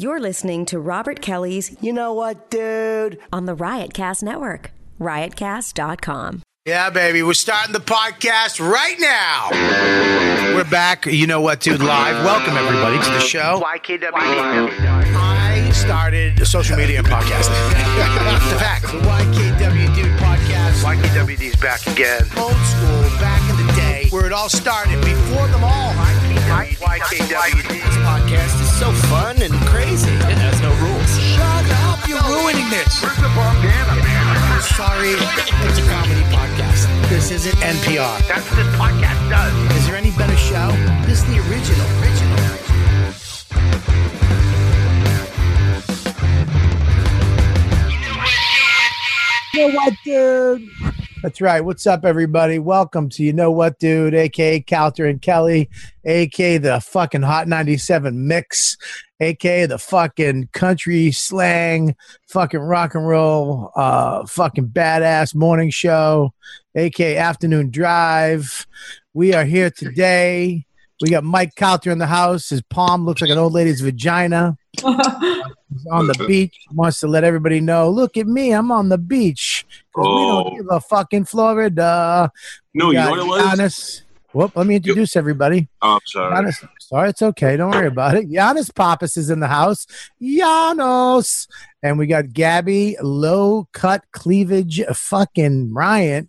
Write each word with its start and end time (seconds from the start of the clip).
You're 0.00 0.18
listening 0.18 0.64
to 0.72 0.78
Robert 0.80 1.20
Kelly's 1.20 1.76
You 1.82 1.92
know 1.92 2.14
what, 2.14 2.48
dude? 2.48 3.18
on 3.34 3.44
the 3.44 3.54
Riotcast 3.54 4.22
Network, 4.22 4.70
riotcast.com. 4.98 6.40
Yeah, 6.64 6.88
baby. 6.88 7.22
We're 7.22 7.34
starting 7.34 7.74
the 7.74 7.80
podcast 7.80 8.66
right 8.66 8.98
now. 8.98 9.48
We're 10.56 10.64
back. 10.64 11.04
You 11.04 11.26
know 11.26 11.42
what, 11.42 11.60
dude? 11.60 11.82
Live. 11.82 12.24
Welcome, 12.24 12.56
everybody, 12.56 12.96
to 13.04 13.10
the 13.10 13.20
show. 13.20 13.60
YKW. 13.62 14.10
I 14.14 15.70
started 15.74 16.46
social 16.46 16.78
media 16.78 17.00
and 17.00 17.06
podcasting. 17.06 17.50
the 18.48 18.56
fact. 18.58 18.86
The 18.86 19.00
YKW 19.00 19.94
Dude 19.94 20.18
podcast. 20.18 20.82
YKWD's 20.82 21.56
back 21.60 21.86
again. 21.88 22.22
Old 22.38 22.54
school, 22.54 23.02
back 23.20 23.42
in 23.50 23.66
the 23.66 23.72
day, 23.74 24.06
where 24.08 24.24
it 24.24 24.32
all 24.32 24.48
started 24.48 24.98
before 25.04 25.46
them 25.48 25.62
all. 25.62 25.92
YKWD. 26.50 27.78
This 27.78 27.96
podcast 28.02 28.60
is 28.60 28.78
so 28.78 28.90
fun 29.06 29.40
and 29.40 29.54
crazy. 29.70 30.10
It 30.10 30.38
has 30.42 30.58
no 30.60 30.74
rules. 30.82 31.10
Shut 31.30 31.66
up. 31.86 32.02
You're 32.10 32.18
ruining 32.26 32.66
this. 32.70 32.98
Where's 32.98 33.14
the 33.22 33.30
bandana, 33.38 33.94
man? 34.02 34.62
Sorry, 34.74 35.14
it's 35.14 35.78
a 35.78 35.86
comedy 35.86 36.26
podcast. 36.34 36.90
This 37.08 37.30
isn't 37.30 37.54
NPR. 37.62 38.18
That's 38.26 38.42
what 38.50 38.56
this 38.58 38.66
podcast 38.74 39.30
does. 39.30 39.54
Is 39.78 39.86
there 39.86 39.94
any 39.94 40.10
better 40.18 40.36
show? 40.36 40.74
This 41.06 41.22
is 41.22 41.26
the 41.30 41.38
original. 41.46 41.86
Original. 42.02 42.38
You 49.54 49.68
know 49.68 49.74
what, 49.74 49.94
dude? 50.04 50.89
That's 51.22 51.42
right. 51.42 51.60
What's 51.60 51.86
up, 51.86 52.06
everybody? 52.06 52.58
Welcome 52.58 53.10
to 53.10 53.22
You 53.22 53.34
Know 53.34 53.50
What, 53.50 53.78
Dude, 53.78 54.14
aka 54.14 54.58
Calta 54.60 55.04
and 55.04 55.20
Kelly, 55.20 55.68
aka 56.06 56.56
the 56.56 56.80
fucking 56.80 57.20
Hot 57.20 57.46
97 57.46 58.26
mix, 58.26 58.78
aka 59.20 59.66
the 59.66 59.76
fucking 59.76 60.48
country 60.52 61.12
slang, 61.12 61.94
fucking 62.28 62.60
rock 62.60 62.94
and 62.94 63.06
roll, 63.06 63.70
uh, 63.76 64.24
fucking 64.24 64.68
badass 64.68 65.34
morning 65.34 65.68
show, 65.68 66.32
aka 66.74 67.18
Afternoon 67.18 67.70
Drive. 67.70 68.66
We 69.12 69.34
are 69.34 69.44
here 69.44 69.70
today. 69.70 70.64
We 71.02 71.10
got 71.10 71.24
Mike 71.24 71.54
Calta 71.54 71.90
in 71.90 71.98
the 71.98 72.06
house. 72.06 72.48
His 72.48 72.62
palm 72.62 73.04
looks 73.04 73.20
like 73.20 73.30
an 73.30 73.36
old 73.36 73.52
lady's 73.52 73.82
vagina. 73.82 74.56
He's 74.76 75.86
on 75.92 76.06
the 76.06 76.24
beach. 76.26 76.56
Wants 76.72 77.00
to 77.00 77.08
let 77.08 77.24
everybody 77.24 77.60
know. 77.60 77.90
Look 77.90 78.16
at 78.16 78.26
me. 78.26 78.52
I'm 78.52 78.72
on 78.72 78.88
the 78.88 78.98
beach. 78.98 79.66
'Cause 79.94 80.04
we 80.06 80.10
Oh. 80.12 80.42
don't 80.44 80.56
give 80.56 80.66
a 80.70 80.80
fuck 80.80 81.12
in 81.12 81.24
Florida. 81.24 82.30
No, 82.74 82.88
We 82.88 82.94
you 82.96 83.00
know 83.02 83.10
what 83.10 83.18
it 83.18 83.26
was? 83.26 83.42
Giannis. 83.42 84.02
Whoop, 84.32 84.52
let 84.54 84.64
me 84.68 84.76
introduce 84.76 85.16
everybody. 85.16 85.68
Oh, 85.82 85.94
I'm 85.94 86.00
sorry. 86.06 86.32
Giannis. 86.34 86.68
Sorry, 86.78 87.08
it's 87.10 87.22
okay. 87.22 87.56
Don't 87.56 87.72
worry 87.72 87.88
about 87.88 88.14
it. 88.16 88.30
Giannis 88.30 88.72
Pappas 88.72 89.16
is 89.16 89.28
in 89.30 89.40
the 89.40 89.48
house. 89.48 89.86
Giannis. 90.22 91.48
And 91.82 91.98
we 91.98 92.06
got 92.06 92.32
Gabby, 92.32 92.96
low 93.02 93.66
cut 93.72 94.04
cleavage, 94.12 94.82
fucking 94.94 95.72
Bryant. 95.72 96.28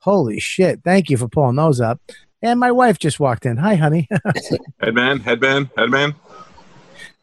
Holy 0.00 0.40
shit. 0.40 0.80
Thank 0.84 1.08
you 1.10 1.16
for 1.16 1.28
pulling 1.28 1.56
those 1.56 1.80
up. 1.80 2.00
And 2.42 2.58
my 2.60 2.70
wife 2.72 2.98
just 2.98 3.18
walked 3.20 3.46
in. 3.46 3.56
Hi, 3.58 3.74
honey. 3.76 4.08
Headband, 4.80 5.22
headband, 5.22 5.70
headband. 5.76 6.14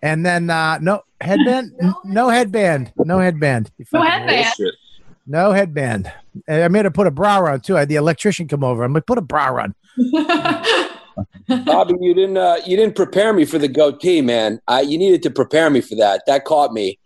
and 0.02 0.26
then 0.26 0.50
uh 0.50 0.80
no 0.80 1.02
headband, 1.22 1.72
N- 1.82 1.94
no 2.04 2.30
headband, 2.30 2.92
no 2.98 3.20
headband. 3.20 3.72
No 3.94 4.02
headband. 4.02 4.48
No 5.26 5.52
headband. 5.52 6.12
And 6.48 6.64
I 6.64 6.68
made 6.68 6.86
her 6.86 6.92
put 6.92 7.08
a 7.08 7.12
bra 7.12 7.40
on 7.46 7.62
too. 7.62 7.78
I 7.78 7.82
had 7.82 7.90
the 7.90 7.96
electrician 7.96 8.48
come 8.48 8.64
over. 8.64 8.84
I'm 8.84 8.94
like, 8.94 9.06
put 9.06 9.18
a 9.18 9.22
bra 9.22 9.62
on. 9.62 9.76
Bobby, 11.66 11.94
you 12.02 12.14
didn't 12.14 12.38
uh, 12.38 12.58
you 12.66 12.76
didn't 12.76 12.96
prepare 12.96 13.34
me 13.34 13.46
for 13.46 13.58
the 13.58 13.68
goatee, 13.68 14.22
man. 14.22 14.60
I, 14.68 14.82
you 14.82 14.98
needed 14.98 15.22
to 15.24 15.30
prepare 15.30 15.70
me 15.70 15.82
for 15.82 15.96
that. 15.96 16.24
That 16.26 16.46
caught 16.46 16.74
me. 16.74 16.98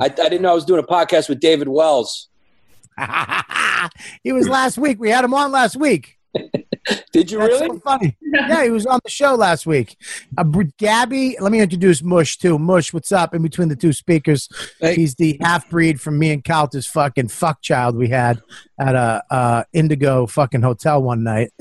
I, 0.00 0.06
I 0.06 0.08
didn't 0.08 0.42
know 0.42 0.50
I 0.50 0.54
was 0.54 0.64
doing 0.64 0.82
a 0.82 0.86
podcast 0.86 1.28
with 1.28 1.38
David 1.40 1.68
Wells. 1.68 2.28
he 4.24 4.32
was 4.32 4.48
last 4.48 4.76
week. 4.76 4.98
We 4.98 5.10
had 5.10 5.24
him 5.24 5.34
on 5.34 5.52
last 5.52 5.76
week. 5.76 6.18
Did 7.12 7.30
you 7.30 7.38
That's 7.38 7.60
really? 7.60 7.66
so 7.76 7.80
funny. 7.80 8.16
Yeah, 8.30 8.64
he 8.64 8.70
was 8.70 8.86
on 8.86 9.00
the 9.04 9.10
show 9.10 9.34
last 9.34 9.66
week. 9.66 9.96
Uh, 10.36 10.44
Gabby, 10.78 11.36
let 11.40 11.50
me 11.50 11.60
introduce 11.60 12.02
Mush 12.02 12.36
too. 12.38 12.58
Mush, 12.58 12.92
what's 12.92 13.10
up? 13.10 13.34
In 13.34 13.42
between 13.42 13.68
the 13.68 13.76
two 13.76 13.92
speakers, 13.92 14.48
Hey. 14.80 14.94
he's 14.94 15.14
the 15.16 15.38
half 15.40 15.68
breed 15.70 16.00
from 16.00 16.18
me 16.18 16.30
and 16.32 16.44
Calta's 16.44 16.86
fucking 16.86 17.28
fuck 17.28 17.62
child 17.62 17.96
we 17.96 18.08
had 18.08 18.40
at 18.78 18.94
a 18.94 19.22
uh, 19.30 19.64
Indigo 19.72 20.26
fucking 20.26 20.62
hotel 20.62 21.02
one 21.02 21.22
night. 21.24 21.50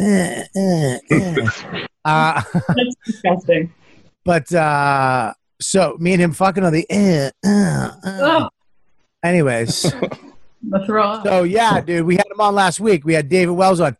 Uh, 2.06 2.42
That's 2.54 2.96
disgusting. 3.06 3.74
but 4.24 4.50
uh, 4.54 5.34
so 5.60 5.98
me 6.00 6.14
and 6.14 6.22
him 6.22 6.32
fucking 6.32 6.64
on 6.64 6.72
the. 6.72 6.86
Eh, 6.90 7.30
uh, 7.46 7.50
uh. 7.50 7.92
Oh, 8.06 8.50
Anyways, 9.24 9.82
the 9.82 10.84
throw 10.86 11.22
so 11.24 11.44
yeah, 11.44 11.82
dude, 11.82 12.06
we 12.06 12.16
had 12.16 12.28
him 12.28 12.40
on 12.40 12.56
last 12.56 12.80
week. 12.80 13.04
We 13.04 13.14
had 13.14 13.28
David 13.28 13.52
Wells 13.52 13.82
on. 13.82 13.98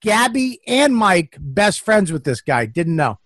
Gabby 0.00 0.60
and 0.66 0.94
Mike, 0.96 1.36
best 1.38 1.80
friends 1.82 2.10
with 2.12 2.24
this 2.24 2.40
guy. 2.40 2.66
Didn't 2.66 2.96
know. 2.96 3.18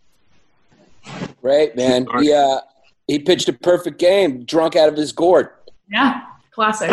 Great, 1.41 1.77
man. 1.77 2.07
All 2.09 2.15
right. 2.15 2.23
He 2.25 2.33
uh, 2.33 2.61
he 3.07 3.19
pitched 3.19 3.49
a 3.49 3.53
perfect 3.53 3.99
game, 3.99 4.45
drunk 4.45 4.77
out 4.77 4.89
of 4.89 4.97
his 4.97 5.13
gourd. 5.13 5.51
yeah, 5.91 6.23
classic. 6.51 6.91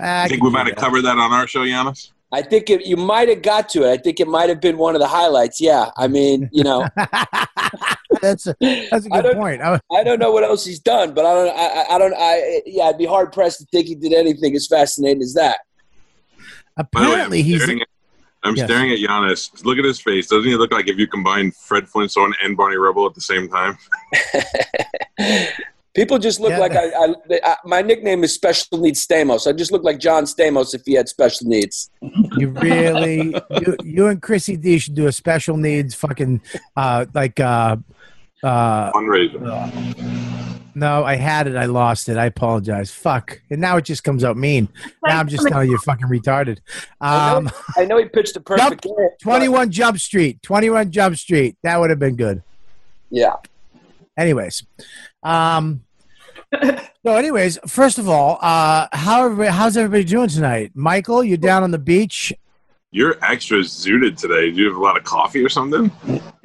Ah, 0.00 0.22
I 0.22 0.28
think 0.28 0.42
we 0.42 0.50
might 0.50 0.66
have 0.66 0.76
covered 0.76 1.02
that 1.02 1.18
on 1.18 1.32
our 1.32 1.46
show, 1.46 1.60
Giannis. 1.64 2.10
I 2.32 2.42
think 2.42 2.68
it, 2.70 2.84
you 2.86 2.96
might 2.96 3.28
have 3.28 3.42
got 3.42 3.68
to 3.70 3.84
it. 3.84 3.92
I 3.92 3.96
think 3.96 4.18
it 4.18 4.26
might 4.26 4.48
have 4.48 4.60
been 4.60 4.76
one 4.76 4.94
of 4.96 5.00
the 5.00 5.06
highlights. 5.06 5.60
Yeah, 5.60 5.90
I 5.96 6.08
mean, 6.08 6.48
you 6.52 6.64
know, 6.64 6.86
that's 8.20 8.46
a, 8.46 8.54
that's 8.60 9.06
a 9.06 9.12
I 9.12 9.20
good 9.20 9.22
don't- 9.22 9.36
point. 9.36 9.62
I, 9.62 9.80
I 9.92 10.02
don't 10.04 10.18
know 10.18 10.32
what 10.32 10.42
else 10.44 10.64
he's 10.64 10.80
done, 10.80 11.14
but 11.14 11.24
I 11.24 11.34
don't. 11.34 11.56
I, 11.56 11.66
I- 11.66 11.94
I 11.94 11.98
don't. 11.98 12.14
I 12.16 12.62
yeah, 12.66 12.84
I'd 12.84 12.98
be 12.98 13.06
hard 13.06 13.32
pressed 13.32 13.60
to 13.60 13.66
think 13.66 13.86
he 13.88 13.94
did 13.96 14.12
anything 14.12 14.54
as 14.56 14.66
fascinating 14.66 15.22
as 15.22 15.34
that. 15.34 15.60
By 16.76 16.82
the 17.02 17.06
way, 17.06 17.12
apparently, 17.12 17.42
he's 17.42 17.62
at, 17.68 17.76
I'm 18.44 18.54
Yes. 18.56 18.66
staring 18.66 18.90
at 18.92 18.98
Giannis. 18.98 19.64
Look 19.64 19.78
at 19.78 19.84
his 19.84 20.00
face. 20.00 20.26
Doesn't 20.28 20.48
he 20.48 20.54
look 20.56 20.70
like 20.72 20.86
if 20.88 20.98
you 20.98 21.06
combine 21.06 21.50
Fred 21.50 21.88
Flintstone 21.88 22.34
and 22.42 22.56
Barney 22.56 22.76
Rubble 22.76 23.06
at 23.06 23.14
the 23.14 23.20
same 23.20 23.48
time? 23.48 23.78
People 25.94 26.18
just 26.18 26.40
look 26.40 26.50
Yeah. 26.50 26.58
like 26.58 26.72
I, 26.74 26.88
I, 26.88 27.14
I. 27.44 27.56
My 27.64 27.80
nickname 27.80 28.24
is 28.24 28.34
Special 28.34 28.78
Needs 28.78 29.06
Stamos. 29.06 29.46
I 29.46 29.52
just 29.52 29.70
look 29.70 29.84
like 29.84 30.00
John 30.00 30.24
Stamos 30.24 30.74
if 30.74 30.82
he 30.84 30.94
had 30.94 31.08
special 31.08 31.46
needs. 31.46 31.88
you 32.36 32.48
really 32.48 33.32
you, 33.60 33.76
you 33.84 34.06
and 34.08 34.20
Chrissy 34.20 34.56
D 34.56 34.78
should 34.78 34.94
do 34.96 35.06
a 35.06 35.12
special 35.12 35.56
needs 35.56 35.94
fucking 35.94 36.40
uh 36.76 37.06
like 37.14 37.38
uh 37.38 37.76
uh 38.42 38.90
Fundraiser. 38.92 39.40
No 40.74 41.04
I 41.04 41.16
had 41.16 41.46
it. 41.46 41.56
I 41.56 41.66
lost 41.66 42.08
it. 42.08 42.16
I 42.16 42.26
apologize. 42.26 42.90
Fuck. 42.90 43.40
And 43.50 43.60
now 43.60 43.76
it 43.76 43.84
just 43.84 44.04
comes 44.04 44.24
out 44.24 44.36
mean. 44.36 44.68
Now 45.06 45.20
I'm 45.20 45.28
just 45.28 45.46
telling 45.48 45.70
you 45.70 45.78
fucking 45.78 46.06
retarded. 46.08 46.58
Um 47.00 47.50
I 47.76 47.84
know 47.84 47.98
he 47.98 48.06
pitched 48.06 48.36
a 48.36 48.40
perfect 48.50 48.82
game. 48.82 48.94
but- 48.96 49.18
21 49.20 49.70
Jump 49.70 49.98
Street. 49.98 50.42
21 50.42 50.90
Jump 50.90 51.16
Street. 51.16 51.56
That 51.62 51.78
would 51.80 51.90
have 51.90 51.98
been 51.98 52.16
good. 52.16 52.42
Yeah. 53.10 53.34
anyways 54.18 54.64
um 55.22 55.82
so 56.62 57.14
anyways 57.16 57.58
first 57.66 57.98
of 57.98 58.08
all 58.08 58.38
uh 58.42 58.86
how 58.92 59.24
everybody, 59.24 59.50
how's 59.50 59.76
everybody 59.76 60.04
doing 60.04 60.28
tonight? 60.28 60.72
Michael 60.74 61.22
you're 61.24 61.36
down 61.36 61.62
on 61.62 61.70
the 61.70 61.78
beach 61.78 62.32
You're 62.94 63.16
extra 63.24 63.58
zooted 63.58 64.16
today. 64.16 64.52
Do 64.52 64.56
you 64.56 64.68
have 64.68 64.76
a 64.76 64.80
lot 64.80 64.96
of 64.96 65.02
coffee 65.02 65.44
or 65.44 65.48
something? 65.48 65.90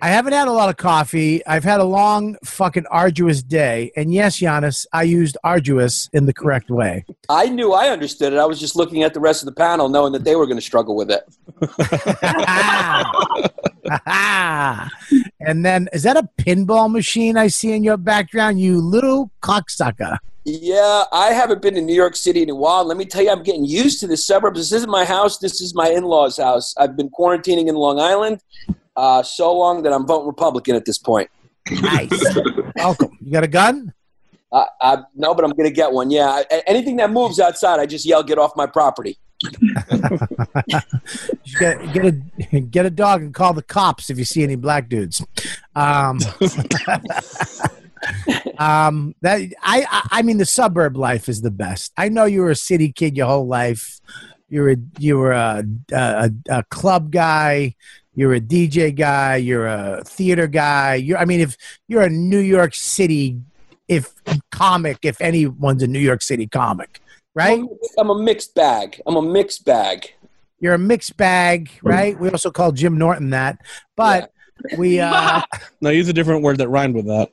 i 0.02 0.08
haven't 0.08 0.34
had 0.34 0.48
a 0.48 0.52
lot 0.52 0.70
of 0.70 0.78
coffee 0.78 1.46
i've 1.46 1.64
had 1.64 1.82
a 1.82 1.84
long 1.84 2.38
fucking 2.44 2.86
arduous 2.90 3.44
day 3.44 3.92
and 3.98 4.14
yes 4.14 4.40
Giannis, 4.40 4.86
i 4.94 5.04
used 5.04 5.38
arduous 5.44 6.10
in 6.14 6.26
the 6.26 6.34
correct 6.34 6.70
way 6.70 7.04
I 7.28 7.48
knew 7.48 7.74
I 7.74 7.90
understood 7.90 8.34
it. 8.34 8.40
I 8.40 8.46
was 8.46 8.60
just 8.60 8.76
looking 8.76 9.04
at 9.04 9.14
the 9.14 9.20
rest 9.20 9.44
of 9.44 9.46
the 9.46 9.52
panel, 9.52 9.88
knowing 9.88 10.14
that 10.14 10.24
they 10.24 10.36
were 10.36 10.48
going 10.48 10.58
to 10.58 10.64
struggle 10.64 10.96
with 10.96 11.12
it. 11.12 11.24
and 15.40 15.66
then 15.66 15.90
is 15.94 16.04
that 16.04 16.18
a 16.18 16.28
pinball 16.40 16.92
machine 16.92 17.38
i 17.38 17.48
see 17.48 17.72
in 17.72 17.84
your 17.84 17.98
background 17.98 18.60
you 18.60 18.80
little 18.80 19.31
cocksucker 19.42 20.18
Yeah, 20.51 21.04
I 21.12 21.28
haven't 21.28 21.62
been 21.62 21.78
in 21.78 21.86
New 21.86 21.94
York 21.94 22.16
City 22.16 22.42
in 22.42 22.50
a 22.50 22.56
while. 22.56 22.84
Let 22.84 22.98
me 22.98 23.06
tell 23.06 23.22
you, 23.22 23.30
I'm 23.30 23.44
getting 23.44 23.66
used 23.66 24.00
to 24.00 24.07
the 24.07 24.18
suburbs. 24.18 24.57
This 24.57 24.72
isn't 24.72 24.90
my 24.90 25.06
house. 25.06 25.38
This 25.38 25.62
is 25.62 25.75
my 25.75 25.90
in-laws' 25.90 26.38
house. 26.38 26.74
I've 26.78 26.98
been 26.98 27.10
quarantining 27.10 27.68
in 27.68 27.75
Long 27.75 28.00
Island 28.00 28.42
uh, 28.96 29.24
so 29.24 29.56
long 29.56 29.84
that 29.84 29.94
I'm 29.94 30.07
voting 30.07 30.28
Republican 30.28 30.75
at 30.75 30.86
this 30.86 30.98
point. 30.98 31.30
nice 31.69 32.10
welcome 32.78 33.16
you 33.22 33.31
got 33.31 33.44
a 33.44 33.48
gun 33.48 33.94
Uh, 34.51 34.66
I, 34.81 34.98
no, 35.13 35.36
but 35.36 35.46
I'm 35.46 35.51
going 35.51 35.69
to 35.69 35.75
get 35.75 35.92
one. 35.92 36.10
Yeah, 36.10 36.25
I, 36.28 36.63
anything 36.66 36.96
that 36.96 37.12
moves 37.12 37.40
outside, 37.40 37.80
I 37.80 37.86
just 37.86 38.04
yell, 38.04 38.24
"Get 38.24 38.40
off 38.40 38.56
my 38.56 38.66
property!" 38.66 39.19
Just 41.44 41.60
get, 41.60 41.94
get 41.94 42.06
a 42.06 42.12
get 42.60 42.86
a 42.88 42.90
dog 42.90 43.22
and 43.22 43.31
call 43.34 43.54
the 43.54 43.62
cops 43.62 44.10
if 44.10 44.18
you 44.18 44.25
see 44.25 44.42
any 44.42 44.56
black 44.56 44.90
dudes. 44.90 45.24
Um, 45.75 46.18
um, 48.57 49.16
that 49.22 49.42
I, 49.62 49.86
I 49.90 50.07
I 50.12 50.22
mean 50.22 50.38
the 50.38 50.46
suburb 50.46 50.98
life 50.98 51.30
is 51.30 51.42
the 51.42 51.51
best. 51.51 51.92
I 51.98 52.10
know 52.10 52.25
you 52.25 52.42
were 52.42 52.51
a 52.51 52.56
city 52.56 52.92
kid 52.92 53.18
your 53.18 53.28
whole 53.28 53.48
life. 53.48 54.00
You 54.50 54.62
were 54.62 54.75
you 54.98 55.18
were 55.18 55.31
a 55.31 55.63
a, 55.92 56.31
a 56.50 56.63
club 56.69 57.12
guy. 57.12 57.75
You're 58.16 58.34
a 58.34 58.42
DJ 58.42 58.94
guy. 58.96 59.38
You're 59.38 59.68
a 59.68 60.04
theater 60.06 60.48
guy. 60.48 60.96
You're 60.96 61.18
I 61.18 61.25
mean 61.25 61.40
if 61.40 61.56
you're 61.88 62.01
a 62.01 62.10
New 62.10 62.40
York 62.40 62.74
City 62.75 63.40
if 63.88 64.13
comic, 64.51 65.00
if 65.04 65.19
anyone's 65.19 65.81
a 65.84 65.88
New 65.88 66.00
York 66.00 66.22
City 66.22 66.46
comic, 66.48 67.01
right? 67.34 67.60
I'm 67.60 67.66
a- 67.66 68.01
I'm 68.01 68.10
a 68.12 68.22
mixed 68.22 68.54
bag. 68.56 69.01
I'm 69.06 69.16
a 69.16 69.22
mixed 69.22 69.66
bag. 69.66 70.13
You're 70.60 70.75
a 70.75 70.80
mixed 70.80 71.18
bag, 71.18 71.72
right? 71.81 72.19
We 72.19 72.30
also 72.30 72.51
call 72.51 72.72
Jim 72.72 72.98
Norton 72.98 73.31
that, 73.31 73.60
but 73.96 74.31
we 74.78 75.00
uh 75.00 75.42
No, 75.81 75.90
use 75.90 76.07
a 76.07 76.13
different 76.13 76.44
word 76.44 76.57
that 76.57 76.69
rhymed 76.69 76.96
with 76.96 77.07
that. 77.07 77.31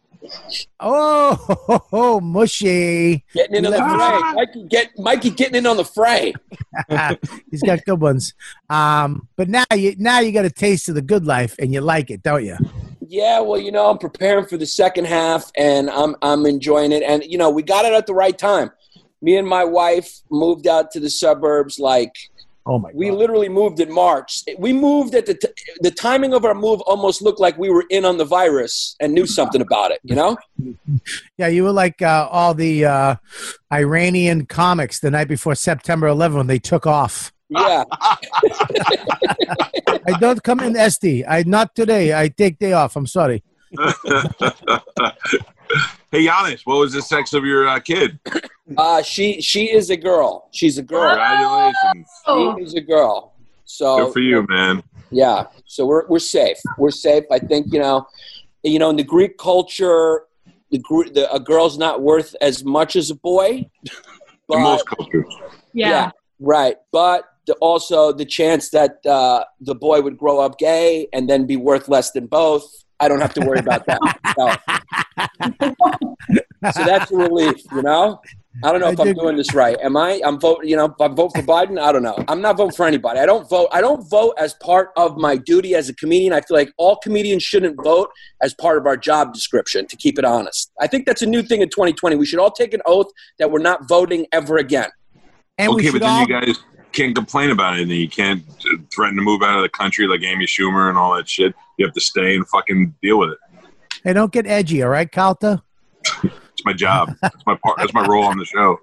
Oh, 0.80 2.20
mushy. 2.22 3.24
Getting 3.34 3.56
in 3.56 3.66
on 3.66 3.72
the 3.72 3.78
fray. 3.78 4.32
Mikey, 4.32 4.64
get, 4.68 4.98
Mikey 4.98 5.30
getting 5.30 5.56
in 5.56 5.66
on 5.66 5.76
the 5.76 5.84
fray. 5.84 6.34
He's 7.50 7.62
got 7.62 7.84
good 7.84 8.00
ones. 8.00 8.34
Um, 8.68 9.28
but 9.36 9.48
now 9.48 9.64
you 9.74 9.94
now 9.98 10.20
you 10.20 10.32
got 10.32 10.44
a 10.44 10.50
taste 10.50 10.88
of 10.88 10.94
the 10.94 11.02
good 11.02 11.26
life 11.26 11.54
and 11.58 11.72
you 11.72 11.80
like 11.80 12.10
it, 12.10 12.22
don't 12.22 12.44
you? 12.44 12.56
Yeah, 13.08 13.40
well, 13.40 13.60
you 13.60 13.70
know, 13.70 13.88
I'm 13.90 13.98
preparing 13.98 14.46
for 14.46 14.56
the 14.56 14.66
second 14.66 15.06
half 15.06 15.50
and 15.56 15.90
I'm 15.90 16.16
I'm 16.22 16.46
enjoying 16.46 16.92
it. 16.92 17.02
And 17.02 17.24
you 17.24 17.38
know, 17.38 17.50
we 17.50 17.62
got 17.62 17.84
it 17.84 17.92
at 17.92 18.06
the 18.06 18.14
right 18.14 18.36
time. 18.36 18.70
Me 19.22 19.36
and 19.36 19.48
my 19.48 19.64
wife 19.64 20.20
moved 20.30 20.66
out 20.66 20.90
to 20.92 21.00
the 21.00 21.10
suburbs 21.10 21.78
like 21.78 22.14
Oh 22.66 22.80
my 22.80 22.90
we 22.92 23.12
literally 23.12 23.48
moved 23.48 23.78
in 23.78 23.92
March. 23.92 24.42
We 24.58 24.72
moved 24.72 25.14
at 25.14 25.26
the 25.26 25.34
t- 25.34 25.48
the 25.80 25.92
timing 25.92 26.34
of 26.34 26.44
our 26.44 26.54
move 26.54 26.80
almost 26.80 27.22
looked 27.22 27.38
like 27.38 27.56
we 27.56 27.70
were 27.70 27.84
in 27.90 28.04
on 28.04 28.16
the 28.18 28.24
virus 28.24 28.96
and 28.98 29.14
knew 29.14 29.26
something 29.26 29.60
about 29.60 29.92
it, 29.92 30.00
you 30.02 30.16
know? 30.16 30.36
Yeah, 31.38 31.48
you 31.48 31.64
were 31.64 31.72
like 31.72 32.00
uh, 32.00 32.28
all 32.30 32.54
the 32.54 32.86
uh, 32.86 33.16
Iranian 33.70 34.46
comics 34.46 35.00
the 35.00 35.10
night 35.10 35.28
before 35.28 35.54
September 35.54 36.06
11 36.06 36.38
when 36.38 36.46
they 36.46 36.58
took 36.58 36.86
off. 36.86 37.30
Yeah. 37.50 37.84
I 40.08 40.16
don't 40.18 40.42
come 40.42 40.60
in 40.60 40.72
SD. 40.72 41.24
I 41.28 41.42
not 41.46 41.74
today. 41.74 42.18
I 42.18 42.28
take 42.28 42.58
day 42.58 42.72
off. 42.72 42.96
I'm 42.96 43.06
sorry. 43.06 43.44
hey, 46.12 46.26
Giannis, 46.26 46.60
what 46.64 46.78
was 46.78 46.92
the 46.92 47.02
sex 47.02 47.32
of 47.32 47.44
your 47.44 47.68
uh, 47.68 47.78
kid? 47.80 48.18
Uh 48.76 49.02
she 49.02 49.40
she 49.40 49.70
is 49.72 49.90
a 49.90 49.96
girl. 49.96 50.48
She's 50.52 50.76
a 50.78 50.82
girl. 50.82 51.08
Congratulations. 51.10 52.08
Oh, 52.26 52.56
She 52.56 52.64
is 52.64 52.74
a 52.74 52.80
girl. 52.80 53.34
So 53.64 54.06
Good 54.06 54.12
for 54.14 54.20
you, 54.20 54.46
man. 54.48 54.82
Yeah, 55.10 55.46
so 55.66 55.86
we're 55.86 56.06
we're 56.08 56.18
safe. 56.18 56.58
We're 56.78 56.90
safe. 56.90 57.24
I 57.30 57.38
think 57.38 57.72
you 57.72 57.78
know, 57.78 58.06
you 58.64 58.78
know, 58.78 58.90
in 58.90 58.96
the 58.96 59.04
Greek 59.04 59.38
culture, 59.38 60.22
the, 60.70 60.78
Gre- 60.78 61.08
the 61.12 61.32
a 61.32 61.38
girl's 61.38 61.78
not 61.78 62.02
worth 62.02 62.34
as 62.40 62.64
much 62.64 62.96
as 62.96 63.10
a 63.10 63.14
boy. 63.14 63.66
In 64.48 64.58
But, 64.58 64.60
most 64.60 64.86
cultures. 64.86 65.34
yeah. 65.72 65.88
yeah, 65.88 66.10
right. 66.38 66.76
But 66.92 67.24
the, 67.48 67.54
also 67.54 68.12
the 68.12 68.24
chance 68.24 68.70
that 68.70 69.04
uh, 69.04 69.42
the 69.60 69.74
boy 69.74 70.00
would 70.02 70.16
grow 70.16 70.38
up 70.38 70.56
gay 70.58 71.08
and 71.12 71.28
then 71.28 71.46
be 71.46 71.56
worth 71.56 71.88
less 71.88 72.12
than 72.12 72.26
both. 72.26 72.64
I 73.00 73.08
don't 73.08 73.20
have 73.20 73.34
to 73.34 73.40
worry 73.44 73.58
about 73.58 73.86
that. 73.86 74.00
So, 76.66 76.70
so 76.72 76.84
that's 76.84 77.10
a 77.12 77.16
relief, 77.16 77.56
you 77.72 77.82
know. 77.82 78.20
I 78.64 78.72
don't 78.72 78.80
know 78.80 78.88
I 78.88 78.92
if 78.92 79.00
I'm 79.00 79.12
doing 79.12 79.36
this 79.36 79.52
right. 79.54 79.76
Am 79.80 79.96
I? 79.96 80.20
I'm 80.24 80.40
voting. 80.40 80.70
You 80.70 80.76
know, 80.76 80.86
if 80.86 81.00
I 81.00 81.08
vote 81.08 81.32
for 81.34 81.42
Biden, 81.42 81.78
I 81.78 81.92
don't 81.92 82.02
know. 82.02 82.16
I'm 82.28 82.40
not 82.40 82.56
voting 82.56 82.74
for 82.74 82.86
anybody. 82.86 83.20
I 83.20 83.26
don't 83.26 83.48
vote. 83.48 83.68
I 83.70 83.80
don't 83.80 84.08
vote 84.08 84.34
as 84.38 84.54
part 84.54 84.90
of 84.96 85.16
my 85.18 85.36
duty 85.36 85.74
as 85.74 85.88
a 85.88 85.94
comedian. 85.94 86.32
I 86.32 86.40
feel 86.40 86.56
like 86.56 86.72
all 86.78 86.96
comedians 86.96 87.42
shouldn't 87.42 87.76
vote 87.82 88.08
as 88.40 88.54
part 88.54 88.78
of 88.78 88.86
our 88.86 88.96
job 88.96 89.34
description. 89.34 89.86
To 89.86 89.96
keep 89.96 90.18
it 90.18 90.24
honest, 90.24 90.72
I 90.80 90.86
think 90.86 91.06
that's 91.06 91.22
a 91.22 91.26
new 91.26 91.42
thing 91.42 91.60
in 91.60 91.68
2020. 91.68 92.16
We 92.16 92.24
should 92.24 92.38
all 92.38 92.50
take 92.50 92.72
an 92.72 92.80
oath 92.86 93.08
that 93.38 93.50
we're 93.50 93.58
not 93.58 93.86
voting 93.88 94.26
ever 94.32 94.56
again. 94.56 94.88
And 95.58 95.74
we 95.74 95.82
okay, 95.82 95.90
but 95.90 96.00
then 96.00 96.10
all, 96.10 96.20
you 96.20 96.26
guys 96.26 96.58
can't 96.92 97.14
complain 97.14 97.50
about 97.50 97.78
it. 97.78 97.82
And 97.82 97.90
you 97.90 98.08
can't 98.08 98.42
uh, 98.48 98.78
threaten 98.92 99.16
to 99.16 99.22
move 99.22 99.42
out 99.42 99.56
of 99.56 99.62
the 99.62 99.68
country 99.68 100.06
like 100.06 100.22
Amy 100.22 100.46
Schumer 100.46 100.88
and 100.88 100.96
all 100.96 101.14
that 101.16 101.28
shit. 101.28 101.54
You 101.76 101.84
have 101.84 101.94
to 101.94 102.00
stay 102.00 102.36
and 102.36 102.48
fucking 102.48 102.94
deal 103.02 103.18
with 103.18 103.30
it. 103.30 103.38
Hey, 104.06 104.12
don't 104.12 104.30
get 104.32 104.46
edgy, 104.46 104.82
all 104.82 104.88
right, 104.88 105.10
Calta? 105.10 105.62
It's 106.22 106.64
my 106.64 106.72
job. 106.72 107.14
That's 107.20 107.44
my 107.44 107.56
part. 107.56 107.78
That's 107.78 107.92
my 107.92 108.06
role 108.06 108.24
on 108.24 108.38
the 108.38 108.44
show. 108.44 108.78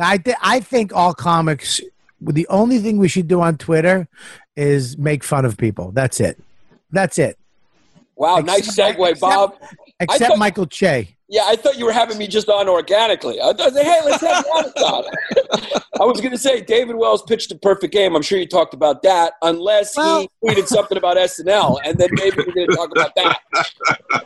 I 0.00 0.18
th- 0.18 0.36
I 0.42 0.60
think 0.60 0.92
all 0.94 1.14
comics. 1.14 1.80
The 2.20 2.46
only 2.48 2.78
thing 2.78 2.98
we 2.98 3.08
should 3.08 3.26
do 3.28 3.40
on 3.40 3.56
Twitter 3.56 4.06
is 4.56 4.98
make 4.98 5.24
fun 5.24 5.44
of 5.44 5.56
people. 5.56 5.92
That's 5.92 6.20
it. 6.20 6.38
That's 6.90 7.18
it. 7.18 7.38
Wow, 8.16 8.38
Except- 8.38 8.46
nice 8.46 8.76
segue, 8.96 9.20
Bob. 9.20 9.54
Except 9.60 9.74
thought- 10.06 10.38
Michael 10.38 10.66
Che. 10.66 11.14
Yeah, 11.30 11.42
I 11.44 11.56
thought 11.56 11.76
you 11.76 11.84
were 11.84 11.92
having 11.92 12.16
me 12.16 12.26
just 12.26 12.48
on 12.48 12.70
organically. 12.70 13.38
I 13.38 13.52
thought, 13.52 13.74
hey, 13.74 14.00
let's 14.02 14.22
have 14.22 14.46
Giannis 14.46 14.82
on. 14.82 15.04
I 16.00 16.04
was 16.06 16.22
going 16.22 16.30
to 16.30 16.38
say 16.38 16.62
David 16.62 16.96
Wells 16.96 17.22
pitched 17.22 17.52
a 17.52 17.56
perfect 17.56 17.92
game. 17.92 18.16
I'm 18.16 18.22
sure 18.22 18.38
you 18.38 18.46
talked 18.48 18.72
about 18.72 19.02
that, 19.02 19.34
unless 19.42 19.94
Well- 19.94 20.20
he 20.20 20.28
tweeted 20.48 20.66
something 20.68 20.96
about 20.96 21.18
SNL, 21.18 21.80
and 21.84 21.98
then 21.98 22.08
maybe 22.12 22.36
we're 22.38 22.54
going 22.54 22.68
to 22.70 22.74
talk 22.76 22.90
about 22.92 23.14
that. 23.16 24.24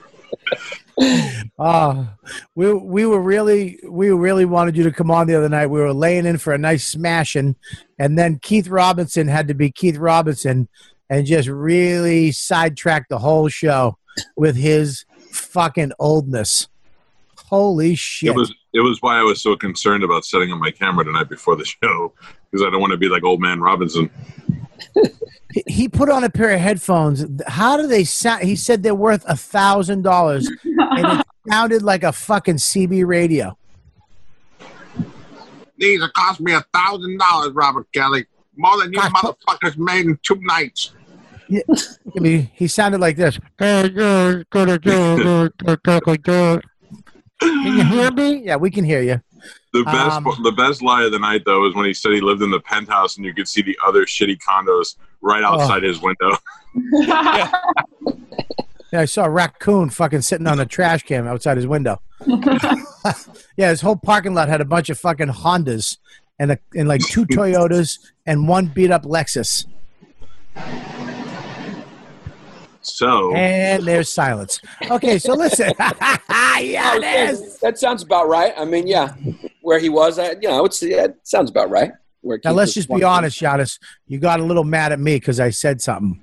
Oh, 1.58 2.08
we 2.54 2.72
we 2.72 3.06
were 3.06 3.20
really 3.20 3.80
we 3.88 4.10
really 4.10 4.44
wanted 4.44 4.76
you 4.76 4.84
to 4.84 4.92
come 4.92 5.10
on 5.10 5.26
the 5.26 5.34
other 5.34 5.48
night. 5.48 5.66
We 5.66 5.80
were 5.80 5.92
laying 5.92 6.26
in 6.26 6.38
for 6.38 6.52
a 6.52 6.58
nice 6.58 6.86
smashing, 6.86 7.56
and 7.98 8.18
then 8.18 8.38
Keith 8.42 8.68
Robinson 8.68 9.26
had 9.28 9.48
to 9.48 9.54
be 9.54 9.70
Keith 9.70 9.96
Robinson 9.96 10.68
and 11.10 11.26
just 11.26 11.48
really 11.48 12.30
sidetracked 12.32 13.08
the 13.08 13.18
whole 13.18 13.48
show 13.48 13.96
with 14.36 14.54
his 14.56 15.04
fucking 15.52 15.92
oldness. 15.98 16.68
Holy 17.36 17.94
shit! 17.94 18.30
It 18.30 18.36
was 18.36 18.52
it 18.72 18.80
was 18.80 19.00
why 19.02 19.18
I 19.18 19.22
was 19.22 19.42
so 19.42 19.56
concerned 19.56 20.04
about 20.04 20.24
setting 20.24 20.50
up 20.52 20.58
my 20.58 20.70
camera 20.70 21.04
tonight 21.04 21.28
before 21.28 21.56
the 21.56 21.64
show 21.82 22.12
because 22.50 22.66
I 22.66 22.70
don't 22.70 22.80
want 22.80 22.92
to 22.92 22.96
be 22.96 23.08
like 23.08 23.24
old 23.24 23.40
man 23.40 23.60
Robinson. 23.60 24.10
He- 25.52 25.62
he 25.66 25.88
put 25.88 26.08
on 26.08 26.24
a 26.24 26.30
pair 26.30 26.50
of 26.50 26.60
headphones. 26.60 27.26
How 27.46 27.76
do 27.76 27.86
they 27.86 28.04
sound? 28.04 28.44
He 28.44 28.56
said 28.56 28.82
they're 28.82 28.94
worth 28.94 29.24
a 29.28 29.36
thousand 29.36 30.02
dollars, 30.02 30.48
and 30.64 31.20
it 31.20 31.26
sounded 31.48 31.82
like 31.82 32.04
a 32.04 32.12
fucking 32.12 32.56
CB 32.56 33.06
radio. 33.06 33.56
These 35.76 36.00
will 36.00 36.10
cost 36.10 36.40
me 36.40 36.54
a 36.54 36.64
thousand 36.72 37.18
dollars, 37.18 37.52
Robert 37.52 37.86
Kelly. 37.92 38.24
More 38.56 38.78
than 38.78 38.92
you 38.92 38.98
God, 38.98 39.12
motherfuckers 39.12 39.76
made 39.76 40.06
in 40.06 40.18
two 40.22 40.36
nights. 40.42 40.92
I 42.16 42.20
mean, 42.20 42.50
he 42.54 42.68
sounded 42.68 43.00
like 43.00 43.16
this. 43.16 43.38
Can 43.58 43.94
you 43.94 44.44
hear 47.84 48.10
me? 48.10 48.44
Yeah, 48.44 48.56
we 48.56 48.70
can 48.70 48.84
hear 48.84 49.02
you. 49.02 49.20
The 49.72 49.84
best 49.84 50.16
Um, 50.16 50.24
the 50.42 50.52
best 50.52 50.82
lie 50.82 51.04
of 51.04 51.12
the 51.12 51.18
night 51.18 51.42
though 51.44 51.60
was 51.60 51.74
when 51.74 51.86
he 51.86 51.94
said 51.94 52.12
he 52.12 52.20
lived 52.20 52.42
in 52.42 52.50
the 52.50 52.60
penthouse 52.60 53.16
and 53.16 53.24
you 53.24 53.34
could 53.34 53.48
see 53.48 53.62
the 53.62 53.76
other 53.84 54.04
shitty 54.04 54.38
condos 54.46 54.96
right 55.20 55.42
outside 55.42 55.82
his 55.82 56.00
window. 56.00 56.36
Yeah, 58.92 59.00
I 59.00 59.04
saw 59.06 59.24
a 59.24 59.30
raccoon 59.30 59.88
fucking 59.88 60.20
sitting 60.20 60.46
on 60.46 60.60
a 60.60 60.66
trash 60.66 61.02
can 61.04 61.26
outside 61.26 61.56
his 61.56 61.66
window. 61.66 62.02
yeah, 63.56 63.70
his 63.70 63.80
whole 63.80 63.96
parking 63.96 64.34
lot 64.34 64.50
had 64.50 64.60
a 64.60 64.66
bunch 64.66 64.90
of 64.90 64.98
fucking 64.98 65.28
Hondas 65.28 65.96
and 66.38 66.52
a, 66.52 66.58
and 66.76 66.88
like 66.88 67.00
two 67.00 67.24
Toyotas 67.24 67.98
and 68.26 68.46
one 68.46 68.66
beat 68.66 68.90
up 68.90 69.04
Lexus. 69.04 69.64
So 72.82 73.34
And 73.34 73.84
there's 73.84 74.08
silence. 74.08 74.60
Okay, 74.90 75.18
so 75.18 75.34
listen. 75.34 75.72
yeah, 75.78 76.92
oh, 76.94 77.00
it 77.00 77.30
is. 77.30 77.58
That 77.58 77.78
sounds 77.78 78.02
about 78.02 78.28
right. 78.28 78.52
I 78.56 78.64
mean, 78.64 78.86
yeah, 78.86 79.14
where 79.62 79.78
he 79.78 79.88
was, 79.88 80.18
I, 80.18 80.32
you 80.32 80.48
know, 80.48 80.64
it's 80.64 80.82
yeah, 80.82 81.04
it 81.04 81.16
sounds 81.22 81.50
about 81.50 81.70
right. 81.70 81.92
Where 82.20 82.40
Now 82.44 82.52
let's 82.52 82.74
just 82.74 82.88
be 82.88 83.02
honest, 83.02 83.40
Giannis. 83.40 83.78
You 84.06 84.18
got 84.18 84.40
a 84.40 84.44
little 84.44 84.64
mad 84.64 84.92
at 84.92 85.00
me 85.00 85.16
because 85.16 85.40
I 85.40 85.50
said 85.50 85.80
something. 85.80 86.22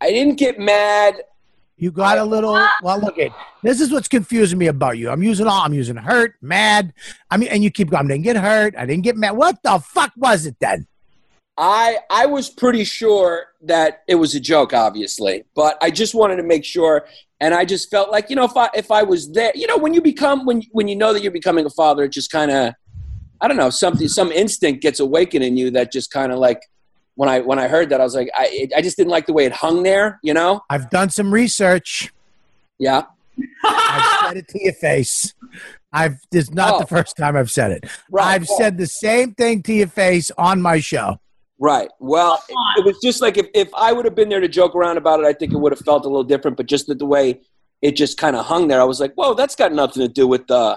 I 0.00 0.10
didn't 0.10 0.36
get 0.36 0.58
mad. 0.58 1.22
You 1.76 1.90
got 1.90 2.18
a 2.18 2.24
little. 2.24 2.62
Well, 2.82 3.00
look 3.00 3.18
at 3.18 3.32
this 3.62 3.80
is 3.80 3.90
what's 3.90 4.08
confusing 4.08 4.58
me 4.58 4.66
about 4.66 4.98
you. 4.98 5.08
I'm 5.08 5.22
using 5.22 5.46
all. 5.46 5.62
I'm 5.62 5.72
using 5.72 5.96
hurt, 5.96 6.34
mad. 6.42 6.92
I 7.30 7.38
mean, 7.38 7.48
and 7.48 7.64
you 7.64 7.70
keep 7.70 7.90
going. 7.90 8.04
I 8.04 8.08
didn't 8.08 8.24
get 8.24 8.36
hurt. 8.36 8.74
I 8.76 8.84
didn't 8.84 9.02
get 9.02 9.16
mad. 9.16 9.32
What 9.32 9.62
the 9.62 9.78
fuck 9.78 10.12
was 10.16 10.44
it 10.44 10.56
then? 10.60 10.86
I 11.60 11.98
I 12.08 12.24
was 12.26 12.48
pretty 12.48 12.84
sure 12.84 13.44
that 13.62 14.02
it 14.08 14.14
was 14.14 14.34
a 14.34 14.40
joke, 14.40 14.72
obviously, 14.72 15.44
but 15.54 15.76
I 15.82 15.90
just 15.90 16.14
wanted 16.14 16.36
to 16.36 16.42
make 16.42 16.64
sure. 16.64 17.06
And 17.42 17.54
I 17.54 17.64
just 17.64 17.90
felt 17.90 18.10
like 18.10 18.30
you 18.30 18.36
know 18.36 18.44
if 18.44 18.56
I 18.56 18.70
if 18.74 18.90
I 18.90 19.02
was 19.02 19.30
there, 19.32 19.52
you 19.54 19.66
know, 19.66 19.76
when 19.76 19.92
you 19.94 20.00
become 20.00 20.46
when 20.46 20.62
when 20.72 20.88
you 20.88 20.96
know 20.96 21.12
that 21.12 21.22
you're 21.22 21.30
becoming 21.32 21.66
a 21.66 21.70
father, 21.70 22.04
it 22.04 22.12
just 22.12 22.30
kind 22.32 22.50
of 22.50 22.74
I 23.42 23.46
don't 23.48 23.58
know 23.58 23.70
something 23.70 24.08
some 24.08 24.32
instinct 24.32 24.80
gets 24.82 25.00
awakened 25.00 25.44
in 25.44 25.56
you 25.58 25.70
that 25.72 25.92
just 25.92 26.10
kind 26.10 26.32
of 26.32 26.38
like 26.38 26.62
when 27.16 27.28
I 27.28 27.40
when 27.40 27.58
I 27.58 27.68
heard 27.68 27.90
that 27.90 28.00
I 28.00 28.04
was 28.04 28.14
like 28.14 28.30
I 28.34 28.68
I 28.74 28.80
just 28.80 28.96
didn't 28.96 29.10
like 29.10 29.26
the 29.26 29.34
way 29.34 29.44
it 29.44 29.52
hung 29.52 29.82
there, 29.82 30.18
you 30.22 30.32
know? 30.32 30.62
I've 30.70 30.88
done 30.88 31.10
some 31.10 31.32
research. 31.32 32.10
Yeah. 32.78 33.02
I've 33.64 34.28
said 34.28 34.36
it 34.38 34.48
to 34.48 34.62
your 34.64 34.72
face. 34.72 35.34
I've. 35.92 36.16
This 36.30 36.44
is 36.44 36.54
not 36.54 36.74
Oh. 36.74 36.78
the 36.80 36.86
first 36.86 37.16
time 37.16 37.36
I've 37.36 37.50
said 37.50 37.70
it. 37.72 37.84
Right. 38.10 38.26
I've 38.34 38.46
said 38.46 38.78
the 38.78 38.86
same 38.86 39.34
thing 39.34 39.62
to 39.64 39.72
your 39.72 39.86
face 39.88 40.30
on 40.38 40.62
my 40.62 40.80
show. 40.80 41.20
Right. 41.62 41.88
Well, 42.00 42.42
it, 42.48 42.54
it 42.78 42.84
was 42.86 42.98
just 43.04 43.20
like 43.20 43.36
if, 43.36 43.46
if 43.54 43.68
I 43.74 43.92
would 43.92 44.06
have 44.06 44.14
been 44.14 44.30
there 44.30 44.40
to 44.40 44.48
joke 44.48 44.74
around 44.74 44.96
about 44.96 45.20
it, 45.20 45.26
I 45.26 45.34
think 45.34 45.52
it 45.52 45.56
would 45.58 45.72
have 45.72 45.80
felt 45.80 46.04
a 46.06 46.08
little 46.08 46.24
different. 46.24 46.56
But 46.56 46.66
just 46.66 46.86
the, 46.86 46.94
the 46.94 47.04
way 47.06 47.42
it 47.82 47.96
just 47.96 48.16
kind 48.16 48.34
of 48.34 48.46
hung 48.46 48.68
there, 48.68 48.80
I 48.80 48.84
was 48.84 48.98
like, 49.00 49.12
whoa, 49.14 49.34
that's 49.34 49.54
got 49.54 49.72
nothing 49.72 50.00
to 50.02 50.08
do 50.08 50.26
with 50.26 50.50
uh, 50.50 50.76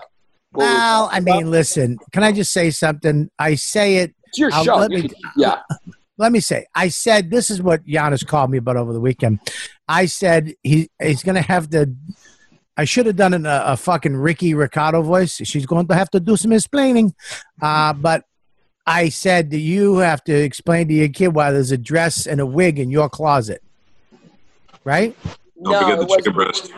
what 0.51 0.63
we're 0.65 0.65
Well, 0.65 1.05
talking 1.07 1.15
I 1.15 1.19
about. 1.19 1.37
mean, 1.43 1.51
listen. 1.51 1.97
Can 2.11 2.23
I 2.23 2.31
just 2.33 2.51
say 2.51 2.69
something? 2.69 3.29
I 3.39 3.55
say 3.55 3.95
it. 3.97 4.13
it's 4.27 4.37
your 4.37 4.51
I'll- 4.53 4.63
show. 4.65 4.75
let 4.75 4.91
You 4.91 5.03
me- 5.03 5.09
can- 5.09 5.17
yeah. 5.37 5.61
let 6.17 6.31
me 6.33 6.41
say, 6.41 6.65
I 6.75 6.89
said 6.89 7.31
this 7.31 7.49
is 7.49 7.61
what 7.61 7.85
Giannis 7.85 8.27
called 8.27 8.51
me 8.51 8.57
about 8.57 8.75
over 8.75 8.91
the 8.91 8.99
weekend. 9.01 9.39
I 9.87 10.05
said 10.05 10.53
he 10.63 10.89
he's 11.01 11.23
going 11.23 11.35
to 11.35 11.41
have 11.41 11.69
to. 11.69 11.93
I 12.75 12.85
should 12.85 13.05
have 13.05 13.15
done 13.15 13.33
an, 13.33 13.45
a, 13.45 13.63
a 13.67 13.77
fucking 13.77 14.15
Ricky 14.15 14.53
Ricardo 14.53 15.01
voice. 15.01 15.35
She's 15.43 15.65
going 15.65 15.87
to 15.87 15.95
have 15.95 16.09
to 16.09 16.19
do 16.19 16.35
some 16.35 16.51
explaining, 16.51 17.13
uh, 17.61 17.93
but 17.93 18.25
I 18.85 19.09
said 19.09 19.51
that 19.51 19.59
you 19.59 19.97
have 19.97 20.23
to 20.25 20.33
explain 20.33 20.87
to 20.89 20.93
your 20.93 21.07
kid 21.09 21.29
why 21.29 21.51
there's 21.51 21.71
a 21.71 21.77
dress 21.77 22.25
and 22.27 22.41
a 22.41 22.45
wig 22.45 22.79
in 22.79 22.89
your 22.91 23.09
closet, 23.09 23.63
right? 24.83 25.15
Don't 25.63 25.81
forget 25.81 25.99
the 25.99 26.15
chicken 26.15 26.33
breast. 26.33 26.71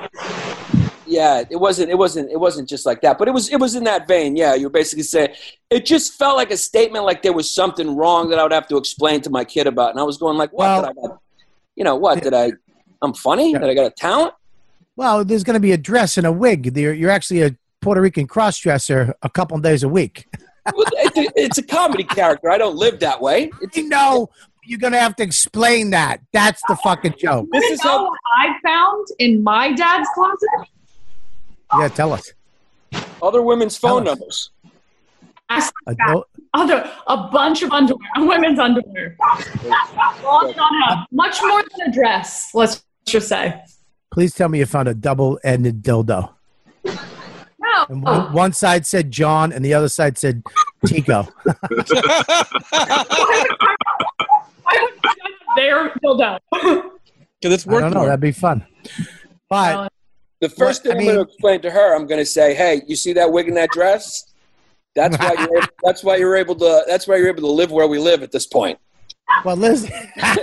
Yeah, 1.08 1.44
it 1.50 1.56
wasn't. 1.56 1.90
It 1.90 1.98
wasn't. 1.98 2.32
It 2.32 2.40
wasn't 2.40 2.68
just 2.70 2.86
like 2.86 3.02
that. 3.02 3.18
But 3.18 3.28
it 3.28 3.32
was. 3.32 3.50
It 3.52 3.58
was 3.58 3.76
in 3.76 3.84
that 3.86 4.08
vein. 4.08 4.36
Yeah, 4.36 4.56
you 4.56 4.66
were 4.68 4.72
basically 4.72 5.04
saying 5.04 5.30
it 5.70 5.86
just 5.86 6.14
felt 6.14 6.36
like 6.36 6.52
a 6.52 6.58
statement, 6.58 7.06
like 7.06 7.22
there 7.22 7.34
was 7.34 7.50
something 7.50 7.96
wrong 7.96 8.30
that 8.30 8.40
I 8.40 8.44
would 8.44 8.52
have 8.52 8.68
to 8.68 8.78
explain 8.78 9.22
to 9.22 9.30
my 9.30 9.44
kid 9.46 9.66
about, 9.68 9.92
and 9.92 10.00
I 10.00 10.04
was 10.04 10.18
going 10.18 10.38
like, 10.38 10.52
"What 10.52 10.66
Well- 10.66 10.82
did 10.82 10.90
I? 10.90 11.08
got- 11.08 11.20
You 11.76 11.84
know, 11.84 11.96
what 11.96 12.24
did 12.24 12.34
I? 12.34 12.52
I'm 13.02 13.14
funny. 13.14 13.52
Yeah. 13.52 13.60
That 13.60 13.70
I 13.70 13.74
got 13.74 13.86
a 13.86 13.92
talent? 13.92 14.34
Well, 14.96 15.26
there's 15.26 15.44
going 15.44 15.56
to 15.56 15.60
be 15.60 15.74
a 15.74 15.78
dress 15.78 16.18
and 16.18 16.26
a 16.26 16.32
wig. 16.32 16.76
You're, 16.78 16.94
you're 16.94 17.10
actually 17.12 17.42
a 17.42 17.56
Puerto 17.82 18.00
Rican 18.02 18.28
cross 18.28 18.58
dresser 18.58 19.14
a 19.22 19.30
couple 19.30 19.58
days 19.60 19.84
a 19.84 19.90
week. 19.90 20.26
Well, 20.74 20.86
it's, 20.94 21.18
a, 21.18 21.32
it's 21.36 21.58
a 21.58 21.64
comedy 21.64 22.04
character. 22.04 22.50
I 22.50 22.58
don't 22.58 22.76
live 22.76 23.00
that 23.00 23.22
way. 23.22 23.52
It's, 23.62 23.78
You 23.78 23.88
know, 23.88 24.30
you're 24.66 24.80
going 24.80 24.94
to 24.94 25.00
have 25.00 25.16
to 25.18 25.24
explain 25.24 25.92
that. 25.92 26.22
That's 26.34 26.62
the 26.68 26.76
fucking 26.78 27.16
joke. 27.20 27.48
this 27.52 27.64
is 27.72 27.84
know 27.84 27.92
how. 27.92 28.04
what 28.06 28.20
I 28.38 28.56
found 28.64 29.08
in 29.20 29.44
my 29.44 29.72
dad's 29.74 30.08
closet? 30.14 30.50
Yeah, 31.78 31.88
tell 31.90 32.14
us. 32.14 32.34
Other 33.22 33.42
women's 33.42 33.78
phone 33.78 34.08
us. 34.08 34.18
numbers. 34.18 34.50
Ask 35.50 35.74
A 35.88 35.96
Other, 36.56 36.92
a 37.08 37.28
bunch 37.28 37.62
of 37.62 37.72
underwear, 37.72 38.10
women's 38.18 38.58
underwear. 38.58 39.16
On 39.22 40.50
and 40.50 40.60
on. 40.60 41.06
Much 41.12 41.40
more 41.44 41.62
than 41.62 41.90
a 41.90 41.92
dress, 41.92 42.50
let's 42.56 42.84
just 43.06 43.28
say. 43.28 43.62
please 44.12 44.34
tell 44.34 44.50
me 44.50 44.60
you 44.60 44.66
found 44.66 44.88
a 44.88 44.96
double-ended 44.96 45.84
dildo. 45.84 46.35
No. 47.76 47.86
And 47.90 48.04
one, 48.04 48.34
one 48.34 48.54
side 48.54 48.86
said 48.86 49.12
John, 49.12 49.52
and 49.52 49.64
the 49.66 49.74
other 49.74 49.90
side 49.90 50.18
said 50.18 50.44
Tico. 50.86 51.28
I 54.68 54.80
would 54.82 54.94
there 55.56 55.90
dildo. 56.04 56.40
Because 56.52 56.84
it's 57.44 57.68
I 57.68 57.72
worth 57.72 57.82
don't 57.82 57.94
know. 57.94 58.00
more. 58.00 58.06
That'd 58.08 58.20
be 58.22 58.32
fun. 58.32 58.66
But 59.50 59.92
The 60.42 60.50
first 60.50 60.86
What- 60.86 60.98
thing 60.98 61.08
I 61.08 61.12
I'm 61.12 61.16
going 61.16 61.26
to 61.28 61.32
explain 61.32 61.62
to 61.62 61.72
her, 61.72 61.96
I'm 61.96 62.08
going 62.08 62.20
to 62.20 62.26
say, 62.26 62.54
"Hey, 62.54 62.82
you 62.88 62.96
see 62.96 63.14
that 63.14 63.32
wig 63.32 63.48
and 63.48 63.58
that 63.58 63.70
dress? 63.70 64.34
That's 64.96 65.18
why 65.18 65.34
you're. 65.40 65.58
Able, 65.58 65.68
that's 65.84 66.04
why 66.04 66.16
you're 66.18 66.36
able 66.36 66.56
to. 66.56 66.84
That's 66.88 67.08
why 67.08 67.18
you're 67.18 67.28
able 67.28 67.42
to 67.42 67.52
live 67.52 67.72
where 67.72 67.88
we 67.88 68.00
live 68.00 68.24
at 68.24 68.32
this 68.32 68.46
point." 68.48 68.80
well, 69.44 69.56
listen. 69.56 69.92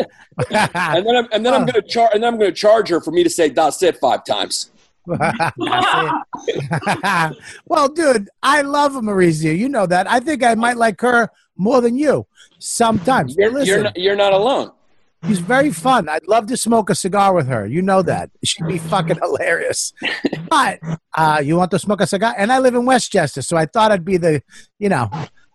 And 0.50 1.06
then 1.06 1.14
I'm, 1.14 1.28
and 1.30 1.44
then 1.44 1.52
I'm 1.52 1.66
going 1.66 1.74
to 1.80 1.82
charge. 1.82 2.10
And 2.14 2.22
then 2.22 2.32
I'm 2.32 2.38
going 2.38 2.50
to 2.50 2.56
charge 2.56 2.88
her 2.88 3.02
for 3.02 3.10
me 3.10 3.22
to 3.22 3.28
say 3.28 3.50
"that's 3.50 3.82
it" 3.82 3.98
five 3.98 4.24
times. 4.24 4.70
well, 7.66 7.88
dude, 7.88 8.28
I 8.42 8.62
love 8.62 8.92
Marizia. 8.92 9.56
You 9.56 9.68
know 9.68 9.86
that. 9.86 10.10
I 10.10 10.20
think 10.20 10.44
I 10.44 10.54
might 10.54 10.76
like 10.76 11.00
her 11.00 11.28
more 11.56 11.80
than 11.80 11.96
you 11.96 12.26
sometimes. 12.58 13.34
You're, 13.36 13.50
Listen, 13.50 13.66
you're 13.66 13.82
not, 13.82 13.96
you're 13.96 14.16
not 14.16 14.32
alone. 14.32 14.70
she's 15.26 15.40
very 15.40 15.70
fun. 15.70 16.08
I'd 16.08 16.26
love 16.26 16.46
to 16.48 16.56
smoke 16.56 16.90
a 16.90 16.94
cigar 16.94 17.34
with 17.34 17.48
her. 17.48 17.66
You 17.66 17.82
know 17.82 18.02
that. 18.02 18.30
She'd 18.44 18.66
be 18.66 18.78
fucking 18.78 19.16
hilarious. 19.16 19.92
But 20.48 20.80
uh, 21.14 21.42
you 21.44 21.56
want 21.56 21.70
to 21.72 21.78
smoke 21.78 22.00
a 22.00 22.06
cigar? 22.06 22.34
And 22.36 22.52
I 22.52 22.58
live 22.58 22.74
in 22.74 22.84
Westchester, 22.84 23.42
so 23.42 23.56
I 23.56 23.66
thought 23.66 23.90
I'd 23.92 24.04
be 24.04 24.16
the, 24.16 24.42
you 24.78 24.88
know, 24.88 25.08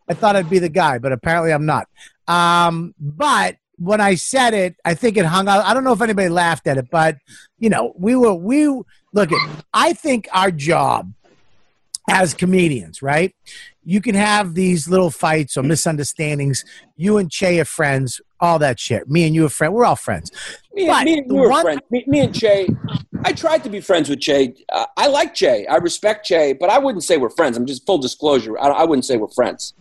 I 0.09 0.13
thought 0.13 0.35
I'd 0.35 0.49
be 0.49 0.59
the 0.59 0.69
guy, 0.69 0.97
but 0.99 1.11
apparently 1.11 1.51
I'm 1.51 1.65
not. 1.65 1.87
Um, 2.27 2.93
but 2.99 3.57
when 3.77 4.01
I 4.01 4.15
said 4.15 4.53
it, 4.53 4.75
I 4.85 4.93
think 4.93 5.17
it 5.17 5.25
hung 5.25 5.47
out. 5.47 5.65
I 5.65 5.73
don't 5.73 5.83
know 5.83 5.93
if 5.93 6.01
anybody 6.01 6.29
laughed 6.29 6.67
at 6.67 6.77
it, 6.77 6.89
but 6.91 7.17
you 7.59 7.69
know, 7.69 7.93
we 7.97 8.15
were 8.15 8.33
we 8.33 8.67
look 9.13 9.31
at. 9.31 9.63
I 9.73 9.93
think 9.93 10.27
our 10.33 10.51
job 10.51 11.13
as 12.09 12.33
comedians, 12.33 13.01
right? 13.01 13.35
You 13.83 14.01
can 14.01 14.15
have 14.15 14.53
these 14.53 14.87
little 14.89 15.09
fights 15.11 15.55
or 15.57 15.63
misunderstandings. 15.63 16.63
You 16.95 17.17
and 17.17 17.29
Che 17.31 17.59
are 17.59 17.65
friends, 17.65 18.19
all 18.39 18.59
that 18.59 18.79
shit. 18.79 19.09
Me 19.09 19.25
and 19.25 19.33
you 19.35 19.45
are 19.45 19.49
friends. 19.49 19.71
We're 19.73 19.85
all 19.85 19.95
friends. 19.95 20.31
Me, 20.73 20.87
But 20.87 21.05
me 21.05 21.19
and 21.19 21.31
you 21.31 21.49
one- 21.49 21.61
friends. 21.63 21.81
Me, 21.89 22.03
me 22.07 22.19
and 22.21 22.35
Che. 22.35 22.67
I 23.23 23.31
tried 23.33 23.63
to 23.63 23.69
be 23.69 23.79
friends 23.81 24.09
with 24.09 24.19
Che. 24.19 24.53
Uh, 24.71 24.85
I 24.97 25.07
like 25.07 25.33
Che. 25.33 25.65
I 25.67 25.77
respect 25.77 26.25
Che, 26.25 26.53
but 26.53 26.69
I 26.69 26.77
wouldn't 26.79 27.03
say 27.03 27.17
we're 27.17 27.29
friends. 27.29 27.55
I'm 27.57 27.65
just 27.65 27.85
full 27.85 27.97
disclosure. 27.97 28.57
I, 28.59 28.67
I 28.69 28.83
wouldn't 28.83 29.05
say 29.05 29.17
we're 29.17 29.27
friends. 29.29 29.73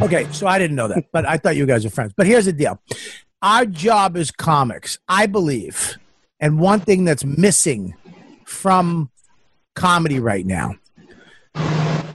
Okay, 0.00 0.26
so 0.32 0.46
I 0.46 0.58
didn't 0.58 0.76
know 0.76 0.88
that, 0.88 1.04
but 1.12 1.26
I 1.26 1.38
thought 1.38 1.56
you 1.56 1.66
guys 1.66 1.84
were 1.84 1.90
friends. 1.90 2.12
But 2.16 2.26
here's 2.26 2.44
the 2.44 2.52
deal 2.52 2.80
our 3.42 3.66
job 3.66 4.16
is 4.16 4.30
comics, 4.30 4.98
I 5.08 5.26
believe. 5.26 5.96
And 6.40 6.60
one 6.60 6.80
thing 6.80 7.04
that's 7.04 7.24
missing 7.24 7.94
from 8.44 9.10
comedy 9.74 10.20
right 10.20 10.46
now 10.46 10.74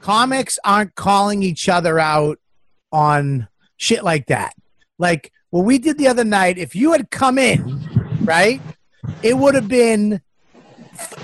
comics 0.03 0.59
aren't 0.65 0.93
calling 0.95 1.41
each 1.41 1.69
other 1.69 1.97
out 1.97 2.37
on 2.91 3.47
shit 3.77 4.03
like 4.03 4.27
that. 4.27 4.53
Like 4.99 5.31
what 5.49 5.65
we 5.65 5.79
did 5.79 5.97
the 5.97 6.07
other 6.07 6.25
night, 6.25 6.57
if 6.57 6.75
you 6.75 6.91
had 6.91 7.09
come 7.09 7.37
in, 7.37 7.81
right, 8.23 8.61
it 9.23 9.37
would 9.37 9.55
have 9.55 9.69
been, 9.69 10.21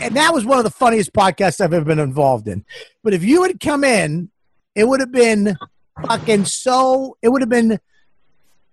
and 0.02 0.16
that 0.16 0.34
was 0.34 0.46
one 0.46 0.58
of 0.58 0.64
the 0.64 0.72
funniest 0.72 1.14
podcasts 1.14 1.62
I've 1.62 1.74
ever 1.74 1.86
been 1.86 2.00
involved 2.00 2.48
in. 2.48 2.66
But 3.04 3.14
if 3.14 3.24
you 3.24 3.44
had 3.44 3.60
come 3.60 3.84
in, 3.84 4.32
it 4.76 4.88
would 4.88 5.02
have 5.02 5.12
been 5.12 5.58
fucking 6.08 6.46
so 6.46 7.18
it 7.22 7.30
would 7.30 7.42
have 7.42 7.50
been 7.50 7.80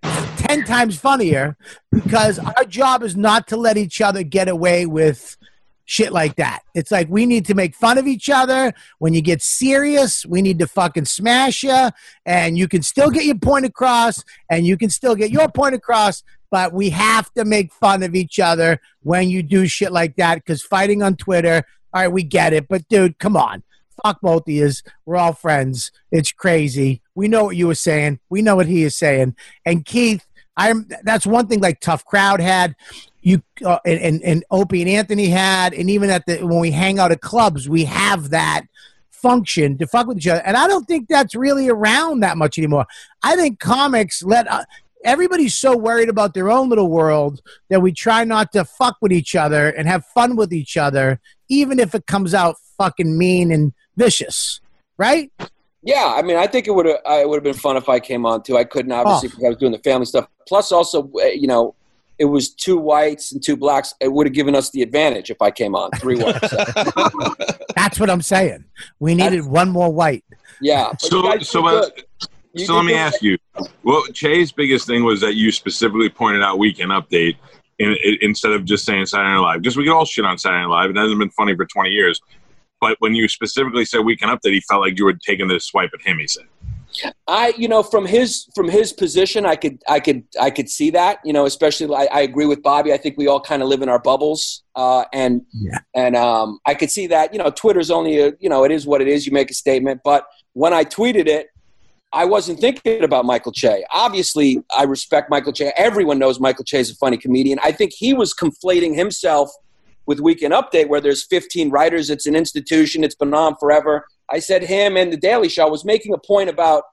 10 0.01 0.63
times 0.63 0.97
funnier 0.97 1.57
because 1.91 2.39
our 2.39 2.65
job 2.65 3.03
is 3.03 3.15
not 3.15 3.47
to 3.47 3.57
let 3.57 3.77
each 3.77 4.01
other 4.01 4.23
get 4.23 4.47
away 4.47 4.85
with 4.85 5.37
shit 5.85 6.11
like 6.11 6.35
that. 6.35 6.61
It's 6.75 6.91
like 6.91 7.07
we 7.09 7.25
need 7.25 7.45
to 7.45 7.53
make 7.53 7.73
fun 7.73 7.97
of 7.97 8.07
each 8.07 8.29
other. 8.29 8.73
When 8.99 9.13
you 9.13 9.21
get 9.21 9.41
serious, 9.41 10.25
we 10.25 10.41
need 10.41 10.59
to 10.59 10.67
fucking 10.67 11.05
smash 11.05 11.63
you 11.63 11.89
and 12.25 12.57
you 12.57 12.67
can 12.67 12.81
still 12.81 13.09
get 13.09 13.23
your 13.23 13.37
point 13.37 13.65
across 13.65 14.23
and 14.49 14.65
you 14.65 14.77
can 14.77 14.89
still 14.89 15.15
get 15.15 15.31
your 15.31 15.49
point 15.49 15.75
across, 15.75 16.23
but 16.51 16.73
we 16.73 16.89
have 16.89 17.33
to 17.33 17.45
make 17.45 17.71
fun 17.71 18.03
of 18.03 18.15
each 18.15 18.39
other 18.39 18.79
when 19.01 19.29
you 19.29 19.41
do 19.41 19.65
shit 19.65 19.91
like 19.91 20.17
that 20.17 20.35
because 20.35 20.61
fighting 20.61 21.01
on 21.01 21.15
Twitter, 21.15 21.63
all 21.93 22.01
right, 22.01 22.11
we 22.11 22.23
get 22.23 22.53
it, 22.53 22.67
but 22.67 22.87
dude, 22.89 23.17
come 23.17 23.37
on 23.37 23.63
fuck 24.03 24.19
both 24.21 24.43
of 24.43 24.53
yous. 24.53 24.83
We're 25.05 25.17
all 25.17 25.33
friends. 25.33 25.91
It's 26.11 26.31
crazy. 26.31 27.01
We 27.15 27.27
know 27.27 27.43
what 27.43 27.55
you 27.55 27.67
were 27.67 27.75
saying. 27.75 28.19
We 28.29 28.41
know 28.41 28.55
what 28.55 28.67
he 28.67 28.83
is 28.83 28.95
saying. 28.95 29.35
And 29.65 29.85
Keith, 29.85 30.25
I'm 30.55 30.87
that's 31.03 31.27
one 31.27 31.47
thing 31.47 31.61
like 31.61 31.79
Tough 31.79 32.05
Crowd 32.05 32.39
had. 32.39 32.75
You 33.21 33.41
uh, 33.65 33.79
and, 33.85 33.99
and 33.99 34.21
and 34.23 34.45
Opie 34.51 34.81
and 34.81 34.89
Anthony 34.89 35.27
had, 35.27 35.73
and 35.73 35.89
even 35.89 36.09
at 36.09 36.25
the 36.25 36.37
when 36.45 36.59
we 36.59 36.71
hang 36.71 36.99
out 36.99 37.11
at 37.11 37.21
clubs, 37.21 37.67
we 37.67 37.83
have 37.85 38.29
that 38.29 38.63
function 39.11 39.77
to 39.77 39.87
fuck 39.87 40.07
with 40.07 40.17
each 40.17 40.27
other. 40.27 40.41
And 40.45 40.55
I 40.55 40.67
don't 40.67 40.85
think 40.85 41.07
that's 41.07 41.35
really 41.35 41.69
around 41.69 42.21
that 42.21 42.37
much 42.37 42.57
anymore. 42.57 42.85
I 43.23 43.35
think 43.35 43.59
comics 43.59 44.23
let. 44.23 44.49
Uh, 44.49 44.65
Everybody's 45.03 45.55
so 45.55 45.77
worried 45.77 46.09
about 46.09 46.33
their 46.33 46.49
own 46.49 46.69
little 46.69 46.89
world 46.89 47.41
that 47.69 47.81
we 47.81 47.93
try 47.93 48.23
not 48.23 48.51
to 48.53 48.65
fuck 48.65 48.97
with 48.99 49.13
each 49.13 49.35
other 49.35 49.69
and 49.69 49.87
have 49.87 50.03
fun 50.07 50.35
with 50.35 50.51
each 50.51 50.75
other, 50.75 51.21
even 51.47 51.79
if 51.79 51.93
it 51.95 52.07
comes 52.07 52.33
out 52.33 52.55
fucking 52.77 53.17
mean 53.17 53.51
and 53.51 53.73
vicious, 53.97 54.61
right? 54.97 55.31
Yeah, 55.83 56.13
I 56.17 56.21
mean, 56.21 56.37
I 56.37 56.47
think 56.47 56.67
it 56.67 56.71
would 56.71 56.85
have 56.85 56.97
it 57.05 57.27
would 57.27 57.35
have 57.37 57.43
been 57.43 57.53
fun 57.53 57.75
if 57.77 57.89
I 57.89 57.99
came 57.99 58.25
on 58.25 58.43
too. 58.43 58.57
I 58.57 58.63
couldn't 58.63 58.91
obviously 58.91 59.27
Oh. 59.27 59.31
because 59.31 59.43
I 59.43 59.47
was 59.49 59.57
doing 59.57 59.71
the 59.73 59.79
family 59.79 60.05
stuff. 60.05 60.27
Plus, 60.47 60.71
also, 60.71 61.09
uh, 61.21 61.25
you 61.27 61.47
know, 61.47 61.75
it 62.19 62.25
was 62.25 62.49
two 62.49 62.77
whites 62.77 63.31
and 63.31 63.43
two 63.43 63.55
blacks. 63.55 63.93
It 63.99 64.11
would 64.11 64.25
have 64.27 64.33
given 64.33 64.55
us 64.55 64.69
the 64.71 64.81
advantage 64.81 65.29
if 65.29 65.41
I 65.41 65.51
came 65.51 65.75
on 65.75 65.91
three 65.99 66.17
whites. 66.23 66.49
So, 66.49 66.63
That's 67.75 67.99
what 67.99 68.09
I'm 68.09 68.21
saying. 68.21 68.65
We 68.99 69.13
needed 69.15 69.45
one 69.45 69.69
more 69.69 69.91
white. 69.93 70.23
yeah. 70.61 70.91
So, 70.99 71.21
so, 71.41 71.67
uh, 71.67 71.89
so 72.55 72.75
let 72.75 72.85
me 72.85 72.93
good. 72.93 72.97
ask 72.97 73.21
you. 73.21 73.37
Well, 73.83 74.03
Che's 74.13 74.51
biggest 74.51 74.87
thing 74.87 75.03
was 75.03 75.21
that 75.21 75.35
you 75.35 75.51
specifically 75.51 76.09
pointed 76.09 76.41
out 76.43 76.57
Weekend 76.57 76.91
Update 76.91 77.35
in, 77.77 77.95
in, 78.03 78.17
instead 78.21 78.51
of 78.53 78.65
just 78.65 78.83
saying 78.83 79.05
Saturday 79.05 79.29
Night 79.29 79.39
Live. 79.39 79.61
Because 79.61 79.77
we 79.77 79.83
get 79.83 79.91
all 79.91 80.05
shit 80.05 80.25
on 80.25 80.37
Saturday 80.37 80.61
Night 80.63 80.69
Live. 80.69 80.89
It 80.89 80.97
hasn't 80.97 81.19
been 81.19 81.29
funny 81.29 81.55
for 81.55 81.65
20 81.65 81.91
years. 81.91 82.19
But 82.79 82.97
when 82.99 83.15
you 83.15 83.27
specifically 83.27 83.85
said 83.85 84.01
Weekend 84.01 84.31
Update, 84.31 84.53
he 84.53 84.61
felt 84.61 84.81
like 84.81 84.97
you 84.97 85.05
were 85.05 85.13
taking 85.13 85.47
this 85.47 85.65
swipe 85.65 85.91
at 85.93 86.01
him, 86.05 86.19
he 86.19 86.27
said. 86.27 86.45
I, 87.27 87.53
you 87.57 87.67
know, 87.67 87.83
from 87.83 88.05
his 88.05 88.47
from 88.55 88.69
his 88.69 88.91
position, 88.93 89.45
I 89.45 89.55
could 89.55 89.81
I 89.87 89.99
could 89.99 90.23
I 90.39 90.49
could 90.49 90.69
see 90.69 90.89
that. 90.91 91.19
You 91.23 91.33
know, 91.33 91.45
especially 91.45 91.93
I, 91.95 92.05
I 92.11 92.21
agree 92.21 92.45
with 92.45 92.63
Bobby. 92.63 92.93
I 92.93 92.97
think 92.97 93.17
we 93.17 93.27
all 93.27 93.41
kind 93.41 93.61
of 93.61 93.67
live 93.67 93.81
in 93.81 93.89
our 93.89 93.99
bubbles, 93.99 94.63
uh, 94.75 95.03
and 95.13 95.41
Yeah. 95.53 95.77
and 95.95 96.15
um, 96.15 96.59
I 96.65 96.73
could 96.73 96.89
see 96.89 97.05
that. 97.07 97.33
You 97.33 97.39
know, 97.39 97.51
Twitter's 97.51 97.91
only 97.91 98.19
a 98.19 98.33
you 98.39 98.49
know 98.49 98.63
it 98.63 98.71
is 98.71 98.87
what 98.87 99.01
it 99.01 99.07
is. 99.07 99.25
You 99.27 99.31
make 99.31 99.51
a 99.51 99.53
statement, 99.53 100.01
but 100.03 100.25
when 100.53 100.73
I 100.73 100.83
tweeted 100.85 101.27
it, 101.27 101.47
I 102.13 102.25
wasn't 102.25 102.59
thinking 102.59 103.03
about 103.03 103.25
Michael 103.25 103.51
Che. 103.51 103.83
Obviously, 103.91 104.63
I 104.75 104.83
respect 104.83 105.29
Michael 105.29 105.53
Che. 105.53 105.73
Everyone 105.77 106.17
knows 106.17 106.39
Michael 106.39 106.65
Che 106.65 106.79
is 106.79 106.89
a 106.89 106.95
funny 106.95 107.17
comedian. 107.17 107.59
I 107.63 107.73
think 107.73 107.91
he 107.93 108.13
was 108.13 108.33
conflating 108.33 108.95
himself 108.95 109.51
with 110.07 110.21
Weekend 110.21 110.53
Update, 110.53 110.87
where 110.87 111.01
there's 111.01 111.25
15 111.25 111.69
writers. 111.69 112.09
It's 112.09 112.25
an 112.25 112.35
institution. 112.35 113.03
It's 113.03 113.15
been 113.15 113.33
on 113.33 113.55
forever. 113.57 114.07
I 114.31 114.39
said 114.39 114.63
him 114.63 114.97
and 114.97 115.11
the 115.13 115.17
Daily 115.17 115.49
Show 115.49 115.69
was 115.69 115.85
making 115.85 116.13
a 116.13 116.17
point 116.17 116.49
about 116.49 116.83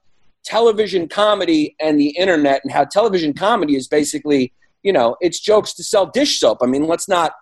television 0.43 1.07
comedy 1.07 1.75
and 1.79 1.99
the 1.99 2.09
internet 2.09 2.61
and 2.63 2.71
how 2.71 2.83
television 2.83 3.33
comedy 3.33 3.75
is 3.75 3.87
basically, 3.87 4.53
you 4.83 4.93
know, 4.93 5.15
it's 5.21 5.39
jokes 5.39 5.73
to 5.73 5.83
sell 5.83 6.05
dish 6.05 6.39
soap. 6.39 6.59
I 6.61 6.67
mean, 6.67 6.87
let's 6.87 7.07
not, 7.07 7.33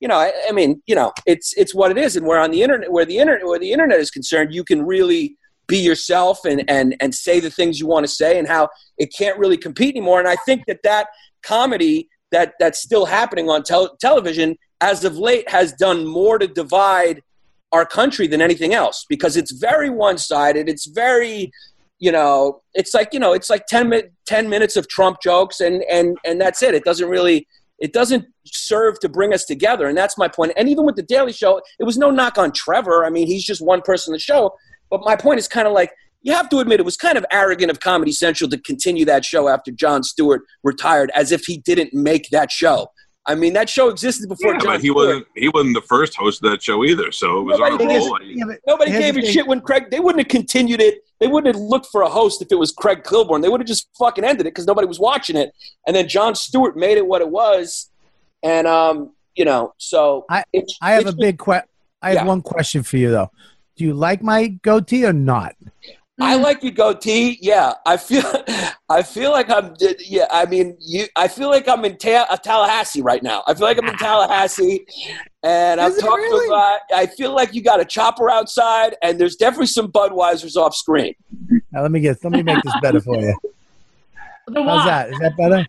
you 0.00 0.08
know, 0.08 0.16
I, 0.16 0.32
I 0.48 0.52
mean, 0.52 0.82
you 0.86 0.94
know, 0.94 1.12
it's 1.26 1.54
it's 1.56 1.74
what 1.74 1.90
it 1.90 1.98
is. 1.98 2.16
And 2.16 2.26
where 2.26 2.40
on 2.40 2.50
the 2.50 2.62
internet, 2.62 2.90
where 2.90 3.04
the 3.04 3.18
internet, 3.18 3.46
where 3.46 3.58
the 3.58 3.72
internet 3.72 4.00
is 4.00 4.10
concerned, 4.10 4.52
you 4.52 4.64
can 4.64 4.84
really 4.84 5.36
be 5.66 5.78
yourself 5.78 6.44
and 6.44 6.68
and 6.68 6.96
and 7.00 7.14
say 7.14 7.38
the 7.38 7.50
things 7.50 7.78
you 7.78 7.86
want 7.86 8.04
to 8.04 8.12
say, 8.12 8.38
and 8.38 8.48
how 8.48 8.68
it 8.96 9.14
can't 9.16 9.38
really 9.38 9.56
compete 9.56 9.94
anymore. 9.94 10.18
And 10.18 10.28
I 10.28 10.36
think 10.46 10.64
that 10.66 10.80
that 10.84 11.08
comedy 11.42 12.08
that 12.32 12.54
that's 12.58 12.82
still 12.82 13.06
happening 13.06 13.48
on 13.48 13.62
tel- 13.62 13.96
television 13.96 14.56
as 14.80 15.04
of 15.04 15.16
late 15.16 15.48
has 15.48 15.72
done 15.72 16.06
more 16.06 16.38
to 16.38 16.46
divide 16.46 17.22
our 17.72 17.84
country 17.84 18.26
than 18.26 18.40
anything 18.40 18.72
else 18.74 19.04
because 19.08 19.36
it's 19.36 19.52
very 19.52 19.90
one-sided. 19.90 20.68
It's 20.68 20.86
very 20.86 21.50
you 22.00 22.12
know 22.12 22.62
it's 22.74 22.94
like 22.94 23.12
you 23.12 23.18
know 23.18 23.32
it's 23.32 23.50
like 23.50 23.66
10, 23.66 23.88
mi- 23.88 24.04
10 24.26 24.48
minutes 24.48 24.76
of 24.76 24.88
trump 24.88 25.18
jokes 25.22 25.60
and 25.60 25.82
and 25.90 26.16
and 26.24 26.40
that's 26.40 26.62
it. 26.62 26.74
It 26.74 26.84
doesn't 26.84 27.08
really 27.08 27.46
it 27.78 27.92
doesn't 27.92 28.26
serve 28.46 28.98
to 29.00 29.08
bring 29.08 29.34
us 29.34 29.44
together 29.44 29.86
and 29.88 29.98
that's 29.98 30.16
my 30.16 30.28
point. 30.28 30.52
And 30.56 30.68
even 30.68 30.86
with 30.86 30.96
the 30.96 31.02
daily 31.02 31.32
show 31.32 31.60
it 31.78 31.84
was 31.84 31.98
no 31.98 32.10
knock 32.10 32.38
on 32.38 32.52
trevor. 32.52 33.04
I 33.04 33.10
mean 33.10 33.26
he's 33.26 33.44
just 33.44 33.60
one 33.60 33.82
person 33.82 34.12
in 34.12 34.14
the 34.14 34.20
show. 34.20 34.54
But 34.90 35.00
my 35.04 35.16
point 35.16 35.38
is 35.38 35.48
kind 35.48 35.66
of 35.66 35.74
like 35.74 35.92
you 36.22 36.32
have 36.32 36.48
to 36.48 36.58
admit 36.58 36.80
it 36.80 36.84
was 36.84 36.96
kind 36.96 37.18
of 37.18 37.26
arrogant 37.30 37.70
of 37.70 37.80
comedy 37.80 38.12
central 38.12 38.48
to 38.50 38.58
continue 38.58 39.04
that 39.04 39.24
show 39.24 39.48
after 39.48 39.70
jon 39.70 40.02
stewart 40.02 40.42
retired 40.62 41.10
as 41.14 41.32
if 41.32 41.44
he 41.44 41.58
didn't 41.58 41.94
make 41.94 42.30
that 42.30 42.50
show 42.50 42.88
i 43.28 43.34
mean 43.34 43.52
that 43.52 43.68
show 43.68 43.88
existed 43.88 44.28
before 44.28 44.54
Yeah, 44.54 44.58
jon 44.58 44.72
but 44.74 44.80
he 44.80 44.88
stewart. 44.88 45.06
wasn't 45.06 45.26
he 45.36 45.48
wasn't 45.48 45.74
the 45.74 45.82
first 45.82 46.16
host 46.16 46.42
of 46.42 46.50
that 46.50 46.62
show 46.62 46.84
either. 46.84 47.12
So 47.12 47.40
it 47.40 47.42
was 47.44 47.60
on 47.60 47.66
a 47.66 47.70
Nobody 47.70 47.86
roll. 47.98 48.18
Yeah, 48.22 48.44
Nobody 48.66 48.90
gave 48.90 49.16
a 49.16 49.20
thing. 49.20 49.30
shit 49.32 49.46
when 49.46 49.60
Craig. 49.60 49.90
They 49.90 50.00
wouldn't 50.00 50.20
have 50.24 50.28
continued 50.28 50.80
it. 50.80 50.94
They 51.20 51.26
wouldn't 51.28 51.54
have 51.54 51.62
looked 51.62 51.86
for 51.92 52.02
a 52.02 52.08
host 52.08 52.42
if 52.42 52.48
it 52.50 52.58
was 52.58 52.72
Craig 52.72 53.02
Kilborn. 53.04 53.42
They 53.42 53.48
would 53.48 53.60
have 53.60 53.66
just 53.68 53.88
fucking 53.98 54.24
ended 54.24 54.46
it 54.46 54.50
because 54.54 54.66
nobody 54.66 54.86
was 54.88 54.98
watching 55.00 55.36
it. 55.36 55.52
And 55.86 55.94
then 55.94 56.08
John 56.08 56.34
Stewart 56.34 56.76
made 56.76 56.96
it 56.96 57.06
what 57.06 57.20
it 57.20 57.28
was. 57.28 57.90
And 58.42 58.66
um, 58.66 59.12
you 59.34 59.44
know, 59.44 59.74
so 59.78 60.24
I- 60.30 60.44
it's, 60.52 60.76
I 60.80 60.92
have 60.92 61.06
a 61.06 61.12
big 61.12 61.38
question. 61.38 61.68
I 62.02 62.08
have 62.10 62.18
Yeah. 62.18 62.24
one 62.26 62.42
question 62.42 62.82
for 62.82 62.96
you 62.96 63.10
though. 63.10 63.30
Do 63.76 63.84
you 63.84 63.94
like 63.94 64.22
my 64.22 64.48
goatee 64.48 65.04
or 65.04 65.12
not? 65.12 65.54
I 66.20 66.34
like 66.36 66.62
your 66.62 66.72
goatee. 66.72 67.38
Yeah, 67.40 67.74
I 67.86 67.96
feel. 67.96 68.24
I 68.88 69.02
feel 69.02 69.30
like 69.30 69.50
I'm. 69.50 69.74
Yeah, 70.00 70.26
I 70.30 70.46
mean, 70.46 70.76
you. 70.80 71.06
I 71.14 71.28
feel 71.28 71.48
like 71.48 71.68
I'm 71.68 71.84
in 71.84 71.96
Ta- 71.96 72.26
uh, 72.28 72.36
Tallahassee 72.36 73.02
right 73.02 73.22
now. 73.22 73.44
I 73.46 73.54
feel 73.54 73.66
like 73.66 73.78
I'm 73.78 73.88
in 73.88 73.96
Tallahassee, 73.96 74.84
and 75.42 75.80
I'm 75.80 75.92
Is 75.92 75.98
it 75.98 76.00
talking 76.00 76.16
really? 76.16 76.48
about. 76.48 76.80
I 76.94 77.06
feel 77.06 77.34
like 77.34 77.54
you 77.54 77.62
got 77.62 77.80
a 77.80 77.84
chopper 77.84 78.30
outside, 78.30 78.96
and 79.02 79.20
there's 79.20 79.36
definitely 79.36 79.66
some 79.66 79.92
Budweisers 79.92 80.56
off 80.56 80.74
screen. 80.74 81.14
Now, 81.72 81.82
let 81.82 81.92
me 81.92 82.00
get 82.00 82.22
let 82.24 82.32
me 82.32 82.42
make 82.42 82.62
this 82.62 82.74
better 82.82 83.00
for 83.00 83.16
you. 83.20 83.38
How's 84.54 84.84
that? 84.86 85.10
Is 85.10 85.18
that 85.20 85.36
better? 85.36 85.66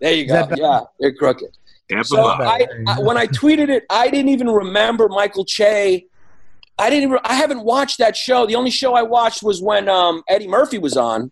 There 0.00 0.12
you 0.12 0.24
Is 0.24 0.30
go. 0.32 0.48
Yeah, 0.56 0.80
they're 0.98 1.14
crooked. 1.14 1.56
Tampa 1.88 2.04
So 2.04 2.24
I, 2.24 2.66
I, 2.86 3.00
when 3.00 3.16
I 3.16 3.26
tweeted 3.26 3.68
it, 3.68 3.84
I 3.90 4.10
didn't 4.10 4.30
even 4.30 4.48
remember 4.48 5.08
Michael 5.08 5.44
Che. 5.44 6.06
I 6.80 6.90
didn't. 6.90 7.04
Even, 7.04 7.18
I 7.24 7.34
haven't 7.34 7.62
watched 7.62 7.98
that 7.98 8.16
show. 8.16 8.46
The 8.46 8.56
only 8.56 8.70
show 8.70 8.94
I 8.94 9.02
watched 9.02 9.42
was 9.42 9.62
when 9.62 9.88
um, 9.88 10.22
Eddie 10.28 10.48
Murphy 10.48 10.78
was 10.78 10.96
on, 10.96 11.30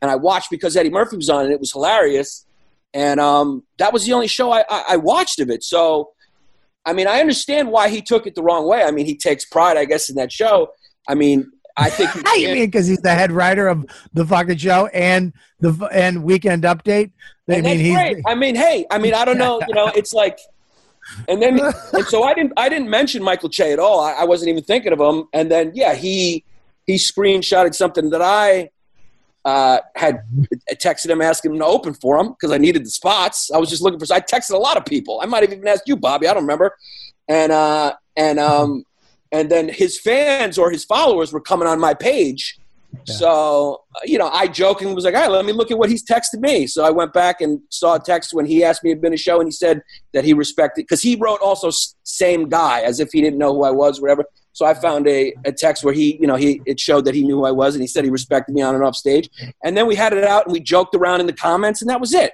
and 0.00 0.10
I 0.10 0.16
watched 0.16 0.50
because 0.50 0.76
Eddie 0.76 0.90
Murphy 0.90 1.16
was 1.16 1.28
on, 1.28 1.44
and 1.44 1.52
it 1.52 1.60
was 1.60 1.72
hilarious. 1.72 2.46
And 2.94 3.20
um, 3.20 3.62
that 3.78 3.92
was 3.92 4.06
the 4.06 4.14
only 4.14 4.26
show 4.26 4.50
I, 4.52 4.64
I, 4.70 4.84
I 4.90 4.96
watched 4.96 5.38
of 5.40 5.50
it. 5.50 5.62
So, 5.62 6.12
I 6.86 6.94
mean, 6.94 7.06
I 7.06 7.20
understand 7.20 7.70
why 7.70 7.90
he 7.90 8.00
took 8.00 8.26
it 8.26 8.34
the 8.34 8.42
wrong 8.42 8.66
way. 8.66 8.82
I 8.82 8.90
mean, 8.90 9.04
he 9.04 9.16
takes 9.16 9.44
pride, 9.44 9.76
I 9.76 9.84
guess, 9.84 10.08
in 10.08 10.16
that 10.16 10.32
show. 10.32 10.70
I 11.06 11.14
mean, 11.14 11.50
I 11.76 11.90
think. 11.90 12.10
he 12.12 12.22
How 12.24 12.34
you 12.34 12.48
mean? 12.54 12.66
Because 12.66 12.86
he's 12.86 13.02
the 13.02 13.14
head 13.14 13.32
writer 13.32 13.68
of 13.68 13.84
the 14.14 14.24
fucking 14.24 14.56
show 14.56 14.86
and 14.86 15.34
the 15.60 15.72
and 15.92 16.24
Weekend 16.24 16.62
Update. 16.64 17.12
They 17.46 17.56
and 17.56 17.64
mean 17.64 17.76
that's 17.76 17.80
he's 17.80 17.94
great. 17.94 18.16
I 18.26 18.34
mean, 18.34 18.54
hey, 18.54 18.86
I 18.90 18.98
mean, 18.98 19.14
I 19.14 19.24
don't 19.24 19.38
know, 19.38 19.60
you 19.68 19.74
know, 19.74 19.88
it's 19.94 20.12
like, 20.12 20.38
and 21.28 21.42
then, 21.42 21.60
and 21.92 22.04
so 22.06 22.22
I 22.24 22.34
didn't, 22.34 22.52
I 22.56 22.68
didn't 22.68 22.90
mention 22.90 23.22
Michael 23.22 23.48
Che 23.48 23.72
at 23.72 23.78
all. 23.78 24.00
I, 24.00 24.12
I 24.12 24.24
wasn't 24.24 24.50
even 24.50 24.62
thinking 24.62 24.92
of 24.92 25.00
him. 25.00 25.24
And 25.32 25.50
then, 25.50 25.72
yeah, 25.74 25.94
he 25.94 26.44
he 26.86 26.94
screenshotted 26.96 27.74
something 27.74 28.10
that 28.10 28.22
I 28.22 28.70
uh, 29.44 29.78
had 29.94 30.22
texted 30.72 31.10
him, 31.10 31.22
asking 31.22 31.52
him 31.52 31.58
to 31.60 31.64
open 31.66 31.94
for 31.94 32.18
him 32.18 32.30
because 32.30 32.52
I 32.52 32.58
needed 32.58 32.84
the 32.84 32.90
spots. 32.90 33.50
I 33.50 33.58
was 33.58 33.70
just 33.70 33.82
looking 33.82 33.98
for. 33.98 34.12
I 34.12 34.20
texted 34.20 34.52
a 34.52 34.58
lot 34.58 34.76
of 34.76 34.84
people. 34.84 35.20
I 35.22 35.26
might 35.26 35.42
have 35.42 35.52
even 35.52 35.66
asked 35.68 35.84
you, 35.86 35.96
Bobby. 35.96 36.26
I 36.26 36.34
don't 36.34 36.42
remember. 36.42 36.76
And 37.28 37.52
uh, 37.52 37.94
and 38.16 38.38
um, 38.38 38.84
and 39.32 39.50
then 39.50 39.68
his 39.68 40.00
fans 40.00 40.58
or 40.58 40.70
his 40.70 40.84
followers 40.84 41.32
were 41.32 41.40
coming 41.40 41.68
on 41.68 41.78
my 41.78 41.94
page. 41.94 42.58
So, 43.04 43.82
uh, 43.94 44.00
you 44.04 44.18
know, 44.18 44.28
I 44.28 44.48
jokingly 44.48 44.94
was 44.94 45.04
like, 45.04 45.14
all 45.14 45.20
right, 45.20 45.30
let 45.30 45.44
me 45.44 45.52
look 45.52 45.70
at 45.70 45.78
what 45.78 45.90
he's 45.90 46.04
texted 46.04 46.40
me. 46.40 46.66
So 46.66 46.84
I 46.84 46.90
went 46.90 47.12
back 47.12 47.40
and 47.40 47.60
saw 47.70 47.94
a 47.94 48.00
text 48.00 48.34
when 48.34 48.46
he 48.46 48.64
asked 48.64 48.82
me 48.82 48.94
to 48.94 49.00
be 49.00 49.06
in 49.06 49.14
a 49.14 49.16
show 49.16 49.38
and 49.40 49.46
he 49.46 49.52
said 49.52 49.82
that 50.12 50.24
he 50.24 50.32
respected, 50.32 50.82
because 50.82 51.02
he 51.02 51.16
wrote 51.16 51.40
also 51.40 51.70
same 52.04 52.48
guy 52.48 52.80
as 52.80 53.00
if 53.00 53.10
he 53.12 53.20
didn't 53.20 53.38
know 53.38 53.54
who 53.54 53.64
I 53.64 53.70
was, 53.70 54.00
whatever. 54.00 54.24
So 54.52 54.64
I 54.64 54.72
found 54.74 55.06
a, 55.06 55.34
a 55.44 55.52
text 55.52 55.84
where 55.84 55.92
he, 55.92 56.16
you 56.18 56.26
know, 56.26 56.36
he 56.36 56.62
it 56.64 56.80
showed 56.80 57.04
that 57.04 57.14
he 57.14 57.22
knew 57.22 57.36
who 57.36 57.44
I 57.44 57.50
was 57.50 57.74
and 57.74 57.82
he 57.82 57.86
said 57.86 58.04
he 58.04 58.10
respected 58.10 58.54
me 58.54 58.62
on 58.62 58.74
and 58.74 58.82
off 58.82 58.96
stage. 58.96 59.28
And 59.62 59.76
then 59.76 59.86
we 59.86 59.94
had 59.94 60.14
it 60.14 60.24
out 60.24 60.46
and 60.46 60.52
we 60.52 60.60
joked 60.60 60.94
around 60.94 61.20
in 61.20 61.26
the 61.26 61.34
comments 61.34 61.82
and 61.82 61.90
that 61.90 62.00
was 62.00 62.14
it. 62.14 62.32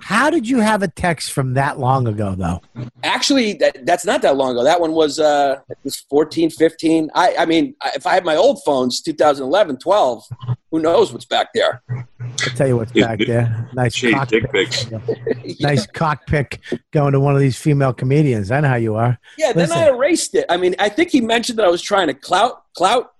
How 0.00 0.30
did 0.30 0.48
you 0.48 0.58
have 0.60 0.82
a 0.82 0.88
text 0.88 1.32
from 1.32 1.54
that 1.54 1.78
long 1.78 2.08
ago, 2.08 2.34
though? 2.36 2.60
Actually, 3.02 3.54
that, 3.54 3.84
that's 3.84 4.04
not 4.04 4.22
that 4.22 4.36
long 4.36 4.52
ago. 4.52 4.64
That 4.64 4.80
one 4.80 4.92
was, 4.92 5.18
uh, 5.18 5.60
it 5.68 5.78
was 5.84 5.96
14, 5.96 6.50
15. 6.50 7.10
I, 7.14 7.36
I 7.40 7.46
mean, 7.46 7.74
if 7.94 8.06
I 8.06 8.14
had 8.14 8.24
my 8.24 8.36
old 8.36 8.62
phones, 8.64 9.00
2011, 9.02 9.78
12, 9.78 10.24
who 10.70 10.80
knows 10.80 11.12
what's 11.12 11.24
back 11.24 11.48
there. 11.54 11.82
I'll 11.90 12.54
tell 12.56 12.68
you 12.68 12.76
what's 12.76 12.92
back 12.92 13.18
there. 13.26 13.68
Nice 13.74 13.94
Shady 13.94 14.14
cock 14.14 14.28
dick 14.28 14.52
pics. 14.52 14.86
Nice 15.60 15.86
cock 15.86 16.26
pick 16.26 16.60
going 16.92 17.12
to 17.12 17.20
one 17.20 17.34
of 17.34 17.40
these 17.40 17.58
female 17.58 17.92
comedians. 17.92 18.50
I 18.50 18.60
know 18.60 18.68
how 18.68 18.76
you 18.76 18.94
are. 18.96 19.18
Yeah, 19.38 19.52
then 19.52 19.68
Listen. 19.68 19.78
I 19.78 19.88
erased 19.88 20.34
it. 20.34 20.44
I 20.48 20.56
mean, 20.56 20.74
I 20.78 20.88
think 20.88 21.10
he 21.10 21.20
mentioned 21.20 21.58
that 21.58 21.64
I 21.64 21.70
was 21.70 21.82
trying 21.82 22.08
to 22.08 22.14
clout, 22.14 22.62
clout. 22.74 23.12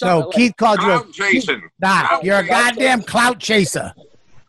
No, 0.00 0.20
something 0.20 0.32
Keith 0.32 0.56
called 0.56 0.80
you 0.80 0.92
a 0.92 1.00
Clout 1.00 1.12
Jason. 1.12 1.62
Nah, 1.80 2.06
Clout 2.06 2.24
you're 2.24 2.38
a 2.38 2.46
goddamn 2.46 3.02
clout 3.02 3.40
chaser. 3.40 3.92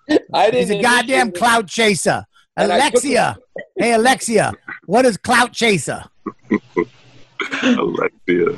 Like- 0.09 0.21
I 0.33 0.49
He's 0.51 0.67
didn't. 0.67 0.79
a 0.79 0.81
goddamn 0.83 1.27
initially- 1.27 1.39
clout 1.39 1.67
chaser. 1.67 2.25
And 2.55 2.71
Alexa. 2.71 3.37
Hey, 3.77 3.93
Alexa. 3.93 4.53
What 4.85 5.05
is 5.05 5.17
clout 5.17 5.53
chaser? 5.53 6.03
Alexa. 7.63 8.57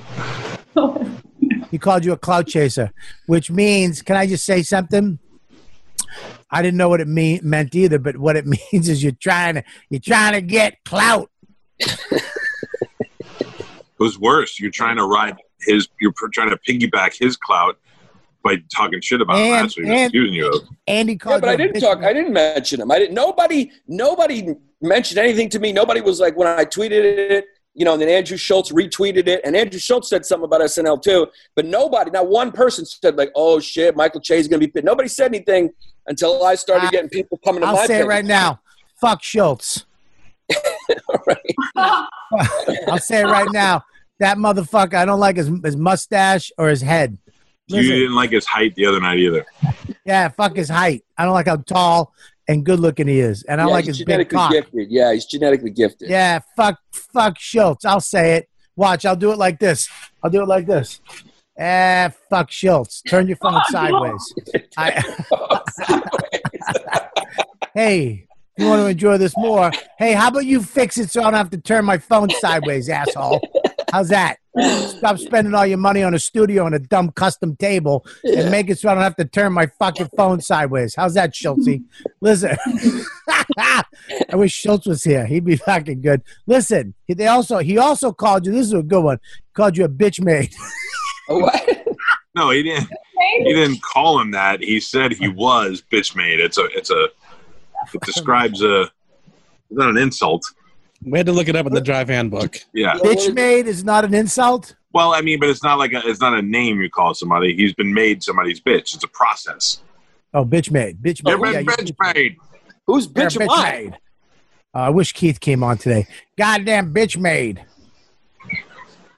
He 1.72 1.78
called 1.78 2.04
you 2.06 2.12
a 2.12 2.18
clout 2.18 2.48
chaser, 2.48 2.92
which 3.28 3.50
means, 3.50 4.02
can 4.02 4.18
I 4.18 4.28
just 4.28 4.46
say 4.46 4.64
something? 4.64 5.20
I 6.52 6.62
didn't 6.62 6.78
know 6.78 6.90
what 6.90 7.00
it 7.02 7.08
mean, 7.08 7.40
meant 7.44 7.74
either, 7.74 7.98
but 8.00 8.18
what 8.18 8.36
it 8.36 8.46
means 8.72 8.90
is 8.90 9.02
you're 9.02 9.14
trying 9.14 9.56
to 9.56 9.64
you're 9.90 10.00
trying 10.02 10.34
to 10.34 10.42
get 10.42 10.84
clout. 10.84 11.30
It 11.80 12.24
was 14.00 14.20
worse. 14.20 14.60
You're 14.60 14.72
trying 14.72 14.98
to 14.98 15.06
ride 15.06 15.36
his. 15.62 15.88
You're 16.02 16.14
trying 16.34 16.50
to 16.50 16.58
piggyback 16.58 17.18
his 17.18 17.38
clout 17.38 17.78
by 18.46 18.56
talking 18.74 19.02
shit 19.02 19.20
about 19.20 19.38
him. 19.38 19.44
And- 19.46 19.54
That's 19.66 19.76
what 19.78 19.86
he 19.86 19.92
and- 19.92 20.10
accusing 20.10 20.34
you 20.34 20.48
of. 20.50 20.62
And 20.88 21.10
he 21.10 21.16
Yeah, 21.26 21.40
but 21.40 21.44
you 21.44 21.50
I 21.50 21.54
a 21.54 21.58
didn't 21.58 21.76
bitch. 21.76 21.82
talk. 21.82 22.04
I 22.04 22.14
didn't 22.14 22.32
mention 22.32 22.80
him. 22.80 22.92
I 22.92 23.00
didn't. 23.00 23.16
Nobody. 23.16 23.72
Nobody 23.88 24.54
mentioned 24.82 25.18
anything 25.18 25.50
to 25.50 25.60
me. 25.60 25.74
Nobody 25.74 26.00
was 26.00 26.20
like 26.22 26.38
when 26.38 26.48
I 26.48 26.64
tweeted 26.64 26.92
it. 27.04 27.46
You 27.78 27.84
know, 27.84 27.92
and 27.92 28.02
then 28.02 28.08
Andrew 28.08 28.38
Schulz 28.38 28.72
retweeted 28.72 29.28
it, 29.28 29.42
and 29.44 29.54
Andrew 29.54 29.80
Schulz 29.82 30.08
said 30.08 30.26
something 30.26 30.46
about 30.46 30.62
SNL 30.62 31.02
too. 31.02 31.28
But 31.58 31.66
nobody, 31.66 32.10
not 32.10 32.30
one 32.30 32.54
person 32.54 32.86
said 32.86 33.18
like, 33.18 33.32
"Oh 33.36 33.60
shit, 33.60 33.98
Michael 33.98 34.22
Che 34.22 34.38
is 34.38 34.48
going 34.48 34.62
to 34.62 34.66
be." 34.66 34.72
pit-" 34.72 34.86
Nobody 34.86 35.10
said 35.10 35.26
anything 35.36 35.72
until 36.08 36.46
I 36.46 36.56
started 36.56 36.88
I- 36.88 36.92
getting 36.92 37.10
people 37.10 37.38
coming 37.44 37.62
to 37.64 37.68
I'll 37.68 37.76
my 37.76 37.86
say 37.86 37.96
it 37.98 38.02
page. 38.04 38.08
right 38.08 38.24
now. 38.24 38.62
Fuck 39.02 39.22
Schulz. 39.24 39.86
I'll 41.76 43.00
say 43.00 43.22
it 43.22 43.26
right 43.26 43.52
now. 43.52 43.84
That 44.20 44.38
motherfucker, 44.38 44.94
I 44.94 45.04
don't 45.04 45.20
like 45.20 45.36
his, 45.36 45.52
his 45.64 45.76
mustache 45.76 46.52
or 46.58 46.70
his 46.70 46.82
head. 46.82 47.18
You 47.68 47.82
didn't 47.82 48.16
like 48.16 48.30
his 48.32 48.46
height 48.46 48.76
the 48.76 48.86
other 48.86 49.00
night 49.00 49.18
either. 49.20 49.46
yeah, 50.06 50.28
fuck 50.30 50.56
his 50.56 50.70
height. 50.70 51.04
I 51.18 51.26
don't 51.26 51.34
like 51.34 51.48
how 51.48 51.58
tall 51.58 52.14
and 52.48 52.64
good 52.64 52.80
looking 52.80 53.08
he 53.08 53.20
is. 53.20 53.42
And 53.44 53.60
I 53.60 53.66
Yeah, 53.66 53.72
like 53.72 53.86
he's 53.86 53.98
his 53.98 54.06
big 54.06 54.30
cock. 54.30 54.52
gifted. 54.52 54.92
Yeah, 54.92 55.14
he's 55.14 55.26
genetically 55.26 55.72
gifted. 55.72 56.10
Yeah, 56.10 56.40
fuck, 56.56 56.80
fuck 56.92 57.40
Schulz. 57.40 57.84
I'll 57.86 58.00
say 58.02 58.36
it. 58.36 58.50
Watch, 58.76 59.06
I'll 59.06 59.16
do 59.16 59.32
it 59.32 59.38
like 59.40 59.60
this. 59.60 59.90
I'll 60.24 60.30
do 60.30 60.42
it 60.44 60.48
like 60.48 60.68
this. 60.68 61.00
Eh, 61.58 62.10
fuck 62.30 62.52
Schulz. 62.52 63.02
Turn 63.08 63.28
your 63.28 63.38
phone 63.38 63.60
sideways. 63.72 64.34
I, 64.78 65.02
hey, 67.74 68.28
you 68.58 68.68
want 68.68 68.82
to 68.82 68.88
enjoy 68.88 69.18
this 69.18 69.36
more? 69.38 69.72
Hey, 69.98 70.14
how 70.14 70.28
about 70.30 70.46
you 70.46 70.62
fix 70.62 70.98
it 70.98 71.10
so 71.10 71.22
I 71.22 71.24
don't 71.26 71.34
have 71.34 71.50
to 71.52 71.58
turn 71.58 71.86
my 71.86 71.98
phone 71.98 72.30
sideways, 72.30 72.90
asshole? 72.90 73.40
How's 73.96 74.10
that? 74.10 74.40
Stop 74.98 75.20
spending 75.20 75.54
all 75.54 75.66
your 75.66 75.78
money 75.78 76.04
on 76.04 76.14
a 76.14 76.20
studio 76.20 76.66
and 76.66 76.76
a 76.76 76.80
dumb 76.80 77.12
custom 77.12 77.56
table 77.56 78.06
and 78.26 78.52
make 78.52 78.70
it 78.70 78.78
so 78.78 78.90
I 78.90 78.94
don't 78.94 79.04
have 79.04 79.16
to 79.16 79.24
turn 79.24 79.54
my 79.54 79.68
fucking 79.80 80.10
phone 80.18 80.42
sideways. 80.42 80.96
How's 80.96 81.14
that, 81.14 81.34
Schulz? 81.34 81.66
Listen, 82.20 82.58
I 83.58 83.84
wish 84.34 84.52
Schulz 84.52 84.86
was 84.86 85.02
here. 85.02 85.26
He'd 85.26 85.46
be 85.46 85.56
fucking 85.56 86.02
good. 86.02 86.24
Listen, 86.46 86.94
he- 87.06 87.14
they 87.14 87.28
also 87.28 87.60
he 87.60 87.78
also 87.78 88.12
called 88.12 88.46
you. 88.46 88.52
This 88.52 88.68
is 88.68 88.74
a 88.74 88.84
good 88.84 89.02
one. 89.02 89.20
Called 89.54 89.78
you 89.78 89.86
a 89.86 89.90
bitch 89.90 90.22
maid. 90.22 90.54
what? 91.30 91.86
No, 92.36 92.50
he 92.50 92.64
didn't. 92.64 92.90
he 93.46 93.54
didn't 93.54 93.82
call 93.82 94.20
him 94.20 94.32
that. 94.32 94.60
He 94.60 94.82
said 94.82 95.14
he 95.14 95.30
was 95.30 95.82
bitch 95.90 96.18
made. 96.18 96.42
It's 96.42 96.58
a 96.58 96.66
it's 96.74 96.92
a 96.92 97.06
it 97.94 98.02
describes 98.02 98.62
a 98.62 98.82
it's 98.82 98.92
not 99.72 99.90
an 99.90 99.98
insult. 99.98 100.44
We 101.06 101.20
had 101.20 101.28
to 101.28 101.32
look 101.32 101.48
it 101.48 101.56
up 101.56 101.66
in 101.68 101.74
the 101.74 101.82
drive 101.82 102.10
handbook. 102.10 102.58
Yeah. 102.74 102.96
Bitch 102.96 103.34
made 103.34 103.68
is 103.68 103.84
not 103.84 104.06
an 104.06 104.14
insult. 104.14 104.76
Well, 104.94 105.14
I 105.14 105.22
mean, 105.22 105.40
but 105.40 105.50
it's 105.50 105.64
not 105.64 105.78
like 105.78 105.94
a, 105.94 106.02
it's 106.06 106.20
not 106.22 106.34
a 106.38 106.42
name 106.42 106.82
you 106.82 106.90
call 106.90 107.14
somebody. 107.14 107.56
He's 107.56 107.74
been 107.74 107.94
made 107.94 108.24
somebody's 108.24 108.60
bitch. 108.60 108.96
It's 108.96 109.04
a 109.04 109.08
process. 109.10 109.82
Oh, 110.34 110.44
bitch 110.44 110.72
made. 110.72 111.02
Bitch 111.02 111.24
made. 111.24 111.32
You've 111.34 111.54
Yeah, 111.54 111.60
you- 111.60 111.66
bitch 111.66 112.16
made. 112.16 112.38
Who's 112.88 113.08
You're 113.16 113.28
a 113.28 113.30
bitch? 113.30 113.48
Why? 113.48 113.72
made. 113.72 113.94
Uh, 114.74 114.80
I 114.80 114.90
wish 114.90 115.14
Keith 115.14 115.40
came 115.40 115.64
on 115.64 115.78
today. 115.78 116.08
Goddamn 116.38 116.94
bitch 116.94 117.18
made. 117.18 117.64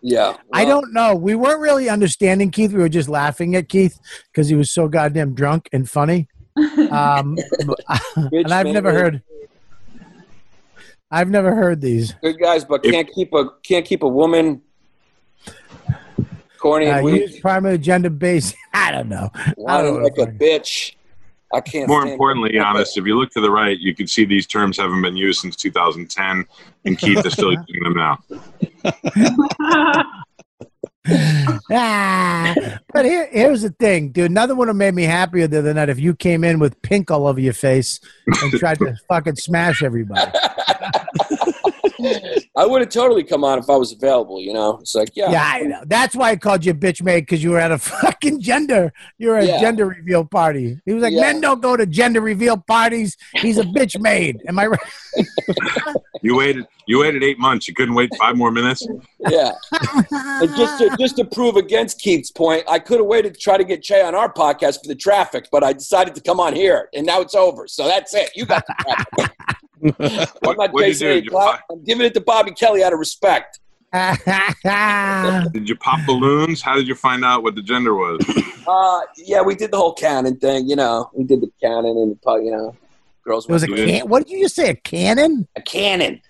Yeah. 0.01 0.37
I 0.53 0.63
well, 0.65 0.81
don't 0.81 0.93
know. 0.93 1.15
We 1.15 1.35
weren't 1.35 1.59
really 1.59 1.89
understanding 1.89 2.51
Keith. 2.51 2.71
We 2.71 2.79
were 2.79 2.89
just 2.89 3.09
laughing 3.09 3.55
at 3.55 3.67
Keith 3.67 3.99
because 4.31 4.47
he 4.47 4.55
was 4.55 4.71
so 4.71 4.87
goddamn 4.87 5.33
drunk 5.33 5.69
and 5.71 5.89
funny. 5.89 6.27
Um, 6.89 7.37
and 8.15 8.51
I've 8.51 8.65
never 8.67 8.91
made. 8.91 8.99
heard. 8.99 9.23
I've 11.09 11.29
never 11.29 11.55
heard 11.55 11.79
these. 11.81 12.13
Good 12.21 12.39
guys, 12.39 12.65
but 12.65 12.83
If- 12.85 12.91
can't 12.91 13.09
keep 13.13 13.33
a 13.33 13.45
can't 13.63 13.85
keep 13.85 14.03
a 14.03 14.07
woman 14.07 14.61
corny 16.59 16.87
Uh, 16.87 16.97
and 16.97 17.05
weak. 17.05 17.21
use 17.21 17.39
primary 17.39 17.77
gender 17.77 18.09
based. 18.09 18.55
I 18.73 18.91
don't 18.91 19.09
know. 19.09 19.29
I 19.67 19.81
don't 19.81 20.03
like 20.03 20.17
know. 20.17 20.23
a 20.23 20.27
bitch. 20.27 20.93
I 21.53 21.61
can't. 21.61 21.87
More 21.87 22.05
importantly, 22.05 22.57
honest, 22.59 22.97
if 22.97 23.05
you 23.05 23.17
look 23.17 23.31
to 23.31 23.39
the 23.41 23.49
right, 23.49 23.79
you 23.79 23.95
can 23.95 24.05
see 24.05 24.25
these 24.25 24.45
terms 24.45 24.77
haven't 24.77 25.01
been 25.01 25.15
used 25.15 25.39
since 25.39 25.55
2010, 25.55 26.45
and 26.83 26.97
Keith 26.97 27.25
is 27.25 27.31
still 27.33 27.53
using 27.67 27.83
them 27.83 27.93
now. 27.93 28.17
ah, 31.71 32.55
but 32.93 33.05
here, 33.05 33.27
here's 33.31 33.61
the 33.61 33.69
thing, 33.71 34.09
dude. 34.11 34.31
Nothing 34.31 34.57
would 34.57 34.67
have 34.67 34.77
made 34.77 34.93
me 34.93 35.03
happier 35.03 35.47
the 35.47 35.59
other 35.59 35.73
night 35.73 35.89
if 35.89 35.99
you 35.99 36.15
came 36.15 36.43
in 36.43 36.59
with 36.59 36.81
pink 36.81 37.09
all 37.11 37.27
over 37.27 37.39
your 37.39 37.53
face 37.53 37.99
and 38.25 38.51
tried 38.53 38.79
to 38.79 38.95
fucking 39.07 39.35
smash 39.35 39.83
everybody. 39.83 40.31
I 42.55 42.65
would 42.65 42.81
have 42.81 42.89
totally 42.89 43.23
come 43.23 43.43
on 43.43 43.59
if 43.59 43.69
I 43.69 43.75
was 43.75 43.91
available. 43.91 44.39
You 44.41 44.53
know, 44.53 44.77
it's 44.79 44.93
like 44.95 45.09
yeah, 45.15 45.31
Yeah, 45.31 45.43
I 45.45 45.61
know. 45.61 45.81
That's 45.85 46.15
why 46.15 46.31
I 46.31 46.35
called 46.35 46.65
you 46.65 46.71
a 46.71 46.75
bitch 46.75 47.01
maid 47.01 47.21
because 47.21 47.43
you 47.43 47.51
were 47.51 47.59
at 47.59 47.71
a 47.71 47.77
fucking 47.79 48.41
gender. 48.41 48.93
You 49.17 49.29
were 49.29 49.37
at 49.37 49.47
Yeah. 49.47 49.57
a 49.57 49.61
gender 49.61 49.85
reveal 49.87 50.25
party. 50.25 50.79
He 50.85 50.93
was 50.93 51.03
like, 51.03 51.13
Yeah. 51.13 51.21
men 51.21 51.41
don't 51.41 51.61
go 51.61 51.75
to 51.77 51.85
gender 51.85 52.21
reveal 52.21 52.57
parties. 52.57 53.17
He's 53.35 53.57
a 53.57 53.63
bitch 53.63 53.99
maid. 53.99 54.41
Am 54.47 54.59
I 54.59 54.67
right? 54.67 54.79
You 56.21 56.37
waited. 56.37 56.65
You 56.85 56.99
waited 56.99 57.23
eight 57.23 57.39
months. 57.39 57.67
You 57.67 57.73
couldn't 57.73 57.95
wait 57.95 58.09
five 58.17 58.37
more 58.37 58.51
minutes. 58.51 58.87
yeah. 59.29 59.51
And 60.11 60.55
just 60.55 60.79
to, 60.79 60.95
just 60.99 61.17
to 61.17 61.25
prove 61.25 61.57
against 61.57 61.99
Keith's 61.99 62.31
point, 62.31 62.63
I 62.67 62.79
could 62.79 62.99
have 62.99 63.07
waited 63.07 63.33
to 63.33 63.39
try 63.39 63.57
to 63.57 63.63
get 63.63 63.83
Che 63.83 64.01
on 64.01 64.15
our 64.15 64.31
podcast 64.31 64.81
for 64.83 64.87
the 64.87 64.95
traffic, 64.95 65.49
but 65.51 65.63
I 65.63 65.73
decided 65.73 66.15
to 66.15 66.21
come 66.21 66.39
on 66.39 66.53
here, 66.53 66.89
and 66.93 67.05
now 67.05 67.21
it's 67.21 67.35
over. 67.35 67.67
So 67.67 67.85
that's 67.87 68.13
it. 68.13 68.31
You 68.35 68.45
got 68.45 68.65
the 68.67 68.75
traffic. 69.19 69.37
I'm 70.43 70.57
not 70.57 70.71
what'd 70.71 70.73
you 70.73 70.93
chasing 70.93 71.07
do? 71.07 71.11
any 71.11 71.21
Did 71.21 71.25
you, 71.25 71.31
clout. 71.31 71.51
pop, 71.51 71.65
I'm 71.71 71.83
giving 71.83 72.05
it 72.05 72.13
to 72.13 72.21
Bobby 72.21 72.51
Kelly 72.51 72.83
out 72.83 72.93
of 72.93 72.99
respect. 72.99 73.59
did 73.93 75.69
you 75.69 75.75
pop 75.77 75.99
balloons? 76.05 76.61
How 76.61 76.75
did 76.75 76.87
you 76.87 76.95
find 76.95 77.23
out 77.23 77.43
what 77.43 77.55
the 77.55 77.61
gender 77.61 77.95
was? 77.95 78.19
Uh, 78.67 79.01
yeah, 79.17 79.41
we 79.41 79.55
did 79.55 79.71
the 79.71 79.77
whole 79.77 79.93
cannon 79.93 80.37
thing. 80.37 80.67
You 80.67 80.75
know, 80.75 81.09
we 81.13 81.23
did 81.23 81.41
the 81.41 81.49
cannon 81.61 81.97
and 81.97 82.19
the 82.21 82.33
you 82.43 82.51
know, 82.51 82.75
girls. 83.27 83.45
it 83.47 83.51
was 83.51 83.63
a 83.63 83.67
went- 83.67 83.85
can. 83.87 84.07
What 84.09 84.25
did 84.25 84.31
you 84.33 84.43
just 84.45 84.55
say? 84.55 84.69
A 84.69 84.75
cannon? 84.75 85.47
a 85.55 85.61
cannon. 85.61 86.21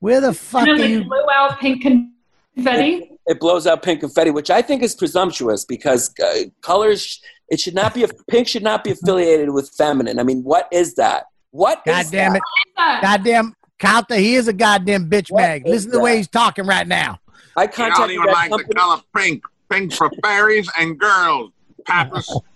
Where 0.00 0.20
the 0.20 0.32
fuck 0.32 0.62
and 0.62 0.70
are 0.70 0.78
then 0.78 0.90
you? 0.90 1.04
blew 1.04 1.24
out 1.32 1.58
pink 1.60 1.82
confetti. 1.82 3.10
It 3.26 3.38
blows 3.38 3.66
out 3.66 3.82
pink 3.82 4.00
confetti, 4.00 4.30
which 4.30 4.50
I 4.50 4.62
think 4.62 4.82
is 4.82 4.94
presumptuous 4.94 5.64
because 5.64 6.12
uh, 6.24 6.44
colors. 6.62 7.20
It 7.48 7.58
should 7.60 7.74
not 7.74 7.94
be. 7.94 8.04
A, 8.04 8.08
Pink 8.28 8.46
should 8.46 8.62
not 8.62 8.84
be 8.84 8.92
affiliated 8.92 9.50
with 9.50 9.70
feminine. 9.76 10.18
I 10.20 10.22
mean, 10.22 10.42
what 10.44 10.68
is 10.72 10.94
that? 10.94 11.24
What? 11.50 11.84
God 11.84 12.06
damn 12.10 12.32
that? 12.34 12.38
it! 12.38 12.42
That- 12.76 13.00
Goddamn 13.02 13.54
Counter, 13.80 14.14
he 14.16 14.36
is 14.36 14.46
a 14.46 14.52
goddamn 14.52 15.10
bitch 15.10 15.30
What 15.32 15.40
mag. 15.40 15.66
Listen 15.66 15.90
to 15.90 15.96
the 15.96 16.02
way 16.02 16.16
he's 16.18 16.28
talking 16.28 16.64
right 16.66 16.86
now. 16.86 17.18
I 17.56 17.62
I 17.62 17.66
don't 17.66 17.74
contacted 17.74 18.10
even 18.12 18.26
that 18.26 18.32
like 18.32 18.50
the 18.50 18.56
company. 18.58 18.74
color 18.80 19.02
pink. 19.16 19.42
Pink 19.68 19.92
for 19.94 20.10
fairies 20.22 20.70
and 20.78 20.98
girls. 20.98 21.50
Pappas. 21.86 22.32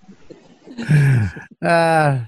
Uh, 1.65 2.25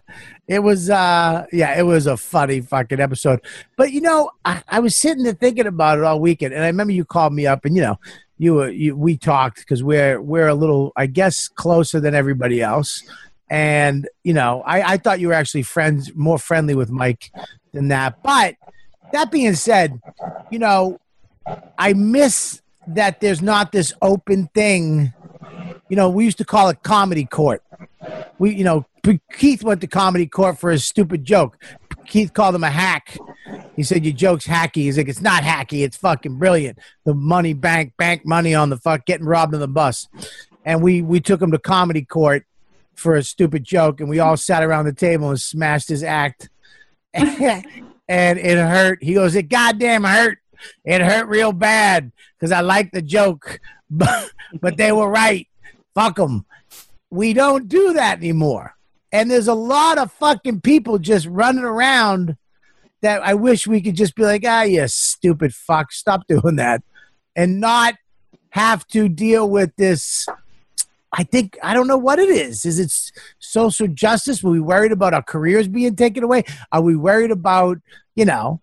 it 0.48 0.61
was 0.61 0.88
uh, 0.88 1.44
yeah, 1.52 1.78
it 1.78 1.82
was 1.82 2.06
a 2.06 2.16
funny 2.16 2.62
fucking 2.62 3.00
episode. 3.00 3.40
But 3.76 3.92
you 3.92 4.00
know, 4.00 4.30
I, 4.46 4.62
I 4.68 4.80
was 4.80 4.96
sitting 4.96 5.24
there 5.24 5.35
thinking 5.35 5.66
about 5.66 5.98
it 5.98 6.04
all 6.04 6.20
weekend, 6.20 6.54
and 6.54 6.62
I 6.62 6.68
remember 6.68 6.94
you 6.94 7.04
called 7.04 7.35
me 7.35 7.46
up, 7.46 7.66
and 7.66 7.76
you 7.76 7.82
know, 7.82 7.98
you 8.38 8.64
you, 8.66 8.96
we 8.96 9.16
talked 9.16 9.59
because 9.59 9.82
we're 9.82 10.20
we're 10.20 10.48
a 10.48 10.54
little, 10.54 10.92
I 10.96 11.06
guess, 11.06 11.48
closer 11.48 12.00
than 12.00 12.14
everybody 12.14 12.62
else. 12.62 13.02
And 13.50 14.09
you 14.24 14.32
know, 14.32 14.62
I, 14.62 14.92
I 14.92 14.96
thought 14.96 15.20
you 15.20 15.28
were 15.28 15.35
actually 15.35 15.62
friends, 15.62 16.14
more 16.14 16.38
friendly 16.38 16.74
with 16.74 16.90
Mike 16.90 17.30
than 17.72 17.88
that. 17.88 18.22
But 18.22 18.54
that 19.12 19.30
being 19.30 19.54
said, 19.54 20.00
you 20.50 20.59
know, 20.59 20.98
I 21.78 21.92
miss 21.92 22.62
that 22.88 23.20
there's 23.20 23.42
not 23.42 23.72
this 23.72 23.92
open 24.02 24.48
thing. 24.54 25.12
You 25.88 25.96
know, 25.96 26.09
we 26.09 26.24
used 26.24 26.38
to 26.38 26.44
call 26.44 26.68
it 26.68 26.82
comedy 26.82 27.24
court. 27.24 27.62
We, 28.38 28.55
you 28.55 28.64
know, 28.64 28.87
Keith 29.33 29.62
went 29.62 29.81
to 29.81 29.87
comedy 29.87 30.27
court 30.27 30.59
for 30.59 30.70
his 30.70 30.85
stupid 30.85 31.25
joke. 31.25 31.59
Keith 32.07 32.33
called 32.33 32.55
him 32.55 32.64
a 32.64 32.70
hack. 32.70 33.16
He 33.75 33.83
said 33.83 34.05
your 34.05 34.14
joke's 34.14 34.46
hacky. 34.46 34.83
He's 34.83 34.96
like, 34.96 35.09
it's 35.09 35.20
not 35.20 35.42
hacky. 35.42 35.85
It's 35.85 35.96
fucking 35.96 36.38
brilliant. 36.38 36.79
The 37.05 37.14
money 37.14 37.53
bank, 37.53 37.94
bank 37.96 38.25
money 38.25 38.55
on 38.55 38.70
the 38.70 38.77
fuck, 38.77 39.07
getting 39.07 39.27
robbed 39.27 39.55
on 39.55 39.61
the 39.61 39.68
bus. 39.68 40.09
And 40.64 40.83
we 40.83 41.03
we 41.03 41.20
took 41.20 41.40
him 41.40 41.53
to 41.53 41.59
comedy 41.59 42.05
court 42.05 42.44
for 42.94 43.14
a 43.14 43.22
stupid 43.22 43.64
joke, 43.64 44.01
and 44.01 44.09
we 44.09 44.18
all 44.18 44.37
sat 44.37 44.62
around 44.62 44.87
the 44.87 44.92
table 44.92 45.29
and 45.29 45.40
smashed 45.40 45.88
his 45.88 46.03
act. 46.03 46.49
and 47.14 47.64
it 48.38 48.59
hurt. 48.59 49.03
He 49.03 49.14
goes, 49.14 49.35
it 49.35 49.49
goddamn 49.49 50.05
hurt. 50.05 50.38
It 50.85 51.01
hurt 51.01 51.29
real 51.29 51.53
bad 51.53 52.12
because 52.38 52.53
I 52.53 52.61
liked 52.61 52.92
the 52.92 53.03
joke, 53.03 53.61
but 53.90 54.31
but 54.61 54.77
they 54.77 54.92
were 54.92 55.09
right. 55.09 55.46
Fuck 55.94 56.16
them. 56.16 56.46
We 57.10 57.32
don't 57.32 57.68
do 57.68 57.92
that 57.92 58.18
anymore. 58.18 58.74
And 59.12 59.30
there's 59.30 59.48
a 59.48 59.54
lot 59.54 59.98
of 59.98 60.12
fucking 60.12 60.60
people 60.60 60.98
just 60.98 61.26
running 61.26 61.64
around 61.64 62.36
that 63.02 63.22
I 63.22 63.34
wish 63.34 63.66
we 63.66 63.80
could 63.80 63.94
just 63.94 64.14
be 64.14 64.24
like, 64.24 64.42
ah, 64.46 64.62
you 64.62 64.86
stupid 64.88 65.54
fuck, 65.54 65.92
stop 65.92 66.22
doing 66.28 66.56
that, 66.56 66.82
and 67.34 67.60
not 67.60 67.94
have 68.50 68.86
to 68.88 69.08
deal 69.08 69.48
with 69.48 69.74
this. 69.76 70.26
I 71.12 71.22
think 71.22 71.56
I 71.62 71.72
don't 71.72 71.86
know 71.86 71.96
what 71.96 72.18
it 72.18 72.28
is. 72.28 72.66
Is 72.66 72.78
it 72.78 72.92
social 73.38 73.86
justice? 73.86 74.42
Are 74.42 74.50
we 74.50 74.60
worried 74.60 74.92
about 74.92 75.14
our 75.14 75.22
careers 75.22 75.68
being 75.68 75.96
taken 75.96 76.24
away? 76.24 76.44
Are 76.72 76.82
we 76.82 76.96
worried 76.96 77.30
about 77.30 77.78
you 78.14 78.24
know? 78.24 78.60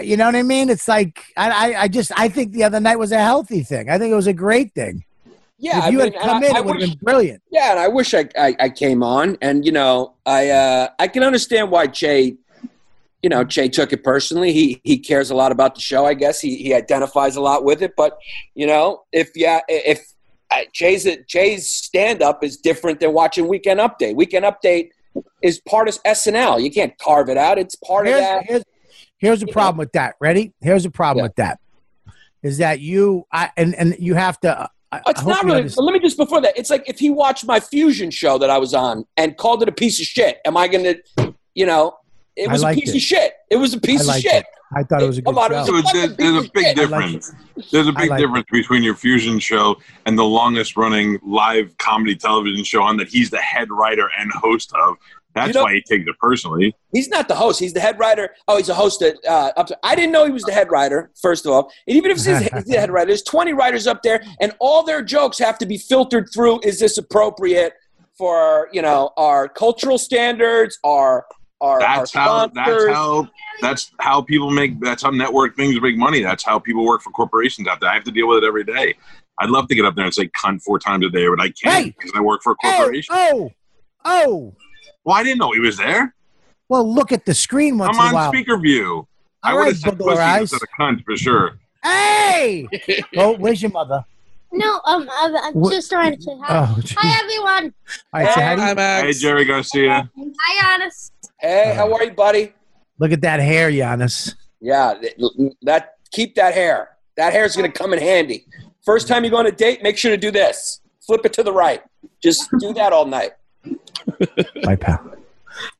You 0.00 0.16
know 0.16 0.26
what 0.26 0.36
I 0.36 0.42
mean? 0.42 0.68
It's 0.68 0.86
like 0.86 1.24
I, 1.36 1.50
I, 1.50 1.82
I 1.82 1.88
just 1.88 2.12
I 2.16 2.28
think 2.28 2.52
the 2.52 2.64
other 2.64 2.80
night 2.80 2.98
was 2.98 3.12
a 3.12 3.18
healthy 3.18 3.62
thing. 3.62 3.88
I 3.88 3.98
think 3.98 4.12
it 4.12 4.16
was 4.16 4.26
a 4.26 4.32
great 4.32 4.72
thing. 4.74 5.04
Yeah, 5.58 5.78
if 5.78 5.84
I 5.84 5.88
you 5.88 5.98
mean, 5.98 6.12
had 6.12 6.22
come 6.22 6.42
in, 6.44 6.54
I 6.56 6.60
it 6.60 6.64
would 6.64 6.80
have 6.80 6.90
been 6.90 6.98
brilliant. 7.02 7.42
Yeah, 7.50 7.72
and 7.72 7.80
I 7.80 7.88
wish 7.88 8.14
I, 8.14 8.28
I, 8.38 8.56
I 8.60 8.68
came 8.70 9.02
on, 9.02 9.36
and 9.42 9.64
you 9.66 9.72
know, 9.72 10.14
I 10.24 10.50
uh, 10.50 10.88
I 10.98 11.08
can 11.08 11.22
understand 11.24 11.70
why 11.72 11.88
Che, 11.88 12.36
you 13.22 13.28
know, 13.28 13.44
Che 13.44 13.68
took 13.68 13.92
it 13.92 14.04
personally. 14.04 14.52
He 14.52 14.80
he 14.84 14.98
cares 14.98 15.30
a 15.30 15.34
lot 15.34 15.50
about 15.50 15.74
the 15.74 15.80
show. 15.80 16.06
I 16.06 16.14
guess 16.14 16.40
he 16.40 16.56
he 16.56 16.72
identifies 16.74 17.34
a 17.34 17.40
lot 17.40 17.64
with 17.64 17.82
it. 17.82 17.94
But 17.96 18.18
you 18.54 18.66
know, 18.68 19.02
if 19.12 19.30
yeah, 19.34 19.60
if 19.68 20.06
uh, 20.52 20.60
Che's 20.72 21.08
Che's 21.26 21.68
stand 21.68 22.22
up 22.22 22.44
is 22.44 22.56
different 22.56 23.00
than 23.00 23.12
watching 23.12 23.48
Weekend 23.48 23.80
Update. 23.80 24.14
Weekend 24.14 24.44
Update 24.44 24.90
is 25.42 25.60
part 25.60 25.88
of 25.88 26.00
SNL. 26.04 26.62
You 26.62 26.70
can't 26.70 26.96
carve 26.98 27.28
it 27.28 27.36
out. 27.36 27.58
It's 27.58 27.74
part 27.74 28.06
of 28.06 28.14
that. 28.14 28.44
here's, 28.46 28.62
here's 29.18 29.40
the 29.40 29.48
problem 29.48 29.78
with 29.78 29.92
that. 29.92 30.14
Ready? 30.20 30.52
Here's 30.60 30.84
the 30.84 30.90
problem 30.90 31.18
Yeah. 31.24 31.28
with 31.28 31.36
that. 31.36 31.58
Is 32.44 32.58
that 32.58 32.78
you? 32.78 33.26
I 33.32 33.50
and 33.56 33.74
and 33.74 33.96
you 33.98 34.14
have 34.14 34.38
to. 34.42 34.70
I, 34.90 35.00
It's 35.08 35.22
I 35.22 35.24
not 35.24 35.44
really. 35.44 35.68
Let 35.76 35.92
me 35.92 36.00
just 36.00 36.16
before 36.16 36.40
that. 36.40 36.56
It's 36.56 36.70
like 36.70 36.88
if 36.88 36.98
he 36.98 37.10
watched 37.10 37.46
my 37.46 37.60
fusion 37.60 38.10
show 38.10 38.38
that 38.38 38.50
I 38.50 38.58
was 38.58 38.74
on 38.74 39.04
and 39.16 39.36
called 39.36 39.62
it 39.62 39.68
a 39.68 39.72
piece 39.72 40.00
of 40.00 40.06
shit. 40.06 40.38
Am 40.44 40.56
I 40.56 40.68
going 40.68 40.84
to, 40.84 41.34
you 41.54 41.66
know, 41.66 41.98
it 42.36 42.50
was 42.50 42.62
a 42.62 42.72
piece 42.72 42.90
it. 42.90 42.96
of 42.96 43.02
shit. 43.02 43.34
It 43.50 43.56
was 43.56 43.74
a 43.74 43.80
piece 43.80 44.08
of 44.08 44.14
shit. 44.16 44.34
it. 44.34 44.46
I 44.74 44.82
thought 44.82 45.02
it 45.02 45.06
was 45.06 45.18
a 45.18 45.22
good 45.22 45.34
Come 45.34 45.38
on, 45.38 45.52
it 45.52 45.56
was 45.56 45.66
show. 45.66 45.76
a 45.76 45.82
So 45.82 45.92
there's, 45.92 46.16
there's 46.16 46.46
a 46.46 46.50
big 46.52 46.76
difference. 46.76 47.32
There's 47.70 47.88
a 47.88 47.92
big 47.92 48.10
like 48.10 48.20
difference 48.20 48.46
between 48.50 48.82
your 48.82 48.94
fusion 48.94 49.38
show 49.38 49.76
and 50.06 50.18
the 50.18 50.24
longest 50.24 50.76
running 50.76 51.18
live 51.24 51.76
comedy 51.78 52.14
television 52.14 52.64
show 52.64 52.82
on 52.82 52.96
that 52.98 53.08
he's 53.08 53.30
the 53.30 53.38
head 53.38 53.70
writer 53.70 54.10
and 54.18 54.30
host 54.32 54.72
of. 54.74 54.96
That's 55.38 55.48
You 55.48 55.54
know- 55.54 55.62
why 55.64 55.74
he 55.74 55.80
takes 55.82 56.06
it 56.08 56.14
personally. 56.20 56.74
He's 56.92 57.08
not 57.08 57.28
the 57.28 57.34
host. 57.34 57.60
He's 57.60 57.72
the 57.72 57.80
head 57.80 57.98
writer. 57.98 58.30
Oh, 58.48 58.56
he's 58.56 58.68
a 58.68 58.74
host 58.74 59.02
at. 59.02 59.16
Uh, 59.26 59.52
up 59.56 59.66
to, 59.68 59.78
I 59.82 59.94
didn't 59.94 60.12
know 60.12 60.24
he 60.24 60.30
was 60.32 60.42
the 60.44 60.52
head 60.52 60.70
writer. 60.70 61.10
First 61.20 61.46
of 61.46 61.52
all, 61.52 61.70
and 61.86 61.96
even 61.96 62.10
if 62.10 62.16
he's 62.18 62.26
the 62.26 62.76
head 62.78 62.90
writer, 62.90 63.06
there's 63.08 63.22
20 63.22 63.52
writers 63.52 63.86
up 63.86 64.02
there, 64.02 64.22
and 64.40 64.54
all 64.58 64.82
their 64.82 65.02
jokes 65.02 65.38
have 65.38 65.58
to 65.58 65.66
be 65.66 65.78
filtered 65.78 66.28
through. 66.32 66.60
Is 66.64 66.80
this 66.80 66.98
appropriate 66.98 67.74
for 68.16 68.68
you 68.72 68.82
know 68.82 69.10
our 69.16 69.48
cultural 69.48 69.98
standards? 69.98 70.78
Our 70.84 71.26
our, 71.60 71.80
That's 71.80 72.14
our 72.16 72.22
how. 72.22 72.46
That's 72.48 72.86
how. 72.88 73.28
That's 73.60 73.90
how 73.98 74.22
people 74.22 74.50
make. 74.50 74.80
That's 74.80 75.02
how 75.02 75.10
network 75.10 75.56
things 75.56 75.80
make 75.80 75.96
money. 75.96 76.22
That's 76.22 76.44
how 76.44 76.58
people 76.58 76.86
work 76.86 77.02
for 77.02 77.10
corporations 77.10 77.66
out 77.68 77.80
there. 77.80 77.90
I 77.90 77.94
have 77.94 78.04
to 78.04 78.12
deal 78.12 78.28
with 78.28 78.44
it 78.44 78.46
every 78.46 78.64
day. 78.64 78.94
I'd 79.40 79.50
love 79.50 79.68
to 79.68 79.74
get 79.74 79.84
up 79.84 79.94
there 79.94 80.04
and 80.04 80.14
say 80.14 80.28
cunt 80.40 80.62
four 80.62 80.78
times 80.78 81.04
a 81.04 81.10
day, 81.10 81.26
but 81.28 81.40
I 81.40 81.50
can't 81.50 81.84
Hey! 81.84 81.94
because 81.96 82.12
I 82.16 82.20
work 82.20 82.40
for 82.42 82.52
a 82.52 82.56
Hey, 82.60 82.76
corporation. 82.76 83.14
oh, 83.16 83.50
oh. 84.04 84.54
Well, 85.04 85.16
I 85.16 85.22
didn't 85.22 85.38
know 85.38 85.52
he 85.52 85.60
was 85.60 85.76
there. 85.76 86.14
Well, 86.68 86.92
look 86.92 87.12
at 87.12 87.24
the 87.24 87.34
screen 87.34 87.78
once 87.78 87.96
I'm 87.98 88.10
in 88.10 88.14
a 88.14 88.18
on 88.18 88.32
speaker 88.32 88.58
view. 88.58 89.06
I 89.42 89.50
All 89.52 89.56
would 89.56 89.62
right, 89.62 89.68
have 89.68 89.78
said 89.78 89.98
bugler 89.98 90.12
pussy 90.14 90.22
eyes. 90.22 90.40
instead 90.52 90.60
of 90.62 90.68
cunt 90.78 91.04
for 91.04 91.16
sure. 91.16 91.58
Hey! 91.82 92.66
oh, 93.16 93.36
where's 93.36 93.62
your 93.62 93.70
mother? 93.70 94.04
No, 94.52 94.80
um, 94.84 95.08
I'm, 95.12 95.36
I'm 95.36 95.52
What- 95.54 95.72
just 95.72 95.90
trying 95.90 96.16
to 96.16 96.22
say 96.22 96.32
hi. 96.42 96.66
Oh, 96.76 96.80
geez. 96.80 96.94
Hi, 96.98 97.22
everyone. 97.22 97.74
All 98.12 98.20
right, 98.22 98.34
so 98.34 98.40
how 98.40 98.54
do 98.56 98.60
you- 98.62 98.66
Hi, 98.68 98.74
Max. 98.74 99.02
Hey, 99.06 99.12
Jerry 99.12 99.44
Garcia. 99.44 100.10
Hi, 100.16 100.74
Honest. 100.74 101.12
Hey, 101.40 101.72
how 101.76 101.92
are 101.94 102.04
you, 102.04 102.10
buddy? 102.12 102.52
look 102.98 103.12
at 103.12 103.20
that 103.20 103.38
hair, 103.40 103.70
Giannis. 103.70 104.34
Yeah, 104.60 104.94
th- 105.00 105.14
that 105.62 105.94
keep 106.10 106.34
that 106.34 106.52
hair. 106.52 106.96
That 107.16 107.32
hair's 107.32 107.54
gonna 107.54 107.70
come 107.70 107.92
in 107.92 108.00
handy. 108.00 108.44
First 108.84 109.06
time 109.06 109.22
you 109.24 109.30
go 109.30 109.36
on 109.36 109.46
a 109.46 109.52
date, 109.52 109.82
make 109.84 109.96
sure 109.96 110.10
to 110.10 110.16
do 110.16 110.32
this. 110.32 110.80
Flip 111.06 111.24
it 111.24 111.32
to 111.34 111.42
the 111.44 111.52
right. 111.52 111.80
Just 112.20 112.50
do 112.58 112.72
that 112.74 112.92
all 112.92 113.06
night. 113.06 113.32
My 114.64 114.76
pal. 114.76 115.14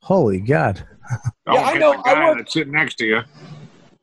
Holy 0.02 0.40
God. 0.40 0.82
Don't 1.46 1.54
Yeah, 1.54 1.62
I 1.62 1.78
know. 1.78 1.92
The 1.92 1.98
I 2.08 2.14
guy 2.14 2.28
work- 2.28 2.38
that's 2.38 2.52
sitting 2.52 2.72
next 2.72 2.96
to 2.96 3.06
you. 3.06 3.20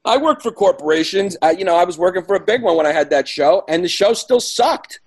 I 0.05 0.17
worked 0.17 0.43
for 0.43 0.51
corporations. 0.51 1.35
I, 1.41 1.51
you 1.51 1.65
know, 1.65 1.75
I 1.75 1.83
was 1.83 1.97
working 1.97 2.23
for 2.23 2.35
a 2.35 2.39
big 2.39 2.61
one 2.61 2.77
when 2.77 2.85
I 2.85 2.91
had 2.91 3.09
that 3.09 3.27
show, 3.27 3.63
and 3.67 3.83
the 3.83 3.87
show 3.87 4.13
still 4.13 4.39
sucked. 4.39 4.99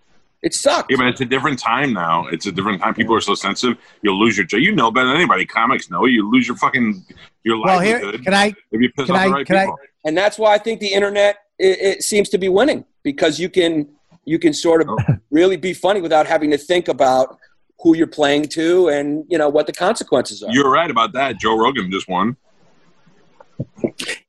It 0.43 0.55
sucked. 0.55 0.91
Yeah, 0.91 0.97
but 0.99 1.07
it's 1.07 1.21
a 1.21 1.25
different 1.25 1.59
time 1.59 1.93
now. 1.93 2.27
It's 2.29 2.47
a 2.47 2.53
different 2.53 2.81
time. 2.83 2.95
People 2.95 3.15
are 3.15 3.21
so 3.21 3.35
sensitive. 3.35 3.77
You'll 4.03 4.19
lose 4.21 4.37
your 4.37 4.47
job. 4.47 4.61
You 4.61 4.73
know 4.75 4.91
better 4.91 5.07
than 5.09 5.17
anybody. 5.17 5.45
Comics 5.47 5.91
know. 5.91 6.05
You 6.07 6.29
lose 6.31 6.47
your 6.47 6.57
fucking 6.57 7.05
your 7.45 7.61
Well, 7.63 7.81
here, 7.81 7.95
livelihood 7.99 8.25
can 8.25 8.35
I? 8.35 8.47
if 8.73 8.81
you 8.81 8.91
piss 8.93 9.07
can 9.07 9.17
off 9.17 9.23
the 9.23 9.29
I- 9.29 9.33
right 9.33 9.47
can 9.47 9.57
I- 9.57 9.61
people. 9.65 9.79
and 10.05 10.17
that's 10.17 10.39
why 10.39 10.53
I 10.55 10.59
think 10.59 10.81
the 10.81 10.93
internet 10.93 11.39
it, 11.59 11.79
it 11.81 12.03
seems 12.05 12.29
to 12.31 12.39
be 12.39 12.49
winning 12.49 12.85
because 13.03 13.41
you 13.41 13.49
can 13.49 13.89
you 14.25 14.39
can 14.39 14.53
sort 14.53 14.83
of 14.83 14.89
Oh. 14.91 14.99
really 15.31 15.57
be 15.57 15.73
funny 15.75 16.01
without 16.01 16.27
having 16.27 16.51
to 16.53 16.59
think 16.59 16.87
about 16.89 17.37
who 17.81 17.97
you're 17.97 18.07
playing 18.07 18.45
to 18.45 18.89
and 18.89 19.25
you 19.29 19.39
know 19.39 19.49
what 19.49 19.67
the 19.67 19.73
consequences 19.73 20.43
are. 20.43 20.51
You're 20.53 20.71
right 20.71 20.91
about 20.91 21.13
that. 21.13 21.39
Joe 21.39 21.57
Rogan 21.57 21.91
just 21.91 22.09
won. 22.09 22.37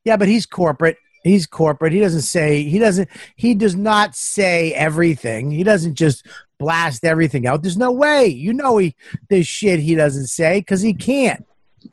Yeah, 0.04 0.16
but 0.16 0.28
he's 0.28 0.46
corporate. 0.46 0.96
He's 1.22 1.46
corporate. 1.46 1.92
He 1.92 2.00
doesn't 2.00 2.22
say. 2.22 2.62
He 2.62 2.78
doesn't. 2.78 3.08
He 3.36 3.54
does 3.54 3.76
not 3.76 4.14
say 4.16 4.72
everything. 4.72 5.50
He 5.50 5.62
doesn't 5.62 5.94
just 5.94 6.26
blast 6.58 7.04
everything 7.04 7.46
out. 7.46 7.62
There's 7.62 7.76
no 7.76 7.92
way. 7.92 8.26
You 8.26 8.52
know 8.52 8.78
he. 8.78 8.94
There's 9.28 9.46
shit 9.46 9.80
he 9.80 9.94
doesn't 9.94 10.28
say 10.28 10.60
because 10.60 10.80
he 10.80 10.94
can't. 10.94 11.44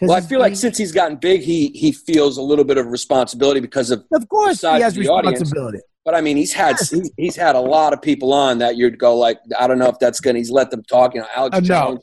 well, 0.01 0.13
I 0.13 0.21
feel 0.21 0.39
like 0.39 0.51
he- 0.51 0.55
since 0.55 0.77
he's 0.77 0.91
gotten 0.91 1.17
big, 1.17 1.41
he 1.41 1.69
he 1.69 1.91
feels 1.91 2.37
a 2.37 2.41
little 2.41 2.65
bit 2.65 2.77
of 2.77 2.87
responsibility 2.87 3.59
because 3.59 3.91
of. 3.91 4.05
of 4.13 4.29
course 4.29 4.57
besides 4.57 4.77
he 4.77 4.83
has 4.83 4.93
the 4.93 5.07
audience, 5.09 5.41
responsibility. 5.41 5.79
But 6.07 6.15
I 6.15 6.21
mean, 6.21 6.37
he's 6.37 6.53
had 6.53 6.77
he's, 6.79 7.11
he's 7.17 7.35
had 7.35 7.57
a 7.57 7.59
lot 7.59 7.91
of 7.91 8.01
people 8.01 8.31
on 8.31 8.59
that 8.59 8.77
you'd 8.77 8.97
go 8.97 9.17
like, 9.17 9.39
I 9.59 9.67
don't 9.67 9.77
know 9.77 9.89
if 9.89 9.99
that's 9.99 10.21
gonna. 10.21 10.37
He's 10.37 10.49
let 10.49 10.71
them 10.71 10.81
talk. 10.83 11.13
You 11.13 11.19
know, 11.19 11.27
Alex 11.35 11.57
Uh, 11.57 11.59
no. 11.59 11.99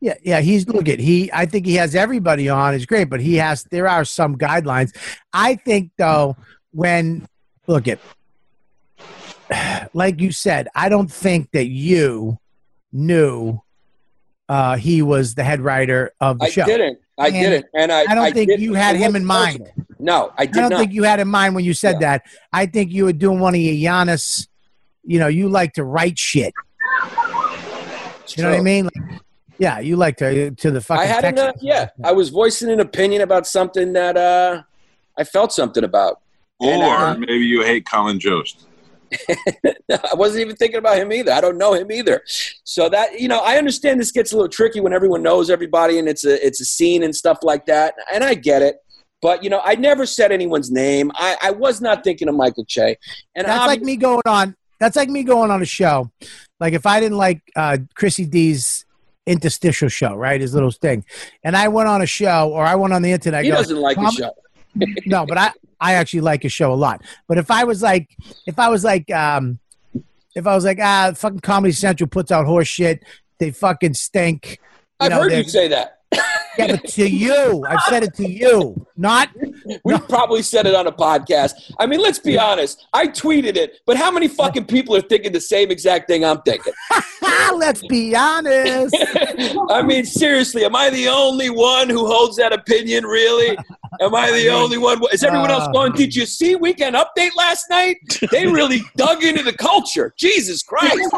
Yeah, 0.00 0.14
yeah. 0.22 0.40
He's 0.40 0.66
look 0.66 0.88
at 0.88 0.98
he. 0.98 1.30
I 1.30 1.44
think 1.44 1.66
he 1.66 1.74
has 1.74 1.94
everybody 1.94 2.48
on. 2.48 2.72
It's 2.74 2.86
great, 2.86 3.10
but 3.10 3.20
he 3.20 3.34
has. 3.34 3.64
There 3.64 3.86
are 3.86 4.06
some 4.06 4.38
guidelines. 4.38 4.96
I 5.34 5.56
think 5.56 5.90
though, 5.98 6.38
when 6.70 7.28
look 7.66 7.86
at, 7.86 7.98
like 9.92 10.22
you 10.22 10.32
said, 10.32 10.68
I 10.74 10.88
don't 10.88 11.12
think 11.12 11.50
that 11.50 11.66
you 11.66 12.38
knew 12.94 13.60
uh, 14.48 14.76
he 14.76 15.02
was 15.02 15.34
the 15.34 15.44
head 15.44 15.60
writer 15.60 16.14
of 16.18 16.38
the 16.38 16.46
I 16.46 16.48
show. 16.48 16.62
I 16.62 16.66
didn't. 16.66 16.98
I 17.18 17.26
And 17.26 17.34
didn't, 17.34 17.66
and 17.74 17.92
I. 17.92 18.00
I 18.08 18.14
don't 18.14 18.32
think 18.32 18.48
did- 18.48 18.60
you 18.60 18.72
had 18.72 18.96
him 18.96 19.16
in 19.16 19.24
mind. 19.26 19.58
personal. 19.66 19.87
No, 19.98 20.32
I 20.38 20.42
I 20.42 20.46
don't 20.46 20.70
not. 20.70 20.78
think 20.78 20.92
you 20.92 21.02
had 21.02 21.18
in 21.20 21.28
mind 21.28 21.54
when 21.54 21.64
you 21.64 21.74
said 21.74 21.96
Yeah. 22.00 22.18
that. 22.18 22.22
I 22.52 22.66
think 22.66 22.92
you 22.92 23.04
were 23.04 23.12
doing 23.12 23.40
one 23.40 23.54
of 23.54 23.60
your 23.60 23.74
Giannis. 23.74 24.46
You 25.04 25.18
know, 25.18 25.26
you 25.28 25.48
like 25.48 25.72
to 25.74 25.84
write 25.84 26.18
shit. 26.18 26.52
It's 28.22 28.36
You 28.36 28.42
know 28.44 28.50
what 28.50 28.58
I 28.58 28.62
mean? 28.62 28.84
Like, 28.84 29.20
yeah, 29.58 29.80
you 29.80 29.96
like 29.96 30.16
to 30.18 30.50
to 30.52 30.70
the 30.70 30.80
fucking. 30.80 31.02
I 31.02 31.06
had 31.06 31.24
an, 31.24 31.34
text- 31.36 31.56
uh, 31.56 31.58
yeah. 31.62 31.88
I 32.04 32.12
was 32.12 32.28
voicing 32.28 32.70
an 32.70 32.80
opinion 32.80 33.22
about 33.22 33.46
something 33.46 33.92
that 33.94 34.16
uh, 34.16 34.62
I 35.18 35.24
felt 35.24 35.52
something 35.52 35.82
about. 35.82 36.20
And, 36.60 36.82
Or 36.82 36.94
uh, 36.96 37.14
maybe 37.16 37.44
you 37.46 37.62
hate 37.64 37.86
Colin 37.86 38.20
Jost. 38.20 38.66
I 39.30 40.14
wasn't 40.14 40.42
even 40.42 40.54
thinking 40.56 40.76
about 40.78 40.98
him 40.98 41.10
either. 41.12 41.32
I 41.32 41.40
don't 41.40 41.56
know 41.56 41.72
him 41.72 41.90
either. 41.90 42.22
So 42.64 42.88
that 42.90 43.18
you 43.18 43.26
know, 43.26 43.38
I 43.38 43.56
understand 43.56 44.00
this 44.00 44.12
gets 44.12 44.32
a 44.32 44.36
little 44.36 44.50
tricky 44.50 44.80
when 44.80 44.92
everyone 44.92 45.22
knows 45.22 45.50
everybody 45.50 45.98
and 45.98 46.08
it's 46.08 46.24
a 46.24 46.44
it's 46.46 46.60
a 46.60 46.64
scene 46.64 47.02
and 47.02 47.14
stuff 47.16 47.38
like 47.42 47.66
that, 47.66 47.94
and 48.12 48.22
I 48.22 48.34
get 48.34 48.62
it. 48.62 48.76
But 49.20 49.42
you 49.42 49.50
know, 49.50 49.60
I 49.64 49.74
never 49.74 50.06
said 50.06 50.32
anyone's 50.32 50.70
name. 50.70 51.10
I, 51.14 51.36
I 51.42 51.50
was 51.50 51.80
not 51.80 52.04
thinking 52.04 52.28
of 52.28 52.34
Michael 52.34 52.64
Che. 52.64 52.96
And 53.34 53.46
That's 53.46 53.66
like 53.66 53.82
me 53.82 53.96
going 53.96 54.22
on. 54.26 54.54
That's 54.80 54.96
like 54.96 55.08
me 55.08 55.24
going 55.24 55.50
on 55.50 55.60
a 55.60 55.66
show. 55.66 56.10
Like 56.60 56.72
if 56.72 56.86
I 56.86 57.00
didn't 57.00 57.18
like 57.18 57.42
uh, 57.56 57.78
Chrissy 57.94 58.26
D's 58.26 58.84
interstitial 59.26 59.88
show, 59.88 60.14
right? 60.14 60.40
His 60.40 60.54
little 60.54 60.70
thing, 60.70 61.04
and 61.42 61.56
I 61.56 61.68
went 61.68 61.88
on 61.88 62.00
a 62.00 62.06
show 62.06 62.50
or 62.50 62.64
I 62.64 62.76
went 62.76 62.94
on 62.94 63.02
the 63.02 63.12
internet. 63.12 63.44
He 63.44 63.50
go, 63.50 63.56
doesn't 63.56 63.80
like 63.80 63.96
the 63.96 64.10
show. 64.10 64.32
no, 65.06 65.26
but 65.26 65.36
I 65.36 65.52
I 65.80 65.94
actually 65.94 66.20
like 66.20 66.42
his 66.42 66.52
show 66.52 66.72
a 66.72 66.76
lot. 66.76 67.02
But 67.26 67.38
if 67.38 67.50
I 67.50 67.64
was 67.64 67.82
like, 67.82 68.08
if 68.46 68.58
I 68.58 68.68
was 68.68 68.84
like, 68.84 69.10
um, 69.10 69.58
if 70.34 70.46
I 70.46 70.54
was 70.54 70.64
like, 70.64 70.78
ah, 70.80 71.12
fucking 71.14 71.40
Comedy 71.40 71.72
Central 71.72 72.08
puts 72.08 72.30
out 72.30 72.46
horse 72.46 72.68
shit. 72.68 73.04
They 73.38 73.50
fucking 73.50 73.94
stink. 73.94 74.58
You 75.00 75.06
I've 75.06 75.10
know, 75.10 75.22
heard 75.22 75.32
you 75.32 75.44
say 75.44 75.68
that. 75.68 75.97
Yeah, 76.12 76.72
but 76.72 76.86
to 76.88 77.08
you, 77.08 77.64
I've 77.68 77.82
said 77.88 78.02
it 78.02 78.14
to 78.14 78.28
you, 78.28 78.84
not. 78.96 79.28
We 79.84 79.96
probably 80.00 80.42
said 80.42 80.66
it 80.66 80.74
on 80.74 80.86
a 80.88 80.92
podcast. 80.92 81.52
I 81.78 81.86
mean, 81.86 82.00
let's 82.00 82.18
be 82.18 82.36
honest. 82.38 82.86
I 82.92 83.06
tweeted 83.06 83.56
it, 83.56 83.78
but 83.86 83.96
how 83.96 84.10
many 84.10 84.26
fucking 84.26 84.64
people 84.64 84.96
are 84.96 85.00
thinking 85.00 85.30
the 85.32 85.40
same 85.40 85.70
exact 85.70 86.08
thing 86.08 86.24
I'm 86.24 86.40
thinking? 86.42 86.72
Let's 87.54 87.86
be 87.86 88.14
honest. 88.16 88.94
I 89.70 89.82
mean, 89.82 90.04
seriously, 90.04 90.64
am 90.64 90.74
I 90.74 90.90
the 90.90 91.08
only 91.08 91.50
one 91.50 91.88
who 91.88 92.06
holds 92.06 92.36
that 92.36 92.52
opinion? 92.52 93.04
Really? 93.06 93.56
Am 94.00 94.14
I 94.14 94.30
the 94.32 94.48
only 94.52 94.78
one? 94.78 95.00
Is 95.12 95.22
everyone 95.22 95.50
else 95.50 95.64
Uh. 95.64 95.72
going? 95.72 95.92
Did 95.92 96.14
you 96.14 96.26
see 96.26 96.56
Weekend 96.56 96.96
Update 96.96 97.34
last 97.36 97.66
night? 97.70 97.98
They 98.32 98.46
really 98.46 98.82
dug 98.96 99.22
into 99.24 99.42
the 99.42 99.52
culture. 99.52 100.12
Jesus 100.16 100.62
Christ! 100.62 101.08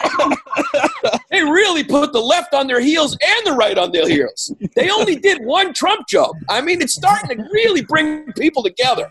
They 1.31 1.43
really 1.43 1.85
put 1.85 2.13
the 2.13 2.21
left 2.21 2.55
on 2.55 2.67
their 2.67 2.81
heels 2.81 3.13
and 3.13 3.47
the 3.47 3.53
right 3.53 3.79
on 3.79 3.93
their 3.93 4.09
heels. 4.09 4.53
They 4.75 4.91
only 4.91 5.17
did 5.17 5.45
one 5.45 5.73
Trump 5.73 6.09
joke. 6.09 6.35
I 6.49 6.61
mean, 6.61 6.83
it's 6.83 6.95
starting 6.95 7.37
to 7.37 7.43
really 7.53 7.83
bring 7.83 8.33
people 8.33 8.63
together. 8.63 9.11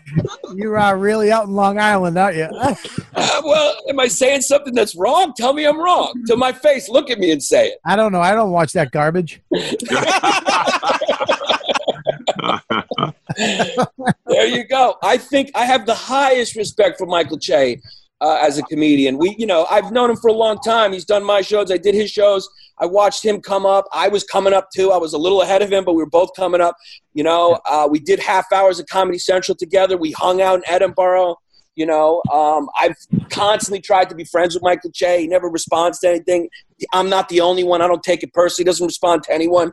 You 0.54 0.74
are 0.74 0.98
really 0.98 1.32
out 1.32 1.44
in 1.44 1.52
Long 1.52 1.78
Island, 1.78 2.18
aren't 2.18 2.36
you? 2.36 2.48
Uh, 3.12 3.42
well, 3.44 3.76
am 3.88 3.98
I 3.98 4.06
saying 4.06 4.40
something 4.40 4.72
that's 4.72 4.94
wrong? 4.94 5.32
Tell 5.36 5.52
me 5.52 5.66
I'm 5.66 5.78
wrong. 5.78 6.22
To 6.26 6.36
my 6.36 6.52
face, 6.52 6.88
look 6.88 7.10
at 7.10 7.18
me 7.18 7.32
and 7.32 7.42
say 7.42 7.68
it. 7.68 7.78
I 7.84 7.96
don't 7.96 8.12
know. 8.12 8.20
I 8.20 8.34
don't 8.34 8.52
watch 8.52 8.72
that 8.72 8.92
garbage. 8.92 9.42
there 14.26 14.46
you 14.46 14.66
go. 14.68 14.96
I 15.02 15.16
think 15.16 15.50
I 15.54 15.64
have 15.64 15.86
the 15.86 15.94
highest 15.94 16.56
respect 16.56 16.98
for 16.98 17.06
Michael 17.06 17.38
Che 17.38 17.80
uh, 18.20 18.38
as 18.42 18.58
a 18.58 18.62
comedian. 18.64 19.18
We, 19.18 19.34
you 19.38 19.46
know, 19.46 19.66
I've 19.70 19.92
known 19.92 20.10
him 20.10 20.16
for 20.16 20.28
a 20.28 20.34
long 20.34 20.58
time. 20.58 20.92
He's 20.92 21.04
done 21.04 21.24
my 21.24 21.40
shows. 21.40 21.70
I 21.70 21.78
did 21.78 21.94
his 21.94 22.10
shows. 22.10 22.48
I 22.78 22.86
watched 22.86 23.24
him 23.24 23.40
come 23.40 23.66
up. 23.66 23.86
I 23.92 24.08
was 24.08 24.24
coming 24.24 24.52
up 24.52 24.68
too. 24.74 24.90
I 24.90 24.96
was 24.96 25.12
a 25.12 25.18
little 25.18 25.42
ahead 25.42 25.62
of 25.62 25.72
him, 25.72 25.84
but 25.84 25.94
we 25.94 26.02
were 26.02 26.10
both 26.10 26.30
coming 26.36 26.60
up. 26.60 26.76
You 27.14 27.24
know, 27.24 27.60
uh, 27.66 27.88
we 27.90 27.98
did 27.98 28.20
half 28.20 28.52
hours 28.52 28.78
of 28.78 28.86
Comedy 28.86 29.18
Central 29.18 29.56
together. 29.56 29.96
We 29.96 30.12
hung 30.12 30.40
out 30.40 30.56
in 30.56 30.62
Edinburgh. 30.66 31.36
You 31.76 31.86
know, 31.86 32.20
um, 32.32 32.68
I've 32.78 32.96
constantly 33.30 33.80
tried 33.80 34.10
to 34.10 34.14
be 34.14 34.24
friends 34.24 34.54
with 34.54 34.62
Michael 34.62 34.90
Che. 34.92 35.20
He 35.20 35.26
never 35.28 35.48
responds 35.48 36.00
to 36.00 36.08
anything. 36.08 36.48
I'm 36.92 37.08
not 37.08 37.28
the 37.28 37.40
only 37.40 37.64
one. 37.64 37.80
I 37.80 37.86
don't 37.86 38.02
take 38.02 38.22
it 38.22 38.32
personally. 38.34 38.64
He 38.64 38.70
doesn't 38.70 38.86
respond 38.86 39.22
to 39.24 39.32
anyone. 39.32 39.72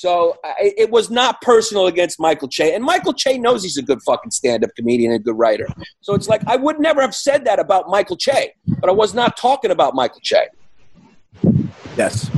So 0.00 0.36
I, 0.44 0.74
it 0.76 0.90
was 0.90 1.08
not 1.10 1.40
personal 1.40 1.86
against 1.86 2.20
Michael 2.20 2.48
Che. 2.48 2.74
And 2.74 2.84
Michael 2.84 3.14
Che 3.14 3.38
knows 3.38 3.62
he's 3.62 3.78
a 3.78 3.82
good 3.82 4.02
fucking 4.02 4.30
stand 4.30 4.62
up 4.62 4.70
comedian 4.76 5.12
and 5.12 5.20
a 5.20 5.24
good 5.24 5.38
writer. 5.38 5.66
So 6.02 6.12
it's 6.14 6.28
like, 6.28 6.42
I 6.46 6.56
would 6.56 6.78
never 6.78 7.00
have 7.00 7.14
said 7.14 7.46
that 7.46 7.58
about 7.58 7.88
Michael 7.88 8.16
Che, 8.18 8.52
but 8.80 8.90
I 8.90 8.92
was 8.92 9.14
not 9.14 9.38
talking 9.38 9.70
about 9.70 9.94
Michael 9.94 10.20
Che. 10.22 10.48
Yes. 11.96 12.30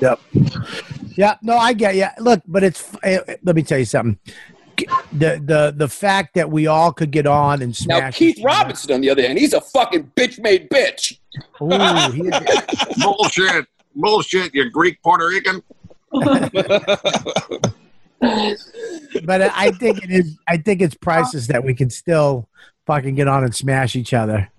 Yep. 0.00 0.20
Yeah. 1.16 1.34
No, 1.42 1.56
I 1.56 1.72
get 1.72 1.96
you. 1.96 2.06
Look, 2.20 2.42
but 2.46 2.62
it's. 2.62 2.92
eh, 3.02 3.18
Let 3.42 3.56
me 3.56 3.62
tell 3.64 3.78
you 3.78 3.84
something. 3.84 4.18
The 5.12 5.40
the 5.42 5.74
the 5.74 5.88
fact 5.88 6.34
that 6.34 6.50
we 6.50 6.66
all 6.68 6.92
could 6.92 7.10
get 7.10 7.26
on 7.26 7.62
and 7.62 7.74
smash. 7.74 8.00
Now. 8.00 8.10
Keith 8.10 8.38
Robinson, 8.44 8.92
on 8.92 9.00
the 9.00 9.08
other 9.10 9.22
hand, 9.22 9.38
he's 9.38 9.54
a 9.54 9.60
fucking 9.62 10.12
bitch 10.14 10.38
made 10.38 10.68
bitch. 10.68 11.18
Ooh, 11.62 13.02
Bullshit. 13.02 13.66
Bullshit, 13.94 14.54
you 14.54 14.68
Greek 14.70 15.02
Puerto 15.02 15.26
Rican. 15.26 15.62
but 19.24 19.40
uh, 19.42 19.50
I 19.54 19.70
think 19.72 20.02
it 20.02 20.10
is. 20.10 20.36
I 20.48 20.56
think 20.56 20.80
it's 20.80 20.94
priceless 20.94 21.46
that 21.48 21.64
we 21.64 21.74
can 21.74 21.90
still 21.90 22.48
fucking 22.86 23.14
get 23.14 23.28
on 23.28 23.44
and 23.44 23.54
smash 23.54 23.96
each 23.96 24.14
other 24.14 24.50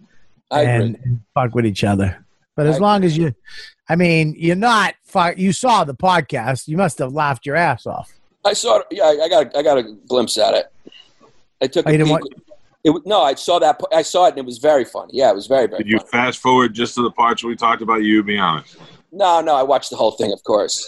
I 0.51 0.61
agree. 0.61 0.73
and, 0.87 0.95
and 1.03 1.21
fuck 1.33 1.55
with 1.55 1.65
each 1.65 1.83
other. 1.83 2.23
But 2.55 2.67
as 2.67 2.77
I 2.77 2.79
long 2.79 3.03
as 3.03 3.17
you, 3.17 3.33
I 3.89 3.95
mean, 3.95 4.35
you're 4.37 4.55
not. 4.55 4.95
Fuck, 5.03 5.37
you 5.37 5.51
saw 5.53 5.83
the 5.83 5.95
podcast. 5.95 6.67
You 6.67 6.77
must 6.77 6.97
have 6.99 7.13
laughed 7.13 7.45
your 7.45 7.55
ass 7.55 7.85
off. 7.85 8.11
I 8.45 8.53
saw 8.53 8.79
it. 8.79 8.87
Yeah, 8.91 9.03
I 9.05 9.19
I 9.25 9.29
got, 9.29 9.55
I 9.57 9.61
got 9.63 9.77
a 9.77 9.83
glimpse 10.07 10.37
at 10.37 10.53
it. 10.53 10.65
I 11.61 11.67
took 11.67 11.87
Oh, 11.87 11.91
a 11.93 11.97
peek. 11.97 12.07
want- 12.07 12.23
It, 12.83 12.89
w- 12.89 13.03
no, 13.05 13.21
I 13.21 13.33
saw 13.35 13.59
that. 13.59 13.79
I 13.93 14.01
saw 14.01 14.25
it, 14.25 14.29
and 14.29 14.37
it 14.39 14.45
was 14.45 14.59
very 14.59 14.85
funny. 14.85 15.11
Yeah, 15.15 15.29
it 15.31 15.35
was 15.35 15.47
very 15.47 15.67
very 15.67 15.83
Did 15.83 15.91
you 15.91 15.99
funny. 15.99 16.09
fast 16.11 16.39
forward 16.39 16.73
just 16.73 16.95
to 16.95 17.03
the 17.03 17.11
parts 17.11 17.43
where 17.43 17.49
we 17.49 17.55
talked 17.55 17.81
about 17.81 18.03
you? 18.03 18.23
Be 18.23 18.37
honest. 18.37 18.77
No, 19.11 19.41
no, 19.41 19.55
I 19.55 19.63
watched 19.63 19.89
the 19.89 19.95
whole 19.95 20.11
thing, 20.11 20.31
of 20.33 20.43
course. 20.43 20.87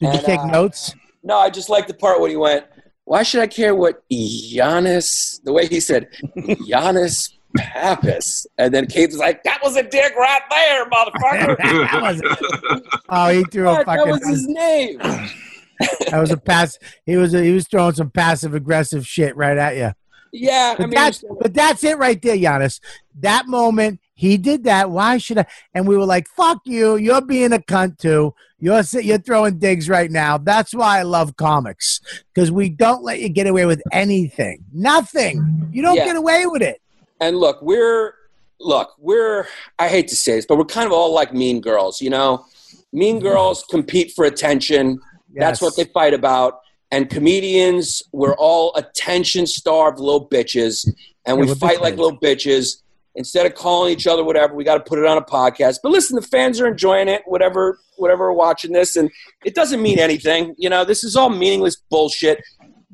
Did 0.00 0.14
you 0.14 0.20
take 0.22 0.40
uh, 0.40 0.46
notes? 0.46 0.94
No, 1.22 1.36
I 1.38 1.50
just 1.50 1.68
like 1.68 1.86
the 1.86 1.94
part 1.94 2.20
when 2.20 2.30
he 2.30 2.36
went, 2.36 2.64
Why 3.04 3.22
should 3.22 3.40
I 3.40 3.46
care 3.46 3.74
what 3.74 4.02
Giannis, 4.10 5.42
the 5.44 5.52
way 5.52 5.66
he 5.66 5.80
said, 5.80 6.08
Giannis 6.36 7.30
Pappas? 7.56 8.46
And 8.58 8.72
then 8.72 8.86
Kate 8.86 9.10
was 9.10 9.18
like, 9.18 9.42
That 9.44 9.60
was 9.62 9.76
a 9.76 9.82
dick 9.82 10.14
right 10.16 10.40
there, 10.50 10.84
motherfucker. 10.86 11.56
That 11.90 12.02
was- 12.02 12.92
oh, 13.08 13.28
he 13.28 13.44
threw 13.44 13.68
a 13.68 13.74
What? 13.74 13.86
that 13.86 14.06
was 14.06 14.26
his 14.28 14.46
name. 14.46 14.98
that 14.98 16.18
was 16.20 16.30
a 16.30 16.36
pass. 16.36 16.78
He 17.06 17.16
was 17.16 17.32
he 17.32 17.52
was 17.52 17.66
throwing 17.68 17.94
some 17.94 18.10
passive 18.10 18.54
aggressive 18.54 19.06
shit 19.06 19.36
right 19.36 19.56
at 19.56 19.76
you. 19.76 19.92
Yeah, 20.32 20.74
I 20.74 20.76
But 20.76 20.86
mean, 20.90 20.90
that's 20.94 21.24
but 21.40 21.54
that's 21.54 21.82
it 21.84 21.98
right 21.98 22.20
there, 22.22 22.36
Giannis. 22.36 22.80
That 23.20 23.46
moment 23.48 23.98
he 24.20 24.36
did 24.36 24.64
that. 24.64 24.90
Why 24.90 25.16
should 25.16 25.38
I? 25.38 25.46
And 25.74 25.88
we 25.88 25.96
were 25.96 26.04
like, 26.04 26.28
"Fuck 26.28 26.58
you! 26.64 26.96
You're 26.96 27.22
being 27.22 27.52
a 27.54 27.58
cunt 27.58 27.98
too. 27.98 28.34
You're 28.58 28.82
you're 29.00 29.18
throwing 29.18 29.58
digs 29.58 29.88
right 29.88 30.10
now." 30.10 30.36
That's 30.36 30.74
why 30.74 30.98
I 30.98 31.02
love 31.04 31.36
comics 31.36 32.00
because 32.34 32.52
we 32.52 32.68
don't 32.68 33.02
let 33.02 33.20
you 33.20 33.30
get 33.30 33.46
away 33.46 33.64
with 33.64 33.80
anything. 33.92 34.62
Nothing. 34.74 35.68
You 35.72 35.80
don't 35.82 35.96
Yeah. 35.96 36.04
get 36.04 36.16
away 36.16 36.44
with 36.46 36.60
it. 36.62 36.80
and 37.22 37.36
look, 37.38 37.60
we're 37.62 38.14
look, 38.60 38.88
we're 38.98 39.46
I 39.78 39.88
hate 39.88 40.08
to 40.08 40.16
say 40.16 40.32
this, 40.36 40.46
but 40.46 40.58
we're 40.58 40.64
kind 40.78 40.86
of 40.86 40.92
all 40.92 41.14
like 41.14 41.32
mean 41.32 41.60
girls, 41.62 42.00
you 42.02 42.10
know? 42.10 42.44
Mean 42.92 43.20
girls 43.20 43.64
compete 43.70 44.12
for 44.14 44.24
attention. 44.26 45.00
That's 45.34 45.60
what 45.62 45.76
they 45.76 45.84
fight 45.84 46.12
about. 46.12 46.60
And 46.92 47.08
comedians, 47.08 48.02
we're 48.12 48.34
all 48.34 48.74
attention 48.76 49.46
starved 49.46 49.98
little 50.00 50.26
bitches, 50.28 50.86
and 51.24 51.38
Yeah, 51.38 51.44
we 51.44 51.54
fight 51.54 51.80
like 51.80 51.96
little 51.96 52.18
bitches. 52.18 52.82
Instead 53.20 53.44
of 53.44 53.54
calling 53.54 53.92
each 53.92 54.06
other 54.06 54.24
whatever, 54.24 54.54
we 54.54 54.64
got 54.64 54.76
to 54.76 54.80
put 54.80 54.98
it 54.98 55.04
on 55.04 55.18
a 55.18 55.22
podcast. 55.22 55.80
But 55.82 55.92
listen, 55.92 56.16
the 56.16 56.22
fans 56.22 56.58
are 56.58 56.66
enjoying 56.66 57.06
it, 57.06 57.20
whatever, 57.26 57.78
whatever 57.98 58.24
are 58.28 58.32
watching 58.32 58.72
this, 58.72 58.96
and 58.96 59.10
it 59.44 59.54
doesn't 59.54 59.82
mean 59.82 59.98
anything. 59.98 60.54
You 60.56 60.70
know, 60.70 60.86
this 60.86 61.04
is 61.04 61.16
all 61.16 61.28
meaningless 61.28 61.76
bullshit. 61.90 62.42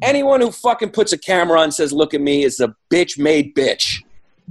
Anyone 0.03 0.41
who 0.41 0.51
fucking 0.51 0.91
puts 0.91 1.13
a 1.13 1.19
camera 1.19 1.59
on 1.59 1.65
and 1.65 1.75
says, 1.75 1.93
"Look 1.93 2.13
at 2.13 2.21
me," 2.21 2.43
is 2.43 2.59
a 2.59 2.75
bitch 2.93 3.19
made 3.19 3.55
bitch. 3.55 4.03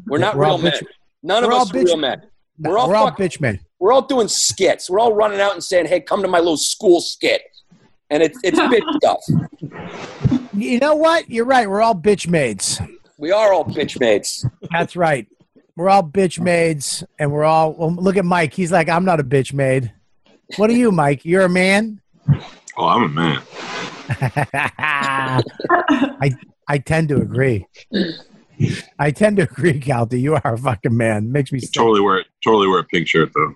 We're 0.07 0.17
not 0.17 0.38
We're 0.38 0.45
real 0.45 0.57
men. 0.59 0.71
bitch- 0.71 0.83
None 1.23 1.43
of 1.43 1.49
we're 1.49 1.55
all 1.55 1.61
us 1.63 1.71
are 1.71 1.73
bitch- 1.73 1.85
real 1.85 1.97
men. 1.97 2.21
No, 2.57 2.69
We're 2.71 2.77
all 2.77 2.88
we're 2.88 2.95
all 2.95 3.07
fucking- 3.09 3.25
bitch 3.27 3.41
men. 3.41 3.59
We're 3.79 3.91
all 3.91 4.01
doing 4.01 4.29
skits. 4.29 4.89
We're 4.89 4.99
all 4.99 5.11
running 5.13 5.41
out 5.41 5.53
and 5.53 5.63
saying, 5.63 5.88
"Hey, 5.88 5.99
come 5.99 6.21
to 6.21 6.27
my 6.29 6.39
little 6.39 6.55
school 6.57 7.01
skit," 7.01 7.41
and 8.09 8.23
it's 8.23 8.39
it's 8.45 8.57
bitch 8.71 8.95
stuff. 8.95 9.19
You 10.53 10.79
know 10.79 10.95
what? 10.95 11.29
You're 11.29 11.43
right. 11.45 11.69
We're 11.69 11.81
all 11.81 11.95
bitch 11.95 12.27
maids. 12.29 12.79
We 13.17 13.31
are 13.31 13.53
all 13.53 13.65
bitch 13.65 13.99
mates. 13.99 14.45
That's 14.71 14.95
right. 14.95 15.27
We're 15.75 15.89
all 15.89 16.03
bitch 16.03 16.39
maids, 16.39 17.03
and 17.19 17.31
we're 17.31 17.43
all. 17.43 17.73
Well, 17.73 17.93
look 17.93 18.15
at 18.15 18.23
Mike. 18.25 18.53
He's 18.53 18.71
like, 18.71 18.88
I'm 18.88 19.03
not 19.03 19.19
a 19.19 19.23
bitch 19.23 19.53
maid. 19.53 19.91
What 20.55 20.69
are 20.69 20.73
you, 20.73 20.91
Mike? 20.91 21.25
You're 21.25 21.43
a 21.43 21.49
man. 21.49 21.99
Oh, 22.77 22.85
I'm 22.85 23.03
a 23.03 23.09
man. 23.09 23.41
I 26.17 26.31
I 26.67 26.77
tend 26.77 27.09
to 27.09 27.17
agree. 27.17 27.65
I 28.99 29.11
tend 29.11 29.38
to 29.38 29.43
agree, 29.43 29.79
Calty. 29.79 30.21
You 30.21 30.35
are 30.35 30.53
a 30.53 30.57
fucking 30.57 30.95
man. 30.95 31.31
Makes 31.31 31.51
me 31.51 31.59
sick. 31.59 31.73
Totally 31.73 32.01
wear 32.01 32.23
totally 32.43 32.67
wear 32.67 32.79
a 32.79 32.83
pink 32.83 33.07
shirt 33.07 33.31
though. 33.33 33.55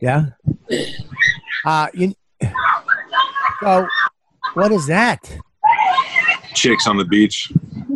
Yeah. 0.00 0.26
Uh, 1.64 1.88
you. 1.94 2.14
So, 3.62 3.86
what 4.54 4.72
is 4.72 4.86
that? 4.86 5.38
Chicks 6.54 6.86
on 6.86 6.96
the 6.96 7.04
beach. 7.04 7.52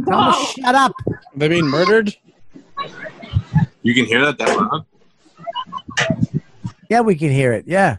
Tell 0.06 0.30
me, 0.30 0.46
shut 0.46 0.74
up. 0.74 0.92
They 1.34 1.48
being 1.48 1.66
murdered? 1.66 2.14
You 3.82 3.94
can 3.94 4.04
hear 4.06 4.24
that 4.24 4.38
that 4.38 4.56
loud? 4.56 4.84
Yeah, 6.88 7.00
we 7.00 7.14
can 7.16 7.30
hear 7.30 7.52
it. 7.52 7.64
Yeah. 7.66 7.98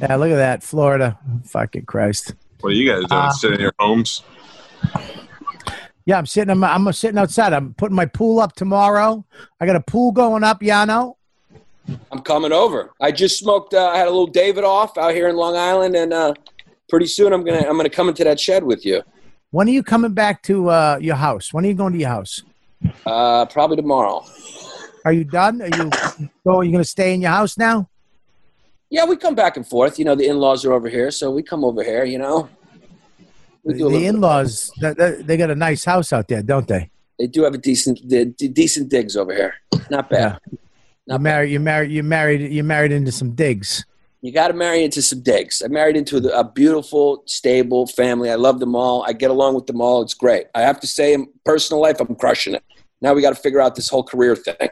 Yeah. 0.00 0.16
Look 0.16 0.30
at 0.30 0.36
that, 0.36 0.62
Florida. 0.62 1.18
Fucking 1.46 1.86
Christ. 1.86 2.34
What 2.60 2.70
are 2.70 2.76
you 2.76 2.88
guys 2.90 3.04
doing? 3.08 3.12
Uh, 3.12 3.30
Sitting 3.30 3.54
in 3.56 3.62
your 3.62 3.72
homes? 3.78 4.22
Yeah, 6.06 6.18
I'm 6.18 6.26
sitting. 6.26 6.50
I'm, 6.50 6.64
I'm 6.64 6.92
sitting 6.92 7.18
outside. 7.18 7.52
I'm 7.52 7.74
putting 7.74 7.94
my 7.96 8.06
pool 8.06 8.40
up 8.40 8.54
tomorrow. 8.54 9.24
I 9.60 9.66
got 9.66 9.76
a 9.76 9.80
pool 9.80 10.12
going 10.12 10.42
up, 10.42 10.60
Yano. 10.60 11.14
I'm 12.12 12.20
coming 12.20 12.52
over. 12.52 12.92
I 13.00 13.10
just 13.12 13.38
smoked. 13.38 13.74
Uh, 13.74 13.88
I 13.88 13.96
had 13.98 14.06
a 14.06 14.10
little 14.10 14.30
Davidoff 14.30 14.96
out 14.98 15.14
here 15.14 15.28
in 15.28 15.36
Long 15.36 15.56
Island, 15.56 15.96
and 15.96 16.12
uh, 16.12 16.34
pretty 16.88 17.06
soon 17.06 17.32
I'm 17.32 17.44
gonna 17.44 17.66
I'm 17.68 17.76
gonna 17.76 17.88
come 17.90 18.08
into 18.08 18.24
that 18.24 18.38
shed 18.38 18.62
with 18.64 18.84
you. 18.84 19.02
When 19.50 19.66
are 19.68 19.72
you 19.72 19.82
coming 19.82 20.12
back 20.12 20.42
to 20.44 20.68
uh, 20.70 20.98
your 21.00 21.16
house? 21.16 21.52
When 21.52 21.64
are 21.64 21.68
you 21.68 21.74
going 21.74 21.92
to 21.94 21.98
your 21.98 22.08
house? 22.08 22.42
Uh, 23.04 23.46
probably 23.46 23.76
tomorrow. 23.76 24.24
Are 25.04 25.12
you 25.12 25.24
done? 25.24 25.60
Are 25.62 25.66
you? 25.68 25.90
Oh, 26.46 26.60
you 26.60 26.70
going 26.70 26.84
to 26.84 26.88
stay 26.88 27.14
in 27.14 27.20
your 27.20 27.30
house 27.32 27.58
now? 27.58 27.88
Yeah, 28.90 29.06
we 29.06 29.16
come 29.16 29.34
back 29.34 29.56
and 29.56 29.66
forth. 29.66 29.98
You 29.98 30.04
know, 30.04 30.14
the 30.14 30.26
in-laws 30.26 30.64
are 30.64 30.72
over 30.72 30.88
here, 30.88 31.10
so 31.10 31.30
we 31.30 31.42
come 31.42 31.64
over 31.64 31.82
here. 31.82 32.04
You 32.04 32.18
know, 32.18 32.48
we 33.64 33.74
do 33.74 33.90
The 33.90 34.06
in-laws, 34.06 34.70
they- 34.80 35.36
got 35.36 35.50
a 35.50 35.54
nice 35.54 35.84
house 35.84 36.12
out 36.12 36.28
there, 36.28 36.42
don't 36.42 36.68
they? 36.68 36.90
They 37.18 37.26
do 37.26 37.42
have 37.42 37.54
a 37.54 37.58
decent 37.58 38.06
de- 38.08 38.26
de- 38.26 38.48
decent 38.48 38.88
digs 38.88 39.16
over 39.16 39.34
here. 39.34 39.54
Not 39.90 40.08
bad. 40.10 40.38
You 40.50 40.58
Not 41.10 41.18
bad. 41.18 41.22
married, 41.22 41.50
you 41.50 41.60
married, 41.60 41.90
you 41.90 42.02
married, 42.02 42.52
you 42.52 42.62
married 42.62 42.92
into 42.92 43.10
some 43.10 43.32
digs. 43.32 43.84
You 44.22 44.32
got 44.32 44.48
to 44.48 44.54
marry 44.54 44.84
into 44.84 45.02
some 45.02 45.22
digs. 45.22 45.62
I 45.64 45.68
married 45.68 45.96
into 45.96 46.18
a, 46.18 46.40
a 46.40 46.44
beautiful, 46.44 47.22
stable 47.26 47.86
family. 47.86 48.30
I 48.30 48.36
love 48.36 48.60
them 48.60 48.76
all. 48.76 49.02
I 49.02 49.12
get 49.12 49.30
along 49.30 49.54
with 49.54 49.66
them 49.66 49.80
all. 49.80 50.02
It's 50.02 50.14
great. 50.14 50.46
I 50.54 50.60
have 50.60 50.78
to 50.80 50.86
say, 50.86 51.14
in 51.14 51.26
personal 51.44 51.80
life, 51.82 52.00
I'm 52.00 52.14
crushing 52.14 52.54
it. 52.54 52.62
Now 53.00 53.14
we 53.14 53.22
got 53.22 53.34
to 53.34 53.40
figure 53.40 53.60
out 53.60 53.74
this 53.74 53.88
whole 53.88 54.04
career 54.04 54.36
thing. 54.36 54.68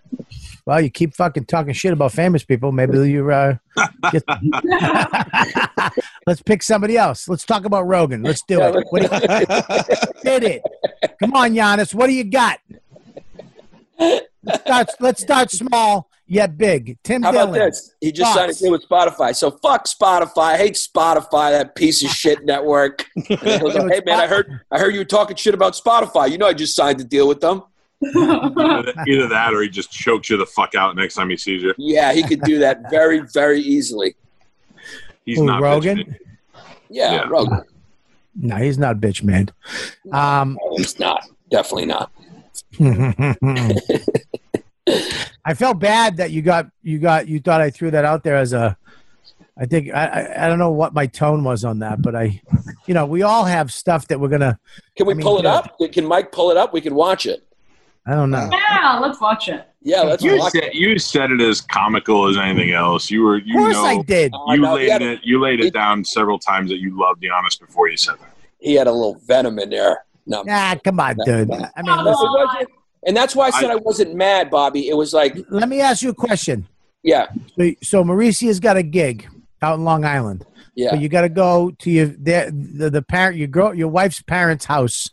Well, 0.67 0.83
you 0.83 0.91
keep 0.91 1.15
fucking 1.15 1.47
talking 1.47 1.73
shit 1.73 1.95
about 1.95 2.13
famous 2.13 2.45
people. 2.45 2.73
Maybe 2.73 2.99
you 3.11 3.31
uh, 3.33 3.57
let's 6.27 6.43
pick 6.43 6.63
somebody 6.63 6.99
else. 6.99 7.27
Let's 7.27 7.47
talk 7.47 7.65
about 7.65 7.87
Rogan. 7.87 8.23
Let's 8.23 8.43
do 8.43 8.61
it. 8.61 8.87
What 8.91 9.03
do 9.03 9.09
you, 9.09 9.19
did 10.23 10.45
it? 10.45 10.63
Come 11.21 11.33
on, 11.33 11.55
Giannis. 11.55 11.95
What 11.95 12.07
do 12.07 12.13
you 12.13 12.25
got? 12.25 12.61
Let's 13.99 14.61
start, 14.61 14.89
let's 15.01 15.23
start 15.23 15.51
small 15.51 16.11
yet 16.29 16.57
big. 16.57 16.99
Tim 17.03 17.23
How 17.23 17.33
Dillon. 17.33 17.49
about 17.57 17.65
this? 17.67 17.95
He 18.01 18.13
just 18.13 18.33
signed 18.35 18.51
a 18.51 18.55
deal 18.55 18.71
with 18.71 18.89
Spotify. 18.89 19.35
So 19.35 19.51
fuck 19.51 19.87
Spotify. 19.87 20.39
I 20.39 20.57
hate 20.57 20.75
Spotify, 20.75 21.51
that 21.51 21.75
piece 21.75 22.03
of 22.05 22.11
shit 22.11 22.45
network. 22.45 23.07
And 23.17 23.27
he'll 23.41 23.89
hey 23.89 24.01
man, 24.07 24.21
I 24.21 24.27
heard 24.27 24.61
I 24.71 24.79
heard 24.79 24.95
you 24.95 25.01
were 25.01 25.05
talking 25.05 25.37
shit 25.37 25.55
about 25.55 25.73
Spotify. 25.75 26.31
You 26.31 26.39
know 26.39 26.47
I 26.47 26.55
just 26.55 26.77
signed 26.77 27.01
a 27.01 27.05
deal 27.05 27.27
with 27.27 27.41
them. 27.41 27.63
Either 28.05 28.93
either 29.09 29.29
that 29.29 29.53
or 29.53 29.63
he 29.63 29.69
just 29.69 29.91
chokes 29.91 30.31
you 30.31 30.37
the 30.37 30.47
fuck 30.47 30.77
out 30.77 30.95
next 30.95 31.15
time 31.15 31.31
he 31.31 31.37
sees 31.37 31.63
you. 31.63 31.75
Yeah, 31.79 32.13
he 32.13 32.23
could 32.23 32.43
do 32.43 32.61
that 32.61 32.89
very, 32.91 33.21
very 33.35 33.61
easily. 33.61 34.15
He's 35.25 35.39
Who, 35.39 35.47
not 35.47 35.61
Rogan? 35.61 36.17
Yeah, 36.89 37.13
Yeah. 37.13 37.25
Rogan. 37.29 37.63
No, 38.41 38.55
he's 38.57 38.79
not 38.79 38.99
bitch 38.99 39.25
man. 39.25 39.49
Um, 40.13 40.57
No, 40.63 40.77
he's 40.77 40.99
not. 41.01 41.27
Definitely 41.51 41.87
not. 41.87 42.13
I 45.49 45.55
felt 45.55 45.79
bad 45.79 46.19
that 46.19 46.31
you 46.31 46.43
got 46.43 46.67
you 46.83 46.99
got 46.99 47.27
you 47.27 47.41
thought 47.41 47.63
I 47.63 47.71
threw 47.71 47.91
that 47.93 48.05
out 48.05 48.23
there 48.23 48.37
as 48.37 48.53
a. 48.53 48.77
I 49.59 49.65
think 49.65 49.93
I, 49.95 50.05
I 50.07 50.45
I 50.45 50.49
don't 50.49 50.59
know 50.59 50.71
what 50.71 50.93
my 50.93 51.07
tone 51.07 51.43
was 51.43 51.65
on 51.65 51.79
that, 51.79 52.03
but 52.03 52.15
I, 52.15 52.41
you 52.87 52.93
know, 52.93 53.07
we 53.07 53.23
all 53.23 53.45
have 53.45 53.73
stuff 53.73 54.07
that 54.09 54.21
we're 54.21 54.29
gonna. 54.29 54.59
Can 54.97 55.07
we 55.07 55.15
I 55.15 55.17
mean, 55.17 55.25
pull 55.25 55.39
it 55.39 55.45
yeah. 55.45 55.55
up? 55.55 55.77
Can 55.91 56.07
Mike 56.07 56.31
pull 56.33 56.51
it 56.51 56.57
up? 56.59 56.75
We 56.75 56.83
can 56.83 56.95
watch 56.95 57.25
it. 57.25 57.47
I 58.07 58.15
don't 58.15 58.31
know. 58.31 58.49
Yeah, 58.53 58.99
let's 59.01 59.21
watch 59.23 59.49
it. 59.49 59.67
Yeah, 59.81 60.03
let's 60.03 60.23
You 60.23 60.37
watch 60.39 60.53
said 60.53 60.65
it. 60.65 60.75
you 60.75 60.99
said 60.99 61.31
it 61.31 61.41
as 61.41 61.61
comical 61.63 62.29
as 62.29 62.37
anything 62.37 62.73
else. 62.73 63.11
You 63.11 63.23
were 63.23 63.39
you 63.39 63.55
Of 63.59 63.65
course 63.65 63.75
know 63.77 63.85
I 63.87 64.03
did. 64.03 64.33
You 64.49 64.59
know, 64.59 64.75
laid 64.75 65.01
it 65.03 65.21
you 65.25 65.41
laid 65.41 65.61
it 65.61 65.67
it- 65.69 65.73
down 65.75 66.05
several 66.05 66.39
times 66.39 66.69
that 66.71 66.79
you 66.79 66.99
loved 67.01 67.21
the 67.23 67.31
honest 67.31 67.59
before 67.61 67.89
you 67.89 67.97
said 67.97 68.17
that. 68.21 68.35
he 68.61 68.75
had 68.75 68.87
a 68.87 68.93
little 68.93 69.19
venom 69.27 69.59
in 69.59 69.71
there. 69.71 70.05
No, 70.27 70.43
Nah, 70.43 70.75
come 70.85 71.01
on, 71.01 71.17
dude. 71.25 71.51
I 71.51 71.55
mean, 71.57 71.69
No, 71.87 72.01
it 72.01 72.05
listen, 72.05 72.29
wasn't. 72.33 72.69
And 73.07 73.17
that's 73.17 73.35
why 73.37 73.47
I 73.47 73.51
said 73.51 73.71
I, 73.71 73.77
wasn't 73.77 74.15
mad, 74.15 74.51
Bobby. 74.51 74.89
It 74.89 74.95
was 74.95 75.13
like, 75.15 75.37
let 75.51 75.69
me 75.69 75.81
ask 75.81 76.03
you 76.03 76.11
a 76.11 76.15
question. 76.15 76.67
yeah, 77.03 77.29
So, 77.59 77.71
so 77.83 78.05
Mauricia's 78.05 78.61
got 78.61 78.77
a 78.77 78.83
gig 78.83 79.29
out 79.63 79.79
in 79.79 79.85
Long 79.85 80.05
Island. 80.05 80.45
yeah, 80.75 80.91
But 80.91 81.01
you 81.01 81.09
got 81.09 81.23
to 81.23 81.29
go 81.29 81.71
to 81.79 81.91
your 81.91 82.07
their, 82.07 82.51
the 82.51 82.91
the 82.91 83.03
parent 83.03 83.37
your 83.37 83.49
girl 83.49 83.75
your 83.75 83.89
wife's 83.89 84.21
parents' 84.23 84.65
house 84.65 85.09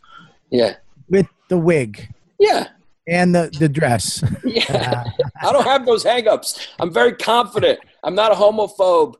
yeah. 0.50 0.74
with 1.08 1.26
the 1.48 1.58
wig 1.58 2.12
Yeah. 2.40 2.68
and 3.08 3.34
the 3.34 3.50
the 3.58 3.68
dress. 3.68 4.22
Yeah. 4.44 5.04
I 5.42 5.52
don't 5.52 5.64
have 5.64 5.86
those 5.86 6.04
hangups. 6.04 6.66
I'm 6.80 6.92
very 6.92 7.12
confident. 7.14 7.78
I'm 8.02 8.14
not 8.14 8.32
a 8.32 8.34
homophobe. 8.34 9.14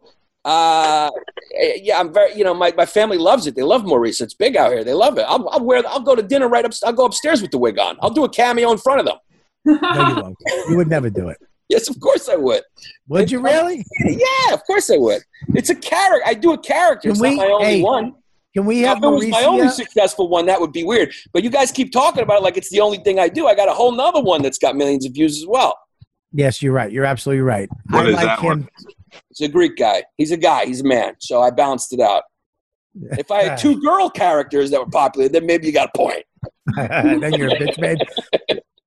Uh, 0.46 1.10
yeah, 1.82 1.98
I'm 1.98 2.12
very, 2.14 2.34
you 2.36 2.44
know, 2.44 2.54
my, 2.54 2.72
my 2.76 2.86
family 2.86 3.18
loves 3.18 3.48
it. 3.48 3.56
They 3.56 3.62
love 3.62 3.84
Maurice. 3.84 4.20
It's 4.20 4.32
big 4.32 4.56
out 4.56 4.70
here. 4.70 4.84
They 4.84 4.94
love 4.94 5.18
it. 5.18 5.22
I'll, 5.28 5.48
I'll 5.48 5.64
wear, 5.64 5.82
I'll 5.88 6.00
go 6.00 6.14
to 6.14 6.22
dinner 6.22 6.48
right 6.48 6.64
up, 6.64 6.70
I'll 6.84 6.92
go 6.92 7.04
upstairs 7.04 7.42
with 7.42 7.50
the 7.50 7.58
wig 7.58 7.80
on. 7.80 7.96
I'll 8.00 8.10
do 8.10 8.22
a 8.24 8.28
cameo 8.28 8.70
in 8.70 8.78
front 8.78 9.00
of 9.00 9.06
them. 9.06 9.16
No, 9.64 9.74
you 10.08 10.14
won't. 10.22 10.36
You 10.70 10.76
would 10.76 10.88
never 10.88 11.10
do 11.10 11.28
it. 11.28 11.38
Yes, 11.68 11.88
of 11.88 11.98
course 11.98 12.28
I 12.28 12.36
would. 12.36 12.62
Would 13.08 13.28
you 13.28 13.40
really? 13.40 13.84
Yeah, 14.04 14.54
of 14.54 14.62
course 14.68 14.88
I 14.88 14.98
would. 14.98 15.20
It's 15.48 15.68
a 15.68 15.74
character. 15.74 16.22
I 16.24 16.34
do 16.34 16.52
a 16.52 16.58
character. 16.58 17.08
Can 17.08 17.10
It's 17.10 17.20
we- 17.20 17.34
not 17.34 17.48
my 17.48 17.52
only 17.52 17.66
hey, 17.66 17.82
one. 17.82 18.14
Can 18.54 18.64
we 18.66 18.82
have 18.82 18.98
if 18.98 19.02
it 19.02 19.08
was 19.08 19.26
my 19.26 19.42
only 19.42 19.68
successful 19.70 20.28
one, 20.28 20.46
that 20.46 20.60
would 20.60 20.72
be 20.72 20.84
weird. 20.84 21.12
But 21.32 21.42
you 21.42 21.50
guys 21.50 21.72
keep 21.72 21.90
talking 21.90 22.22
about 22.22 22.38
it 22.38 22.42
like 22.44 22.56
it's 22.56 22.70
the 22.70 22.78
only 22.80 22.98
thing 22.98 23.18
I 23.18 23.28
do. 23.28 23.48
I 23.48 23.56
got 23.56 23.68
a 23.68 23.72
whole 23.72 23.90
nother 23.90 24.20
one 24.22 24.42
that's 24.42 24.58
got 24.58 24.76
millions 24.76 25.04
of 25.06 25.12
views 25.12 25.38
as 25.38 25.44
well. 25.46 25.76
Yes, 26.32 26.62
you're 26.62 26.72
right. 26.72 26.92
You're 26.92 27.04
absolutely 27.04 27.42
right. 27.42 27.68
What 27.90 28.06
I 28.06 28.08
is 28.10 28.14
like 28.14 28.24
that 28.26 28.38
him. 28.38 28.46
one? 28.46 28.68
It's 29.30 29.40
a 29.40 29.48
Greek 29.48 29.76
guy. 29.76 30.04
He's 30.16 30.30
a 30.32 30.36
guy. 30.36 30.66
He's 30.66 30.80
a 30.80 30.84
man. 30.84 31.14
So 31.20 31.40
I 31.42 31.50
balanced 31.50 31.92
it 31.92 32.00
out. 32.00 32.22
If 33.18 33.30
I 33.30 33.42
had 33.42 33.58
two 33.58 33.78
girl 33.82 34.08
characters 34.08 34.70
that 34.70 34.80
were 34.80 34.86
popular, 34.86 35.28
then 35.28 35.44
maybe 35.44 35.66
you 35.66 35.72
got 35.72 35.90
a 35.94 35.98
point. 35.98 36.24
then 36.76 37.34
you're 37.34 37.48
a 37.48 37.56
bitch, 37.58 37.78
babe. 37.78 37.98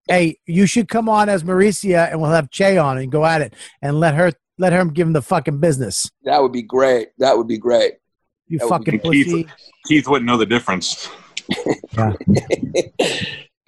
Hey, 0.07 0.39
you 0.47 0.65
should 0.65 0.87
come 0.87 1.07
on 1.07 1.29
as 1.29 1.43
Mauricia, 1.43 2.09
and 2.11 2.19
we'll 2.19 2.31
have 2.31 2.49
Che 2.49 2.77
on 2.77 2.97
and 2.97 3.11
go 3.11 3.23
at 3.23 3.41
it, 3.41 3.53
and 3.83 3.99
let 3.99 4.15
her 4.15 4.31
let 4.57 4.73
her 4.73 4.83
give 4.85 5.05
him 5.05 5.13
the 5.13 5.21
fucking 5.21 5.59
business. 5.59 6.09
That 6.23 6.41
would 6.41 6.51
be 6.51 6.63
great. 6.63 7.09
That 7.19 7.37
would 7.37 7.47
be 7.47 7.59
great. 7.59 7.93
You 8.47 8.57
That 8.57 8.69
would 8.69 8.83
be 8.83 8.97
fucking 8.97 9.11
Keith, 9.11 9.25
pussy. 9.27 9.47
Keith 9.85 10.07
wouldn't 10.07 10.25
know 10.25 10.37
the 10.37 10.47
difference. 10.47 11.07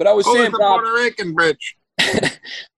But 0.01 0.07
I 0.07 0.13
was 0.13 0.25
Oh, 0.27 0.33
saying, 0.33 0.47
it's 0.47 0.55
a 0.55 0.57
Bob, 0.57 0.81
Puerto 0.81 0.93
Rican 0.95 1.35
bitch. 1.35 1.75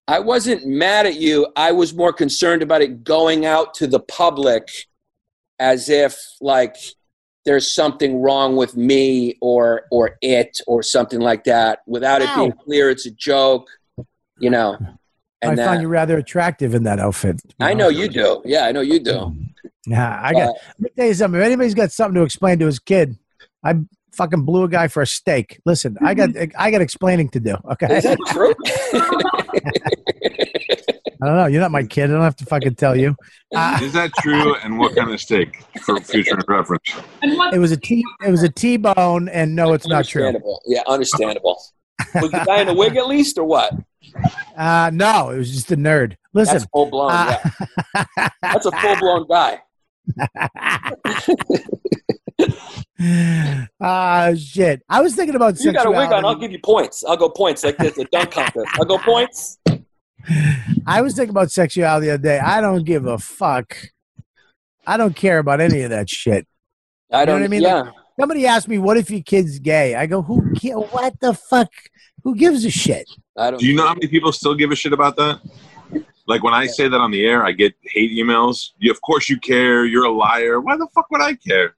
I 0.06 0.18
wasn't 0.18 0.66
mad 0.66 1.06
at 1.06 1.16
you. 1.20 1.46
I 1.56 1.72
was 1.72 1.94
more 1.94 2.12
concerned 2.12 2.62
about 2.62 2.82
it 2.82 3.04
going 3.04 3.46
out 3.46 3.74
to 3.74 3.86
the 3.86 4.00
public 4.00 4.68
as 5.58 5.88
if 5.88 6.18
like 6.40 6.76
there's 7.44 7.74
something 7.74 8.20
wrong 8.20 8.56
with 8.56 8.76
me 8.76 9.36
or 9.40 9.86
or 9.90 10.18
it 10.20 10.60
or 10.66 10.82
something 10.82 11.20
like 11.20 11.44
that 11.44 11.80
without 11.86 12.22
it 12.22 12.28
being 12.34 12.52
clear 12.52 12.90
it's 12.90 13.06
a 13.06 13.10
joke, 13.10 13.68
you 14.38 14.50
know. 14.50 14.76
I 14.80 15.48
And 15.48 15.58
find 15.58 15.58
that, 15.58 15.80
you 15.82 15.88
rather 15.88 16.16
attractive 16.16 16.74
in 16.74 16.84
that 16.84 16.98
outfit. 16.98 17.40
I 17.60 17.74
know 17.74 17.86
honest 17.86 18.00
you 18.00 18.08
do. 18.08 18.42
Yeah, 18.44 18.64
I 18.66 18.72
know 18.72 18.80
you 18.80 18.98
do. 18.98 19.34
Yeah, 19.86 20.18
I 20.22 20.32
got. 20.32 20.48
Uh, 20.48 20.52
let 20.52 20.80
me 20.80 20.90
tell 20.96 21.06
you 21.06 21.14
something. 21.14 21.40
If 21.40 21.46
anybody's 21.46 21.74
got 21.74 21.92
something 21.92 22.14
to 22.14 22.22
explain 22.22 22.58
to 22.60 22.66
his 22.66 22.78
kid, 22.78 23.18
I 23.62 23.74
fucking 24.14 24.44
blew 24.44 24.64
a 24.64 24.68
guy 24.68 24.88
for 24.88 25.02
a 25.02 25.06
steak. 25.06 25.60
Listen, 25.64 25.96
I 26.00 26.14
got 26.14 26.30
I 26.58 26.70
got 26.70 26.80
explaining 26.80 27.28
to 27.30 27.40
do. 27.40 27.56
Okay, 27.72 27.96
Is 27.98 28.04
that 28.04 28.18
true? 28.28 28.54
I 31.22 31.26
don't 31.26 31.36
know. 31.36 31.46
You're 31.46 31.60
not 31.60 31.70
my 31.70 31.84
kid. 31.84 32.04
I 32.10 32.12
don't 32.14 32.22
have 32.22 32.36
to 32.36 32.44
fucking 32.44 32.74
tell 32.74 32.94
you. 32.96 33.16
Uh, 33.54 33.78
Is 33.82 33.92
that 33.94 34.12
true? 34.20 34.56
And 34.56 34.78
what 34.78 34.94
kind 34.94 35.10
of 35.10 35.18
steak 35.20 35.62
for 35.80 35.98
future 36.00 36.38
reference? 36.46 36.92
It 37.22 37.58
was 37.58 37.72
a 37.72 37.76
T. 37.78 38.04
It 38.26 38.30
was 38.30 38.42
a 38.42 38.48
T-bone, 38.50 39.28
and 39.28 39.54
no, 39.56 39.72
it's 39.72 39.86
not 39.86 40.04
true. 40.06 40.26
understandable. 40.26 40.60
Yeah, 40.66 40.82
understandable. 40.86 41.58
Was 42.16 42.32
the 42.32 42.42
guy 42.44 42.60
in 42.60 42.68
a 42.68 42.74
wig 42.74 42.96
at 42.96 43.06
least, 43.06 43.38
or 43.38 43.44
what? 43.44 43.72
Uh, 44.56 44.90
no, 44.92 45.30
it 45.30 45.38
was 45.38 45.52
just 45.54 45.70
a 45.70 45.76
nerd. 45.76 46.16
Listen, 46.32 46.54
That's 46.54 46.66
full 46.72 46.86
blown. 46.86 47.12
uh, 47.12 47.38
yeah, 47.94 48.28
that's 48.42 48.66
a 48.66 48.72
full 48.72 48.96
blown 48.96 49.26
guy. 49.28 49.60
Ah, 53.80 54.30
shit. 54.36 54.82
I 54.88 55.00
was 55.02 55.14
thinking 55.14 55.34
about 55.34 55.58
You 55.60 55.72
got 55.72 55.86
a 55.86 55.90
wig 55.90 55.98
on, 55.98 56.02
sexuality. 56.04 56.26
I'll 56.26 56.34
give 56.36 56.52
you 56.52 56.60
points. 56.64 57.04
I'll 57.04 57.16
go 57.16 57.28
points 57.28 57.64
like 57.64 57.76
this, 57.76 57.98
a 57.98 58.04
dunk 58.04 58.30
contest. 58.30 58.66
I'll 58.74 58.84
go 58.84 58.98
points. 58.98 59.58
I 60.86 61.02
was 61.02 61.14
thinking 61.14 61.30
about 61.30 61.50
sexuality 61.50 62.06
the 62.06 62.14
other 62.14 62.22
day. 62.22 62.38
I 62.38 62.60
don't 62.60 62.84
give 62.84 63.06
a 63.06 63.18
fuck. 63.18 63.76
I 64.86 64.96
don't 64.96 65.14
care 65.16 65.38
about 65.38 65.60
any 65.60 65.82
of 65.82 65.90
that 65.90 66.08
shit. 66.08 66.46
I 67.12 67.20
You 67.20 67.26
know 67.26 67.32
don't. 67.32 67.40
what 67.40 67.44
I 67.44 67.48
mean? 67.48 67.62
Yeah, 67.62 67.74
Like, 67.82 67.92
somebody 68.18 68.46
asked 68.46 68.68
me, 68.68 68.78
"What 68.78 68.96
if 68.96 69.10
your 69.10 69.22
kid's 69.22 69.58
gay?" 69.58 69.94
I 69.96 70.06
go, 70.06 70.22
"Who? 70.22 70.52
Ca- 70.60 70.74
what 70.78 71.18
the 71.20 71.34
fuck? 71.34 71.68
Who 72.22 72.34
gives 72.36 72.64
a 72.64 72.70
shit?" 72.70 73.06
I 73.36 73.50
don't. 73.50 73.60
Do 73.60 73.66
you 73.66 73.74
know 73.76 73.86
how 73.86 73.94
many 73.94 74.06
people 74.08 74.32
still 74.32 74.54
give 74.54 74.70
a 74.70 74.76
shit 74.76 74.92
about 74.92 75.16
that? 75.16 75.40
Like 76.26 76.42
when 76.42 76.54
I 76.54 76.66
say 76.66 76.88
that 76.88 76.96
on 77.00 77.10
the 77.10 77.26
air, 77.26 77.44
I 77.44 77.52
get 77.52 77.74
hate 77.82 78.12
emails. 78.12 78.70
You, 78.78 78.90
of 78.90 79.00
course 79.02 79.28
you 79.28 79.38
care. 79.38 79.84
You're 79.84 80.04
a 80.06 80.12
liar. 80.12 80.60
Why 80.60 80.76
the 80.76 80.86
fuck 80.94 81.10
would 81.10 81.20
I 81.20 81.34
care? 81.34 81.74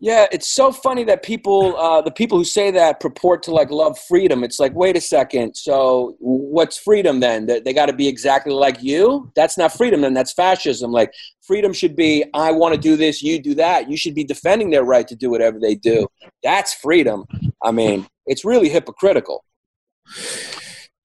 Yeah, 0.00 0.26
it's 0.30 0.48
so 0.48 0.70
funny 0.70 1.02
that 1.04 1.24
people, 1.24 1.76
uh, 1.76 2.00
the 2.02 2.12
people 2.12 2.38
who 2.38 2.44
say 2.44 2.70
that 2.70 3.00
purport 3.00 3.42
to 3.44 3.50
like 3.50 3.70
love 3.70 3.98
freedom. 3.98 4.44
It's 4.44 4.60
like, 4.60 4.72
wait 4.74 4.96
a 4.96 5.00
second. 5.00 5.56
So 5.56 6.14
what's 6.20 6.78
freedom 6.78 7.18
then? 7.18 7.46
That 7.46 7.64
they 7.64 7.72
got 7.72 7.86
to 7.86 7.92
be 7.92 8.06
exactly 8.06 8.52
like 8.52 8.80
you? 8.80 9.32
That's 9.34 9.58
not 9.58 9.72
freedom. 9.72 10.02
Then 10.02 10.14
that's 10.14 10.32
fascism. 10.32 10.92
Like 10.92 11.12
freedom 11.42 11.72
should 11.72 11.96
be, 11.96 12.24
I 12.32 12.52
want 12.52 12.76
to 12.76 12.80
do 12.80 12.96
this, 12.96 13.22
you 13.24 13.42
do 13.42 13.54
that. 13.56 13.90
You 13.90 13.96
should 13.96 14.14
be 14.14 14.22
defending 14.22 14.70
their 14.70 14.84
right 14.84 15.08
to 15.08 15.16
do 15.16 15.30
whatever 15.30 15.58
they 15.58 15.74
do. 15.74 16.06
That's 16.44 16.72
freedom. 16.74 17.24
I 17.64 17.72
mean, 17.72 18.06
it's 18.26 18.44
really 18.44 18.68
hypocritical. 18.68 19.44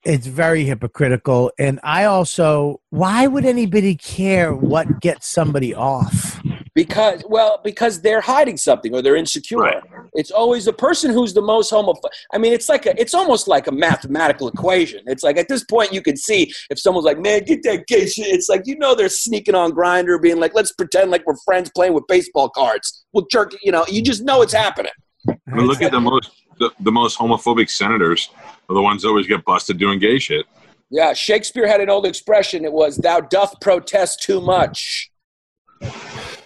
It's 0.05 0.27
very 0.27 0.65
hypocritical, 0.65 1.51
and 1.57 1.79
I 1.81 2.03
also, 2.03 2.81
why 2.89 3.25
would 3.25 3.45
anybody 3.45 3.95
care 3.95 4.53
what 4.53 4.99
gets 4.99 5.29
somebody 5.29 5.73
off? 5.73 6.32
Because 6.75 7.23
well, 7.27 7.61
because 7.63 8.01
they're 8.01 8.21
hiding 8.21 8.57
something 8.57 8.95
or 8.95 9.01
they're 9.03 9.15
insecure. 9.15 9.59
Right. 9.59 9.83
It's 10.13 10.31
always 10.31 10.65
the 10.65 10.73
person 10.73 11.11
who's 11.11 11.33
the 11.33 11.41
most 11.41 11.71
homophobic. 11.71 12.09
I 12.33 12.39
mean, 12.39 12.51
it's 12.51 12.67
like 12.67 12.87
a, 12.87 12.99
it's 12.99 13.13
almost 13.13 13.47
like 13.47 13.67
a 13.67 13.71
mathematical 13.71 14.47
equation. 14.47 15.01
It's 15.05 15.21
like 15.23 15.37
at 15.37 15.47
this 15.49 15.63
point 15.63 15.93
you 15.93 16.01
can 16.01 16.17
see 16.17 16.51
if 16.71 16.79
someone's 16.79 17.05
like, 17.05 17.19
"Man, 17.19 17.43
get 17.43 17.61
that 17.63 17.85
gay 17.87 18.07
shit." 18.07 18.27
It's 18.27 18.49
like 18.49 18.63
you 18.65 18.75
know 18.77 18.95
they're 18.95 19.09
sneaking 19.09 19.53
on 19.53 19.71
Grindr, 19.71 20.19
being 20.19 20.39
like, 20.39 20.55
"Let's 20.55 20.71
pretend 20.71 21.11
like 21.11 21.25
we're 21.27 21.37
friends 21.45 21.69
playing 21.75 21.93
with 21.93 22.05
baseball 22.07 22.49
cards." 22.49 23.05
We'll 23.13 23.27
jerk. 23.27 23.53
You 23.61 23.71
know, 23.71 23.85
you 23.87 24.01
just 24.01 24.23
know 24.23 24.41
it's 24.41 24.53
happening. 24.53 24.93
I 25.27 25.35
mean, 25.47 25.67
look 25.67 25.81
at 25.83 25.91
the 25.91 26.01
most 26.01 26.31
the, 26.59 26.71
the 26.79 26.91
most 26.91 27.17
homophobic 27.17 27.69
senators 27.69 28.29
are 28.69 28.73
the 28.73 28.81
ones 28.81 29.03
that 29.03 29.09
always 29.09 29.27
get 29.27 29.45
busted 29.45 29.77
doing 29.77 29.99
gay 29.99 30.19
shit. 30.19 30.45
Yeah, 30.89 31.13
Shakespeare 31.13 31.67
had 31.67 31.81
an 31.81 31.89
old 31.89 32.05
expression. 32.05 32.65
It 32.65 32.73
was, 32.73 32.97
"Thou 32.97 33.19
doth 33.21 33.59
protest 33.61 34.21
too 34.21 34.41
much." 34.41 35.11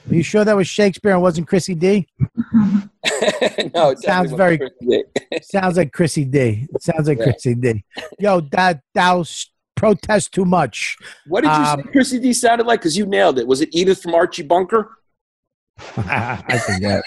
Are 0.10 0.16
you 0.16 0.24
sure 0.24 0.46
that 0.46 0.56
was 0.56 0.68
Shakespeare 0.68 1.12
and 1.14 1.22
wasn't 1.22 1.48
Chrissy 1.48 1.76
D? 1.76 2.08
no, 3.74 3.90
it 3.92 4.00
Sounds 4.00 4.32
very- 4.32 4.60
Sounds 5.42 5.78
like 5.78 5.92
Chrissy 5.92 6.24
D. 6.26 6.68
It 6.74 6.82
sounds 6.82 7.08
like 7.08 7.18
Yeah. 7.20 7.24
Chrissy 7.26 7.56
D. 7.56 7.84
Yo, 8.20 8.40
that 8.52 8.82
thou 8.94 9.24
protest 9.76 10.34
too 10.34 10.46
much. 10.46 10.98
What 11.28 11.42
did 11.42 11.48
you 11.48 11.54
Um, 11.54 11.82
say 11.84 11.92
Chrissy 11.92 12.20
D 12.20 12.34
sounded 12.34 12.66
like? 12.68 12.80
Because 12.80 12.98
you 12.98 13.06
nailed 13.06 13.38
it. 13.40 13.46
Was 13.48 13.62
it 13.62 13.70
Edith 13.74 14.02
from 14.02 14.16
Archie 14.16 14.44
Bunker? 14.44 14.98
I 15.98 16.58
forget. 16.66 17.04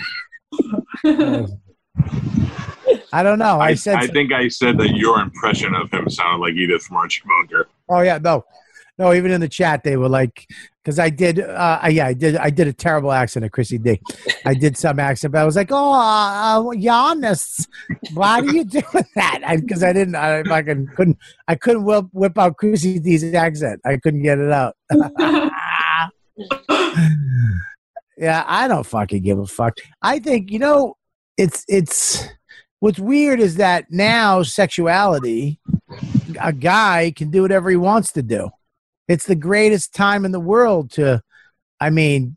I 3.12 3.22
don't 3.22 3.38
know. 3.38 3.59
I, 3.59 3.68
I, 3.68 3.74
said. 3.74 3.96
I 3.96 4.07
think 4.07 4.32
I 4.32 4.48
said 4.48 4.78
that 4.78 4.90
your 4.90 5.20
impression 5.20 5.74
of 5.74 5.90
him 5.90 6.09
sounded 6.09 6.40
like 6.44 6.55
Edith 6.55 6.82
from 6.82 6.96
Archie 6.98 7.22
Bunker. 7.26 7.68
oh 7.88 8.01
yeah, 8.01 8.18
no, 8.18 8.44
no. 9.01 9.12
Even 9.14 9.30
in 9.32 9.40
the 9.40 9.48
chat, 9.48 9.82
they 9.82 9.96
were 9.96 10.09
like, 10.09 10.46
because 10.84 10.98
I 10.98 11.11
did. 11.11 11.40
Uh, 11.40 11.78
I- 11.82 11.88
yeah, 11.88 12.07
I 12.07 12.12
did. 12.12 12.36
I 12.36 12.51
did 12.51 12.68
a 12.68 12.72
terrible 12.72 13.11
accent 13.12 13.44
of 13.44 13.51
Chrissy 13.51 13.78
D. 13.78 14.01
I 14.44 14.55
did 14.55 14.76
some 14.76 15.01
accent, 15.01 15.32
but 15.32 15.40
I 15.40 15.44
was 15.44 15.57
like, 15.57 15.70
oh, 15.70 15.92
uh, 15.94 16.61
Giannis, 16.76 17.66
why 18.14 18.40
do 18.40 18.55
you 18.55 18.64
do 18.64 18.82
that? 19.16 19.40
Because 19.61 19.82
I, 19.82 19.92
didn't. 19.92 20.14
I 20.14 20.42
fucking 20.44 20.88
couldn't. 20.94 21.18
I 21.48 21.55
couldn't 21.57 21.84
whip, 21.84 22.07
whip 22.12 22.38
out 22.38 22.57
Chrissy 22.57 22.98
D's 23.01 23.24
accent. 23.34 23.80
I 23.84 23.96
couldn't 23.96 24.22
get 24.22 24.38
it 24.38 24.53
out. 24.53 24.76
yeah, 28.16 28.44
I 28.46 28.68
don't 28.68 28.86
fucking 28.86 29.22
give 29.22 29.38
a 29.38 29.46
fuck. 29.46 29.78
I 30.03 30.18
think 30.18 30.51
you 30.51 30.59
know, 30.59 30.96
it's 31.36 31.64
it's 31.68 32.28
what's 32.80 32.98
weird 32.98 33.40
is 33.40 33.57
that 33.57 33.86
now 33.90 34.42
sexuality, 34.42 35.61
a 36.40 36.53
guy 36.53 37.12
can 37.16 37.30
do 37.30 37.42
whatever 37.42 37.70
he 37.70 37.76
wants 37.76 38.12
to 38.12 38.22
do. 38.22 38.51
It's 39.11 39.26
the 39.26 39.34
greatest 39.34 39.92
time 39.92 40.24
in 40.24 40.30
the 40.30 40.38
world 40.38 40.92
to, 40.92 41.20
I 41.80 41.90
mean, 41.90 42.36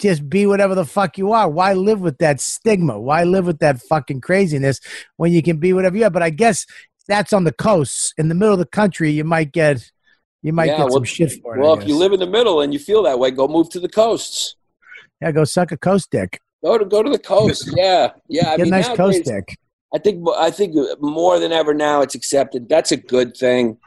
just 0.00 0.28
be 0.28 0.44
whatever 0.44 0.74
the 0.74 0.84
fuck 0.84 1.16
you 1.16 1.30
are. 1.30 1.48
Why 1.48 1.72
live 1.74 2.00
with 2.00 2.18
that 2.18 2.40
stigma? 2.40 2.98
Why 2.98 3.22
live 3.22 3.46
with 3.46 3.60
that 3.60 3.80
fucking 3.80 4.20
craziness 4.20 4.80
when 5.18 5.30
you 5.30 5.40
can 5.40 5.58
be 5.58 5.72
whatever 5.72 5.96
you 5.96 6.04
are? 6.06 6.10
But 6.10 6.24
I 6.24 6.30
guess 6.30 6.66
that's 7.06 7.32
on 7.32 7.44
the 7.44 7.52
coast. 7.52 8.12
In 8.18 8.28
the 8.28 8.34
middle 8.34 8.54
of 8.54 8.58
the 8.58 8.66
country, 8.66 9.12
you 9.12 9.22
might 9.22 9.52
get, 9.52 9.88
you 10.42 10.52
might 10.52 10.64
Yeah, 10.66 10.78
get 10.78 10.84
well- 10.86 10.94
some 10.94 11.04
shit 11.04 11.40
for 11.40 11.56
it. 11.56 11.60
Well, 11.60 11.78
if 11.78 11.86
you 11.86 11.94
live 11.96 12.12
in 12.12 12.18
the 12.18 12.26
middle 12.26 12.60
and 12.60 12.72
you 12.72 12.80
feel 12.80 13.04
that 13.04 13.20
way, 13.20 13.30
go 13.30 13.46
move 13.46 13.70
to 13.70 13.78
the 13.78 13.88
coasts. 13.88 14.56
yeah, 15.22 15.30
go 15.30 15.44
suck 15.44 15.70
a 15.70 15.76
coast 15.76 16.10
dick. 16.10 16.40
Go 16.64 16.76
to 16.76 16.84
go 16.84 17.04
to 17.04 17.10
the 17.10 17.18
coast. 17.20 17.70
Yeah, 17.76 18.10
yeah. 18.28 18.50
I 18.50 18.56
Get 18.56 18.64
mean, 18.64 18.74
a 18.74 18.76
nice 18.78 18.88
nowadays, 18.88 19.18
coast 19.18 19.24
dick. 19.26 19.58
I 19.94 19.98
think 19.98 20.26
I 20.36 20.50
think 20.50 20.74
more 21.00 21.38
than 21.38 21.52
ever 21.52 21.72
now 21.72 22.00
it's 22.00 22.16
accepted. 22.16 22.68
That's 22.68 22.90
a 22.90 22.96
good 22.96 23.36
thing. 23.36 23.78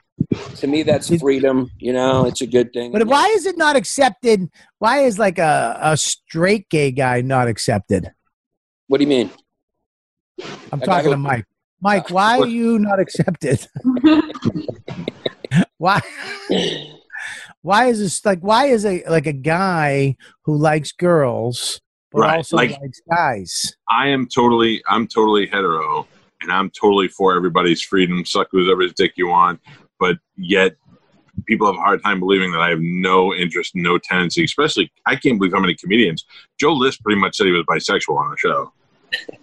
To 0.57 0.67
me, 0.67 0.83
that's 0.83 1.15
freedom. 1.19 1.69
You 1.79 1.93
know, 1.93 2.25
it's 2.25 2.41
a 2.41 2.47
good 2.47 2.73
thing. 2.73 2.91
But 2.91 3.07
why 3.07 3.27
is 3.29 3.45
it 3.45 3.57
not 3.57 3.75
accepted? 3.75 4.49
Why 4.79 4.99
is 4.99 5.17
like 5.19 5.39
a, 5.39 5.77
a 5.81 5.97
straight 5.97 6.69
gay 6.69 6.91
guy 6.91 7.21
not 7.21 7.47
accepted? 7.47 8.11
What 8.87 8.97
do 8.99 9.03
you 9.03 9.09
mean? 9.09 9.31
I'm 10.71 10.81
A 10.81 10.85
talking 10.85 11.05
who- 11.05 11.11
to 11.11 11.17
Mike. 11.17 11.45
Mike, 11.81 12.09
uh, 12.11 12.13
why 12.13 12.39
are 12.39 12.47
you 12.47 12.79
not 12.79 12.99
accepted? 12.99 13.67
why? 15.77 15.99
Why 17.61 17.85
is 17.87 17.99
this 17.99 18.23
like? 18.25 18.39
Why 18.39 18.65
is 18.67 18.85
a 18.85 19.03
like 19.09 19.27
a 19.27 19.33
guy 19.33 20.15
who 20.43 20.55
likes 20.57 20.91
girls 20.91 21.81
but 22.11 22.19
Right, 22.21 22.37
also 22.37 22.57
like- 22.57 22.79
likes 22.81 23.01
guys? 23.09 23.75
I 23.89 24.07
am 24.09 24.27
totally, 24.27 24.81
I'm 24.87 25.07
totally 25.07 25.45
hetero, 25.47 26.07
and 26.41 26.51
I'm 26.51 26.69
totally 26.69 27.07
for 27.07 27.35
everybody's 27.35 27.81
freedom. 27.81 28.23
Suck 28.25 28.47
whoever's 28.51 28.93
dick 28.93 29.13
you 29.15 29.27
want, 29.27 29.59
but 30.03 30.17
yet 30.35 30.75
people 31.45 31.65
have 31.65 31.77
a 31.77 31.81
hard 31.81 32.03
time 32.03 32.19
believing 32.19 32.51
that 32.51 32.59
I 32.59 32.69
have 32.69 32.79
no 32.81 33.33
interest, 33.33 33.71
no 33.73 33.97
tendency. 33.97 34.43
Especially, 34.43 34.91
I 35.05 35.15
can't 35.15 35.37
believe 35.39 35.53
how 35.53 35.61
many 35.61 35.75
comedians. 35.75 36.25
Joe 36.59 36.73
List 36.73 37.01
pretty 37.03 37.19
much 37.21 37.37
said 37.37 37.45
he 37.45 37.53
was 37.53 37.63
bisexual 37.69 38.17
on 38.17 38.29
the 38.31 38.37
show. 38.37 38.71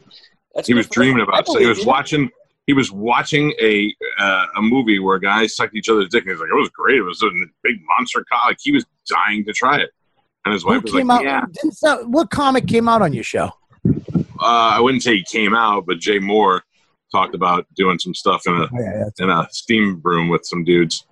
He 0.66 0.74
was 0.74 0.86
good 0.88 0.94
for 0.94 1.02
him. 1.02 1.12
dreaming 1.12 1.22
about. 1.22 1.46
So 1.46 1.58
he 1.60 1.66
was 1.66 1.78
you. 1.78 1.86
watching. 1.86 2.28
He 2.66 2.72
was 2.74 2.90
watching 2.90 3.54
a 3.62 3.94
uh, 4.18 4.46
a 4.56 4.60
movie 4.60 4.98
where 4.98 5.18
guys 5.20 5.54
sucked 5.54 5.76
each 5.76 5.88
other's 5.88 6.08
dick, 6.08 6.24
and 6.24 6.32
he's 6.32 6.40
like, 6.40 6.50
"It 6.50 6.60
was 6.64 6.68
great. 6.70 6.98
It 6.98 7.02
was 7.02 7.22
a 7.22 7.30
big 7.62 7.76
monster 7.96 8.24
cock." 8.30 8.56
He 8.60 8.72
was 8.72 8.84
dying 9.08 9.44
to 9.44 9.52
try 9.52 9.76
it, 9.78 9.90
and 10.44 10.52
his 10.52 10.64
Who 10.64 10.70
wife 10.70 10.82
was 10.82 10.92
came 10.92 11.06
like, 11.06 11.20
out? 11.20 11.24
"Yeah." 11.24 11.44
didn't 11.52 11.76
so- 11.78 12.04
what 12.08 12.30
comic 12.30 12.66
came 12.66 12.88
out 12.88 13.00
on 13.00 13.12
your 13.12 13.22
show? 13.22 13.48
Uh, 13.86 14.74
I 14.76 14.80
wouldn't 14.80 15.04
say 15.04 15.18
he 15.18 15.24
came 15.24 15.54
out, 15.54 15.86
but 15.86 15.98
Jay 16.00 16.18
Mohr 16.18 16.62
talked 17.12 17.34
about 17.34 17.66
doing 17.76 17.98
some 17.98 18.14
stuff 18.14 18.42
in 18.46 18.54
a 18.54 18.62
Oh, 18.64 18.68
yeah, 18.72 19.04
in 19.18 19.30
a 19.30 19.46
steam 19.50 20.00
room 20.04 20.28
with 20.28 20.44
some 20.44 20.64
dudes. 20.64 21.06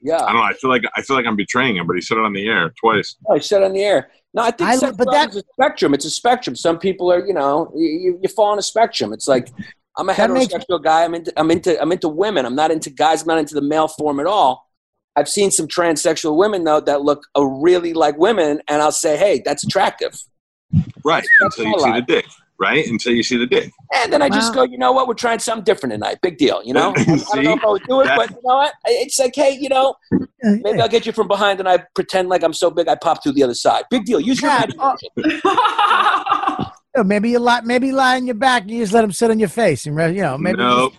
Yeah. 0.00 0.16
I 0.16 0.32
don't 0.32 0.36
know. 0.36 0.42
I 0.42 0.52
feel 0.54 0.70
like 0.70 0.82
I 0.96 1.02
feel 1.02 1.16
like 1.16 1.26
I'm 1.26 1.36
betraying 1.36 1.76
him, 1.76 1.86
but 1.86 1.94
he 1.94 2.02
said 2.02 2.18
it 2.18 2.24
on 2.24 2.32
the 2.32 2.46
air 2.48 2.72
twice. 2.80 3.16
Oh, 3.28 3.36
I 3.36 3.38
said 3.38 3.62
on 3.62 3.72
the 3.72 3.82
air. 3.84 4.10
No, 4.34 4.42
I 4.42 4.50
think 4.50 4.68
I- 4.82 4.90
but 4.92 5.10
that- 5.12 5.30
is 5.30 5.36
a 5.36 5.42
spectrum. 5.52 5.94
It's 5.94 6.04
a 6.04 6.10
spectrum. 6.10 6.56
Some 6.56 6.78
people 6.78 7.12
are, 7.12 7.24
you 7.24 7.34
know, 7.34 7.70
you, 7.76 8.18
you 8.20 8.28
fall 8.28 8.46
on 8.52 8.58
a 8.58 8.62
spectrum. 8.62 9.12
It's 9.12 9.28
like 9.28 9.48
I'm 9.96 10.08
a 10.08 10.14
That 10.14 10.30
makes- 10.30 10.52
heterosexual 10.52 10.82
guy. 10.82 11.04
I'm 11.04 11.14
into, 11.14 11.32
I'm 11.38 11.50
into, 11.50 11.80
I'm 11.80 11.92
into 11.92 12.08
women. 12.08 12.46
I'm 12.46 12.54
not 12.56 12.70
into 12.70 12.90
guys. 12.90 13.22
I'm 13.22 13.28
not 13.28 13.38
into 13.38 13.54
the 13.54 13.62
male 13.62 13.88
form 13.88 14.18
at 14.20 14.26
all. 14.26 14.68
I've 15.14 15.28
seen 15.28 15.50
some 15.50 15.68
transsexual 15.68 16.36
women 16.36 16.64
though 16.64 16.80
that 16.80 17.02
look 17.02 17.24
uh, 17.38 17.44
really 17.44 17.92
like 17.92 18.16
women, 18.16 18.60
and 18.66 18.80
I'll 18.82 18.90
say, 18.90 19.16
hey, 19.18 19.42
that's 19.44 19.62
attractive. 19.62 20.18
Right 21.04 21.24
That's 21.40 21.58
until 21.58 21.70
you 21.72 21.78
see 21.80 21.92
the 21.92 22.00
dick. 22.00 22.26
Right 22.62 22.86
until 22.86 23.12
you 23.12 23.24
see 23.24 23.36
the 23.36 23.46
dick. 23.46 23.72
And 23.92 24.12
then 24.12 24.22
I 24.22 24.28
just 24.28 24.54
go, 24.54 24.62
you 24.62 24.78
know 24.78 24.92
what? 24.92 25.08
We're 25.08 25.14
trying 25.14 25.40
something 25.40 25.64
different 25.64 25.92
tonight. 25.94 26.18
Big 26.22 26.38
deal. 26.38 26.62
You 26.64 26.74
know, 26.74 26.94
I 26.96 27.04
don't 27.04 27.42
know 27.44 27.54
if 27.54 27.64
I 27.64 27.68
would 27.68 27.82
do 27.88 28.00
it, 28.02 28.04
That- 28.04 28.16
but 28.16 28.30
you 28.30 28.36
know 28.44 28.56
what? 28.56 28.72
It's 28.86 29.18
like, 29.18 29.34
hey, 29.34 29.58
you 29.60 29.68
know, 29.68 29.94
maybe 30.42 30.80
I'll 30.80 30.88
get 30.88 31.04
you 31.04 31.12
from 31.12 31.26
behind, 31.26 31.58
and 31.58 31.68
I 31.68 31.78
pretend 31.96 32.28
like 32.28 32.44
I'm 32.44 32.52
so 32.54 32.70
big, 32.70 32.86
I 32.86 32.94
pop 32.94 33.22
through 33.22 33.32
the 33.32 33.42
other 33.42 33.54
side. 33.54 33.84
Big 33.90 34.04
deal. 34.04 34.20
Use 34.20 34.40
your 34.40 34.50
Yeah, 34.52 34.64
imagination. 35.16 35.40
Yeah, 36.94 37.04
maybe 37.04 37.30
you 37.30 37.38
lie. 37.38 37.62
Maybe 37.62 37.86
you 37.86 37.94
lie 37.94 38.16
on 38.16 38.26
your 38.26 38.34
back. 38.34 38.62
And 38.62 38.70
you 38.72 38.80
just 38.82 38.92
let 38.92 39.02
him 39.02 39.12
sit 39.12 39.30
on 39.30 39.38
your 39.38 39.48
face, 39.48 39.86
and 39.86 39.96
you 40.14 40.20
know, 40.22 40.36
maybe 40.36 40.60
you 40.62 40.90
just, 40.90 40.98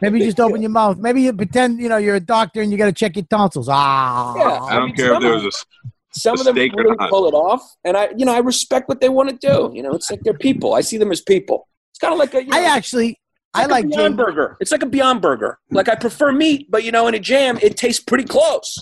maybe 0.00 0.18
you 0.20 0.24
just 0.24 0.40
open 0.40 0.62
your 0.62 0.70
mouth. 0.70 0.96
Maybe 0.96 1.20
you 1.20 1.34
pretend 1.34 1.80
you 1.80 1.90
know 1.90 1.98
you're 1.98 2.14
a 2.14 2.20
doctor 2.20 2.62
and 2.62 2.72
you 2.72 2.78
got 2.78 2.86
to 2.86 2.92
check 2.92 3.14
your 3.14 3.26
tonsils. 3.26 3.68
Ah, 3.70 4.34
Yeah. 4.38 4.62
I 4.62 4.76
don't 4.76 4.96
care 4.96 5.12
if 5.12 5.20
there 5.20 5.34
was 5.34 5.44
a 5.44 5.48
s- 5.48 5.66
Some 6.14 6.38
of 6.38 6.44
them 6.44 6.54
really 6.54 6.96
pull 7.08 7.26
it 7.26 7.34
off, 7.34 7.62
and 7.84 7.96
I, 7.96 8.10
you 8.16 8.24
know, 8.24 8.34
I 8.34 8.38
respect 8.38 8.88
what 8.88 9.00
they 9.00 9.08
want 9.08 9.30
to 9.30 9.36
do. 9.36 9.72
You 9.74 9.82
know, 9.82 9.92
it's 9.92 10.10
like 10.10 10.20
they're 10.22 10.34
people. 10.34 10.74
I 10.74 10.80
see 10.80 10.96
them 10.96 11.10
as 11.10 11.20
people. 11.20 11.68
It's 11.90 11.98
kind 11.98 12.12
of 12.12 12.18
like 12.18 12.34
a, 12.34 12.44
you 12.44 12.50
know, 12.50 12.56
I 12.56 12.62
actually, 12.62 13.10
it's 13.10 13.18
I 13.54 13.66
like 13.66 13.84
a 13.84 13.88
Jay. 13.88 13.96
Beyond 13.96 14.16
Burger. 14.16 14.56
It's 14.60 14.72
like 14.72 14.82
a 14.82 14.86
Beyond 14.86 15.22
Burger. 15.22 15.58
Like 15.70 15.88
I 15.88 15.94
prefer 15.96 16.32
meat, 16.32 16.70
but 16.70 16.84
you 16.84 16.92
know, 16.92 17.06
in 17.08 17.14
a 17.14 17.18
jam, 17.18 17.58
it 17.62 17.76
tastes 17.76 18.02
pretty 18.02 18.24
close. 18.24 18.78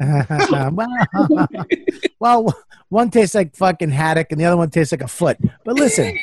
well, 0.00 1.48
well, 2.20 2.54
one 2.88 3.10
tastes 3.10 3.34
like 3.34 3.56
fucking 3.56 3.90
haddock, 3.90 4.28
and 4.30 4.40
the 4.40 4.44
other 4.44 4.56
one 4.56 4.70
tastes 4.70 4.92
like 4.92 5.02
a 5.02 5.08
foot. 5.08 5.38
But 5.64 5.74
listen, 5.74 6.18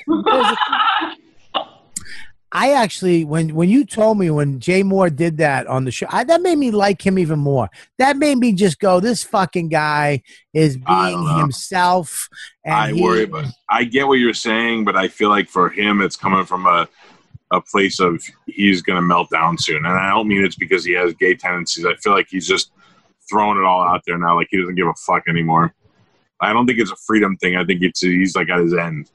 I 2.57 2.71
actually, 2.71 3.25
when 3.25 3.53
when 3.53 3.67
you 3.67 3.83
told 3.83 4.17
me 4.17 4.31
when 4.31 4.61
Jay 4.61 4.81
Mohr 4.81 5.13
did 5.13 5.39
that 5.39 5.67
on 5.67 5.83
the 5.83 5.91
show, 5.91 6.07
I, 6.09 6.23
that 6.23 6.41
made 6.41 6.57
me 6.57 6.71
like 6.71 7.05
him 7.05 7.19
even 7.19 7.37
more. 7.37 7.69
That 7.97 8.15
made 8.15 8.37
me 8.37 8.53
just 8.53 8.79
go, 8.79 9.01
"This 9.01 9.25
fucking 9.25 9.67
guy 9.67 10.23
is 10.53 10.77
being 10.77 11.27
himself." 11.37 12.29
And 12.63 12.73
I 12.73 12.93
he- 12.93 13.03
worry 13.03 13.23
about. 13.23 13.47
I 13.69 13.83
get 13.83 14.07
what 14.07 14.19
you're 14.19 14.33
saying, 14.33 14.85
but 14.85 14.95
I 14.95 15.09
feel 15.09 15.27
like 15.27 15.49
for 15.49 15.67
him, 15.67 15.99
it's 16.01 16.15
coming 16.15 16.45
from 16.45 16.65
a 16.65 16.87
a 17.51 17.59
place 17.59 17.99
of 17.99 18.23
he's 18.45 18.81
going 18.81 18.95
to 18.95 19.01
melt 19.01 19.29
down 19.31 19.57
soon, 19.57 19.85
and 19.85 19.87
I 19.87 20.11
don't 20.11 20.29
mean 20.29 20.45
it's 20.45 20.55
because 20.55 20.85
he 20.85 20.93
has 20.93 21.13
gay 21.15 21.35
tendencies. 21.35 21.85
I 21.85 21.95
feel 21.95 22.13
like 22.13 22.27
he's 22.29 22.47
just 22.47 22.71
throwing 23.29 23.57
it 23.57 23.65
all 23.65 23.81
out 23.81 24.03
there 24.07 24.17
now, 24.17 24.37
like 24.37 24.47
he 24.49 24.57
doesn't 24.57 24.75
give 24.75 24.87
a 24.87 24.93
fuck 25.05 25.23
anymore. 25.27 25.75
I 26.39 26.53
don't 26.53 26.65
think 26.65 26.79
it's 26.79 26.91
a 26.91 26.97
freedom 27.05 27.35
thing. 27.35 27.57
I 27.57 27.65
think 27.65 27.81
it's 27.81 27.99
he's 27.99 28.33
like 28.33 28.47
at 28.49 28.61
his 28.61 28.73
end. 28.73 29.11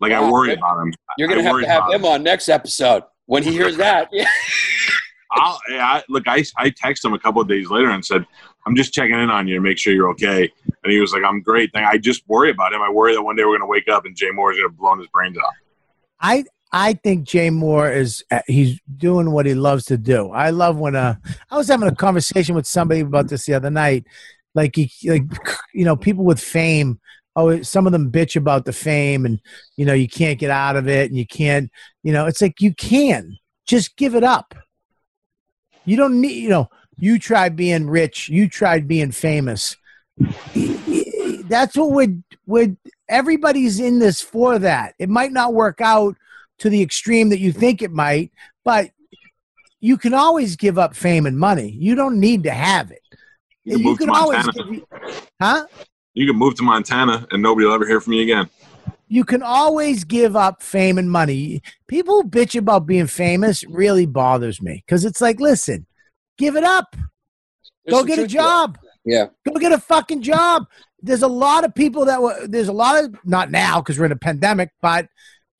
Like 0.00 0.12
I 0.12 0.30
worry 0.30 0.52
about 0.52 0.80
him. 0.80 0.92
You're 1.16 1.28
gonna 1.28 1.40
I 1.40 1.44
have 1.44 1.60
to 1.60 1.68
have 1.68 1.78
about 1.84 1.94
him 1.94 2.04
on 2.04 2.22
next 2.22 2.48
episode 2.48 3.04
when 3.26 3.42
he 3.42 3.52
hears 3.52 3.76
that. 3.76 4.08
Yeah. 4.12 4.26
I'll, 5.30 5.60
yeah, 5.68 5.84
I, 5.84 6.02
look, 6.08 6.26
I, 6.26 6.42
I 6.56 6.70
texted 6.70 7.04
him 7.04 7.12
a 7.12 7.18
couple 7.18 7.42
of 7.42 7.48
days 7.48 7.68
later 7.68 7.90
and 7.90 8.02
said, 8.02 8.24
I'm 8.66 8.74
just 8.74 8.94
checking 8.94 9.18
in 9.18 9.30
on 9.30 9.46
you 9.46 9.56
to 9.56 9.60
make 9.60 9.76
sure 9.76 9.92
you're 9.92 10.08
okay. 10.10 10.50
And 10.82 10.92
he 10.92 11.00
was 11.00 11.12
like, 11.12 11.22
I'm 11.22 11.42
great. 11.42 11.70
Thing. 11.72 11.84
I 11.84 11.98
just 11.98 12.26
worry 12.28 12.50
about 12.50 12.72
him. 12.72 12.80
I 12.80 12.90
worry 12.90 13.14
that 13.14 13.22
one 13.22 13.36
day 13.36 13.42
we're 13.42 13.58
going 13.58 13.60
to 13.60 13.66
wake 13.66 13.88
up 13.88 14.06
and 14.06 14.16
Jay 14.16 14.30
Mohr 14.30 14.52
is 14.52 14.58
going 14.58 14.70
to 14.70 14.76
blow 14.76 14.96
his 14.96 15.06
brains 15.08 15.36
out. 15.36 15.52
I 16.20 16.44
I 16.72 16.94
think 16.94 17.26
Jay 17.26 17.48
Mohr 17.48 17.94
is 17.94 18.24
uh, 18.30 18.40
he's 18.46 18.78
doing 18.96 19.30
what 19.30 19.46
he 19.46 19.54
loves 19.54 19.86
to 19.86 19.96
do. 19.96 20.30
I 20.30 20.50
love 20.50 20.76
when 20.76 20.96
uh 20.96 21.14
I 21.50 21.56
was 21.56 21.68
having 21.68 21.88
a 21.88 21.94
conversation 21.94 22.54
with 22.54 22.66
somebody 22.66 23.00
about 23.00 23.28
this 23.28 23.46
the 23.46 23.54
other 23.54 23.70
night. 23.70 24.04
Like 24.54 24.76
he 24.76 24.90
like 25.04 25.22
you 25.72 25.84
know 25.84 25.96
people 25.96 26.24
with 26.24 26.40
fame. 26.40 27.00
Oh, 27.38 27.62
some 27.62 27.86
of 27.86 27.92
them 27.92 28.10
bitch 28.10 28.34
about 28.34 28.64
the 28.64 28.72
fame, 28.72 29.24
and 29.24 29.40
you 29.76 29.86
know 29.86 29.92
you 29.94 30.08
can't 30.08 30.40
get 30.40 30.50
out 30.50 30.74
of 30.74 30.88
it, 30.88 31.08
and 31.08 31.16
you 31.16 31.24
can't. 31.24 31.70
You 32.02 32.12
know, 32.12 32.26
it's 32.26 32.42
like 32.42 32.60
you 32.60 32.74
can 32.74 33.38
just 33.64 33.96
give 33.96 34.16
it 34.16 34.24
up. 34.24 34.56
You 35.84 35.96
don't 35.96 36.20
need. 36.20 36.42
You 36.42 36.48
know, 36.48 36.68
you 36.96 37.20
tried 37.20 37.54
being 37.54 37.88
rich. 37.88 38.28
You 38.28 38.48
tried 38.48 38.88
being 38.88 39.12
famous. 39.12 39.76
That's 41.44 41.76
what 41.76 41.92
would 41.92 42.24
would 42.46 42.76
everybody's 43.08 43.78
in 43.78 44.00
this 44.00 44.20
for 44.20 44.58
that. 44.58 44.94
It 44.98 45.08
might 45.08 45.30
not 45.30 45.54
work 45.54 45.80
out 45.80 46.16
to 46.58 46.68
the 46.68 46.82
extreme 46.82 47.28
that 47.28 47.38
you 47.38 47.52
think 47.52 47.82
it 47.82 47.92
might, 47.92 48.32
but 48.64 48.90
you 49.78 49.96
can 49.96 50.12
always 50.12 50.56
give 50.56 50.76
up 50.76 50.96
fame 50.96 51.24
and 51.24 51.38
money. 51.38 51.70
You 51.70 51.94
don't 51.94 52.18
need 52.18 52.42
to 52.42 52.50
have 52.50 52.90
it. 52.90 53.02
You 53.62 53.96
can 53.96 54.08
move 54.08 54.54
to 54.54 54.72
give 54.72 54.82
huh? 55.40 55.66
You 56.18 56.26
can 56.26 56.34
move 56.34 56.56
to 56.56 56.64
Montana 56.64 57.28
and 57.30 57.40
nobody 57.40 57.64
will 57.64 57.74
ever 57.74 57.86
hear 57.86 58.00
from 58.00 58.14
you 58.14 58.22
again. 58.22 58.50
You 59.06 59.22
can 59.22 59.40
always 59.40 60.02
give 60.02 60.34
up 60.34 60.64
fame 60.64 60.98
and 60.98 61.08
money. 61.08 61.62
People 61.86 62.24
bitch 62.24 62.58
about 62.58 62.86
being 62.86 63.06
famous 63.06 63.62
really 63.68 64.04
bothers 64.04 64.60
me 64.60 64.82
because 64.84 65.04
it's 65.04 65.20
like, 65.20 65.38
listen, 65.38 65.86
give 66.36 66.56
it 66.56 66.64
up. 66.64 66.96
There's 67.84 68.00
Go 68.00 68.04
get 68.04 68.14
a 68.14 68.22
truth 68.22 68.30
to 68.30 68.36
it. 68.36 68.40
job. 68.40 68.78
Yeah. 69.04 69.26
Go 69.46 69.60
get 69.60 69.70
a 69.70 69.78
fucking 69.78 70.22
job. 70.22 70.66
There's 71.00 71.22
a 71.22 71.28
lot 71.28 71.64
of 71.64 71.72
people 71.72 72.04
that 72.06 72.20
were, 72.20 72.48
there's 72.48 72.66
a 72.66 72.72
lot 72.72 73.04
of, 73.04 73.14
not 73.24 73.52
now 73.52 73.80
because 73.80 73.96
we're 73.96 74.06
in 74.06 74.12
a 74.12 74.16
pandemic, 74.16 74.70
but 74.82 75.06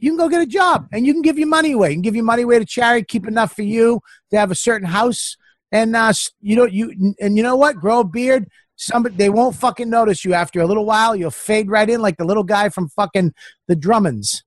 you 0.01 0.11
can 0.11 0.19
go 0.19 0.29
get 0.29 0.43
a 0.43 0.47
job 0.47 0.89
and 0.91 1.07
you 1.07 1.13
can 1.13 1.23
give 1.23 1.39
your 1.39 1.47
money 1.47 1.71
away. 1.71 1.91
You 1.91 1.95
can 1.95 2.03
give 2.03 2.17
your 2.17 2.25
money 2.25 2.43
away 2.43 2.59
to 2.59 2.65
charity, 2.65 3.07
keep 3.09 3.29
enough 3.29 3.55
for 3.55 3.63
you 3.63 4.01
to 4.33 4.37
have 4.37 4.51
a 4.51 4.57
certain 4.57 4.89
house. 4.89 5.37
And, 5.71 5.95
uh, 5.95 6.13
you 6.41 6.57
know, 6.57 6.67
you, 6.67 7.15
and 7.21 7.37
you 7.37 7.45
know 7.45 7.55
what? 7.55 7.77
Grow 7.77 8.01
a 8.01 8.05
beard. 8.05 8.49
Somebody, 8.81 9.17
they 9.17 9.29
won't 9.29 9.57
fucking 9.57 9.91
notice 9.91 10.25
you 10.25 10.35
after 10.35 10.61
a 10.61 10.67
little 10.67 10.85
while. 10.85 11.17
You'll 11.17 11.33
fade 11.33 11.69
right 11.69 11.91
in 11.91 12.01
like 12.01 12.17
the 12.17 12.25
little 12.25 12.45
guy 12.45 12.69
from 12.69 12.89
fucking 12.89 13.35
the 13.67 13.75
Drummonds. 13.75 14.45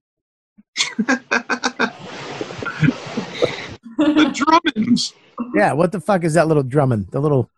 The 3.97 4.31
Drummonds. 4.33 5.13
Yeah. 5.53 5.73
What 5.73 5.91
the 5.91 5.99
fuck 5.99 6.23
is 6.23 6.35
that 6.35 6.47
little 6.47 6.63
Drummond? 6.63 7.07
The 7.11 7.19
little 7.19 7.49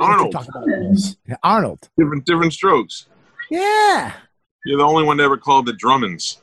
Arnold. 0.00 0.34
About 0.34 0.54
Arnold. 1.42 1.90
Different, 1.98 2.24
different 2.24 2.54
strokes. 2.54 3.06
Yeah. 3.50 4.14
You're 4.64 4.78
the 4.78 4.84
only 4.84 5.04
one 5.04 5.18
to 5.18 5.24
ever 5.24 5.36
called 5.36 5.66
the 5.66 5.74
Drummonds. 5.74 6.38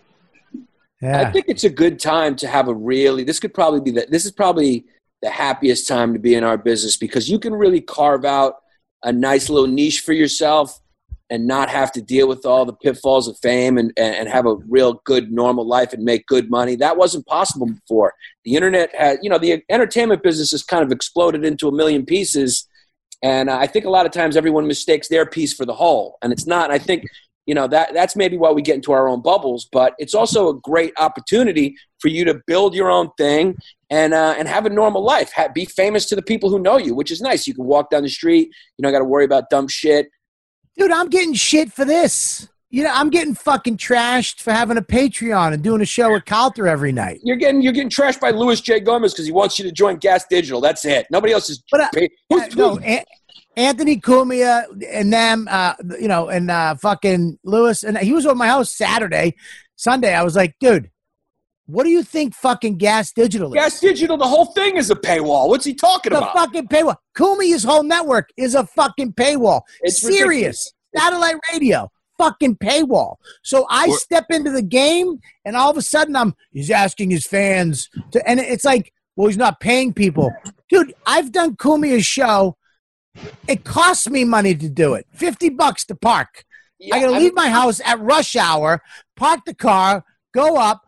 Yeah. 1.02 1.22
I 1.22 1.32
think 1.32 1.46
it's 1.48 1.64
a 1.64 1.70
good 1.72 2.00
time 2.00 2.36
to 2.36 2.48
have 2.48 2.68
a 2.68 2.74
really. 2.74 3.24
This 3.24 3.40
could 3.40 3.56
probably 3.56 3.82
be 3.82 3.90
that. 3.92 4.12
This 4.12 4.26
is 4.26 4.32
probably 4.32 4.86
the 5.24 5.32
happiest 5.32 5.88
time 5.88 6.14
to 6.14 6.20
be 6.20 6.36
in 6.36 6.44
our 6.44 6.58
business 6.60 6.98
because 6.98 7.28
you 7.28 7.40
can 7.40 7.56
really 7.56 7.82
carve 7.82 8.26
out 8.26 8.58
a 9.04 9.12
nice 9.12 9.50
little 9.50 9.68
niche 9.68 10.02
for 10.02 10.14
yourself 10.14 10.80
and 11.30 11.48
not 11.48 11.70
have 11.70 11.94
to 11.94 12.02
deal 12.02 12.28
with 12.28 12.46
all 12.46 12.66
the 12.66 12.74
pitfalls 12.74 13.28
of 13.28 13.38
fame 13.42 13.78
and, 13.78 13.94
and, 13.96 14.28
have 14.28 14.46
a 14.46 14.56
real 14.68 15.02
good 15.06 15.32
normal 15.32 15.66
life 15.66 15.94
and 15.94 16.04
make 16.04 16.28
good 16.28 16.50
money. 16.50 16.76
That 16.76 16.98
wasn't 16.98 17.26
possible 17.26 17.68
before. 17.68 18.14
The 18.44 18.56
internet 18.56 18.94
had, 18.94 19.20
you 19.22 19.30
know, 19.30 19.38
the 19.38 19.64
entertainment 19.70 20.24
business 20.24 20.52
has 20.52 20.62
kind 20.62 20.84
of 20.84 20.92
exploded 20.92 21.46
into 21.46 21.70
a 21.70 21.72
million 21.72 22.06
pieces. 22.06 22.68
And 23.24 23.50
I 23.50 23.66
think 23.66 23.86
a 23.86 23.90
lot 23.90 24.06
of 24.06 24.12
times 24.12 24.36
everyone 24.36 24.68
mistakes 24.68 25.08
their 25.08 25.26
piece 25.26 25.54
for 25.54 25.66
the 25.66 25.74
whole, 25.74 26.18
and 26.22 26.34
it's 26.34 26.46
not. 26.46 26.66
And 26.66 26.74
I 26.74 26.80
think 26.80 27.06
you 27.46 27.56
know 27.56 27.68
that 27.68 27.94
that's 27.94 28.16
maybe 28.16 28.38
why 28.38 28.52
we 28.52 28.62
get 28.62 28.76
into 28.76 28.92
our 28.92 29.08
own 29.08 29.22
bubbles 29.22 29.68
but 29.72 29.94
it's 29.98 30.14
also 30.14 30.50
a 30.50 30.60
great 30.62 30.94
opportunity 30.98 31.76
for 32.02 32.08
you 32.10 32.26
to 32.26 32.40
build 32.48 32.74
your 32.74 32.90
own 32.90 33.10
thing 33.18 33.56
and 33.90 34.14
uh, 34.14 34.36
and 34.38 34.48
have 34.48 34.66
a 34.66 34.70
normal 34.70 35.04
life 35.04 35.32
ha- 35.36 35.48
be 35.54 35.66
famous 35.66 36.06
to 36.08 36.16
the 36.16 36.22
people 36.22 36.50
who 36.50 36.60
know 36.60 36.78
you 36.78 36.96
which 36.96 37.12
is 37.12 37.22
nice 37.22 37.46
you 37.48 37.54
can 37.54 37.66
walk 37.66 37.90
down 37.90 38.04
the 38.04 38.10
street 38.10 38.50
you 38.78 38.84
don't 38.84 38.92
got 38.92 39.00
to 39.00 39.06
worry 39.06 39.26
about 39.26 39.50
dumb 39.50 39.68
shit 39.68 40.08
Dude, 40.78 40.90
I'm 40.92 41.10
getting 41.10 41.34
shit 41.34 41.72
for 41.74 41.84
this. 41.84 42.48
you 42.70 42.84
know, 42.86 42.92
I'm 42.94 43.10
getting 43.10 43.36
fucking 43.36 43.76
trashed 43.76 44.40
for 44.42 44.54
having 44.54 44.78
a 44.78 44.82
Patreon 44.82 45.54
and 45.54 45.62
doing 45.62 45.82
a 45.82 45.86
show 45.86 46.14
with 46.14 46.24
Calta 46.24 46.64
every 46.64 46.94
night. 46.94 47.20
You're 47.24 47.36
getting 47.36 47.62
you're 47.62 47.74
getting 47.74 47.90
trashed 47.90 48.22
by 48.22 48.32
Luis 48.32 48.62
J. 48.62 48.80
Gomez 48.80 49.14
because 49.14 49.26
he 49.26 49.34
wants 49.34 49.60
you 49.60 49.66
to 49.66 49.72
join 49.74 49.98
Gas 49.98 50.26
Digital. 50.30 50.62
That's 50.62 50.86
it. 50.86 51.08
Nobody 51.12 51.34
else 51.34 51.50
is. 51.50 51.62
But, 51.70 51.82
uh, 51.82 51.90
who's- 52.30 52.56
no, 52.56 52.76
who's- 52.76 52.84
An- 52.86 53.04
Anthony 53.58 54.00
Cumia 54.00 54.64
and 54.90 55.12
them, 55.12 55.50
uh, 55.52 55.74
you 56.00 56.08
know, 56.08 56.30
and 56.30 56.50
uh, 56.50 56.76
fucking 56.76 57.38
Lewis, 57.44 57.84
and 57.84 57.98
he 57.98 58.14
was 58.14 58.26
on 58.26 58.38
my 58.38 58.48
house 58.48 58.72
Saturday, 58.72 59.36
Sunday. 59.76 60.14
I 60.16 60.24
was 60.24 60.38
like, 60.38 60.56
dude, 60.62 60.90
what 61.72 61.84
do 61.84 61.90
you 61.90 62.04
think 62.04 62.36
fucking 62.36 62.78
Gas 62.78 63.12
Digital 63.14 63.50
is? 63.54 63.56
Gas 63.56 63.80
Digital, 63.80 64.18
the 64.18 64.28
whole 64.28 64.48
thing 64.48 64.78
is 64.78 64.90
a 64.92 64.96
paywall. 64.96 65.48
What's 65.48 65.66
he 65.66 65.74
talking 65.74 66.12
the 66.12 66.18
about? 66.20 66.34
The 66.34 66.40
fucking 66.40 66.68
paywall. 66.68 66.96
Cumia's 67.18 67.64
whole 67.64 67.84
network 67.84 68.30
is 68.38 68.56
a 68.56 68.66
fucking 68.66 69.14
paywall. 69.14 69.62
It's 69.82 70.02
Sirius 70.02 70.74
satellite 70.96 71.36
radio, 71.52 71.90
fucking 72.18 72.58
paywall. 72.58 73.16
So 73.44 73.66
I 73.70 73.90
step 73.92 74.26
into 74.30 74.52
the 74.52 74.62
game, 74.62 75.20
and 75.46 75.56
all 75.56 75.72
of 75.72 75.78
a 75.78 75.82
sudden, 75.82 76.16
I'm 76.16 76.36
he's 76.52 76.70
asking 76.72 77.12
his 77.12 77.26
fans 77.26 77.90
to, 78.12 78.28
and 78.30 78.40
it's 78.40 78.66
like, 78.66 78.92
well, 79.16 79.28
he's 79.28 79.38
not 79.38 79.60
paying 79.60 79.94
people, 79.94 80.32
dude. 80.70 80.94
I've 81.06 81.32
done 81.32 81.56
Cumia's 81.56 82.06
show. 82.06 82.58
It 83.48 83.66
costs 83.66 84.10
me 84.10 84.24
money 84.24 84.56
to 84.56 84.70
do 84.70 84.94
it, 84.94 85.06
fifty 85.14 85.50
bucks 85.50 85.86
to 85.86 85.96
park. 85.96 86.46
Yeah, 86.80 86.96
I 86.96 87.00
gotta 87.02 87.14
I 87.14 87.20
leave 87.20 87.34
mean- 87.34 87.36
my 87.36 87.50
house 87.50 87.82
at 87.86 88.00
rush 88.00 88.36
hour, 88.36 88.82
park 89.16 89.42
the 89.46 89.54
car, 89.54 90.04
go 90.34 90.56
up, 90.58 90.82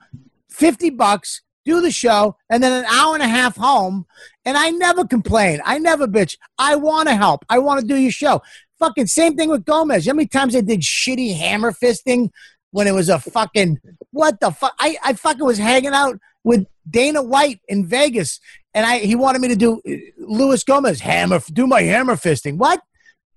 50 0.54 0.91
bucks, 0.91 1.41
do 1.66 1.82
the 1.82 1.91
show, 1.91 2.36
and 2.49 2.64
then 2.64 2.72
an 2.72 2.86
hour 2.86 3.14
and 3.14 3.24
a 3.24 3.28
half 3.28 3.56
home. 3.56 4.06
And 4.45 4.58
I 4.58 4.70
never 4.70 5.06
complain. 5.06 5.62
I 5.66 5.80
never 5.80 6.08
bitch. 6.08 6.38
I 6.58 6.76
want 6.76 7.10
to 7.10 7.16
help. 7.16 7.45
I 7.49 7.60
want 7.60 7.82
to 7.82 7.88
do 7.88 7.95
your 7.95 8.12
show. 8.12 8.41
Fucking 8.80 9.08
same 9.08 9.36
thing 9.36 9.49
with 9.49 9.66
Gomez. 9.66 10.06
How 10.06 10.14
many 10.14 10.28
times 10.28 10.56
I 10.56 10.62
did 10.62 10.82
shitty 10.82 11.36
hammer 11.36 11.72
fisting 11.72 12.30
when 12.72 12.88
it 12.88 12.93
was 12.93 13.10
a 13.10 13.20
fucking 13.20 13.80
what 14.12 14.39
the 14.39 14.51
fuck? 14.51 14.74
I, 14.80 14.97
I 15.04 15.14
fucking 15.14 15.45
was 15.45 15.58
hanging 15.58 15.93
out 15.93 16.20
with 16.43 16.66
Dana 16.89 17.24
White 17.24 17.62
in 17.68 17.86
Vegas, 17.86 18.39
and 18.74 18.86
I 18.86 18.99
he 18.99 19.16
wanted 19.16 19.41
me 19.41 19.47
to 19.49 19.56
do 19.56 19.82
uh, 19.88 19.91
Luis 20.18 20.64
Gomez 20.64 20.99
hammer 20.99 21.39
do 21.51 21.66
my 21.66 21.82
hammer 21.82 22.16
fisting. 22.16 22.58
What? 22.58 22.82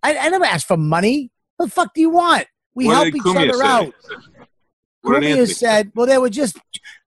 I, 0.03 0.17
I 0.17 0.29
never 0.29 0.45
asked 0.45 0.67
for 0.67 0.77
money. 0.77 1.31
What 1.57 1.67
the 1.67 1.73
fuck 1.73 1.95
do 1.95 2.01
you 2.01 2.11
want? 2.11 2.47
We 2.75 2.87
What 2.87 2.95
help 2.95 3.15
each 3.15 3.37
other 3.37 3.53
say? 3.55 3.65
out. 3.65 3.95
What 5.03 5.23
Cumia 5.23 5.49
said, 5.53 5.93
well, 5.95 6.07
they 6.07 6.19
were 6.19 6.29
just 6.29 6.59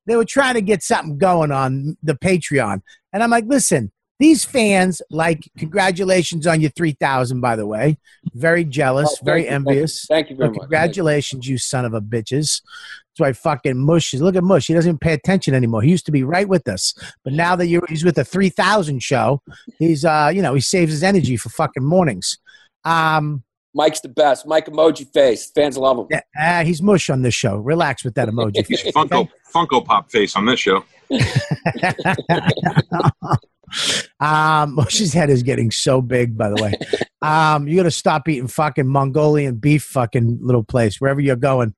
they 0.10 0.16
were 0.16 0.26
trying 0.26 0.56
to 0.56 0.62
get 0.62 0.84
something 0.84 1.18
going 1.18 1.52
on 1.52 1.98
the 2.04 2.16
Patreon, 2.16 2.82
and 3.14 3.24
I'm 3.24 3.30
like, 3.30 3.46
listen, 3.48 3.92
these 4.20 4.44
fans 4.44 5.02
like 5.10 5.50
congratulations 5.58 6.46
on 6.46 6.60
your 6.60 6.72
three 6.72 6.92
thousand. 7.00 7.40
By 7.42 7.56
the 7.56 7.66
way, 7.66 7.98
very 8.34 8.66
jealous, 8.66 9.10
Oh, 9.22 9.24
very 9.26 9.44
you, 9.44 9.50
thank 9.50 9.66
you. 9.66 9.72
envious. 9.72 10.06
Thank 10.08 10.30
you 10.30 10.36
very 10.36 10.50
But 10.50 10.56
much. 10.56 10.62
congratulations, 10.64 11.48
you 11.48 11.58
son 11.58 11.86
of 11.86 11.94
a 11.94 12.02
bitches. 12.02 12.62
That's 12.62 13.20
why 13.20 13.34
fucking 13.34 13.78
Mush 13.78 14.14
is. 14.14 14.22
Look 14.22 14.36
at 14.36 14.44
Mush. 14.44 14.68
He 14.68 14.74
doesn't 14.74 14.90
even 14.90 15.00
pay 15.00 15.14
attention 15.14 15.54
anymore. 15.54 15.82
He 15.84 15.92
used 15.92 16.06
to 16.08 16.12
be 16.12 16.24
right 16.24 16.48
with 16.50 16.68
us, 16.68 16.94
but 17.24 17.32
now 17.34 17.56
that 17.56 17.68
you're, 17.68 17.84
he's 17.88 18.04
with 18.04 18.16
the 18.16 18.26
three 18.26 18.50
thousand 18.50 19.02
show, 19.02 19.42
he's 19.78 20.04
uh, 20.04 20.32
you 20.34 20.42
know, 20.42 20.54
he 20.54 20.62
saves 20.62 20.92
his 20.92 21.04
energy 21.04 21.38
for 21.38 21.50
fucking 21.50 21.84
mornings. 21.86 22.38
Um, 22.84 23.44
Mike's 23.74 24.02
the 24.02 24.10
best. 24.10 24.48
Mike 24.48 24.66
emoji 24.66 25.08
face. 25.14 25.50
Fans 25.52 25.78
love 25.78 26.00
him. 26.00 26.08
yeah, 26.10 26.22
ah, 26.40 26.64
he's 26.64 26.82
Mush 26.82 27.10
on 27.10 27.22
this 27.22 27.36
show. 27.36 27.58
Relax 27.58 28.04
with 28.04 28.16
that 28.16 28.28
emoji. 28.30 28.66
He's 28.66 28.82
Funko 28.94 29.30
Funko 29.54 29.86
Pop 29.86 30.10
face 30.12 30.36
on 30.36 30.46
this 30.46 30.60
show. 30.60 30.84
um, 34.20 34.76
Mush's 34.76 35.14
head 35.14 35.30
is 35.30 35.44
getting 35.44 35.72
so 35.72 36.02
big, 36.02 36.38
by 36.38 36.50
the 36.50 36.62
way. 36.62 36.74
Um, 37.22 37.68
you 37.68 37.76
got 37.76 37.84
to 37.84 37.92
stop 37.92 38.28
eating 38.28 38.48
fucking 38.48 38.88
Mongolian 38.88 39.56
beef, 39.56 39.84
fucking 39.84 40.40
little 40.42 40.64
place, 40.64 41.00
wherever 41.00 41.20
you're 41.20 41.36
going. 41.36 41.74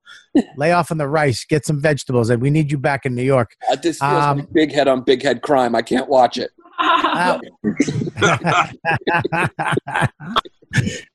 Lay 0.56 0.72
off 0.72 0.92
on 0.92 0.98
the 0.98 1.08
rice, 1.08 1.46
get 1.46 1.66
some 1.66 1.82
vegetables, 1.82 2.30
and 2.30 2.42
we 2.42 2.50
need 2.50 2.72
you 2.72 2.78
back 2.78 3.06
in 3.06 3.16
New 3.16 3.24
York. 3.24 3.56
Uh, 3.70 3.76
this 3.76 4.00
feels 4.00 4.24
Um, 4.24 4.38
like 4.40 4.54
big 4.54 4.72
head 4.72 4.88
on 4.88 5.02
big 5.02 5.22
head 5.24 5.42
crime. 5.42 5.76
I 5.76 5.82
can't 5.82 6.08
watch 6.08 6.38
it. 6.38 6.52
Uh, 6.80 7.38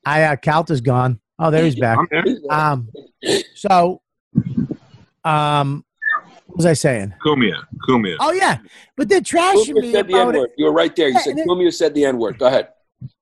I 0.04 0.22
uh, 0.24 0.36
Calta's 0.36 0.80
gone. 0.80 1.20
Oh, 1.38 1.50
there 1.50 1.64
he's 1.64 1.76
back. 1.76 1.98
Um, 2.50 2.88
so, 3.54 4.00
um, 5.24 5.84
what 6.46 6.56
was 6.56 6.66
I 6.66 6.72
saying? 6.72 7.12
Cumia. 7.24 7.64
Cumia. 7.88 8.16
Oh 8.20 8.32
yeah, 8.32 8.58
but 8.96 9.08
they're 9.08 9.20
trashing 9.20 9.74
Cumia 9.74 9.82
me 9.82 9.92
said 9.92 10.08
the 10.08 10.14
N 10.14 10.28
about 10.28 10.34
it. 10.36 10.50
You 10.56 10.64
were 10.66 10.72
right 10.72 10.94
there. 10.96 11.08
You 11.08 11.14
Yeah, 11.14 11.20
said 11.20 11.30
and 11.32 11.40
it- 11.40 11.46
Cumia 11.48 11.72
said 11.74 11.94
the 11.94 12.04
N 12.04 12.18
word. 12.18 12.38
Go 12.38 12.46
ahead. 12.46 12.68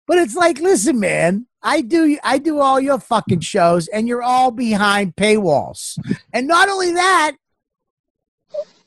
But 0.07 0.19
it's 0.19 0.35
like, 0.37 0.59
listen, 0.61 1.01
man, 1.01 1.47
I 1.63 1.81
do 1.81 2.19
I 2.23 2.39
do 2.39 2.61
all 2.61 2.79
your 2.79 2.99
fucking 3.01 3.41
shows, 3.41 3.89
and 3.89 4.07
you're 4.07 4.23
all 4.23 4.51
behind 4.51 5.17
paywalls. 5.17 5.99
And 6.33 6.47
not 6.47 6.69
only 6.69 6.93
that, 6.93 7.33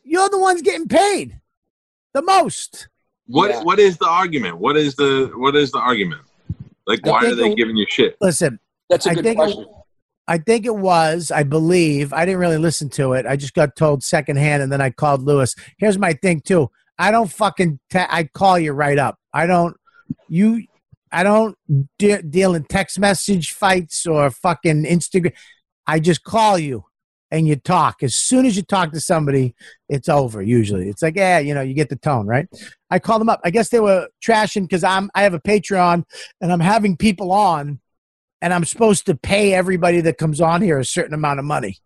you're 0.03 0.29
the 0.29 0.39
ones 0.39 0.61
getting 0.61 0.87
paid 0.87 1.39
the 2.13 2.21
most. 2.21 2.87
What 3.25 3.49
Yeah. 3.49 3.63
what 3.63 3.79
is 3.79 3.97
the 3.97 4.07
argument? 4.07 4.57
What 4.59 4.77
is 4.77 4.95
the 4.95 5.31
what 5.35 5.55
is 5.55 5.71
the 5.71 5.79
argument? 5.79 6.21
Like 6.87 7.05
why 7.05 7.25
are 7.25 7.35
they 7.35 7.49
the- 7.49 7.55
giving 7.55 7.75
you 7.77 7.85
shit? 7.89 8.15
Listen, 8.21 8.59
That's 8.89 9.05
a 9.05 9.11
I 9.11 9.13
good 9.15 9.23
think 9.23 9.37
question. 9.37 9.65
I 10.29 10.37
think 10.39 10.65
it 10.65 10.75
was, 10.75 11.31
I 11.31 11.43
believe, 11.43 12.11
I 12.11 12.25
didn't 12.25 12.39
really 12.41 12.57
listen 12.57 12.89
to 12.91 13.13
it. 13.13 13.25
I 13.25 13.35
just 13.37 13.53
got 13.53 13.75
told 13.77 14.03
secondhand, 14.03 14.61
and 14.61 14.69
then 14.71 14.81
I 14.81 14.89
called 14.89 15.23
Lewis. 15.23 15.55
Here's 15.77 15.97
my 15.97 16.13
thing 16.13 16.41
too. 16.41 16.69
I 16.99 17.11
don't 17.11 17.31
fucking. 17.31 17.79
Te- 17.89 17.99
I 18.09 18.23
call 18.25 18.57
you 18.59 18.73
right 18.73 18.97
up. 18.97 19.17
I 19.33 19.45
don't. 19.45 19.77
You. 20.27 20.63
I 21.11 21.23
don't 21.23 21.57
de- 21.97 22.21
deal 22.23 22.55
in 22.55 22.65
text 22.65 22.99
message 22.99 23.51
fights 23.53 24.05
or 24.05 24.29
fucking 24.29 24.83
Instagram. 24.83 25.31
I 25.85 25.99
just 26.01 26.23
call 26.25 26.57
you 26.59 26.83
and 27.31 27.47
you 27.47 27.55
talk. 27.55 28.03
As 28.03 28.15
soon 28.15 28.45
as 28.45 28.55
you 28.55 28.63
talk 28.63 28.91
to 28.91 28.99
somebody, 28.99 29.55
it's 29.89 30.09
over. 30.09 30.41
Usually, 30.41 30.89
it's 30.89 31.01
like, 31.01 31.15
yeah, 31.15 31.39
you 31.39 31.53
know, 31.53 31.61
you 31.61 31.73
get 31.73 31.89
the 31.89 31.95
tone, 31.95 32.25
right? 32.25 32.47
I 32.89 32.99
called 32.99 33.21
them 33.21 33.29
up. 33.29 33.41
I 33.43 33.49
guess 33.49 33.69
they 33.69 33.79
were 33.79 34.07
trashing 34.25 34.63
because 34.63 34.83
I'm. 34.83 35.09
I 35.13 35.23
have 35.23 35.33
a 35.33 35.39
Patreon 35.39 36.03
and 36.41 36.51
I'm 36.51 36.59
having 36.59 36.97
people 36.97 37.31
on 37.31 37.79
and 38.41 38.53
I'm 38.53 38.65
supposed 38.65 39.05
to 39.07 39.15
pay 39.15 39.53
everybody 39.53 40.01
that 40.01 40.17
comes 40.17 40.41
on 40.41 40.61
here 40.61 40.79
a 40.79 40.85
certain 40.85 41.13
amount 41.13 41.39
of 41.39 41.45
money. 41.45 41.77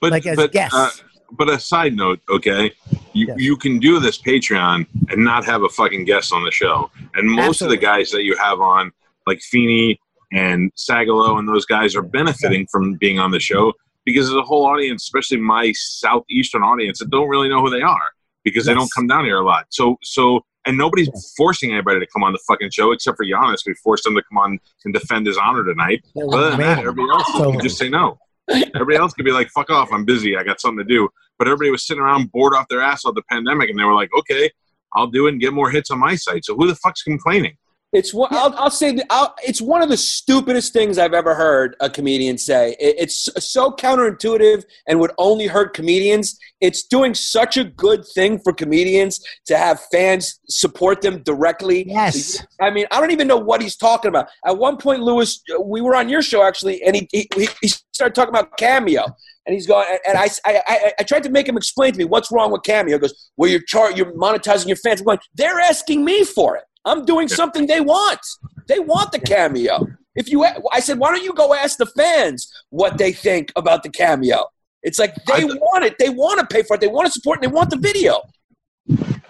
But 0.00 0.12
like 0.12 0.26
as 0.26 0.36
but, 0.36 0.52
guests. 0.52 0.74
uh, 0.74 0.90
but 1.32 1.48
a 1.48 1.58
side 1.58 1.94
note, 1.94 2.20
okay, 2.28 2.72
you 3.12 3.26
Yes. 3.28 3.36
you 3.38 3.56
can 3.56 3.78
do 3.78 3.98
this 3.98 4.20
Patreon 4.20 4.86
and 5.10 5.24
not 5.24 5.44
have 5.44 5.62
a 5.62 5.68
fucking 5.68 6.04
guest 6.04 6.32
on 6.32 6.44
the 6.44 6.50
show. 6.50 6.90
And 7.14 7.28
most 7.28 7.62
of 7.62 7.68
the 7.68 7.76
guys 7.76 8.10
that 8.10 8.24
you 8.24 8.36
have 8.36 8.60
on, 8.60 8.92
like 9.26 9.40
Feeney 9.40 9.98
and 10.32 10.72
Sagalo 10.74 11.38
and 11.38 11.48
those 11.48 11.66
guys, 11.66 11.94
are 11.94 12.02
benefiting 12.02 12.66
from 12.70 12.94
being 12.94 13.18
on 13.18 13.30
the 13.30 13.40
show 13.40 13.72
because 14.06 14.26
there's 14.28 14.38
a 14.38 14.42
whole 14.42 14.64
audience, 14.64 15.02
especially 15.02 15.36
my 15.36 15.72
southeastern 15.74 16.62
audience, 16.62 17.00
that 17.00 17.10
don't 17.10 17.28
really 17.28 17.50
know 17.50 17.60
who 17.60 17.68
they 17.68 17.82
are 17.82 18.12
because 18.44 18.64
they 18.64 18.72
don't 18.72 18.90
come 18.94 19.06
down 19.06 19.24
here 19.26 19.38
a 19.40 19.44
lot. 19.44 19.66
So 19.68 19.98
so. 20.02 20.40
And 20.68 20.76
nobody's 20.76 21.08
forcing 21.36 21.70
anybody 21.72 22.00
to 22.00 22.06
come 22.12 22.24
on 22.24 22.32
the 22.32 22.40
fucking 22.48 22.70
show 22.72 22.90
except 22.90 23.18
for 23.18 23.24
Giannis. 23.24 23.58
We 23.64 23.74
forced 23.84 24.04
him 24.04 24.16
to 24.16 24.22
come 24.28 24.38
on 24.38 24.58
and 24.84 24.92
defend 24.92 25.24
his 25.28 25.38
honor 25.38 25.62
tonight. 25.64 26.04
Other 26.20 26.50
than 26.50 26.58
that, 26.58 26.78
everybody 26.80 27.08
else 27.08 27.32
So- 27.34 27.52
can 27.52 27.60
just 27.60 27.78
say 27.78 27.88
no. 27.88 28.18
Everybody 28.50 28.96
else 28.96 29.12
could 29.14 29.24
be 29.24 29.30
like, 29.30 29.48
"Fuck 29.50 29.70
off, 29.70 29.92
I'm 29.92 30.04
busy. 30.04 30.36
I 30.36 30.42
got 30.42 30.60
something 30.60 30.84
to 30.84 30.92
do." 30.92 31.08
But 31.38 31.46
everybody 31.46 31.70
was 31.70 31.86
sitting 31.86 32.02
around 32.02 32.32
bored 32.32 32.52
off 32.52 32.66
their 32.66 32.80
ass 32.80 33.04
all 33.04 33.12
the 33.12 33.22
pandemic, 33.30 33.70
and 33.70 33.78
they 33.78 33.84
were 33.84 33.94
like, 33.94 34.10
"Okay, 34.18 34.50
I'll 34.92 35.06
do 35.06 35.28
it 35.28 35.34
and 35.34 35.40
get 35.40 35.52
more 35.52 35.70
hits 35.70 35.92
on 35.92 36.00
my 36.00 36.16
site." 36.16 36.44
So 36.44 36.56
who 36.56 36.66
the 36.66 36.74
fuck's 36.74 37.02
complaining? 37.04 37.56
It's 37.92 38.12
one. 38.12 38.28
I'll, 38.32 38.52
I'll 38.56 38.70
say 38.70 38.92
that 38.96 39.06
I'll, 39.10 39.34
it's 39.46 39.60
one 39.60 39.80
of 39.80 39.88
the 39.88 39.96
stupidest 39.96 40.72
things 40.72 40.98
I've 40.98 41.14
ever 41.14 41.34
heard 41.34 41.76
a 41.80 41.88
comedian 41.88 42.36
say. 42.36 42.76
It, 42.80 42.96
it's 42.98 43.28
so 43.38 43.70
counterintuitive 43.70 44.64
and 44.88 44.98
would 45.00 45.12
only 45.18 45.46
hurt 45.46 45.72
comedians. 45.72 46.38
It's 46.60 46.82
doing 46.84 47.14
such 47.14 47.56
a 47.56 47.64
good 47.64 48.04
thing 48.14 48.38
for 48.40 48.52
comedians 48.52 49.24
to 49.46 49.56
have 49.56 49.80
fans 49.92 50.40
support 50.48 51.00
them 51.00 51.22
directly. 51.22 51.88
Yes. 51.88 52.44
I 52.60 52.70
mean, 52.70 52.86
I 52.90 53.00
don't 53.00 53.12
even 53.12 53.28
know 53.28 53.36
what 53.36 53.62
he's 53.62 53.76
talking 53.76 54.08
about. 54.08 54.28
At 54.44 54.58
one 54.58 54.76
point, 54.78 55.00
Lewis, 55.02 55.40
we 55.64 55.80
were 55.80 55.94
on 55.94 56.08
your 56.08 56.22
show 56.22 56.42
actually, 56.42 56.82
and 56.82 56.96
he 56.96 57.08
he, 57.12 57.28
he- 57.36 57.48
he 57.62 57.68
started 57.94 58.14
talking 58.14 58.30
about 58.30 58.56
Cameo. 58.58 59.04
And 59.46 59.54
he's 59.54 59.68
going, 59.68 59.86
and 60.08 60.18
I, 60.18 60.24
I, 60.44 60.60
I, 60.66 60.92
I 60.98 61.02
tried 61.04 61.22
to 61.22 61.30
make 61.30 61.48
him 61.48 61.56
explain 61.56 61.92
to 61.92 61.98
me 61.98 62.04
what's 62.04 62.32
wrong 62.32 62.50
with 62.50 62.64
Cameo. 62.64 62.96
He 62.96 63.00
goes, 63.00 63.30
well, 63.36 63.48
you're 63.48 63.62
char- 63.62 63.92
you're 63.92 64.12
monetizing 64.14 64.66
your 64.66 64.76
fans. 64.76 65.00
I'm 65.00 65.04
going, 65.06 65.18
they're 65.36 65.60
asking 65.60 66.04
me 66.04 66.24
for 66.24 66.56
it. 66.56 66.64
I'm 66.86 67.04
doing 67.04 67.28
something 67.28 67.66
they 67.66 67.80
want. 67.80 68.20
They 68.68 68.78
want 68.78 69.12
the 69.12 69.18
Cameo. 69.20 69.86
If 70.14 70.30
you, 70.30 70.44
I 70.72 70.80
said, 70.80 70.98
why 70.98 71.12
don't 71.12 71.22
you 71.22 71.34
go 71.34 71.52
ask 71.52 71.76
the 71.76 71.84
fans 71.86 72.50
what 72.70 72.96
they 72.96 73.12
think 73.12 73.52
about 73.56 73.82
the 73.82 73.90
Cameo? 73.90 74.46
It's 74.82 74.98
like 74.98 75.14
they 75.26 75.42
I- 75.42 75.44
want 75.44 75.84
it. 75.84 75.96
They 75.98 76.08
want 76.08 76.40
to 76.40 76.46
pay 76.46 76.62
for 76.62 76.74
it. 76.76 76.80
They 76.80 76.86
want 76.86 77.06
to 77.06 77.12
support, 77.12 77.42
and 77.42 77.50
they 77.50 77.54
want 77.54 77.68
the 77.70 77.76
video. 77.76 78.22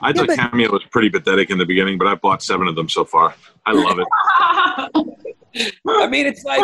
I 0.02 0.12
thought 0.12 0.26
but- 0.28 0.36
Cameo 0.38 0.70
was 0.70 0.84
pretty 0.90 1.08
pathetic 1.10 1.50
in 1.50 1.58
the 1.58 1.64
beginning, 1.66 1.98
but 1.98 2.06
I've 2.06 2.20
bought 2.20 2.42
seven 2.42 2.68
of 2.68 2.76
them 2.76 2.88
so 2.88 3.04
far. 3.04 3.34
I 3.64 3.72
love 3.72 3.98
it. 3.98 4.06
I 5.88 6.06
mean, 6.08 6.26
it's 6.26 6.44
like 6.44 6.62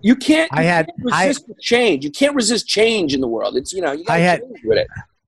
you 0.00 0.14
can't. 0.14 0.50
You 0.52 0.58
I 0.58 0.62
had- 0.62 0.86
can't 0.86 1.12
I- 1.12 1.26
resist 1.26 1.50
change. 1.60 2.04
You 2.04 2.10
can't 2.12 2.34
resist 2.36 2.68
change 2.68 3.12
in 3.12 3.20
the 3.20 3.26
world. 3.28 3.56
It's 3.56 3.72
you 3.72 3.80
know 3.82 3.92
you 3.92 4.04
I 4.08 4.18
had- 4.18 4.42
with 4.64 4.78
it. 4.78 4.86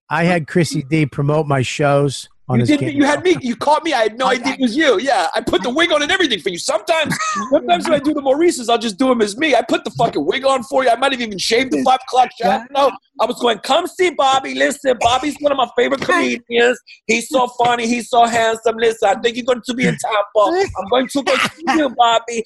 I 0.08 0.24
had 0.24 0.46
Chrissy 0.46 0.84
D 0.88 1.04
promote 1.06 1.46
my 1.48 1.62
shows 1.62 2.28
on 2.48 2.56
You 2.56 2.60
his 2.60 2.68
did. 2.68 2.80
cameo. 2.80 2.94
You 2.94 3.04
had 3.04 3.22
me. 3.22 3.36
You 3.40 3.56
caught 3.56 3.84
me. 3.84 3.92
I 3.94 4.02
had 4.02 4.18
no 4.18 4.26
idea 4.26 4.52
it 4.54 4.60
was 4.60 4.76
you. 4.76 5.00
Yeah, 5.00 5.28
I 5.34 5.40
put 5.40 5.62
the 5.62 5.70
wig 5.70 5.92
on 5.92 6.02
and 6.02 6.12
everything 6.12 6.40
for 6.40 6.50
you. 6.50 6.58
Sometimes, 6.58 7.16
sometimes 7.50 7.84
when 7.84 7.94
I 7.94 7.98
do 7.98 8.12
the 8.12 8.20
Maurices, 8.20 8.68
I'll 8.68 8.78
just 8.78 8.98
do 8.98 9.08
them 9.08 9.22
as 9.22 9.36
me. 9.36 9.54
I 9.54 9.62
put 9.62 9.84
the 9.84 9.90
fucking 9.92 10.24
wig 10.24 10.44
on 10.44 10.62
for 10.64 10.84
you. 10.84 10.90
I 10.90 10.96
might 10.96 11.12
have 11.12 11.20
even 11.20 11.38
shaved 11.38 11.72
the 11.72 11.82
five 11.82 12.00
o'clock 12.06 12.28
shadow. 12.38 12.64
No, 12.70 12.92
I 13.20 13.24
was 13.24 13.38
going, 13.40 13.58
come 13.60 13.86
see 13.86 14.10
Bobby. 14.10 14.54
Listen, 14.54 14.96
Bobby's 15.00 15.36
one 15.40 15.52
of 15.52 15.56
my 15.58 15.68
favorite 15.76 16.02
comedians. 16.02 16.78
He's 17.06 17.28
so 17.28 17.46
funny. 17.64 17.86
He's 17.86 18.10
so 18.10 18.26
handsome. 18.26 18.76
Listen, 18.76 19.08
I 19.08 19.20
think 19.20 19.36
you're 19.36 19.46
going 19.46 19.62
to 19.64 19.74
be 19.74 19.86
in 19.86 19.96
Tampa. 19.96 20.66
I'm 20.78 20.88
going 20.90 21.08
to 21.08 21.22
go 21.22 21.34
see 21.36 21.62
you, 21.78 21.88
Bobby. 21.90 22.44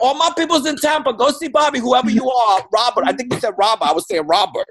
All 0.00 0.14
my 0.14 0.30
people's 0.36 0.66
in 0.66 0.76
Tampa. 0.76 1.12
Go 1.12 1.30
see 1.32 1.48
Bobby, 1.48 1.80
whoever 1.80 2.10
you 2.10 2.30
are. 2.30 2.66
Robert. 2.72 3.04
I 3.06 3.12
think 3.12 3.32
you 3.32 3.40
said 3.40 3.52
Robert. 3.58 3.84
I 3.84 3.92
was 3.92 4.06
saying 4.08 4.26
Robert. 4.26 4.66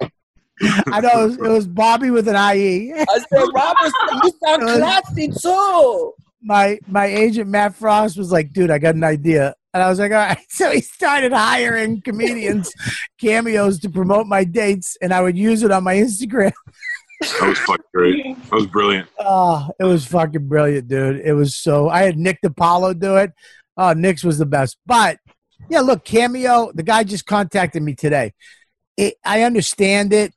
I 0.62 1.02
know 1.02 1.24
it 1.24 1.26
was, 1.26 1.36
it 1.38 1.42
was 1.42 1.68
Bobby 1.68 2.12
with 2.12 2.28
an 2.28 2.36
IE. 2.36 2.94
I 2.94 3.06
said, 3.06 3.44
Robert, 3.54 3.92
you 4.24 4.32
sound 4.44 4.62
classy 4.80 5.28
too. 5.30 6.14
my 6.42 6.78
my 6.88 7.06
agent 7.06 7.50
Matt 7.50 7.76
Frost 7.76 8.18
was 8.18 8.32
like, 8.32 8.54
"Dude, 8.54 8.70
I 8.70 8.78
got 8.78 8.96
an 8.96 9.04
idea," 9.04 9.56
and 9.74 9.82
I 9.82 9.90
was 9.90 10.00
like, 10.00 10.12
"All 10.12 10.18
right." 10.18 10.38
So 10.50 10.72
he 10.72 10.82
started 10.82 11.34
hiring 11.34 12.02
comedians 12.02 12.72
cameos 13.20 13.80
to 13.80 13.90
promote 13.90 14.28
my 14.28 14.44
dates, 14.44 14.96
and 15.02 15.14
I 15.14 15.22
would 15.22 15.38
use 15.38 15.64
it 15.64 15.72
on 15.72 15.84
my 15.84 15.96
Instagram. 15.96 16.52
That 17.22 17.48
was 17.50 17.60
fucking 17.60 17.86
great. 17.94 18.36
That 18.44 18.52
was 18.52 18.68
brilliant. 18.68 19.08
Oh, 19.20 19.70
it 19.80 19.86
was 19.86 20.06
fucking 20.06 20.48
brilliant, 20.48 20.88
dude. 20.88 21.22
It 21.22 21.34
was 21.34 21.56
so. 21.56 21.90
I 21.90 22.04
had 22.04 22.18
Nick 22.18 22.40
DiPaolo 22.46 22.98
do 23.00 23.16
it. 23.16 23.32
Oh, 23.78 23.94
Nick's 23.94 24.24
was 24.24 24.38
the 24.38 24.46
best. 24.46 24.78
But 24.86 25.18
yeah, 25.70 25.80
look, 25.82 26.04
cameo. 26.06 26.72
The 26.74 26.84
guy 26.84 27.04
just 27.04 27.26
contacted 27.26 27.82
me 27.82 27.96
today. 27.96 28.34
It, 28.98 29.16
I 29.26 29.42
understand 29.44 30.14
it. 30.14 30.34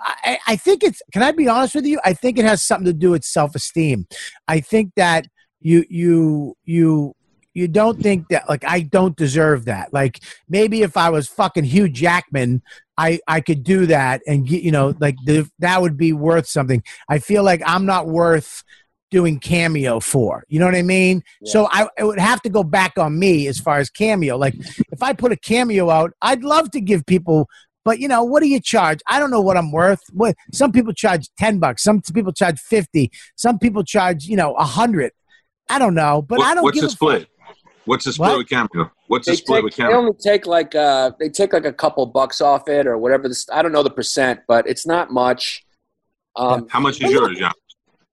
I, 0.00 0.38
I 0.46 0.56
think 0.56 0.82
it's. 0.82 1.00
Can 1.12 1.22
I 1.22 1.32
be 1.32 1.48
honest 1.48 1.74
with 1.74 1.86
you? 1.86 2.00
I 2.04 2.12
think 2.12 2.38
it 2.38 2.44
has 2.44 2.64
something 2.64 2.86
to 2.86 2.92
do 2.92 3.10
with 3.10 3.24
self 3.24 3.54
esteem. 3.54 4.06
I 4.48 4.60
think 4.60 4.92
that 4.96 5.26
you 5.60 5.84
you 5.88 6.56
you 6.64 7.14
you 7.54 7.68
don't 7.68 8.00
think 8.00 8.28
that 8.28 8.48
like 8.48 8.64
I 8.64 8.80
don't 8.80 9.16
deserve 9.16 9.66
that. 9.66 9.92
Like 9.92 10.20
maybe 10.48 10.82
if 10.82 10.96
I 10.96 11.10
was 11.10 11.28
fucking 11.28 11.64
Hugh 11.64 11.88
Jackman, 11.88 12.62
I 12.96 13.20
I 13.26 13.40
could 13.40 13.62
do 13.62 13.86
that 13.86 14.22
and 14.26 14.46
get 14.46 14.62
you 14.62 14.70
know 14.70 14.94
like 15.00 15.16
the, 15.24 15.48
that 15.58 15.80
would 15.80 15.96
be 15.96 16.12
worth 16.12 16.46
something. 16.46 16.82
I 17.08 17.18
feel 17.18 17.42
like 17.42 17.62
I'm 17.64 17.86
not 17.86 18.08
worth 18.08 18.64
doing 19.10 19.38
cameo 19.38 20.00
for. 20.00 20.42
You 20.48 20.58
know 20.58 20.64
what 20.64 20.74
I 20.74 20.82
mean? 20.82 21.22
So 21.44 21.68
I 21.70 21.88
it 21.98 22.04
would 22.04 22.18
have 22.18 22.40
to 22.42 22.48
go 22.48 22.64
back 22.64 22.98
on 22.98 23.18
me 23.18 23.46
as 23.46 23.58
far 23.58 23.78
as 23.78 23.90
cameo. 23.90 24.36
Like 24.36 24.54
if 24.90 25.02
I 25.02 25.12
put 25.12 25.32
a 25.32 25.36
cameo 25.36 25.90
out, 25.90 26.12
I'd 26.22 26.42
love 26.42 26.70
to 26.72 26.80
give 26.80 27.04
people 27.06 27.48
but 27.84 27.98
you 27.98 28.08
know, 28.08 28.22
what 28.24 28.42
do 28.42 28.48
you 28.48 28.60
charge? 28.60 29.00
I 29.10 29.18
don't 29.18 29.30
know 29.30 29.40
what 29.40 29.56
I'm 29.56 29.72
worth. 29.72 30.02
What 30.12 30.36
some 30.52 30.72
people 30.72 30.92
charge 30.92 31.28
ten 31.38 31.58
bucks, 31.58 31.82
some 31.82 32.00
people 32.00 32.32
charge 32.32 32.58
fifty, 32.60 33.10
some 33.36 33.58
people 33.58 33.82
charge, 33.84 34.24
you 34.24 34.36
know, 34.36 34.54
a 34.54 34.64
hundred. 34.64 35.12
I 35.68 35.78
don't 35.78 35.94
know, 35.94 36.22
but 36.22 36.38
What- 36.38 36.48
I 36.48 36.54
don't 36.54 36.64
what's 36.64 36.74
give 36.80 36.82
the 36.82 36.86
a 36.88 36.90
fuck. 36.90 36.96
split? 36.96 37.28
What's 37.84 38.04
the 38.04 38.12
split 38.12 38.30
What? 38.30 38.38
with 38.38 38.48
Cameo? 38.48 38.90
What's 39.08 39.26
the 39.26 39.32
They, 39.32 39.36
split 39.36 39.56
take, 39.58 39.64
with 39.64 39.76
they 39.76 39.84
only 39.84 40.12
take 40.22 40.46
like 40.46 40.74
uh, 40.74 41.10
they 41.18 41.28
take 41.28 41.52
like 41.52 41.64
a 41.64 41.72
couple 41.72 42.06
bucks 42.06 42.40
off 42.40 42.68
it 42.68 42.86
or 42.86 42.96
whatever. 42.96 43.26
This 43.28 43.46
I 43.52 43.60
don't 43.62 43.72
know 43.72 43.82
the 43.82 43.90
percent, 43.90 44.40
but 44.46 44.66
it's 44.68 44.86
not 44.86 45.10
much. 45.10 45.64
Um, 46.36 46.66
How 46.70 46.78
much 46.80 47.02
is 47.02 47.10
yours, 47.10 47.38
John? 47.38 47.52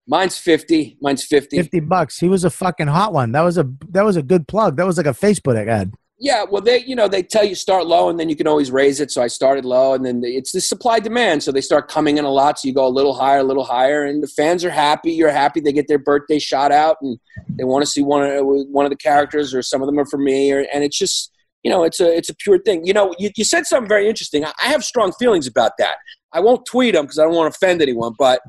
Mine's 0.07 0.37
fifty. 0.39 0.97
Mine's 1.01 1.23
fifty. 1.23 1.57
Fifty 1.57 1.79
bucks. 1.81 2.17
He 2.17 2.27
was 2.27 2.43
a 2.43 2.49
fucking 2.49 2.87
hot 2.87 3.13
one. 3.13 3.31
That 3.31 3.41
was 3.41 3.59
a 3.59 3.69
that 3.89 4.03
was 4.03 4.15
a 4.17 4.23
good 4.23 4.47
plug. 4.47 4.75
That 4.77 4.87
was 4.87 4.97
like 4.97 5.05
a 5.05 5.11
Facebook 5.11 5.55
ad. 5.67 5.93
Yeah, 6.21 6.43
well, 6.43 6.61
they 6.61 6.83
you 6.83 6.95
know 6.95 7.07
they 7.07 7.23
tell 7.23 7.45
you 7.45 7.55
start 7.55 7.87
low 7.87 8.09
and 8.09 8.19
then 8.19 8.27
you 8.27 8.35
can 8.35 8.45
always 8.45 8.71
raise 8.71 8.99
it. 8.99 9.09
So 9.09 9.21
I 9.21 9.27
started 9.27 9.63
low, 9.63 9.93
and 9.93 10.05
then 10.05 10.21
it's 10.23 10.51
the 10.51 10.59
supply 10.59 10.99
demand. 10.99 11.43
So 11.43 11.53
they 11.53 11.61
start 11.61 11.87
coming 11.87 12.17
in 12.17 12.25
a 12.25 12.29
lot. 12.29 12.59
So 12.59 12.67
you 12.67 12.73
go 12.73 12.85
a 12.85 12.89
little 12.89 13.13
higher, 13.13 13.39
a 13.39 13.43
little 13.43 13.63
higher, 13.63 14.03
and 14.03 14.21
the 14.21 14.27
fans 14.27 14.65
are 14.65 14.69
happy. 14.69 15.11
You're 15.11 15.31
happy. 15.31 15.61
They 15.61 15.71
get 15.71 15.87
their 15.87 15.97
birthday 15.97 16.37
shot 16.37 16.73
out, 16.73 16.97
and 17.01 17.17
they 17.57 17.63
want 17.63 17.85
to 17.85 17.89
see 17.89 18.03
one 18.03 18.29
of 18.29 18.45
one 18.45 18.85
of 18.85 18.89
the 18.89 18.97
characters, 18.97 19.53
or 19.53 19.61
some 19.61 19.81
of 19.81 19.85
them 19.85 19.97
are 19.97 20.05
for 20.05 20.17
me, 20.17 20.51
or, 20.51 20.65
and 20.73 20.83
it's 20.83 20.97
just 20.97 21.31
you 21.63 21.71
know 21.71 21.83
it's 21.83 22.01
a 22.01 22.13
it's 22.13 22.29
a 22.29 22.35
pure 22.35 22.59
thing. 22.59 22.85
You 22.85 22.93
know, 22.93 23.15
you, 23.17 23.29
you 23.37 23.45
said 23.45 23.65
something 23.65 23.87
very 23.87 24.09
interesting. 24.09 24.43
I, 24.43 24.51
I 24.61 24.67
have 24.67 24.83
strong 24.83 25.13
feelings 25.13 25.47
about 25.47 25.71
that. 25.77 25.95
I 26.33 26.41
won't 26.41 26.65
tweet 26.65 26.95
them 26.95 27.05
because 27.05 27.17
I 27.17 27.23
don't 27.23 27.33
want 27.33 27.53
to 27.53 27.57
offend 27.57 27.81
anyone, 27.81 28.13
but 28.19 28.41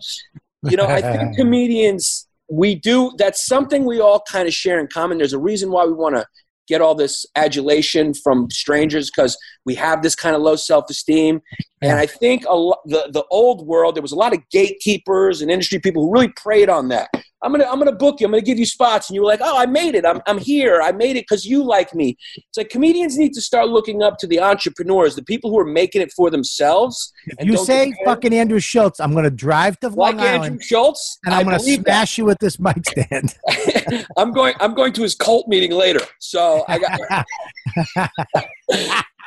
you 0.64 0.76
know, 0.76 0.86
I 0.86 1.00
think 1.00 1.36
comedians 1.36 2.26
we 2.50 2.74
do 2.74 3.12
that's 3.16 3.46
something 3.46 3.84
we 3.84 4.00
all 4.00 4.22
kind 4.28 4.48
of 4.48 4.54
share 4.54 4.80
in 4.80 4.88
common. 4.88 5.18
There's 5.18 5.32
a 5.32 5.38
reason 5.38 5.70
why 5.70 5.84
we 5.84 5.92
want 5.92 6.16
to 6.16 6.26
get 6.70 6.80
all 6.80 6.94
this 6.94 7.26
adulation 7.34 8.14
from 8.14 8.48
strangers 8.50 9.10
because 9.10 9.36
we 9.66 9.74
have 9.74 10.02
this 10.02 10.14
kind 10.14 10.36
of 10.36 10.42
low 10.42 10.56
self-esteem. 10.56 11.40
And 11.82 11.98
i 11.98 12.06
think 12.06 12.44
a 12.46 12.54
lo- 12.54 12.82
the, 12.84 13.10
the 13.12 13.24
old 13.30 13.66
world 13.66 13.94
there 13.94 14.02
was 14.02 14.12
a 14.12 14.16
lot 14.24 14.32
of 14.34 14.40
gatekeepers 14.50 15.42
and 15.42 15.50
industry 15.50 15.78
people 15.78 16.02
who 16.02 16.12
really 16.12 16.28
preyed 16.28 16.68
on 16.68 16.88
that 16.88 17.08
i'm 17.42 17.52
gonna 17.52 17.64
i'm 17.64 17.78
gonna 17.78 17.92
book 17.92 18.20
you 18.20 18.26
i'm 18.26 18.32
gonna 18.32 18.42
give 18.42 18.58
you 18.58 18.66
spots 18.66 19.08
and 19.08 19.14
you 19.14 19.22
were 19.22 19.26
like 19.26 19.40
oh 19.42 19.58
i 19.58 19.66
made 19.66 19.94
it 19.94 20.04
i'm, 20.06 20.20
I'm 20.26 20.38
here 20.38 20.80
i 20.82 20.92
made 20.92 21.16
it 21.16 21.26
because 21.28 21.44
you 21.44 21.62
like 21.62 21.94
me 21.94 22.16
it's 22.36 22.58
like 22.58 22.68
comedians 22.68 23.16
need 23.16 23.32
to 23.34 23.40
start 23.40 23.68
looking 23.68 24.02
up 24.02 24.18
to 24.18 24.26
the 24.26 24.40
entrepreneurs 24.40 25.14
the 25.14 25.22
people 25.22 25.50
who 25.50 25.58
are 25.58 25.64
making 25.64 26.02
it 26.02 26.12
for 26.12 26.30
themselves 26.30 27.12
If 27.26 27.46
you 27.46 27.56
say 27.56 27.92
fucking 28.04 28.34
Andrew 28.34 28.60
Schulz, 28.60 29.00
I'm 29.00 29.14
gonna 29.14 29.30
drive 29.30 29.78
to 29.80 29.88
Long 29.88 29.96
like 29.96 30.16
Long 30.16 30.44
andrew 30.44 30.60
schulz 30.60 31.18
and 31.24 31.34
I'm 31.34 31.40
I 31.40 31.44
gonna 31.44 31.58
believe 31.58 31.84
that. 31.84 31.92
smash 31.92 32.18
you 32.18 32.24
with 32.24 32.38
this 32.38 32.58
mic 32.58 32.84
stand. 32.86 33.36
I'm 34.16 34.32
going. 34.32 34.54
I'm 34.60 34.74
going 34.74 34.92
to 34.94 35.02
his 35.02 35.14
cult 35.14 35.48
meeting 35.48 35.72
later. 35.72 36.00
So 36.18 36.64
I 36.68 36.78
got 36.78 36.98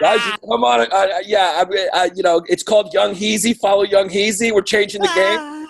guys. 0.02 0.20
Come 0.20 0.64
on, 0.64 0.82
uh, 0.82 1.08
yeah. 1.26 1.64
I, 1.64 1.88
I, 1.94 2.10
you 2.16 2.24
know, 2.24 2.42
it's 2.48 2.64
called 2.64 2.94
Young 2.94 3.14
Heezy. 3.14 3.56
Follow 3.58 3.84
Young 3.84 4.10
Heezy. 4.10 4.52
We're 4.52 4.62
changing 4.62 5.02
the 5.02 5.12
game. 5.16 5.68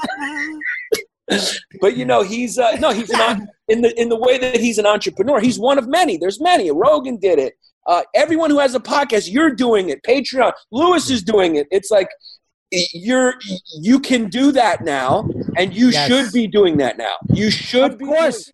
But 1.82 1.96
you 1.98 2.06
know, 2.06 2.22
he's 2.24 2.58
uh, 2.58 2.76
no, 2.80 2.90
he's 2.92 3.10
an, 3.12 3.48
in 3.68 3.82
the 3.82 4.00
in 4.02 4.10
the 4.10 4.16
way 4.16 4.38
that 4.38 4.60
he's 4.60 4.78
an 4.78 4.86
entrepreneur. 4.86 5.40
He's 5.40 5.60
one 5.60 5.78
of 5.78 5.88
many. 5.88 6.18
There's 6.18 6.40
many. 6.42 6.70
Rogan 6.72 7.18
did 7.18 7.40
it. 7.40 7.54
Uh, 7.86 8.02
everyone 8.16 8.50
who 8.50 8.60
has 8.60 8.76
a 8.76 8.80
podcast, 8.80 9.32
you're 9.32 9.52
doing 9.54 9.90
it. 9.90 10.02
Patreon. 10.04 10.54
Lewis 10.72 11.10
is 11.10 11.22
doing 11.24 11.56
it. 11.58 11.68
It's 11.72 11.92
like 11.92 12.08
you're 12.94 13.36
you 13.82 14.00
can 14.00 14.30
do 14.30 14.52
that 14.52 14.84
now, 14.84 15.30
and 15.58 15.74
you 15.74 15.90
Yes. 15.90 16.08
should 16.08 16.32
be 16.34 16.48
doing 16.48 16.78
that 16.78 16.98
now. 16.98 17.16
You 17.34 17.52
should 17.52 17.92
Of 17.92 17.98
be 18.00 18.06
course. 18.06 18.50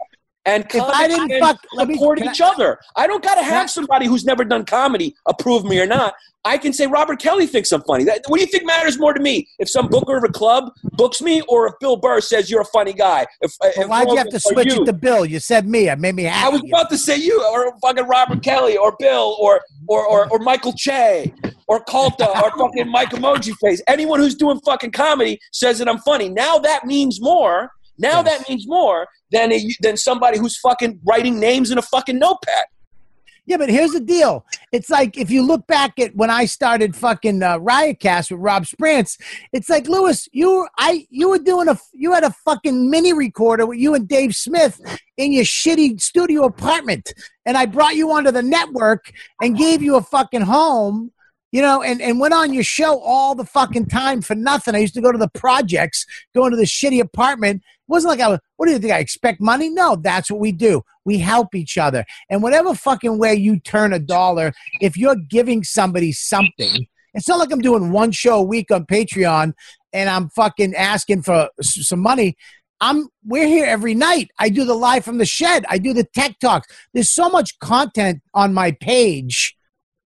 And 0.45 0.65
If 0.73 0.81
I 0.81 1.07
didn't 1.07 1.29
comics 1.29 1.39
fuck- 1.45 1.59
let 1.73 1.87
me- 1.89 1.95
support 1.95 2.17
can 2.19 2.29
each 2.29 2.41
I- 2.41 2.47
other. 2.47 2.79
I 2.95 3.07
don't 3.07 3.23
got 3.23 3.35
to 3.35 3.41
I- 3.41 3.43
have 3.43 3.69
somebody 3.69 4.07
who's 4.07 4.23
never 4.25 4.43
done 4.45 4.65
comedy 4.65 5.15
approve 5.27 5.63
me 5.65 5.79
or 5.79 5.85
not. 5.85 6.13
I 6.45 6.57
can 6.57 6.71
say 6.71 6.87
Robert 6.87 7.19
Kelly 7.19 7.45
thinks 7.45 7.69
I'm 7.73 7.83
funny. 7.83 8.05
That, 8.05 8.21
what 8.27 8.37
do 8.37 8.41
you 8.41 8.47
think 8.49 8.65
matters 8.65 8.97
more 8.97 9.13
to 9.13 9.19
me? 9.21 9.45
If 9.59 9.69
some 9.69 9.87
booker 9.89 10.15
of 10.15 10.23
a 10.23 10.29
club 10.29 10.71
books 10.93 11.21
me, 11.21 11.41
or 11.49 11.67
if 11.67 11.73
Bill 11.81 11.97
Burr 11.97 12.21
says 12.21 12.49
you're 12.49 12.61
a 12.61 12.65
funny 12.65 12.93
guy? 12.93 13.27
If, 13.41 13.51
uh, 13.61 13.67
But 13.75 13.83
if 13.83 13.89
why'd 13.89 14.07
you 14.07 14.15
have 14.15 14.29
to 14.29 14.39
switch 14.39 14.73
you. 14.73 14.81
it 14.81 14.85
to 14.85 14.93
Bill? 14.93 15.25
You 15.25 15.41
said 15.41 15.67
me. 15.67 15.89
I 15.89 15.95
made 15.95 16.15
me 16.15 16.23
happy. 16.23 16.45
I 16.45 16.49
was 16.49 16.61
about 16.65 16.89
to 16.91 16.97
say 16.97 17.17
you, 17.17 17.43
or 17.51 17.77
fucking 17.81 18.07
Robert 18.07 18.41
Kelly, 18.41 18.77
or 18.77 18.95
Bill, 18.97 19.35
or 19.39 19.59
or 19.89 20.05
or, 20.07 20.31
or 20.31 20.39
Michael 20.39 20.71
Che, 20.73 21.33
or 21.67 21.81
Calta, 21.83 22.29
or 22.41 22.51
fucking 22.57 22.89
Mike 22.89 23.09
Emoji 23.09 23.53
Face. 23.61 23.81
Anyone 23.89 24.21
who's 24.21 24.35
doing 24.35 24.61
fucking 24.61 24.91
comedy 24.91 25.37
says 25.51 25.79
that 25.79 25.89
I'm 25.89 25.99
funny. 25.99 26.29
Now 26.29 26.57
that 26.59 26.85
means 26.85 27.19
more. 27.21 27.69
Now 27.99 28.23
Yes. 28.23 28.39
that 28.39 28.49
means 28.49 28.65
more 28.67 29.07
than 29.31 29.51
a, 29.51 29.69
than 29.81 29.97
somebody 29.97 30.39
who's 30.39 30.57
fucking 30.57 30.99
writing 31.05 31.39
names 31.39 31.69
in 31.69 31.77
a 31.77 31.81
fucking 31.81 32.17
notepad. 32.17 32.65
Yeah, 33.45 33.57
but 33.57 33.69
here's 33.69 33.93
the 33.93 33.99
deal. 33.99 34.45
It's 34.71 34.91
like 34.91 35.17
if 35.17 35.31
you 35.31 35.41
look 35.41 35.65
back 35.65 35.97
at 35.97 36.15
when 36.15 36.29
I 36.29 36.45
started 36.45 36.95
fucking 36.95 37.41
uh, 37.41 37.57
Riotcast 37.57 38.29
with 38.29 38.39
Rob 38.41 38.67
Sprance, 38.67 39.17
it's 39.51 39.69
like 39.69 39.87
Lewis, 39.87 40.29
you 40.31 40.51
were- 40.55 40.69
I 40.77 41.07
you 41.09 41.29
were 41.29 41.39
doing 41.39 41.67
a 41.67 41.75
you 41.93 42.13
had 42.13 42.23
a 42.23 42.29
fucking 42.45 42.91
mini 42.91 43.11
recorder 43.11 43.65
with 43.65 43.79
you 43.79 43.95
and 43.95 44.07
Dave 44.07 44.35
Smith 44.35 44.79
in 45.17 45.33
your 45.33 45.45
shitty 45.45 45.99
studio 45.99 46.43
apartment, 46.45 47.11
and 47.45 47.57
I 47.57 47.65
brought 47.65 47.95
you 47.95 48.11
onto 48.11 48.29
the 48.31 48.43
network 48.43 49.11
and 49.41 49.57
gave 49.57 49.81
you 49.81 49.95
a 49.95 50.01
fucking 50.03 50.41
home. 50.41 51.11
You 51.51 51.63
know, 51.63 51.81
and, 51.81 51.99
and 51.99 52.19
went 52.19 52.35
on 52.35 52.53
your 52.53 52.63
show 52.63 52.99
all 52.99 53.33
the 53.33 53.43
fucking 53.43 53.87
time 53.87 54.21
for 54.21 54.35
nothing. 54.35 54.75
I 54.75 54.77
used 54.77 54.93
to 54.93 55.01
go 55.01 55.11
to 55.11 55.17
the 55.17 55.29
projects, 55.29 56.05
go 56.35 56.45
into 56.45 56.57
the 56.57 56.65
shitty 56.65 57.01
apartment. 57.01 57.63
Wasn't 57.89 58.09
like 58.09 58.21
I 58.21 58.29
was, 58.29 58.39
what 58.55 58.67
do 58.67 58.71
you 58.71 58.79
think? 58.79 58.93
I 58.93 58.99
expect 58.99 59.41
money? 59.41 59.67
No, 59.67 59.95
that's 59.95 60.29
what 60.29 60.39
we 60.39 60.51
do. 60.51 60.83
We 61.05 61.17
help 61.17 61.55
each 61.55 61.77
other. 61.77 62.05
And 62.29 62.43
whatever 62.43 62.75
fucking 62.75 63.17
way 63.17 63.33
you 63.33 63.59
turn 63.59 63.93
a 63.93 63.99
dollar, 63.99 64.53
if 64.79 64.95
you're 64.95 65.15
giving 65.15 65.63
somebody 65.63 66.11
something, 66.11 66.87
it's 67.15 67.27
not 67.27 67.39
like 67.39 67.51
I'm 67.51 67.61
doing 67.61 67.91
one 67.91 68.11
show 68.11 68.37
a 68.37 68.43
week 68.43 68.69
on 68.69 68.85
Patreon 68.85 69.53
and 69.91 70.09
I'm 70.09 70.29
fucking 70.29 70.75
asking 70.75 71.23
for 71.23 71.49
some 71.61 71.99
money. 71.99 72.37
I'm 72.79 73.09
we're 73.25 73.47
here 73.47 73.65
every 73.65 73.95
night. 73.95 74.29
I 74.37 74.49
do 74.49 74.63
the 74.63 74.75
live 74.75 75.03
from 75.03 75.17
the 75.17 75.25
shed. 75.25 75.65
I 75.67 75.79
do 75.79 75.91
the 75.91 76.05
tech 76.05 76.39
talks. 76.39 76.67
There's 76.93 77.09
so 77.09 77.27
much 77.27 77.57
content 77.59 78.21
on 78.33 78.53
my 78.53 78.71
page 78.71 79.57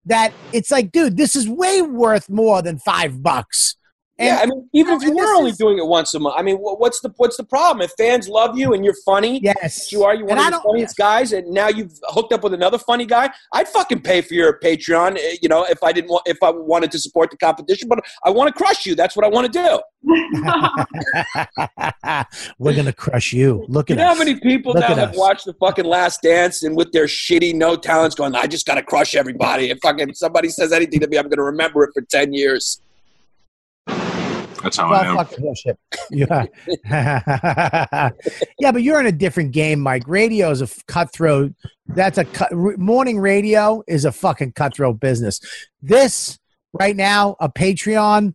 that 0.05 0.33
it's 0.53 0.70
like, 0.70 0.91
dude, 0.91 1.16
this 1.16 1.37
is 1.37 1.49
way 1.49 1.81
worth 1.81 2.29
more 2.29 2.61
than 2.61 2.79
five 2.79 3.22
bucks. 3.22 3.76
Yeah, 4.18 4.38
I 4.42 4.46
mean, 4.46 4.68
even 4.72 4.94
if 4.94 5.02
you 5.02 5.08
and 5.10 5.18
were 5.18 5.34
only 5.34 5.50
is- 5.50 5.58
doing 5.58 5.78
it 5.78 5.86
once 5.86 6.14
a 6.14 6.18
month, 6.18 6.34
I 6.38 6.42
mean, 6.42 6.56
what's 6.56 7.00
the 7.00 7.12
what's 7.18 7.36
the 7.36 7.44
problem? 7.44 7.82
If 7.82 7.92
fans 7.96 8.28
love 8.28 8.58
you 8.58 8.72
and 8.72 8.84
you're 8.84 8.96
funny, 9.04 9.40
Yes. 9.42 9.92
you 9.92 10.02
are. 10.04 10.14
You're 10.14 10.26
one 10.26 10.38
And 10.38 10.54
of 10.54 10.62
the 10.62 10.68
funniest 10.68 10.96
guys, 10.96 11.32
and 11.32 11.46
now 11.52 11.68
you've 11.68 11.92
hooked 12.08 12.32
up 12.32 12.42
with 12.42 12.54
another 12.54 12.78
funny 12.78 13.06
guy. 13.06 13.30
I'd 13.52 13.68
fucking 13.68 14.00
pay 14.00 14.22
for 14.22 14.34
your 14.34 14.58
Patreon, 14.58 15.18
eh, 15.18 15.36
you 15.40 15.48
know, 15.48 15.64
if 15.64 15.82
I 15.82 15.92
didn't 15.92 16.10
want, 16.10 16.22
if 16.26 16.38
I 16.42 16.50
wanted 16.50 16.90
to 16.92 16.98
support 16.98 17.30
the 17.30 17.36
competition. 17.36 17.88
But 17.88 18.00
I 18.24 18.30
want 18.30 18.48
to 18.48 18.54
crush 18.54 18.86
you. 18.86 18.94
That's 18.94 19.16
what 19.16 19.24
I 19.24 19.28
want 19.28 19.52
to 19.52 19.62
do. 19.62 19.80
We're 22.58 22.74
gonna 22.74 22.92
crush 22.92 23.32
you. 23.32 23.64
Look 23.68 23.90
You 23.90 23.96
at 23.96 23.98
know 23.98 24.06
how 24.06 24.14
many 24.14 24.38
people 24.40 24.72
Look 24.72 24.80
now 24.82 24.94
have 24.94 25.10
us. 25.10 25.16
watched 25.16 25.44
the 25.44 25.54
fucking 25.54 25.84
Last 25.84 26.22
Dance 26.22 26.62
and 26.62 26.76
with 26.76 26.92
their 26.92 27.06
shitty 27.06 27.54
no 27.54 27.76
talents 27.76 28.14
going, 28.14 28.34
I 28.34 28.46
just 28.46 28.66
got 28.66 28.74
to 28.76 28.82
crush 28.82 29.14
everybody. 29.14 29.70
If 29.70 29.78
fucking 29.82 30.14
somebody 30.14 30.48
says 30.48 30.72
anything 30.72 31.00
to 31.00 31.08
me, 31.08 31.18
I'm 31.18 31.24
going 31.24 31.36
to 31.38 31.42
remember 31.42 31.84
it 31.84 31.90
for 31.94 32.02
10 32.02 32.32
years. 32.32 32.80
That's 34.68 34.76
how 34.76 34.88
I 34.92 35.20
am. 35.20 35.26
bullshit. 35.38 35.78
Oh, 35.96 36.04
yeah. 36.10 36.46
yeah, 38.58 38.72
but 38.72 38.82
you're 38.82 39.00
in 39.00 39.06
a 39.06 39.12
different 39.12 39.52
game, 39.52 39.80
Mike. 39.80 40.06
Radio 40.06 40.50
is 40.50 40.60
a 40.60 40.64
f- 40.64 40.84
cutthroat. 40.86 41.54
That's 41.86 42.18
a 42.18 42.24
cut, 42.24 42.52
morning 42.52 43.18
radio 43.18 43.82
is 43.86 44.04
a 44.04 44.12
fucking 44.12 44.52
cutthroat 44.52 45.00
business. 45.00 45.40
This 45.80 46.38
right 46.72 46.96
now, 46.96 47.36
a 47.40 47.48
Patreon, 47.48 48.34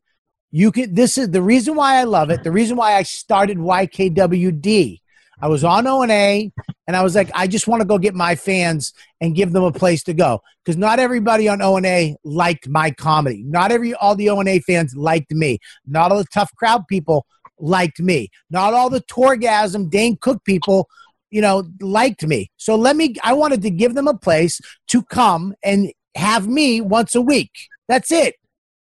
you 0.52 0.72
can. 0.72 0.94
This 0.94 1.18
is 1.18 1.30
the 1.30 1.42
reason 1.42 1.76
why 1.76 1.98
I 2.00 2.04
love 2.04 2.30
it. 2.30 2.44
The 2.44 2.52
reason 2.52 2.78
why 2.78 2.96
I 2.96 3.04
started 3.04 3.58
YKWd. 3.58 5.02
I 5.44 5.48
was 5.48 5.66
on 5.66 5.86
O 5.88 6.02
and 6.02 6.12
A, 6.12 6.50
and 6.88 6.96
I 6.96 7.04
was 7.04 7.16
like, 7.16 7.30
I 7.36 7.48
just 7.48 7.68
want 7.68 7.82
to 7.82 7.86
go 7.86 7.98
get 7.98 8.16
my 8.16 8.34
fans 8.34 8.94
and 9.20 9.36
give 9.36 9.52
them 9.52 9.66
a 9.66 9.74
place 9.74 10.02
to 10.04 10.14
go 10.14 10.40
because 10.64 10.78
not 10.78 11.00
everybody 11.00 11.50
on 11.50 11.62
O 11.62 11.76
and 11.76 11.86
A 11.86 12.16
liked 12.24 12.70
my 12.70 12.92
comedy. 12.92 13.44
Not 13.46 13.70
every 13.70 13.94
all 13.94 14.16
the 14.16 14.30
O 14.30 14.40
and 14.40 14.48
A 14.48 14.62
fans 14.62 14.96
liked 14.96 15.34
me. 15.34 15.60
Not 15.86 16.14
all 16.14 16.20
the 16.20 16.28
tough 16.34 16.50
crowd 16.56 16.88
people 16.88 17.26
liked 17.60 18.00
me. 18.00 18.30
Not 18.52 18.74
all 18.74 18.90
the 18.90 19.02
Tourgasm 19.02 19.90
Dane 19.90 20.18
Cook 20.22 20.46
people, 20.46 20.88
you 21.30 21.42
know, 21.42 21.66
liked 21.82 22.26
me. 22.26 22.50
So 22.56 22.78
let 22.78 22.96
me. 22.96 23.16
I 23.22 23.34
wanted 23.34 23.64
to 23.64 23.70
give 23.70 23.96
them 23.96 24.08
a 24.08 24.18
place 24.18 24.62
to 24.88 25.04
come 25.04 25.56
and 25.62 25.92
have 26.16 26.48
me 26.48 26.80
once 26.80 27.16
a 27.16 27.22
week. 27.22 27.52
That's 27.90 28.14
it. 28.14 28.36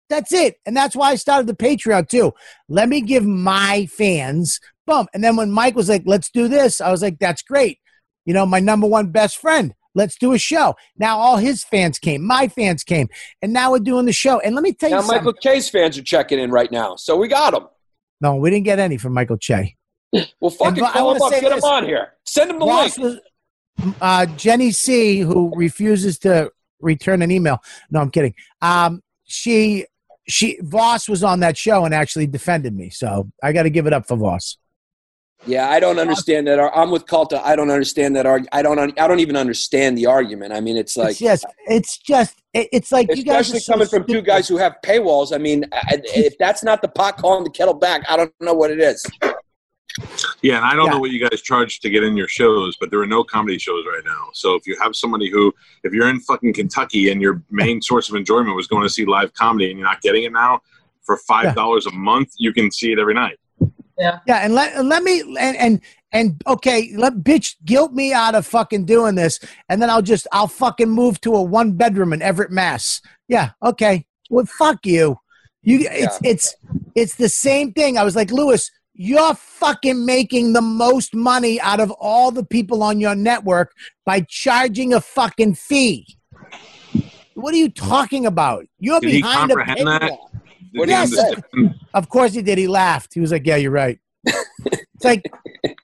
That's 0.08 0.32
it. 0.32 0.56
And 0.64 0.76
that's 0.76 0.94
why 0.94 1.10
I 1.10 1.14
started 1.16 1.48
the 1.48 1.56
Patreon 1.56 2.08
too. 2.08 2.34
Let 2.68 2.88
me 2.88 3.00
give 3.00 3.24
my 3.24 3.86
fans 3.86 4.60
bump. 4.86 5.08
And 5.14 5.22
then 5.22 5.36
when 5.36 5.50
Mike 5.50 5.74
was 5.74 5.88
like, 5.88 6.02
let's 6.06 6.30
do 6.30 6.48
this, 6.48 6.80
I 6.80 6.90
was 6.90 7.02
like, 7.02 7.18
that's 7.18 7.42
great. 7.42 7.78
You 8.24 8.34
know, 8.34 8.46
my 8.46 8.60
number 8.60 8.86
one 8.86 9.10
best 9.10 9.38
friend. 9.38 9.74
Let's 9.94 10.16
do 10.16 10.32
a 10.32 10.38
show. 10.38 10.74
Now 10.96 11.18
all 11.18 11.36
his 11.36 11.64
fans 11.64 11.98
came, 11.98 12.26
my 12.26 12.48
fans 12.48 12.82
came, 12.82 13.08
and 13.42 13.52
now 13.52 13.72
we're 13.72 13.78
doing 13.78 14.06
the 14.06 14.12
show. 14.12 14.40
And 14.40 14.54
let 14.54 14.62
me 14.62 14.72
tell 14.72 14.88
you 14.88 14.96
Now, 14.96 15.02
something. 15.02 15.18
Michael 15.24 15.34
Che's 15.34 15.68
fans 15.68 15.98
are 15.98 16.02
checking 16.02 16.38
in 16.38 16.50
right 16.50 16.70
now. 16.72 16.96
So 16.96 17.16
we 17.16 17.28
got 17.28 17.52
them. 17.52 17.68
no, 18.20 18.36
we 18.36 18.48
didn't 18.50 18.64
get 18.64 18.78
any 18.78 18.96
from 18.96 19.12
Michael 19.12 19.36
Che. 19.36 19.76
Well, 20.40 20.50
fucking 20.50 20.78
And 20.78 20.86
I 20.86 20.92
call 20.92 21.14
him 21.14 21.22
up. 21.22 21.30
Get 21.32 21.42
this. 21.42 21.52
him 21.58 21.64
on 21.64 21.84
here. 21.84 22.12
Send 22.24 22.50
him 22.50 22.58
the 22.58 22.66
Ross 22.66 22.96
link. 22.98 23.20
was, 23.78 23.94
uh, 24.00 24.26
Jenny 24.36 24.70
C, 24.72 25.20
who 25.20 25.52
refuses 25.56 26.18
to 26.20 26.50
return 26.80 27.20
an 27.22 27.30
email. 27.30 27.58
No, 27.90 28.00
I'm 28.00 28.10
kidding. 28.10 28.34
Um, 28.60 29.02
she, 29.24 29.86
she, 30.28 30.58
Voss 30.62 31.08
was 31.08 31.22
on 31.22 31.40
that 31.40 31.56
show 31.58 31.84
and 31.84 31.94
actually 31.94 32.26
defended 32.26 32.74
me. 32.74 32.90
So 32.90 33.30
I 33.42 33.52
got 33.52 33.64
to 33.64 33.70
give 33.70 33.86
it 33.86 33.92
up 33.92 34.06
for 34.06 34.16
Voss. 34.16 34.56
Yeah, 35.44 35.68
I 35.68 35.80
don't 35.80 35.98
understand 35.98 36.46
that. 36.46 36.60
I'm 36.74 36.90
with 36.90 37.06
Calta. 37.06 37.44
I 37.44 37.56
don't 37.56 37.70
understand 37.70 38.14
that 38.16 38.26
argument. 38.26 38.50
I 38.52 38.62
don't. 38.62 39.00
I 39.00 39.08
don't 39.08 39.20
even 39.20 39.36
understand 39.36 39.98
the 39.98 40.06
argument. 40.06 40.52
I 40.52 40.60
mean, 40.60 40.76
it's 40.76 40.96
like, 40.96 41.10
it's 41.10 41.18
just, 41.20 41.46
it's 41.66 41.98
just, 41.98 42.42
it's 42.54 42.92
like 42.92 43.08
you 43.16 43.24
guys 43.24 43.52
are 43.52 43.56
especially 43.56 43.60
so 43.60 43.72
coming 43.72 43.88
from 43.88 44.04
two 44.04 44.22
guys 44.22 44.46
who 44.46 44.56
have 44.56 44.76
paywalls. 44.84 45.34
I 45.34 45.38
mean, 45.38 45.64
if 45.90 46.38
that's 46.38 46.62
not 46.62 46.80
the 46.80 46.88
pot 46.88 47.16
calling 47.16 47.42
the 47.42 47.50
kettle 47.50 47.74
back, 47.74 48.02
I 48.08 48.16
don't 48.16 48.32
know 48.40 48.54
what 48.54 48.70
it 48.70 48.78
is. 48.80 49.04
Yeah, 50.42 50.56
and 50.56 50.64
I 50.64 50.74
don't 50.74 50.86
Yeah. 50.86 50.92
know 50.92 50.98
what 51.00 51.10
you 51.10 51.28
guys 51.28 51.42
charge 51.42 51.80
to 51.80 51.90
get 51.90 52.02
in 52.02 52.16
your 52.16 52.28
shows, 52.28 52.76
but 52.80 52.90
there 52.90 53.00
are 53.00 53.06
no 53.06 53.22
comedy 53.22 53.58
shows 53.58 53.84
right 53.86 54.02
now. 54.04 54.28
So 54.32 54.54
if 54.54 54.66
you 54.66 54.76
have 54.80 54.96
somebody 54.96 55.28
who, 55.30 55.52
if 55.84 55.92
you're 55.92 56.08
in 56.08 56.20
fucking 56.20 56.54
Kentucky 56.54 57.10
and 57.10 57.20
your 57.20 57.42
main 57.50 57.82
source 57.82 58.08
of 58.08 58.14
enjoyment 58.14 58.56
was 58.56 58.66
going 58.66 58.84
to 58.84 58.88
see 58.88 59.04
live 59.04 59.34
comedy 59.34 59.70
and 59.70 59.78
you're 59.78 59.88
not 59.88 60.00
getting 60.02 60.24
it 60.24 60.32
now 60.32 60.60
for 61.02 61.18
five 61.28 61.54
dollars 61.54 61.86
a 61.86 61.92
month, 61.92 62.30
you 62.38 62.52
can 62.52 62.70
see 62.70 62.92
it 62.92 62.98
every 62.98 63.14
night. 63.14 63.38
Yeah, 63.98 64.18
Yeah. 64.26 64.38
and 64.38 64.54
let 64.54 64.74
and 64.74 64.88
let 64.88 65.02
me 65.02 65.20
and 65.38 65.56
and 65.56 65.80
and 66.12 66.42
okay, 66.46 66.92
let 66.96 67.14
bitch 67.18 67.56
guilt 67.64 67.92
me 67.92 68.12
out 68.12 68.34
of 68.34 68.46
fucking 68.46 68.84
doing 68.84 69.14
this, 69.14 69.38
and 69.68 69.80
then 69.80 69.90
I'll 69.90 70.02
just 70.02 70.26
I'll 70.32 70.48
fucking 70.48 70.88
move 70.90 71.20
to 71.22 71.34
a 71.34 71.42
one 71.42 71.72
bedroom 71.72 72.12
in 72.12 72.22
Everett, 72.22 72.50
Mass. 72.50 73.00
Yeah, 73.28 73.50
okay. 73.62 74.06
Well, 74.30 74.46
fuck 74.46 74.86
you. 74.86 75.18
You, 75.62 75.86
it's 75.90 76.18
it's 76.24 76.56
it's 76.94 77.14
the 77.14 77.28
same 77.28 77.72
thing. 77.72 77.96
I 77.96 78.02
was 78.04 78.16
like, 78.16 78.30
Lewis, 78.30 78.70
you're 78.94 79.34
fucking 79.34 80.04
making 80.04 80.52
the 80.52 80.60
most 80.60 81.14
money 81.14 81.60
out 81.60 81.80
of 81.80 81.90
all 81.92 82.30
the 82.30 82.44
people 82.44 82.82
on 82.82 83.00
your 83.00 83.14
network 83.14 83.72
by 84.04 84.22
charging 84.28 84.92
a 84.92 85.00
fucking 85.00 85.54
fee. 85.54 86.18
What 87.34 87.54
are 87.54 87.58
you 87.58 87.70
talking 87.70 88.26
about? 88.26 88.66
You're 88.78 89.00
Did 89.00 89.10
he 89.10 89.22
behind 89.22 89.50
a 89.50 89.54
comprehend 89.54 89.86
that? 89.88 90.12
Paywall. 90.74 90.80
Did 90.80 90.88
he 90.88 90.90
Yes. 90.90 91.18
understand? 91.18 91.74
Of 91.94 92.08
course 92.08 92.32
he 92.34 92.42
did. 92.42 92.58
He 92.58 92.66
laughed. 92.68 93.14
He 93.14 93.20
was 93.20 93.32
like, 93.32 93.46
"Yeah, 93.46 93.56
you're 93.56 93.70
right." 93.70 93.98
it's 94.24 95.04
like, 95.04 95.24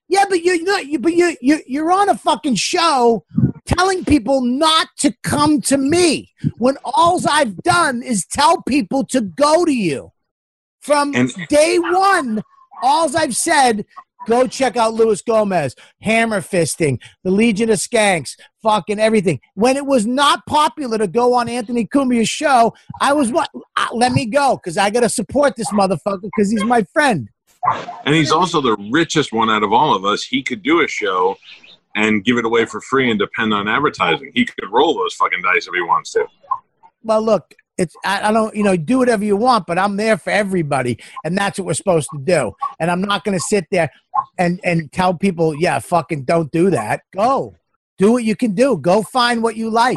yeah, 0.08 0.24
but 0.28 0.42
you're 0.44 0.62
not. 0.62 0.86
You, 0.86 0.98
but 0.98 1.14
you 1.14 1.36
you 1.40 1.60
you're 1.66 1.90
on 1.92 2.08
a 2.08 2.16
fucking 2.16 2.54
show 2.54 3.24
telling 3.66 4.04
people 4.04 4.40
not 4.42 4.88
to 4.98 5.12
come 5.22 5.60
to 5.60 5.76
me 5.76 6.30
when 6.56 6.76
all 6.84 7.20
I've 7.28 7.56
done 7.58 8.02
is 8.02 8.24
tell 8.26 8.62
people 8.62 9.04
to 9.06 9.20
go 9.20 9.64
to 9.64 9.72
you. 9.72 10.12
From 10.80 11.14
And- 11.14 11.32
day 11.48 11.78
one, 11.78 12.42
all 12.82 13.14
I've 13.16 13.36
said. 13.36 13.84
Go 14.28 14.46
check 14.46 14.76
out 14.76 14.92
Luis 14.92 15.22
Gomez, 15.22 15.74
Hammer 16.02 16.42
Fisting, 16.42 17.00
the 17.24 17.30
Legion 17.30 17.70
of 17.70 17.78
Skanks, 17.78 18.36
fucking 18.62 19.00
everything. 19.00 19.40
When 19.54 19.76
it 19.78 19.86
was 19.86 20.06
not 20.06 20.44
popular 20.44 20.98
to 20.98 21.06
go 21.06 21.32
on 21.32 21.48
Anthony 21.48 21.86
Cumia's 21.86 22.28
show, 22.28 22.74
I 23.00 23.14
was 23.14 23.32
what? 23.32 23.48
Uh, 23.76 23.86
let 23.92 24.12
me 24.12 24.26
go 24.26 24.56
because 24.56 24.76
I 24.76 24.90
got 24.90 25.00
to 25.00 25.08
support 25.08 25.56
this 25.56 25.70
motherfucker 25.70 26.22
because 26.22 26.50
he's 26.50 26.62
my 26.62 26.82
friend. 26.92 27.30
And 28.04 28.14
he's 28.14 28.30
also 28.30 28.60
the 28.60 28.76
richest 28.92 29.32
one 29.32 29.48
out 29.48 29.62
of 29.62 29.72
all 29.72 29.96
of 29.96 30.04
us. 30.04 30.22
He 30.22 30.42
could 30.42 30.62
do 30.62 30.82
a 30.82 30.88
show 30.88 31.38
and 31.96 32.22
give 32.22 32.36
it 32.36 32.44
away 32.44 32.66
for 32.66 32.82
free 32.82 33.10
and 33.10 33.18
depend 33.18 33.54
on 33.54 33.66
advertising. 33.66 34.30
He 34.34 34.44
could 34.44 34.70
roll 34.70 34.94
those 34.94 35.14
fucking 35.14 35.40
dice 35.42 35.66
if 35.66 35.74
he 35.74 35.80
wants 35.80 36.12
to. 36.12 36.26
Well, 37.02 37.22
look, 37.22 37.54
it's 37.78 37.94
I, 38.04 38.28
I 38.28 38.32
don't 38.32 38.54
you 38.54 38.62
know 38.62 38.76
do 38.76 38.98
whatever 38.98 39.24
you 39.24 39.36
want, 39.36 39.66
but 39.66 39.78
I'm 39.78 39.96
there 39.96 40.18
for 40.18 40.30
everybody, 40.30 40.98
and 41.24 41.38
that's 41.38 41.58
what 41.58 41.66
we're 41.66 41.74
supposed 41.74 42.08
to 42.12 42.18
do. 42.18 42.52
And 42.78 42.90
I'm 42.90 43.00
not 43.00 43.24
going 43.24 43.36
to 43.36 43.44
sit 43.48 43.66
there 43.70 43.90
and 44.38 44.60
and 44.64 44.92
tell 44.92 45.14
people, 45.14 45.54
yeah, 45.54 45.78
fucking 45.78 46.24
don't 46.24 46.50
do 46.50 46.70
that. 46.70 47.02
Go, 47.14 47.54
do 47.98 48.12
what 48.12 48.24
you 48.24 48.36
can 48.36 48.54
do. 48.54 48.76
Go 48.76 49.02
find 49.02 49.42
what 49.42 49.56
you 49.56 49.70
like. 49.70 49.96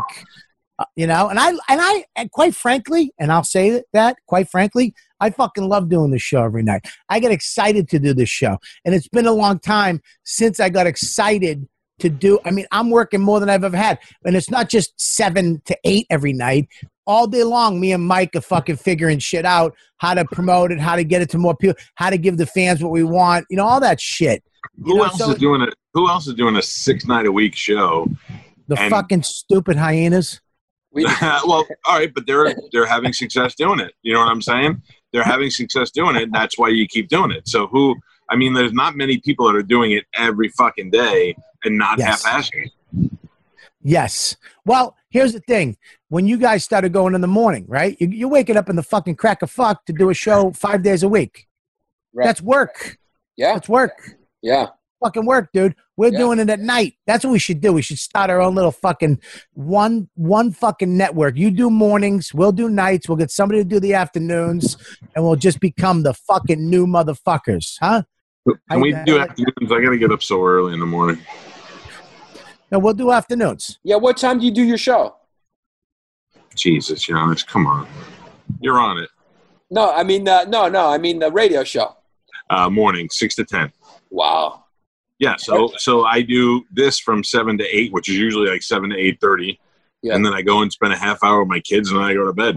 Uh, 0.80 0.86
you 0.96 1.06
know, 1.06 1.28
and 1.28 1.40
I 1.40 1.50
and 1.50 1.60
I 1.70 2.06
and 2.16 2.32
quite 2.32 2.56
frankly, 2.56 3.14
and 3.20 3.32
I'll 3.32 3.44
say 3.44 3.84
that, 3.94 4.18
quite 4.28 4.50
frankly, 4.50 4.94
I 5.20 5.30
fucking 5.30 5.68
love 5.68 5.90
doing 5.90 6.12
this 6.12 6.22
show 6.22 6.44
every 6.44 6.64
night. 6.64 6.86
I 7.10 7.20
get 7.20 7.32
excited 7.32 7.90
to 7.90 8.00
do 8.00 8.14
this 8.14 8.30
show, 8.30 8.58
and 8.86 8.96
it's 8.96 9.08
been 9.08 9.28
a 9.28 9.34
long 9.34 9.60
time 9.60 10.02
since 10.24 10.60
I 10.60 10.70
got 10.70 10.88
excited 10.88 11.68
to 12.00 12.10
do. 12.10 12.40
I 12.46 12.52
mean, 12.52 12.66
I'm 12.72 12.90
working 12.90 13.22
more 13.22 13.40
than 13.40 13.50
I've 13.50 13.64
ever 13.64 13.78
had, 13.78 14.00
and 14.26 14.36
it's 14.36 14.50
not 14.50 14.70
just 14.70 15.00
seven 15.00 15.62
to 15.66 15.78
eight 15.84 16.08
every 16.10 16.34
night. 16.34 16.68
All 17.12 17.28
day 17.28 17.44
long, 17.44 17.78
me 17.78 17.92
and 17.92 18.02
Mike 18.08 18.34
are 18.38 18.42
fucking 18.42 18.78
figuring 18.78 19.20
shit 19.20 19.44
out, 19.46 19.76
how 19.98 20.14
to 20.14 20.24
promote 20.24 20.72
it, 20.72 20.80
how 20.80 20.96
to 20.96 21.04
get 21.04 21.22
it 21.22 21.30
to 21.32 21.38
more 21.38 21.54
people, 21.54 21.76
how 21.96 22.10
to 22.10 22.18
give 22.18 22.38
the 22.38 22.46
fans 22.46 22.82
what 22.82 22.92
we 22.94 23.04
want, 23.04 23.46
you 23.50 23.58
know, 23.58 23.66
all 23.66 23.82
that 23.82 24.00
shit. 24.00 24.42
You 24.78 24.94
Who 24.94 24.98
know, 25.00 25.04
else 25.04 25.18
so 25.18 25.32
is 25.32 25.38
doing 25.38 25.62
it? 25.62 25.74
Who 25.94 26.08
else 26.08 26.26
is 26.28 26.36
doing 26.36 26.56
a 26.56 26.62
six 26.62 27.06
night 27.06 27.26
a 27.26 27.32
week 27.32 27.54
show? 27.54 28.08
the 28.70 28.80
and- 28.80 28.90
fucking 28.90 29.24
stupid 29.24 29.76
hyenas. 29.76 30.40
well, 30.94 31.66
all 31.86 31.98
right, 32.00 32.14
but 32.14 32.26
they're 32.28 32.54
they're 32.72 32.86
having 32.86 33.12
success 33.12 33.56
doing 33.56 33.80
it. 33.82 33.94
You 34.04 34.14
know 34.14 34.20
what 34.20 34.30
I'm 34.30 34.42
saying? 34.42 34.82
They're 35.12 35.24
having 35.24 35.50
success 35.50 35.92
doing 35.92 36.16
it. 36.16 36.24
and 36.24 36.34
That's 36.34 36.58
why 36.58 36.70
you 36.70 36.88
keep 36.88 37.10
doing 37.10 37.32
it. 37.32 37.48
So 37.50 37.68
who? 37.68 37.96
I 38.30 38.38
mean, 38.38 38.54
there's 38.54 38.72
not 38.74 38.96
many 38.96 39.18
people 39.20 39.48
that 39.48 39.56
are 39.58 39.64
doing 39.64 39.92
it 39.92 40.06
every 40.16 40.48
fucking 40.58 40.92
day 40.92 41.36
and 41.66 41.78
not 41.78 42.00
Yes. 42.00 42.24
half-assing. 42.24 42.70
Yes. 43.84 44.36
Well, 44.66 44.96
here's 45.10 45.34
the 45.34 45.40
thing. 45.42 45.78
When 46.10 46.28
you 46.28 46.38
guys 46.38 46.64
started 46.64 46.94
going 46.94 47.16
in 47.16 47.22
the 47.22 47.28
morning, 47.28 47.66
right? 47.68 47.98
You, 48.00 48.08
you're 48.08 48.30
waking 48.30 48.58
up 48.58 48.70
in 48.70 48.76
the 48.76 48.84
fucking 48.84 49.16
crack 49.16 49.42
of 49.42 49.50
fuck 49.50 49.86
to 49.86 49.94
do 49.94 50.10
a 50.10 50.14
show 50.14 50.52
five 50.52 50.84
days 50.84 51.04
a 51.04 51.10
week. 51.10 51.48
Right. 52.14 52.26
That's 52.26 52.42
work. 52.42 52.98
Yeah. 53.38 53.54
That's 53.54 53.70
work. 53.70 54.18
Yeah. 54.42 54.68
Fucking 55.04 55.26
work, 55.26 55.50
dude. 55.52 55.76
We're 55.98 56.12
Yeah. 56.12 56.20
doing 56.20 56.40
it 56.40 56.50
at 56.50 56.60
night. 56.60 56.94
That's 57.08 57.24
what 57.24 57.32
we 57.32 57.40
should 57.40 57.60
do. 57.62 57.74
We 57.74 57.82
should 57.82 57.98
start 57.98 58.30
our 58.30 58.40
own 58.42 58.54
little 58.54 58.72
fucking 58.72 59.20
one 59.54 60.10
one 60.16 60.52
fucking 60.52 60.96
network. 60.96 61.38
You 61.38 61.50
do 61.50 61.70
mornings, 61.70 62.34
we'll 62.34 62.52
do 62.52 62.70
nights. 62.70 63.08
We'll 63.08 63.18
get 63.18 63.32
somebody 63.32 63.62
to 63.62 63.66
do 63.68 63.80
the 63.80 63.94
afternoons, 63.96 64.78
and 65.16 65.24
we'll 65.24 65.36
just 65.38 65.60
become 65.60 66.04
the 66.04 66.14
fucking 66.14 66.70
new 66.70 66.86
motherfuckers, 66.86 67.78
huh? 67.80 68.04
Can 68.70 68.82
we 68.82 68.92
do 69.06 69.20
afternoons? 69.20 69.72
I 69.72 69.82
got 69.82 69.90
to 69.92 69.98
get 69.98 70.12
up 70.12 70.22
so 70.22 70.44
early 70.46 70.74
in 70.74 70.80
the 70.80 70.86
morning. 70.86 71.20
No, 72.72 72.80
we'll 72.80 72.94
do 72.94 73.12
afternoons. 73.12 73.80
Yeah. 73.84 73.98
What 73.98 74.18
time 74.18 74.40
do 74.40 74.46
you 74.46 74.52
do 74.52 74.64
your 74.64 74.78
show? 74.78 75.16
Jesus, 76.56 77.06
Giannis, 77.06 77.46
come 77.46 77.68
on. 77.68 77.88
You're 78.62 78.80
on 78.80 78.98
it. 78.98 79.10
No, 79.70 79.92
I 79.92 80.04
mean 80.04 80.28
uh, 80.28 80.44
no, 80.46 80.68
no. 80.68 80.88
I 80.90 80.98
mean 80.98 81.20
the 81.20 81.32
radio 81.32 81.64
show. 81.64 81.96
Uh, 82.50 82.70
morning, 82.70 83.08
six 83.10 83.36
to 83.36 83.46
ten. 83.46 83.72
Wow. 84.10 84.66
Yeah, 85.20 85.36
so 85.38 85.72
so 85.78 86.04
I 86.04 86.22
do 86.22 86.64
this 86.72 87.00
from 87.00 87.24
seven 87.24 87.58
to 87.60 87.64
eight, 87.66 87.94
which 87.94 88.10
is 88.10 88.18
usually 88.18 88.50
like 88.50 88.64
seven 88.64 88.90
to 88.90 88.98
eight 88.98 89.20
thirty, 89.22 89.60
Yeah. 90.02 90.16
and 90.16 90.26
then 90.26 90.34
I 90.34 90.42
go 90.42 90.62
and 90.62 90.72
spend 90.72 90.92
a 90.94 90.98
half 90.98 91.24
hour 91.24 91.40
with 91.40 91.48
my 91.48 91.60
kids, 91.62 91.90
and 91.92 92.00
then 92.00 92.06
I 92.06 92.14
go 92.14 92.26
to 92.26 92.34
bed. 92.34 92.56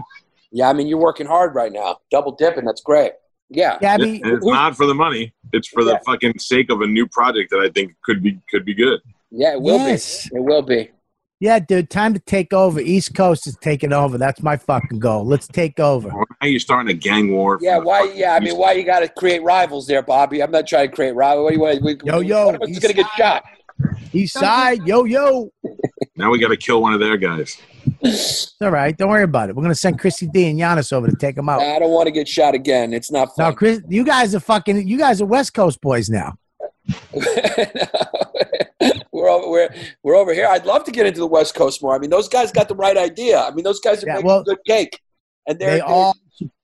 Yeah, 0.51 0.69
I 0.69 0.73
mean 0.73 0.87
you're 0.87 0.99
working 0.99 1.27
hard 1.27 1.55
right 1.55 1.71
now, 1.71 1.99
double 2.11 2.33
dipping. 2.33 2.65
That's 2.65 2.81
great. 2.81 3.13
Yeah. 3.49 3.77
Gabby, 3.79 4.21
And 4.23 4.33
it's 4.33 4.45
not 4.45 4.75
for 4.75 4.85
the 4.87 4.95
money; 4.95 5.33
it's 5.53 5.67
for 5.69 5.83
the 5.85 5.99
fucking 6.05 6.39
sake 6.39 6.69
of 6.71 6.81
a 6.81 6.87
new 6.87 7.07
project 7.07 7.51
that 7.51 7.59
I 7.59 7.69
think 7.69 7.93
could 8.03 8.21
be 8.21 8.39
could 8.49 8.65
be 8.65 8.73
good. 8.73 8.99
Yeah, 9.35 9.53
it 9.53 9.61
will 9.61 9.77
Yes. 9.77 10.29
be. 10.29 10.37
It 10.37 10.43
will 10.43 10.61
be. 10.61 10.89
yeah, 11.41 11.59
dude, 11.59 11.89
time 11.89 12.13
to 12.13 12.19
take 12.19 12.53
over. 12.53 12.79
East 12.79 13.13
Coast 13.13 13.45
is 13.47 13.57
taking 13.61 13.91
over. 13.91 14.17
That's 14.17 14.41
my 14.41 14.55
fucking 14.55 14.99
goal. 14.99 15.25
Let's 15.25 15.47
take 15.47 15.79
over. 15.79 16.09
Now 16.41 16.47
you're 16.47 16.59
starting 16.61 16.89
a 16.89 16.97
gang 16.97 17.31
war. 17.33 17.59
Yeah, 17.61 17.77
why? 17.79 18.11
Yeah, 18.15 18.33
I 18.33 18.39
mean, 18.39 18.55
why 18.57 18.71
you 18.73 18.83
got 18.85 19.01
to 19.01 19.09
create 19.09 19.43
rivals 19.43 19.87
there, 19.87 20.01
Bobby? 20.01 20.41
I'm 20.41 20.51
not 20.51 20.65
trying 20.67 20.89
to 20.89 20.95
create 20.95 21.13
rivals. 21.15 21.43
What 21.43 21.49
do 21.49 21.55
you 21.55 21.61
want? 21.61 21.81
We, 21.83 21.97
Yo, 22.05 22.19
yo, 22.21 22.45
one 22.47 22.55
of 22.55 22.61
us 22.61 22.69
is 22.69 22.79
gonna 22.79 22.93
get 22.93 23.07
shot. 23.17 23.43
East 24.13 24.33
side, 24.39 24.87
yo, 24.87 25.03
yo. 25.03 25.51
Now 26.15 26.31
we 26.31 26.39
got 26.39 26.47
to 26.47 26.57
kill 26.57 26.81
one 26.81 26.93
of 26.93 26.99
their 27.01 27.17
guys. 27.17 27.57
It's 28.01 28.55
all 28.61 28.71
right. 28.71 28.97
Don't 28.97 29.09
worry 29.09 29.23
about 29.23 29.49
it. 29.49 29.55
We're 29.55 29.61
gonna 29.61 29.75
send 29.75 29.99
Christy 29.99 30.25
D 30.27 30.47
and 30.49 30.59
Giannis 30.59 30.91
over 30.91 31.07
to 31.07 31.15
take 31.15 31.35
them 31.35 31.49
out. 31.49 31.61
I 31.61 31.77
don't 31.77 31.91
want 31.91 32.07
to 32.07 32.11
get 32.11 32.27
shot 32.27 32.55
again. 32.55 32.93
It's 32.93 33.11
not 33.11 33.29
Now, 33.37 33.45
fun. 33.47 33.55
Chris, 33.55 33.81
you 33.87 34.03
guys 34.03 34.33
are 34.33 34.39
fucking. 34.39 34.87
You 34.87 34.97
guys 34.97 35.21
are 35.21 35.25
West 35.27 35.53
Coast 35.53 35.79
boys 35.81 36.09
now. 36.09 36.33
we're 39.15 39.29
over. 39.29 39.49
We're 39.49 39.69
we're 40.03 40.15
over 40.15 40.33
here. 40.33 40.47
I'd 40.47 40.65
love 40.65 40.83
to 40.85 40.91
get 40.91 41.05
into 41.05 41.19
the 41.19 41.27
West 41.27 41.55
Coast 41.55 41.81
more. 41.81 41.95
I 41.95 41.99
mean, 41.99 42.09
those 42.09 42.27
guys 42.27 42.51
got 42.51 42.67
the 42.67 42.75
right 42.75 42.97
idea. 42.97 43.39
I 43.39 43.51
mean, 43.51 43.63
those 43.63 43.79
guys 43.79 44.03
are 44.03 44.07
Yeah, 44.07 44.15
making 44.15 44.27
well, 44.27 44.43
good 44.43 44.59
cake, 44.67 44.99
and 45.47 45.57
they're, 45.57 45.75
They 45.75 45.79
all 45.81 46.15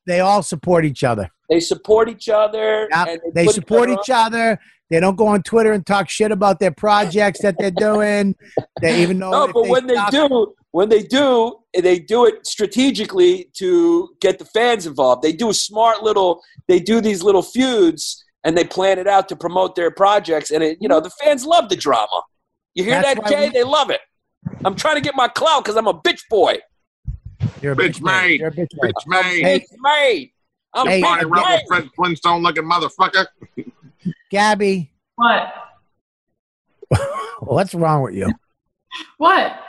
they 0.05 0.19
all 0.19 0.43
support 0.43 0.83
each 0.85 1.03
other. 1.03 1.29
they 1.49 1.59
support 1.59 2.09
each 2.09 2.27
other. 2.29 2.87
Yep, 2.91 3.07
and 3.07 3.19
They 3.33 3.45
put 3.45 3.55
support 3.55 3.89
each 3.89 4.09
other. 4.11 4.59
They 4.89 4.99
don't 4.99 5.15
go 5.15 5.27
on 5.27 5.41
Twitter 5.43 5.71
and 5.71 5.85
talk 5.85 6.09
shit 6.09 6.31
about 6.31 6.59
their 6.59 6.71
projects 6.71 7.41
that 7.43 7.55
they're 7.57 7.71
doing. 7.71 8.35
They 8.81 9.01
even 9.01 9.19
know. 9.19 9.31
No, 9.31 9.47
but 9.47 9.67
when 9.67 9.87
they 9.87 9.95
do, 10.11 10.53
when 10.71 10.89
they 10.89 11.01
do, 11.01 11.55
they 11.73 11.97
do 11.99 12.25
it 12.25 12.45
strategically 12.45 13.49
to 13.53 14.09
get 14.19 14.37
the 14.37 14.45
fans 14.45 14.85
involved. 14.85 15.21
They 15.21 15.31
do 15.31 15.49
a 15.49 15.53
smart 15.53 16.03
little. 16.03 16.41
They 16.67 16.79
do 16.79 16.99
these 16.99 17.23
little 17.23 17.41
feuds, 17.41 18.21
and 18.43 18.57
they 18.57 18.65
plan 18.65 18.99
it 18.99 19.07
out 19.07 19.29
to 19.29 19.35
promote 19.37 19.75
their 19.75 19.91
projects. 19.91 20.51
And 20.51 20.61
it, 20.61 20.77
you 20.81 20.89
know, 20.89 20.99
the 20.99 21.09
fans 21.11 21.45
love 21.45 21.69
the 21.69 21.77
drama. 21.77 22.21
You 22.73 22.83
hear 22.83 23.01
That's 23.01 23.15
that, 23.19 23.29
Jay? 23.29 23.45
we- 23.47 23.51
They 23.53 23.63
love 23.63 23.89
it. 23.89 24.01
I'm 24.65 24.75
trying 24.75 24.95
to 24.95 25.01
get 25.01 25.15
my 25.15 25.27
clout 25.27 25.63
because 25.63 25.75
I'm 25.75 25.87
a 25.87 25.93
bitch 25.93 26.21
boy. 26.29 26.57
You're 27.61 27.73
a 27.73 27.75
Bitch 27.75 27.99
bitch 27.99 28.01
made. 28.01 28.21
made. 28.21 28.39
You're 28.39 28.49
a 28.49 28.51
bitch 28.51 28.67
made. 28.81 28.93
Bitch 28.93 29.07
made. 29.07 29.41
Hey, 29.43 29.59
Bitch 29.59 29.65
made. 29.81 30.31
I'm 30.73 30.87
Hey, 30.87 31.01
bitch 31.01 31.29
Barney 31.29 31.49
made. 31.49 31.61
Fred 31.67 31.89
Flintstone 31.95 32.41
looking 32.43 32.63
motherfucker. 32.63 33.25
Gabby, 34.29 34.91
What? 35.15 35.53
what's 37.39 37.73
wrong 37.73 38.01
with 38.03 38.15
you? 38.15 38.31
What? 39.17 39.59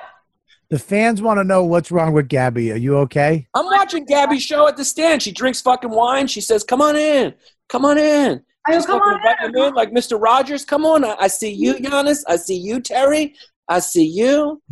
The 0.71 0.79
fans 0.79 1.21
want 1.21 1.39
to 1.39 1.45
know 1.45 1.65
what's 1.65 1.91
wrong 1.91 2.13
with 2.13 2.29
Gabby. 2.29 2.73
Are 2.73 2.77
you 2.77 2.97
okay? 2.99 3.47
I'm 3.55 3.67
watching 3.67 4.05
Gabby's 4.07 4.43
show 4.43 4.67
at 4.69 4.77
the 4.77 4.85
stand. 4.85 5.21
She 5.23 5.33
drinks 5.33 5.61
fucking 5.61 5.91
wine. 5.91 6.27
She 6.29 6.41
says, 6.41 6.65
"Come 6.65 6.81
on 6.81 6.97
in, 6.97 7.35
come 7.69 7.85
on 7.85 7.99
in." 7.99 8.43
I 8.67 8.73
go, 8.73 8.79
She's 8.79 8.87
come 8.87 8.99
fucking 9.01 9.13
on 9.13 9.17
inviting 9.19 9.61
in. 9.61 9.69
in 9.69 9.75
like 9.75 9.91
Mr. 9.91 10.21
Rogers. 10.21 10.65
Come 10.65 10.85
on, 10.85 11.05
I, 11.05 11.17
I 11.21 11.27
see 11.29 11.51
you, 11.53 11.75
Giannis. 11.75 12.23
I 12.29 12.37
see 12.37 12.57
you, 12.57 12.81
Terry. 12.81 13.35
I 13.69 13.81
see 13.81 14.05
you. 14.05 14.63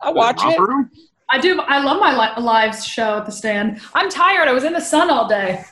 I 0.00 0.10
watch 0.10 0.40
it. 0.44 0.60
I 1.30 1.38
do. 1.38 1.60
I 1.60 1.82
love 1.82 2.00
my 2.00 2.12
li- 2.36 2.42
live 2.42 2.74
show 2.82 3.18
at 3.18 3.26
the 3.26 3.32
stand. 3.32 3.80
I'm 3.94 4.10
tired. 4.10 4.48
I 4.48 4.52
was 4.52 4.64
in 4.64 4.72
the 4.72 4.80
sun 4.80 5.10
all 5.10 5.28
day. 5.28 5.64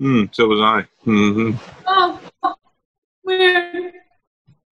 Mm, 0.00 0.34
so 0.34 0.48
was 0.48 0.60
I. 0.60 0.86
hmm 1.04 1.52
Oh, 1.86 2.20
weird. 3.24 3.92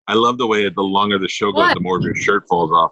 I 0.07 0.13
love 0.15 0.37
the 0.37 0.47
way 0.47 0.67
the 0.67 0.81
longer 0.81 1.17
the 1.19 1.27
show 1.27 1.51
goes, 1.51 1.59
What? 1.67 1.73
the 1.75 1.79
more 1.79 1.97
of 1.97 2.03
your 2.03 2.15
shirt 2.15 2.47
falls 2.49 2.71
off. 2.71 2.91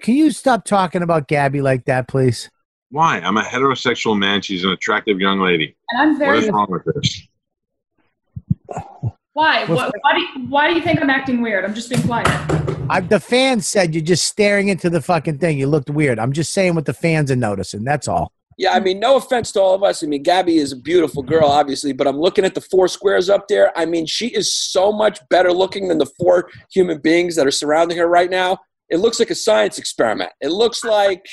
Can 0.00 0.14
you 0.14 0.30
stop 0.30 0.64
talking 0.64 1.02
about 1.02 1.28
Gabby 1.28 1.62
like 1.62 1.84
that, 1.86 2.08
please? 2.08 2.50
Why? 2.90 3.18
I'm 3.20 3.36
a 3.36 3.42
heterosexual 3.42 4.18
man. 4.18 4.42
She's 4.42 4.64
an 4.64 4.70
attractive 4.70 5.20
young 5.20 5.40
lady. 5.40 5.76
And 5.90 6.02
I'm 6.02 6.18
very. 6.18 6.38
is 6.40 6.50
wrong 6.50 6.66
with 6.68 6.82
this? 6.94 7.28
Why? 9.32 9.66
What, 9.66 9.92
why, 10.00 10.14
do 10.14 10.20
you, 10.20 10.48
why 10.48 10.68
do 10.68 10.74
you 10.74 10.82
think 10.82 11.02
I'm 11.02 11.10
acting 11.10 11.42
weird? 11.42 11.64
I'm 11.64 11.74
just 11.74 11.90
being 11.90 12.02
quiet. 12.02 12.26
I, 12.88 13.00
the 13.00 13.20
fans 13.20 13.66
said 13.66 13.94
you're 13.94 14.02
just 14.02 14.26
staring 14.26 14.68
into 14.68 14.88
the 14.88 15.02
fucking 15.02 15.38
thing. 15.38 15.58
You 15.58 15.66
looked 15.66 15.90
weird. 15.90 16.18
I'm 16.18 16.32
just 16.32 16.54
saying 16.54 16.74
what 16.74 16.86
the 16.86 16.94
fans 16.94 17.30
are 17.30 17.36
noticing. 17.36 17.84
That's 17.84 18.08
all. 18.08 18.32
Yeah, 18.58 18.72
I 18.72 18.80
mean, 18.80 18.98
no 18.98 19.16
offense 19.16 19.52
to 19.52 19.60
all 19.60 19.74
of 19.74 19.82
us. 19.82 20.02
I 20.02 20.06
mean, 20.06 20.22
Gabby 20.22 20.56
is 20.56 20.72
a 20.72 20.76
beautiful 20.76 21.22
girl, 21.22 21.46
obviously, 21.46 21.92
but 21.92 22.06
I'm 22.06 22.18
looking 22.18 22.46
at 22.46 22.54
the 22.54 22.62
four 22.62 22.88
squares 22.88 23.28
up 23.28 23.48
there. 23.48 23.76
I 23.76 23.84
mean, 23.84 24.06
she 24.06 24.28
is 24.28 24.54
so 24.54 24.92
much 24.92 25.20
better 25.28 25.52
looking 25.52 25.88
than 25.88 25.98
the 25.98 26.10
four 26.18 26.48
human 26.72 26.98
beings 26.98 27.36
that 27.36 27.46
are 27.46 27.50
surrounding 27.50 27.98
her 27.98 28.06
right 28.06 28.30
now. 28.30 28.58
It 28.88 28.98
looks 28.98 29.18
like 29.18 29.28
a 29.28 29.34
science 29.34 29.78
experiment. 29.78 30.30
It 30.40 30.52
looks 30.52 30.84
like, 30.84 31.26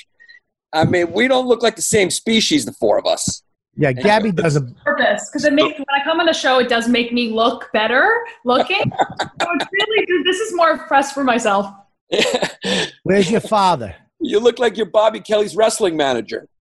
I 0.74 0.84
mean, 0.84 1.14
we 1.14 1.30
don't 1.30 1.48
look 1.48 1.64
like 1.64 1.78
the 1.78 1.82
same 1.82 2.10
species, 2.10 2.66
the 2.66 2.74
four 2.74 2.98
of 2.98 3.06
us. 3.06 3.43
Yeah, 3.76 3.92
Gabby 3.92 4.32
does 4.32 4.56
a. 4.56 4.62
Purpose, 4.62 5.30
because 5.30 5.46
it 5.46 5.54
makes 5.54 5.78
when 5.78 5.86
I 5.90 6.04
come 6.04 6.20
on 6.20 6.28
the 6.28 6.34
show, 6.34 6.60
it 6.60 6.70
does 6.70 6.88
make 6.88 7.12
me 7.12 7.30
look 7.32 7.70
better 7.74 8.24
looking. 8.46 8.84
so 9.02 9.48
it's 9.56 9.66
really 9.72 10.24
this 10.24 10.38
is 10.38 10.56
more 10.56 10.78
press 10.88 11.12
for 11.12 11.24
myself. 11.24 11.74
Where's 13.04 13.32
your 13.32 13.42
father? 13.42 13.96
You 14.20 14.40
look 14.40 14.60
like 14.60 14.78
you're 14.78 14.86
Bobby 14.86 15.20
Kelly's 15.20 15.56
wrestling 15.56 15.98
manager. 15.98 16.48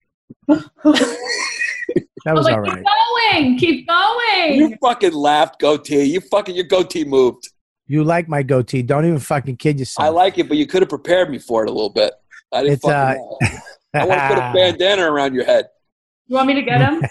That 2.25 2.35
was 2.35 2.45
was 2.45 2.45
like, 2.45 2.55
all 2.55 2.61
right. 2.61 2.83
keep 2.83 2.85
going, 3.27 3.57
keep 3.57 3.87
going. 3.87 4.59
You 4.59 4.77
fucking 4.81 5.13
laughed, 5.13 5.59
goatee. 5.59 6.03
You 6.03 6.21
fucking 6.21 6.55
your 6.55 6.65
goatee 6.65 7.03
moved. 7.03 7.49
You 7.87 8.03
like 8.03 8.29
my 8.29 8.43
goatee? 8.43 8.83
Don't 8.83 9.05
even 9.05 9.19
fucking 9.19 9.57
kid 9.57 9.79
yourself. 9.79 10.05
I 10.05 10.09
like 10.09 10.37
it, 10.37 10.47
but 10.47 10.57
you 10.57 10.67
could 10.67 10.83
have 10.83 10.89
prepared 10.89 11.29
me 11.29 11.39
for 11.39 11.63
it 11.63 11.69
a 11.69 11.71
little 11.71 11.89
bit. 11.89 12.13
I 12.53 12.61
didn't 12.61 12.75
It's, 12.75 12.85
uh, 12.85 13.15
fucking 13.15 13.57
know. 13.95 14.01
I 14.01 14.05
want 14.05 14.21
to 14.21 14.27
put 14.27 14.37
a 14.37 14.53
bandana 14.53 15.11
around 15.11 15.33
your 15.33 15.45
head. 15.45 15.65
You 16.31 16.35
want 16.37 16.47
me 16.47 16.53
to 16.53 16.61
get 16.61 16.79
him? 16.79 17.03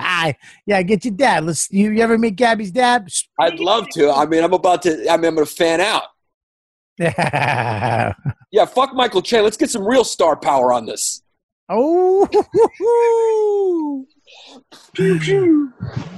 yeah, 0.64 0.80
get 0.82 1.04
your 1.04 1.14
dad. 1.14 1.44
Let's. 1.44 1.68
You, 1.72 1.90
you 1.90 2.00
ever 2.02 2.16
meet 2.16 2.36
Gabby's 2.36 2.70
dad? 2.70 3.08
I'd 3.40 3.58
love 3.58 3.88
to. 3.94 4.12
I 4.12 4.26
mean, 4.26 4.44
I'm 4.44 4.52
about 4.52 4.82
to. 4.82 4.92
I 5.10 5.16
mean, 5.16 5.26
I'm 5.26 5.34
going 5.34 5.44
to 5.44 5.46
fan 5.46 5.80
out. 5.80 6.04
Yeah, 8.52 8.66
fuck 8.66 8.94
Michael 8.94 9.22
Che. 9.22 9.40
Let's 9.40 9.56
get 9.56 9.70
some 9.70 9.84
real 9.84 10.04
star 10.04 10.36
power 10.36 10.72
on 10.72 10.86
this. 10.86 11.20
oh. 11.68 12.28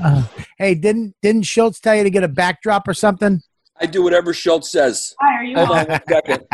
Uh, 0.04 0.22
hey, 0.58 0.74
didn't 0.74 1.14
didn't 1.22 1.42
Schulz 1.44 1.80
tell 1.80 1.94
you 1.96 2.02
to 2.02 2.10
get 2.10 2.22
a 2.22 2.28
backdrop 2.28 2.86
or 2.86 2.92
something? 2.92 3.40
I 3.80 3.86
do 3.86 4.02
whatever 4.02 4.34
Schulz 4.34 4.70
says. 4.70 5.14
Why 5.18 5.34
are 5.34 5.44
you 5.44 5.56
Hold 5.56 5.68
home? 5.68 5.78
on 5.78 5.86
one 5.88 6.00
second. 6.08 6.44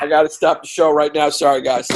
I 0.00 0.06
got 0.06 0.22
to 0.22 0.28
stop 0.30 0.62
the 0.62 0.68
show 0.68 0.92
right 0.92 1.12
now. 1.12 1.28
Sorry, 1.30 1.62
guys. 1.62 1.88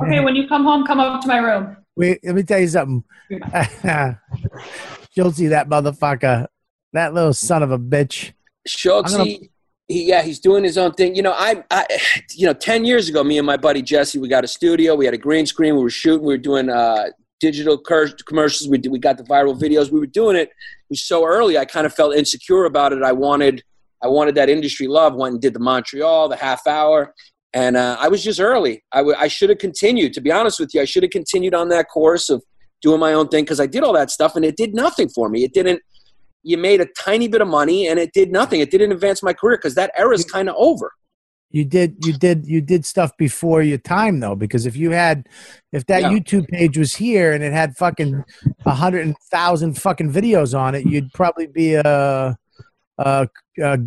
Okay, 0.00 0.20
when 0.20 0.34
you 0.36 0.48
come 0.48 0.64
home, 0.64 0.84
come 0.84 1.00
up 1.00 1.20
to 1.22 1.28
my 1.28 1.38
room. 1.38 1.76
Wait, 1.96 2.18
let 2.24 2.34
me 2.34 2.42
tell 2.42 2.58
you 2.58 2.68
something. 2.68 3.04
Schultzy, 5.16 5.48
that 5.50 5.68
motherfucker, 5.68 6.46
that 6.92 7.14
little 7.14 7.32
son 7.32 7.62
of 7.62 7.70
a 7.70 7.78
bitch. 7.78 8.32
Schulz, 8.66 9.12
gonna- 9.12 9.24
he, 9.24 9.50
he, 9.88 10.08
yeah, 10.08 10.22
he's 10.22 10.40
doing 10.40 10.64
his 10.64 10.76
own 10.76 10.92
thing. 10.92 11.14
You 11.14 11.22
know, 11.22 11.32
I, 11.32 11.62
I, 11.70 11.86
you 12.34 12.46
know, 12.46 12.52
ten 12.52 12.84
years 12.84 13.08
ago, 13.08 13.22
me 13.24 13.38
and 13.38 13.46
my 13.46 13.56
buddy 13.56 13.82
Jesse, 13.82 14.18
we 14.18 14.28
got 14.28 14.44
a 14.44 14.48
studio, 14.48 14.94
we 14.94 15.04
had 15.04 15.14
a 15.14 15.18
green 15.18 15.46
screen, 15.46 15.76
we 15.76 15.82
were 15.82 15.90
shooting, 15.90 16.26
we 16.26 16.34
were 16.34 16.38
doing 16.38 16.68
uh, 16.68 17.06
digital 17.40 17.78
cur- 17.78 18.12
commercials, 18.26 18.68
we 18.68 18.78
did, 18.78 18.90
we 18.90 18.98
got 18.98 19.16
the 19.16 19.24
viral 19.24 19.58
videos, 19.58 19.90
we 19.90 20.00
were 20.00 20.06
doing 20.06 20.36
it. 20.36 20.48
It 20.48 20.90
was 20.90 21.02
so 21.04 21.24
early, 21.24 21.56
I 21.58 21.64
kind 21.64 21.86
of 21.86 21.94
felt 21.94 22.14
insecure 22.14 22.64
about 22.64 22.92
it. 22.92 23.02
I 23.02 23.12
wanted, 23.12 23.62
I 24.02 24.08
wanted 24.08 24.34
that 24.34 24.48
industry 24.48 24.86
love. 24.88 25.14
Went 25.14 25.32
and 25.34 25.40
did 25.42 25.54
the 25.54 25.58
Montreal, 25.60 26.28
the 26.28 26.36
half 26.36 26.66
hour, 26.66 27.14
and 27.56 27.74
uh, 27.74 27.96
I 27.98 28.08
was 28.08 28.22
just 28.22 28.38
early. 28.38 28.84
I, 28.92 28.98
w- 28.98 29.16
I 29.18 29.28
should 29.28 29.48
have 29.48 29.58
continued. 29.58 30.12
To 30.12 30.20
be 30.20 30.30
honest 30.30 30.60
with 30.60 30.74
you, 30.74 30.82
I 30.82 30.84
should 30.84 31.02
have 31.02 31.10
continued 31.10 31.54
on 31.54 31.70
that 31.70 31.88
course 31.88 32.28
of 32.28 32.44
doing 32.82 33.00
my 33.00 33.14
own 33.14 33.28
thing 33.28 33.44
because 33.44 33.60
I 33.60 33.66
did 33.66 33.82
all 33.82 33.94
that 33.94 34.10
stuff 34.10 34.36
and 34.36 34.44
it 34.44 34.58
did 34.58 34.74
nothing 34.74 35.08
for 35.08 35.30
me. 35.30 35.42
It 35.42 35.54
didn't 35.54 35.80
you 36.42 36.58
made 36.58 36.82
a 36.82 36.86
tiny 36.98 37.28
bit 37.28 37.40
of 37.40 37.48
money 37.48 37.88
and 37.88 37.98
it 37.98 38.12
did 38.12 38.30
nothing. 38.30 38.60
It 38.60 38.70
didn't 38.70 38.92
advance 38.92 39.22
my 39.22 39.32
career 39.32 39.56
because 39.56 39.74
that 39.74 39.90
era 39.96 40.14
is 40.14 40.24
kind 40.26 40.50
of 40.50 40.54
over. 40.58 40.92
You 41.50 41.64
did 41.64 41.96
you 42.04 42.12
did 42.12 42.46
you 42.46 42.60
did 42.60 42.84
stuff 42.84 43.16
before 43.16 43.62
your 43.62 43.78
time 43.78 44.20
though, 44.20 44.36
because 44.36 44.66
if 44.66 44.76
you 44.76 44.90
had 44.90 45.26
if 45.72 45.86
that 45.86 46.02
Yeah. 46.02 46.10
YouTube 46.10 46.48
page 46.48 46.76
was 46.76 46.94
here 46.94 47.32
and 47.32 47.42
it 47.42 47.54
had 47.54 47.74
fucking 47.74 48.22
a 48.66 48.74
hundred 48.74 49.14
thousand 49.30 49.78
fucking 49.78 50.12
videos 50.12 50.56
on 50.56 50.74
it, 50.74 50.84
you'd 50.84 51.10
probably 51.14 51.46
be 51.46 51.72
a 51.74 52.36
a, 52.98 53.28
a 53.62 53.78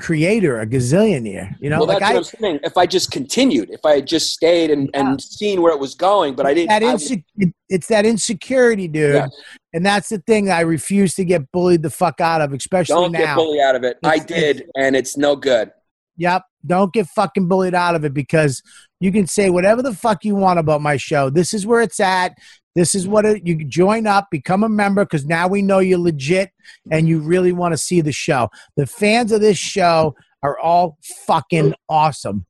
creator, 0.00 0.60
a 0.60 0.66
gazillionaire. 0.66 1.56
You 1.60 1.70
know, 1.70 1.78
well, 1.80 1.88
like 1.88 2.00
that's 2.00 2.10
I 2.10 2.14
what 2.14 2.34
I'm 2.34 2.40
saying. 2.40 2.60
If 2.64 2.76
I 2.76 2.86
just 2.86 3.10
continued, 3.10 3.70
if 3.70 3.84
I 3.84 3.96
had 3.96 4.06
just 4.06 4.32
stayed 4.32 4.70
and, 4.70 4.90
and 4.94 5.20
seen 5.20 5.62
where 5.62 5.72
it 5.72 5.78
was 5.78 5.94
going, 5.94 6.34
but 6.34 6.46
I 6.46 6.54
didn't. 6.54 6.68
that 6.70 6.82
I- 6.82 6.94
inse- 6.94 7.24
it- 7.36 7.54
it's 7.68 7.86
that 7.88 8.04
insecurity, 8.06 8.88
dude. 8.88 9.14
Yeah. 9.14 9.26
And 9.72 9.84
that's 9.84 10.08
the 10.08 10.18
thing 10.18 10.50
I 10.50 10.60
refuse 10.60 11.14
to 11.14 11.24
get 11.24 11.50
bullied 11.52 11.82
the 11.82 11.90
fuck 11.90 12.20
out 12.20 12.40
of, 12.40 12.52
especially 12.52 12.94
now. 12.94 13.00
don't 13.02 13.12
now. 13.12 13.18
get 13.20 13.36
bullied 13.36 13.60
out 13.60 13.76
of 13.76 13.84
it. 13.84 13.98
I 14.04 14.16
It's- 14.16 14.26
did, 14.26 14.70
and 14.76 14.94
it's 14.96 15.16
no 15.16 15.36
good. 15.36 15.70
Yep. 16.16 16.42
Don't 16.66 16.92
get 16.92 17.06
fucking 17.08 17.48
bullied 17.48 17.74
out 17.74 17.94
of 17.94 18.04
it 18.04 18.14
because 18.14 18.62
you 19.04 19.12
can 19.12 19.26
say 19.26 19.50
whatever 19.50 19.82
the 19.82 19.92
fuck 19.92 20.24
you 20.24 20.34
want 20.34 20.58
about 20.58 20.80
my 20.80 20.96
show. 20.96 21.28
This 21.28 21.52
is 21.52 21.66
where 21.66 21.82
it's 21.82 22.00
at. 22.00 22.38
This 22.74 22.94
is 22.94 23.06
what 23.06 23.26
it, 23.26 23.46
you 23.46 23.62
join 23.62 24.06
up, 24.06 24.28
become 24.30 24.64
a 24.64 24.68
member 24.68 25.04
because 25.04 25.26
now 25.26 25.46
we 25.46 25.60
know 25.60 25.80
you're 25.80 25.98
legit 25.98 26.50
and 26.90 27.06
you 27.06 27.20
really 27.20 27.52
want 27.52 27.74
to 27.74 27.76
see 27.76 28.00
the 28.00 28.12
show. 28.12 28.48
The 28.78 28.86
fans 28.86 29.30
of 29.30 29.42
this 29.42 29.58
show 29.58 30.14
are 30.42 30.58
all 30.58 30.96
fucking 31.26 31.74
awesome. 31.86 32.46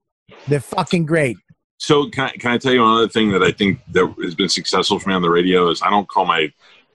They're 0.47 0.61
fucking 0.61 1.07
great. 1.07 1.37
So 1.79 2.09
can 2.11 2.27
I, 2.27 2.31
can 2.37 2.53
I 2.53 2.59
tell 2.59 2.73
you 2.73 2.85
another 2.85 3.09
thing 3.09 3.33
that 3.33 3.43
I 3.43 3.51
think 3.51 3.81
that 3.91 4.15
has 4.23 4.37
been 4.37 4.49
successful 4.49 5.01
for 5.01 5.09
me 5.09 5.17
on 5.17 5.23
the 5.23 5.31
radio 5.31 5.71
is 5.71 5.83
I 5.83 5.91
don't 5.91 6.09
call 6.09 6.25
my 6.25 6.53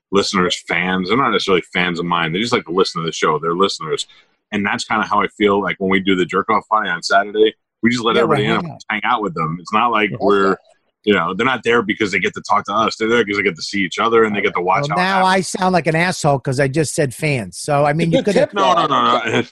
listeners 0.10 0.64
fans. 0.70 1.10
They're 1.10 1.18
not 1.18 1.32
necessarily 1.32 1.64
fans 1.74 1.99
of 1.99 2.05
mine. 2.05 2.32
They 2.32 2.39
just 2.39 2.53
like 2.53 2.66
to 2.66 2.72
listen 2.72 3.01
to 3.01 3.05
the 3.05 3.12
show. 3.12 3.38
They're 3.39 3.55
listeners, 3.55 4.07
and 4.53 4.66
that's 4.66 4.86
kind 4.86 5.03
of 5.03 5.10
how 5.10 5.22
I 5.22 5.28
feel 5.28 5.62
like 5.62 5.76
when 5.80 5.91
we 5.91 5.99
do 5.99 6.16
the 6.16 6.26
jerk 6.26 6.49
off 6.49 6.64
party 6.70 6.89
on 6.89 7.03
Saturday. 7.03 7.55
We 7.82 7.89
just 7.89 8.03
let 8.03 8.15
Yeah, 8.15 8.23
everybody 8.23 8.47
we're 8.47 8.59
in 8.59 8.65
and 8.65 8.82
hang 8.89 9.01
out 9.03 9.21
with 9.21 9.34
them. 9.34 9.57
It's 9.59 9.73
not 9.73 9.91
like 9.91 10.09
we're 10.19 10.57
you 11.05 11.13
know 11.13 11.34
they're 11.34 11.45
not 11.45 11.63
there 11.63 11.82
because 11.82 12.11
they 12.11 12.19
get 12.19 12.34
to 12.34 12.41
talk 12.41 12.65
to 12.65 12.73
us. 12.73 12.97
They're 12.97 13.07
there 13.07 13.23
because 13.23 13.38
they 13.38 13.43
get 13.43 13.55
to 13.55 13.61
see 13.61 13.82
each 13.82 13.99
other 13.99 14.23
and 14.23 14.36
they 14.36 14.41
get 14.41 14.53
to 14.55 14.61
watch. 14.61 14.86
Well, 14.89 14.97
how 14.97 15.19
now 15.19 15.25
I 15.25 15.41
sound 15.41 15.73
like 15.73 15.88
an 15.88 15.95
asshole 15.95 16.39
because 16.39 16.59
I 16.59 16.67
just 16.67 16.93
said 16.93 17.13
fans. 17.13 17.57
So 17.57 17.86
I 17.86 17.93
mean, 17.93 18.11
you 18.11 18.23
could 18.23 18.36
have. 18.36 18.53
No, 18.53 18.73
no, 18.73 18.88
no, 18.88 19.21
no. 19.23 19.43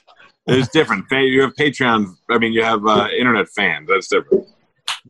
It's 0.46 0.68
different. 0.68 1.04
You 1.10 1.42
have 1.42 1.54
Patreon. 1.54 2.06
I 2.30 2.38
mean, 2.38 2.54
you 2.54 2.62
have 2.62 2.86
uh, 2.86 3.08
internet 3.18 3.48
fans. 3.54 3.88
That's 3.88 4.08
different. 4.08 4.46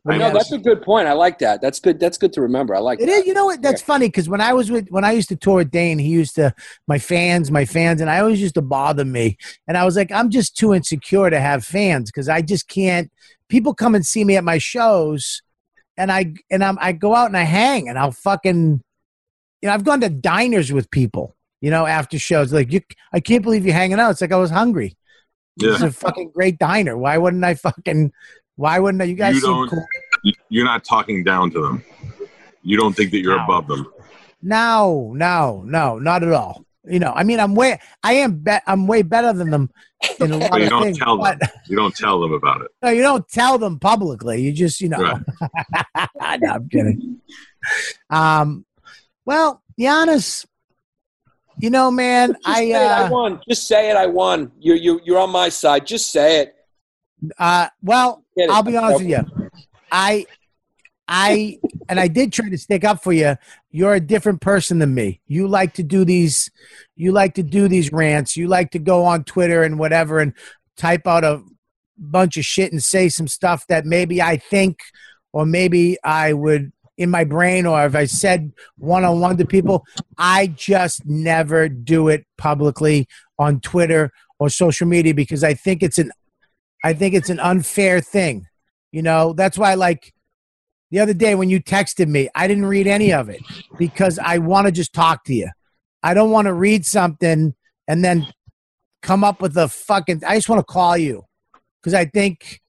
I 0.06 0.16
no, 0.18 0.24
mean, 0.26 0.34
that's 0.34 0.52
a 0.52 0.58
good 0.58 0.82
point. 0.82 1.08
I 1.08 1.12
like 1.12 1.38
that. 1.38 1.60
That's 1.60 1.80
good. 1.80 1.98
That's 1.98 2.18
good 2.18 2.32
to 2.34 2.40
remember. 2.42 2.74
I 2.74 2.78
like 2.78 3.00
It 3.00 3.06
that. 3.06 3.12
is. 3.12 3.26
You 3.26 3.34
know 3.34 3.46
what? 3.46 3.62
That's 3.62 3.82
funny 3.82 4.06
because 4.08 4.28
when 4.28 4.40
I 4.40 4.52
was 4.52 4.70
with 4.70 4.88
when 4.90 5.04
I 5.04 5.12
used 5.12 5.28
to 5.30 5.36
tour 5.36 5.56
with 5.56 5.70
Dane, 5.70 5.98
he 5.98 6.08
used 6.08 6.34
to 6.36 6.54
my 6.86 6.98
fans, 6.98 7.50
my 7.50 7.64
fans, 7.64 8.00
and 8.00 8.10
I 8.10 8.20
always 8.20 8.40
used 8.40 8.54
to 8.56 8.62
bother 8.62 9.04
me. 9.04 9.36
And 9.66 9.76
I 9.76 9.84
was 9.84 9.96
like, 9.96 10.12
I'm 10.12 10.30
just 10.30 10.56
too 10.56 10.74
insecure 10.74 11.30
to 11.30 11.40
have 11.40 11.64
fans 11.64 12.10
because 12.10 12.28
I 12.28 12.42
just 12.42 12.68
can't. 12.68 13.10
People 13.48 13.74
come 13.74 13.94
and 13.94 14.04
see 14.04 14.24
me 14.24 14.36
at 14.36 14.44
my 14.44 14.58
shows, 14.58 15.42
and 15.96 16.12
I 16.12 16.34
and 16.50 16.62
I'm 16.62 16.78
I 16.80 16.92
go 16.92 17.14
out 17.14 17.26
and 17.28 17.36
I 17.36 17.42
hang 17.42 17.88
and 17.88 17.98
I'll 17.98 18.12
fucking, 18.12 18.82
you 19.62 19.66
know, 19.68 19.72
I've 19.72 19.84
gone 19.84 20.00
to 20.02 20.08
diners 20.08 20.72
with 20.72 20.90
people, 20.90 21.34
you 21.60 21.70
know, 21.70 21.86
after 21.86 22.18
shows. 22.18 22.52
Like 22.52 22.72
you, 22.72 22.80
I 23.12 23.20
can't 23.20 23.42
believe 23.42 23.64
you're 23.64 23.74
hanging 23.74 23.98
out. 24.00 24.10
It's 24.10 24.20
like 24.20 24.32
I 24.32 24.36
was 24.36 24.50
hungry. 24.50 24.96
Yeah. 25.56 25.72
It's 25.72 25.80
Yeah. 25.80 25.86
a 25.88 25.90
fucking 25.90 26.30
great 26.34 26.58
diner. 26.58 26.96
Why 26.96 27.18
wouldn't 27.18 27.44
I 27.44 27.54
fucking? 27.54 28.12
Why 28.58 28.80
wouldn't 28.80 29.00
I? 29.00 29.04
You 29.04 29.14
guys 29.14 29.36
You 29.36 29.40
seem 29.42 29.50
don't. 29.52 29.68
cool. 29.70 29.86
you- 30.24 30.32
You're 30.48 30.64
not 30.64 30.82
talking 30.84 31.22
down 31.22 31.52
to 31.52 31.60
them. 31.62 31.84
You 32.64 32.76
don't 32.76 32.92
think 32.94 33.12
that 33.12 33.20
you're 33.20 33.36
No. 33.36 33.44
above 33.44 33.68
them. 33.68 33.86
No, 34.42 35.12
no, 35.14 35.62
no, 35.64 35.98
not 36.00 36.24
at 36.24 36.32
all. 36.32 36.64
You 36.84 36.98
know, 36.98 37.12
I 37.14 37.22
mean, 37.22 37.38
I'm 37.38 37.54
way, 37.54 37.78
I 38.02 38.14
am, 38.14 38.38
be- 38.38 38.58
I'm 38.66 38.86
way 38.88 39.02
better 39.02 39.32
than 39.32 39.50
them 39.50 39.70
in 40.18 40.32
a 40.32 40.38
lot 40.38 40.50
But 40.50 40.58
you 40.60 40.64
of 40.66 40.70
don't 40.70 40.82
things. 40.82 40.98
tell 40.98 41.18
them. 41.22 41.38
You 41.68 41.76
don't 41.76 41.94
tell 41.94 42.20
them 42.20 42.32
about 42.32 42.62
it. 42.62 42.68
no, 42.82 42.88
you 42.90 43.02
don't 43.02 43.28
tell 43.28 43.58
them 43.58 43.78
publicly. 43.78 44.42
You 44.42 44.52
just, 44.52 44.80
you 44.80 44.88
know. 44.88 44.98
Right. 44.98 46.40
no, 46.40 46.48
I'm 46.50 46.68
kidding. 46.68 47.20
Um, 48.10 48.64
well, 49.24 49.62
Giannis, 49.78 50.46
you 51.60 51.70
know, 51.70 51.90
man, 51.92 52.32
Just 52.32 52.48
I, 52.48 52.54
say 52.54 52.70
it, 52.70 52.76
I 52.76 53.02
uh, 53.04 53.10
won. 53.10 53.40
Just 53.48 53.68
say 53.68 53.90
it. 53.90 53.96
I 53.96 54.06
won. 54.06 54.50
You're 54.58 54.76
you 54.76 55.00
you're 55.04 55.18
on 55.18 55.30
my 55.30 55.48
side. 55.48 55.86
Just 55.86 56.10
say 56.10 56.40
it. 56.40 56.54
Uh, 57.38 57.68
well, 57.82 58.24
I'll 58.50 58.62
be 58.62 58.76
honest 58.76 59.00
with 59.00 59.08
you. 59.08 59.50
I, 59.90 60.26
I, 61.06 61.58
and 61.88 61.98
I 61.98 62.08
did 62.08 62.32
try 62.32 62.48
to 62.48 62.58
stick 62.58 62.84
up 62.84 63.02
for 63.02 63.12
you. 63.12 63.36
You're 63.70 63.94
a 63.94 64.00
different 64.00 64.40
person 64.40 64.78
than 64.78 64.94
me. 64.94 65.20
You 65.26 65.48
like 65.48 65.74
to 65.74 65.82
do 65.82 66.04
these, 66.04 66.50
you 66.96 67.12
like 67.12 67.34
to 67.34 67.42
do 67.42 67.68
these 67.68 67.92
rants. 67.92 68.36
You 68.36 68.48
like 68.48 68.70
to 68.72 68.78
go 68.78 69.04
on 69.04 69.24
Twitter 69.24 69.62
and 69.62 69.78
whatever 69.78 70.18
and 70.20 70.34
type 70.76 71.06
out 71.06 71.24
a 71.24 71.42
bunch 71.96 72.36
of 72.36 72.44
shit 72.44 72.72
and 72.72 72.82
say 72.82 73.08
some 73.08 73.26
stuff 73.26 73.66
that 73.68 73.84
maybe 73.84 74.22
I 74.22 74.36
think 74.36 74.78
or 75.32 75.46
maybe 75.46 75.96
I 76.04 76.32
would 76.32 76.72
in 76.96 77.10
my 77.10 77.24
brain 77.24 77.64
or 77.64 77.84
if 77.86 77.94
I 77.94 78.04
said 78.06 78.52
one 78.76 79.04
on 79.04 79.20
one 79.20 79.36
to 79.38 79.46
people, 79.46 79.84
I 80.18 80.48
just 80.48 81.06
never 81.06 81.68
do 81.68 82.08
it 82.08 82.26
publicly 82.36 83.06
on 83.38 83.60
Twitter 83.60 84.10
or 84.38 84.50
social 84.50 84.86
media 84.86 85.14
because 85.14 85.44
I 85.44 85.54
think 85.54 85.82
it's 85.82 85.98
an 85.98 86.10
I 86.84 86.92
think 86.92 87.14
it's 87.14 87.30
an 87.30 87.40
unfair 87.40 88.00
thing. 88.00 88.46
You 88.92 89.02
know, 89.02 89.32
that's 89.32 89.58
why 89.58 89.74
like 89.74 90.12
the 90.90 91.00
other 91.00 91.14
day 91.14 91.34
when 91.34 91.50
you 91.50 91.62
texted 91.62 92.08
me, 92.08 92.28
I 92.34 92.46
didn't 92.46 92.66
read 92.66 92.86
any 92.86 93.12
of 93.12 93.28
it 93.28 93.42
because 93.78 94.18
I 94.18 94.38
want 94.38 94.66
to 94.66 94.72
just 94.72 94.92
talk 94.92 95.24
to 95.24 95.34
you. 95.34 95.50
I 96.02 96.14
don't 96.14 96.30
want 96.30 96.46
to 96.46 96.54
read 96.54 96.86
something 96.86 97.54
and 97.86 98.04
then 98.04 98.26
come 99.02 99.24
up 99.24 99.42
with 99.42 99.56
a 99.56 99.68
fucking 99.68 100.22
I 100.26 100.36
just 100.36 100.48
want 100.48 100.60
to 100.60 100.72
call 100.72 100.96
you 100.96 101.24
because 101.80 101.94
I 101.94 102.04
think 102.04 102.60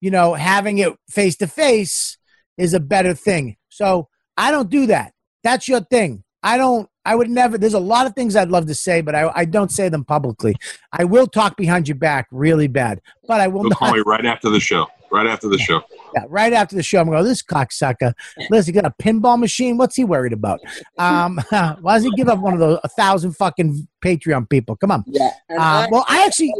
you 0.00 0.10
know 0.10 0.34
having 0.34 0.78
it 0.78 0.92
face 1.08 1.36
to 1.38 1.46
face 1.46 2.18
is 2.56 2.74
a 2.74 2.80
better 2.80 3.14
thing. 3.14 3.56
So 3.68 4.08
I 4.36 4.50
don't 4.50 4.70
do 4.70 4.86
that. 4.86 5.12
That's 5.42 5.68
your 5.68 5.80
thing. 5.80 6.24
I 6.42 6.56
don't. 6.56 6.88
I 7.10 7.16
would 7.16 7.28
never. 7.28 7.58
There's 7.58 7.74
a 7.74 7.80
lot 7.80 8.06
of 8.06 8.14
things 8.14 8.36
I'd 8.36 8.50
love 8.50 8.66
to 8.66 8.74
say, 8.74 9.00
but 9.00 9.16
I, 9.16 9.32
I 9.34 9.44
don't 9.44 9.72
say 9.72 9.88
them 9.88 10.04
publicly. 10.04 10.54
I 10.92 11.02
will 11.02 11.26
talk 11.26 11.56
behind 11.56 11.88
your 11.88 11.96
back 11.96 12.28
really 12.30 12.68
bad, 12.68 13.00
but 13.26 13.40
I 13.40 13.48
will 13.48 13.62
They'll 13.62 13.70
not. 13.70 13.78
call 13.80 13.92
me 13.94 14.02
right 14.06 14.24
after 14.24 14.48
the 14.48 14.60
show. 14.60 14.86
Right 15.10 15.26
after 15.26 15.48
the 15.48 15.58
show. 15.58 15.82
Yeah, 16.12 16.24
right 16.28 16.52
after 16.52 16.74
the 16.74 16.82
show, 16.82 16.98
I'm 16.98 17.06
going, 17.06 17.18
to 17.18 17.22
go, 17.22 17.28
this 17.28 17.40
cocksucker. 17.40 18.14
Listen, 18.50 18.74
he 18.74 18.80
got 18.80 18.84
a 18.84 18.92
pinball 19.00 19.38
machine. 19.38 19.76
What's 19.76 19.94
he 19.94 20.02
worried 20.02 20.32
about? 20.32 20.58
Um, 20.98 21.38
why 21.50 21.94
does 21.94 22.02
he 22.02 22.10
give 22.16 22.28
up 22.28 22.40
one 22.40 22.52
of 22.52 22.58
those 22.58 22.80
a 22.82 22.88
thousand 22.88 23.34
fucking 23.36 23.86
Patreon 24.04 24.50
people? 24.50 24.74
Come 24.74 24.90
on. 24.90 25.04
Yeah. 25.06 25.30
Uh, 25.48 25.54
I, 25.60 25.88
well, 25.88 26.04
I 26.08 26.24
actually, 26.26 26.52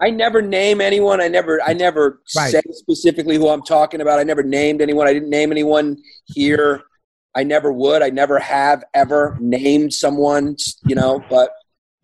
I 0.00 0.10
never 0.10 0.40
name 0.40 0.80
anyone. 0.80 1.20
I 1.20 1.26
never 1.26 1.60
I 1.62 1.72
never 1.72 2.20
Right. 2.36 2.52
say 2.52 2.62
specifically 2.70 3.38
who 3.38 3.48
I'm 3.48 3.62
talking 3.62 4.00
about. 4.00 4.20
I 4.20 4.22
never 4.22 4.44
named 4.44 4.80
anyone. 4.82 5.08
I 5.08 5.12
didn't 5.12 5.30
name 5.30 5.50
anyone 5.50 5.96
here. 6.26 6.82
I 7.34 7.44
never 7.44 7.72
would. 7.72 8.02
I 8.02 8.10
never 8.10 8.38
have 8.38 8.84
ever 8.94 9.36
named 9.40 9.92
someone, 9.92 10.56
you 10.84 10.94
know, 10.94 11.24
but 11.30 11.50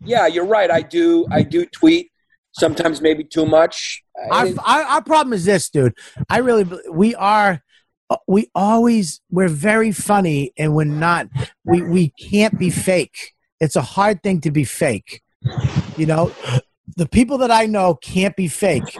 yeah, 0.05 0.27
you're 0.27 0.47
right. 0.47 0.71
I 0.71 0.83
do 0.83 1.27
I 1.31 1.43
do 1.43 1.67
tweet 1.67 2.11
sometimes 2.53 3.01
maybe 3.01 3.25
too 3.25 3.47
much. 3.47 4.03
our, 4.31 4.47
our 4.65 4.83
our 4.83 5.03
problem 5.03 5.33
is 5.33 5.45
this, 5.45 5.71
dude. 5.71 5.95
I 6.29 6.39
really, 6.39 6.67
we 6.91 7.15
are, 7.15 7.63
uh, 8.11 8.17
we 8.27 8.51
always, 8.55 9.21
we're 9.31 9.49
very 9.49 9.93
funny, 9.93 10.53
and 10.59 10.75
we're 10.75 10.85
not. 10.85 11.29
We 11.65 11.83
we 11.83 12.09
can't 12.11 12.59
be 12.59 12.71
fake. 12.71 13.35
It's 13.61 13.77
a 13.77 13.83
hard 13.83 14.23
thing 14.23 14.41
to 14.43 14.51
be 14.51 14.65
fake. 14.65 15.23
You 15.97 16.07
know, 16.07 16.33
the 16.97 17.09
people 17.09 17.39
that 17.39 17.51
I 17.51 17.67
know 17.67 17.95
can't 17.95 18.37
be 18.37 18.49
fake. 18.49 18.97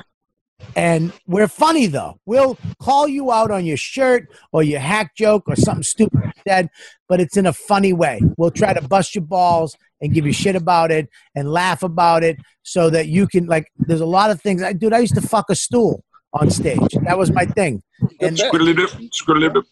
And 0.77 1.13
we're 1.27 1.49
funny 1.49 1.87
though. 1.87 2.21
We'll 2.27 2.59
call 2.81 3.09
you 3.09 3.33
out 3.33 3.51
on 3.51 3.65
your 3.65 3.77
shirt 3.77 4.29
or 4.53 4.63
your 4.63 4.81
hack 4.81 5.15
joke 5.17 5.45
or 5.47 5.57
something 5.57 5.83
stupid 5.83 6.21
you 6.25 6.33
said, 6.47 6.69
but 7.09 7.21
it's 7.21 7.37
in 7.37 7.47
a 7.47 7.53
funny 7.53 7.93
way. 7.93 8.21
We'll 8.37 8.51
try 8.51 8.73
to 8.73 8.87
bust 8.87 9.15
your 9.15 9.25
balls 9.25 9.77
and 10.01 10.13
give 10.13 10.27
you 10.27 10.33
shit 10.33 10.57
about 10.57 10.91
it 10.91 11.09
and 11.35 11.51
laugh 11.51 11.83
about 11.83 12.23
it 12.23 12.39
so 12.63 12.91
that 12.91 13.09
you 13.09 13.27
can 13.27 13.47
like 13.47 13.67
there's 13.79 14.01
a 14.01 14.07
lot 14.07 14.31
of 14.31 14.41
things 14.41 14.63
I 14.63 14.73
dude, 14.73 14.93
I 14.93 14.99
used 14.99 15.15
to 15.15 15.21
fuck 15.21 15.47
a 15.51 15.55
stool 15.55 16.05
on 16.33 16.51
stage. 16.51 16.93
That 17.05 17.19
was 17.19 17.31
my 17.33 17.45
thing. 17.47 17.83
And 18.21 18.37
Squiddly 18.37 18.77
dip, 18.77 18.91
squiddly 19.13 19.53
dip. 19.53 19.65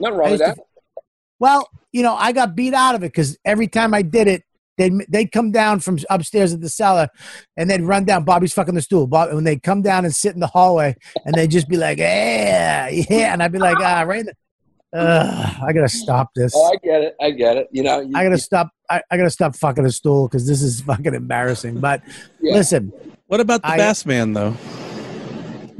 Nothing 0.00 0.18
wrong 0.18 0.30
with 0.32 0.40
that. 0.40 0.56
to- 0.56 0.62
well, 1.38 1.68
you 1.92 2.02
know, 2.02 2.14
I 2.14 2.32
got 2.32 2.56
beat 2.56 2.74
out 2.74 2.94
of 2.94 3.02
it 3.02 3.12
because 3.12 3.38
every 3.44 3.68
time 3.68 3.92
I 3.94 4.02
did 4.02 4.26
it, 4.26 4.42
they'd, 4.76 4.92
they'd 5.08 5.32
come 5.32 5.50
down 5.52 5.80
from 5.80 5.98
upstairs 6.10 6.52
at 6.52 6.60
the 6.60 6.68
cellar 6.68 7.08
and 7.56 7.68
they'd 7.70 7.82
run 7.82 8.04
down. 8.04 8.24
Bobby's 8.24 8.52
fucking 8.52 8.74
the 8.74 8.82
stool. 8.82 9.06
Bob, 9.06 9.32
when 9.32 9.44
they'd 9.44 9.62
come 9.62 9.82
down 9.82 10.04
and 10.04 10.14
sit 10.14 10.34
in 10.34 10.40
the 10.40 10.46
hallway 10.46 10.94
and 11.24 11.34
they'd 11.34 11.50
just 11.50 11.68
be 11.68 11.76
like, 11.76 11.98
yeah, 11.98 12.88
yeah. 12.88 13.32
And 13.32 13.42
I'd 13.42 13.52
be 13.52 13.58
like, 13.58 13.78
ah, 13.80 14.02
right. 14.02 14.20
in 14.26 14.32
Ugh, 14.92 15.56
I 15.66 15.72
gotta 15.72 15.88
stop 15.88 16.30
this. 16.34 16.52
Oh, 16.56 16.72
I 16.72 16.76
get 16.84 17.02
it. 17.02 17.16
I 17.20 17.30
get 17.32 17.56
it. 17.56 17.68
You 17.72 17.82
know, 17.82 18.00
you, 18.00 18.12
I 18.14 18.22
gotta 18.22 18.38
stop. 18.38 18.70
I, 18.88 19.02
I 19.10 19.16
gotta 19.16 19.30
stop 19.30 19.56
fucking 19.56 19.84
a 19.84 19.90
stool 19.90 20.28
because 20.28 20.46
this 20.46 20.62
is 20.62 20.80
fucking 20.82 21.12
embarrassing. 21.14 21.80
But 21.80 22.02
Yeah. 22.40 22.54
listen, 22.54 22.92
What 23.26 23.40
about 23.40 23.62
the 23.62 23.68
I- 23.72 23.76
Bass 23.76 24.06
Man 24.06 24.32
though? 24.32 24.54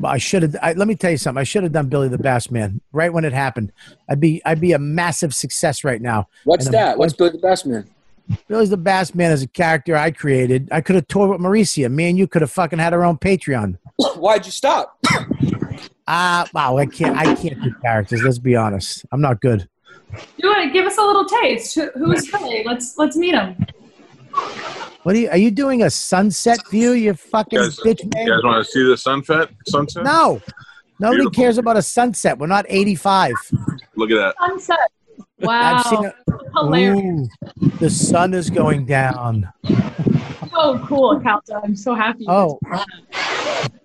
I 0.04 0.18
should 0.18 0.42
have. 0.42 0.76
Let 0.76 0.86
me 0.88 0.94
tell 0.94 1.10
you 1.10 1.16
something. 1.16 1.40
I 1.40 1.44
should 1.44 1.62
have 1.62 1.72
done 1.72 1.88
Billy 1.88 2.08
the 2.08 2.18
Bass 2.18 2.50
Man 2.50 2.82
right 2.92 3.10
when 3.10 3.24
it 3.24 3.32
happened. 3.32 3.72
I'd 4.10 4.20
be. 4.20 4.42
I'd 4.44 4.60
be 4.60 4.72
a 4.72 4.78
massive 4.78 5.34
success 5.34 5.84
right 5.84 6.02
now. 6.02 6.28
what's 6.44 6.66
and 6.66 6.74
a- 6.74 6.78
that? 6.78 6.98
What's 6.98 7.14
Billy 7.14 7.30
the 7.30 7.38
Bass 7.38 7.64
Man? 7.64 7.88
Billy's 8.48 8.70
the 8.70 8.76
Bass 8.76 9.14
Man 9.14 9.30
is 9.32 9.42
a 9.42 9.46
character 9.48 9.96
I 9.96 10.10
created. 10.10 10.68
I 10.72 10.80
could 10.80 10.94
have 10.96 11.06
toured 11.08 11.30
with 11.30 11.40
Mauricio. 11.40 11.90
Me 11.90 12.08
and 12.08 12.18
you 12.18 12.26
could 12.26 12.42
have 12.42 12.50
fucking 12.50 12.78
had 12.78 12.92
our 12.92 13.04
own 13.04 13.18
Patreon. 13.18 13.78
Why'd 14.16 14.46
you 14.46 14.52
stop? 14.52 14.98
Ah, 16.08 16.46
wow. 16.54 16.76
I 16.78 16.86
can't. 16.86 17.16
I 17.16 17.34
can't 17.34 17.60
do 17.60 17.74
characters. 17.82 18.22
Let's 18.22 18.38
be 18.38 18.54
honest. 18.54 19.04
I'm 19.10 19.20
not 19.20 19.40
good. 19.40 19.68
Do 20.40 20.52
it. 20.52 20.72
Give 20.72 20.86
us 20.86 20.96
a 20.98 21.02
little 21.02 21.24
taste. 21.24 21.74
Who, 21.74 21.90
who's 21.96 22.30
Philly? 22.30 22.62
Let's 22.64 22.96
let's 22.96 23.16
meet 23.16 23.34
him. 23.34 23.56
What 25.02 25.16
are 25.16 25.18
you? 25.18 25.28
Are 25.30 25.36
you 25.36 25.50
doing 25.50 25.82
a 25.82 25.90
sunset 25.90 26.60
view? 26.70 26.92
You 26.92 27.12
fucking 27.14 27.58
You 27.58 27.64
guys, 27.64 27.80
bitch 27.80 28.04
you 28.04 28.10
man. 28.14 28.28
guys 28.28 28.40
want 28.44 28.64
to 28.64 28.70
see 28.70 28.88
the 28.88 28.96
sunset? 28.96 29.48
Sunset? 29.66 30.04
No, 30.04 30.40
nobody 31.00 31.22
Beautiful. 31.22 31.30
cares 31.42 31.58
about 31.58 31.76
a 31.76 31.82
sunset. 31.82 32.38
We're 32.38 32.46
not 32.46 32.66
85. 32.68 33.34
Look 33.96 34.12
at 34.12 34.14
that. 34.14 34.34
Sunset. 34.46 34.78
Wow. 35.40 35.74
I've 35.76 35.86
seen 35.86 36.04
it. 36.04 36.14
Hilarious. 36.54 37.28
Ooh, 37.62 37.68
the 37.80 37.90
sun 37.90 38.32
is 38.34 38.48
going 38.50 38.86
down. 38.86 39.48
So 40.50 40.78
cool, 40.86 41.20
Calta. 41.20 41.60
I'm 41.62 41.76
so 41.76 41.94
happy. 41.94 42.24
Oh, 42.28 42.58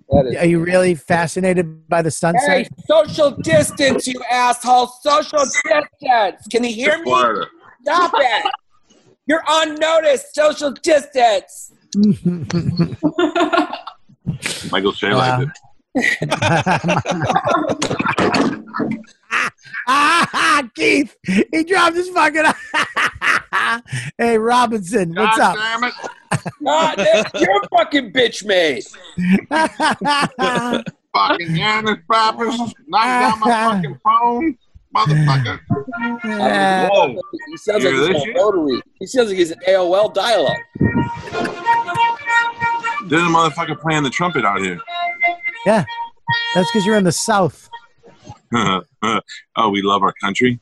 That 0.09 0.25
is- 0.25 0.35
Are 0.37 0.45
you 0.45 0.59
really 0.59 0.95
fascinated 0.95 1.87
by 1.87 2.01
the 2.01 2.07
Hey, 2.07 2.11
sunset? 2.11 2.67
social 2.87 3.31
distance, 3.31 4.07
you 4.07 4.21
asshole! 4.29 4.87
Social 4.87 5.39
distance. 5.39 6.47
Can 6.51 6.63
you 6.65 6.73
hear 6.73 6.97
me? 7.03 7.11
Stop 7.83 8.11
it! 8.15 8.51
You're 9.27 9.43
on 9.49 9.75
notice. 9.75 10.25
Social 10.33 10.71
distance. 10.71 11.71
Michael 14.71 14.91
Che 14.93 15.13
liked 15.13 15.51
it. 15.95 16.51
Ah, 19.87 20.67
Keith, 20.75 21.15
he 21.25 21.63
dropped 21.63 21.95
his 21.95 22.09
fucking. 22.09 22.43
hey, 24.17 24.37
Robinson, 24.37 25.13
what's 25.15 25.39
up? 25.39 25.55
damn 25.55 25.83
it. 25.85 25.93
Ah, 26.67 26.93
that's 26.95 27.41
your 27.41 27.61
fucking 27.75 28.11
bitch 28.11 28.45
made. 28.45 28.83
Fucking 31.13 31.47
Giannis 31.49 32.01
Pappas. 32.09 32.57
Knock 32.87 33.03
down 33.03 33.39
my 33.41 33.73
fucking 33.73 33.99
phone. 34.01 34.57
Motherfucker. 34.95 35.59
Whoa. 36.89 37.21
He 37.47 37.57
sounds 37.57 37.83
Hear 37.83 37.93
like 37.93 38.13
he's 38.13 38.23
this 38.23 38.23
on 38.23 38.33
rotary. 38.33 38.81
He 38.99 39.07
sounds 39.07 39.27
like 39.29 39.37
he's 39.37 39.51
an 39.51 39.59
AOL 39.67 40.13
dial-up. 40.13 40.57
There's 43.07 43.23
a 43.23 43.25
motherfucker 43.25 43.79
playing 43.79 44.03
the 44.03 44.09
trumpet 44.09 44.45
out 44.45 44.61
here. 44.61 44.79
yeah, 45.65 45.83
that's 46.55 46.71
because 46.71 46.85
you're 46.85 46.95
in 46.95 47.03
the 47.03 47.11
South. 47.11 47.69
oh, 49.55 49.69
we 49.69 49.81
love 49.81 50.01
our 50.03 50.13
country. 50.21 50.59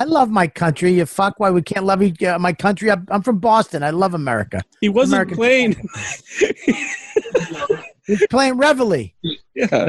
I 0.00 0.04
love 0.04 0.30
my 0.30 0.46
country. 0.48 0.92
You 0.92 1.06
fuck. 1.06 1.38
Why 1.38 1.50
we 1.50 1.62
can't 1.62 1.84
love 1.86 2.02
each- 2.02 2.22
uh, 2.22 2.38
my 2.38 2.52
country? 2.52 2.90
I'm, 2.90 3.06
I'm 3.10 3.22
from 3.22 3.38
Boston. 3.38 3.82
I 3.82 3.90
love 3.90 4.14
America. 4.14 4.62
He 4.80 4.88
wasn't 4.88 5.22
American- 5.36 5.36
playing. 5.36 5.88
He's 8.06 8.26
playing 8.28 8.56
Reveille. 8.58 9.10
yeah. 9.54 9.88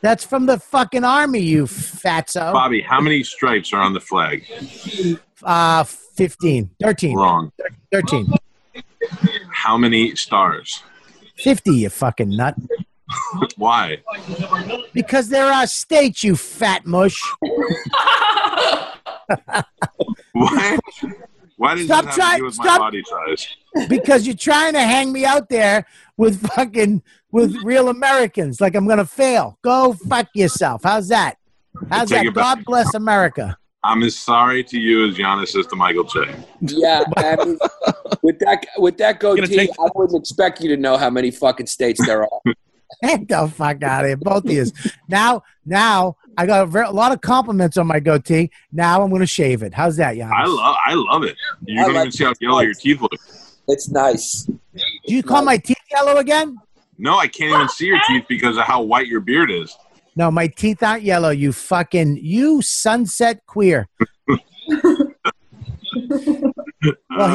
That's 0.00 0.24
from 0.24 0.46
the 0.46 0.58
fucking 0.58 1.04
army, 1.04 1.40
you 1.40 1.64
fatso. 1.64 2.52
Bobby, 2.54 2.80
how 2.80 3.00
many 3.02 3.22
stripes 3.22 3.72
are 3.74 3.80
on 3.80 3.92
the 3.92 4.00
flag? 4.00 4.44
Uh, 5.42 5.84
15. 5.84 6.70
13. 6.80 7.16
Wrong. 7.16 7.52
13. 7.92 8.32
How 9.50 9.76
many 9.76 10.16
stars? 10.16 10.82
50, 11.36 11.70
you 11.72 11.90
fucking 11.90 12.30
nut. 12.30 12.54
Why? 13.56 13.98
Because 14.92 15.28
there 15.28 15.46
are 15.46 15.66
states, 15.66 16.22
you 16.24 16.36
fat 16.36 16.84
mush. 16.86 17.20
Why? 20.32 20.78
Why 21.56 21.74
does 21.74 21.86
Stop 21.86 22.04
that 22.04 22.10
have 22.10 22.14
trying- 22.14 22.32
to 22.34 22.38
do 22.38 22.44
with 22.44 22.54
stop- 22.54 22.66
my 22.66 22.78
body 22.78 23.02
size? 23.04 23.48
because 23.88 24.26
you're 24.26 24.36
trying 24.36 24.72
to 24.74 24.80
hang 24.80 25.12
me 25.12 25.24
out 25.24 25.48
there 25.48 25.84
with 26.16 26.40
fucking 26.54 27.02
with 27.32 27.54
real 27.64 27.88
Americans. 27.88 28.60
Like 28.60 28.74
I'm 28.76 28.86
gonna 28.86 29.04
fail. 29.04 29.58
Go 29.62 29.92
fuck 30.08 30.28
yourself. 30.34 30.82
How's 30.84 31.08
that? 31.08 31.36
How's 31.90 32.10
that? 32.10 32.26
it 32.26 32.34
back. 32.34 32.56
God 32.58 32.64
bless 32.64 32.94
America. 32.94 33.56
I'm 33.84 34.02
as 34.02 34.16
sorry 34.16 34.62
to 34.64 34.78
you 34.78 35.08
as 35.08 35.16
Giannis 35.16 35.56
is 35.58 35.66
to 35.68 35.76
Michael 35.76 36.04
Che. 36.04 36.34
Yeah, 36.60 37.04
I 37.16 37.36
mean, 37.44 37.58
with 38.22 38.38
that 38.40 38.66
with 38.76 38.96
that 38.98 39.18
goatee, 39.20 39.46
take- 39.46 39.70
I 39.80 39.88
wouldn't 39.94 40.18
expect 40.20 40.60
you 40.60 40.68
to 40.68 40.76
know 40.76 40.96
how 40.96 41.10
many 41.10 41.30
fucking 41.32 41.66
states 41.66 42.04
there 42.06 42.22
are. 42.22 42.40
Get 43.02 43.28
the 43.28 43.48
fuck 43.48 43.82
out 43.82 44.04
of 44.04 44.08
here, 44.08 44.16
both 44.16 44.44
of 44.44 44.50
you. 44.50 44.64
Now, 45.08 45.42
now 45.64 46.16
I 46.36 46.46
got 46.46 46.62
a, 46.62 46.66
ver- 46.66 46.84
a 46.84 46.90
lot 46.90 47.12
of 47.12 47.20
compliments 47.20 47.76
on 47.76 47.86
my 47.86 48.00
goatee. 48.00 48.50
Now 48.72 49.02
I'm 49.02 49.10
gonna 49.10 49.26
shave 49.26 49.62
it. 49.62 49.74
How's 49.74 49.96
that, 49.96 50.16
Giannis? 50.16 50.32
I 50.32 50.46
love 50.46 50.76
I 50.86 50.94
love 50.94 51.24
it. 51.24 51.36
You 51.66 51.80
I 51.80 51.84
don't 51.84 51.94
like 51.94 52.00
even 52.02 52.12
see 52.12 52.24
how 52.24 52.30
it. 52.30 52.38
yellow 52.40 52.60
your 52.60 52.74
teeth 52.74 53.00
look. 53.00 53.12
It's 53.68 53.90
nice. 53.90 54.44
Do 54.44 54.58
you 55.06 55.22
call 55.22 55.42
my 55.42 55.58
teeth 55.58 55.76
yellow 55.90 56.16
again? 56.16 56.56
No, 56.96 57.18
I 57.18 57.28
can't 57.28 57.54
even 57.54 57.68
see 57.68 57.86
your 57.86 58.00
teeth 58.08 58.24
because 58.28 58.56
of 58.56 58.64
how 58.64 58.82
white 58.82 59.06
your 59.06 59.20
beard 59.20 59.50
is. 59.50 59.76
No, 60.16 60.30
my 60.30 60.48
teeth 60.48 60.82
aren't 60.82 61.04
yellow. 61.04 61.30
You 61.30 61.52
fucking 61.52 62.18
you 62.20 62.60
sunset 62.62 63.44
queer. 63.46 63.88
well, 64.28 64.38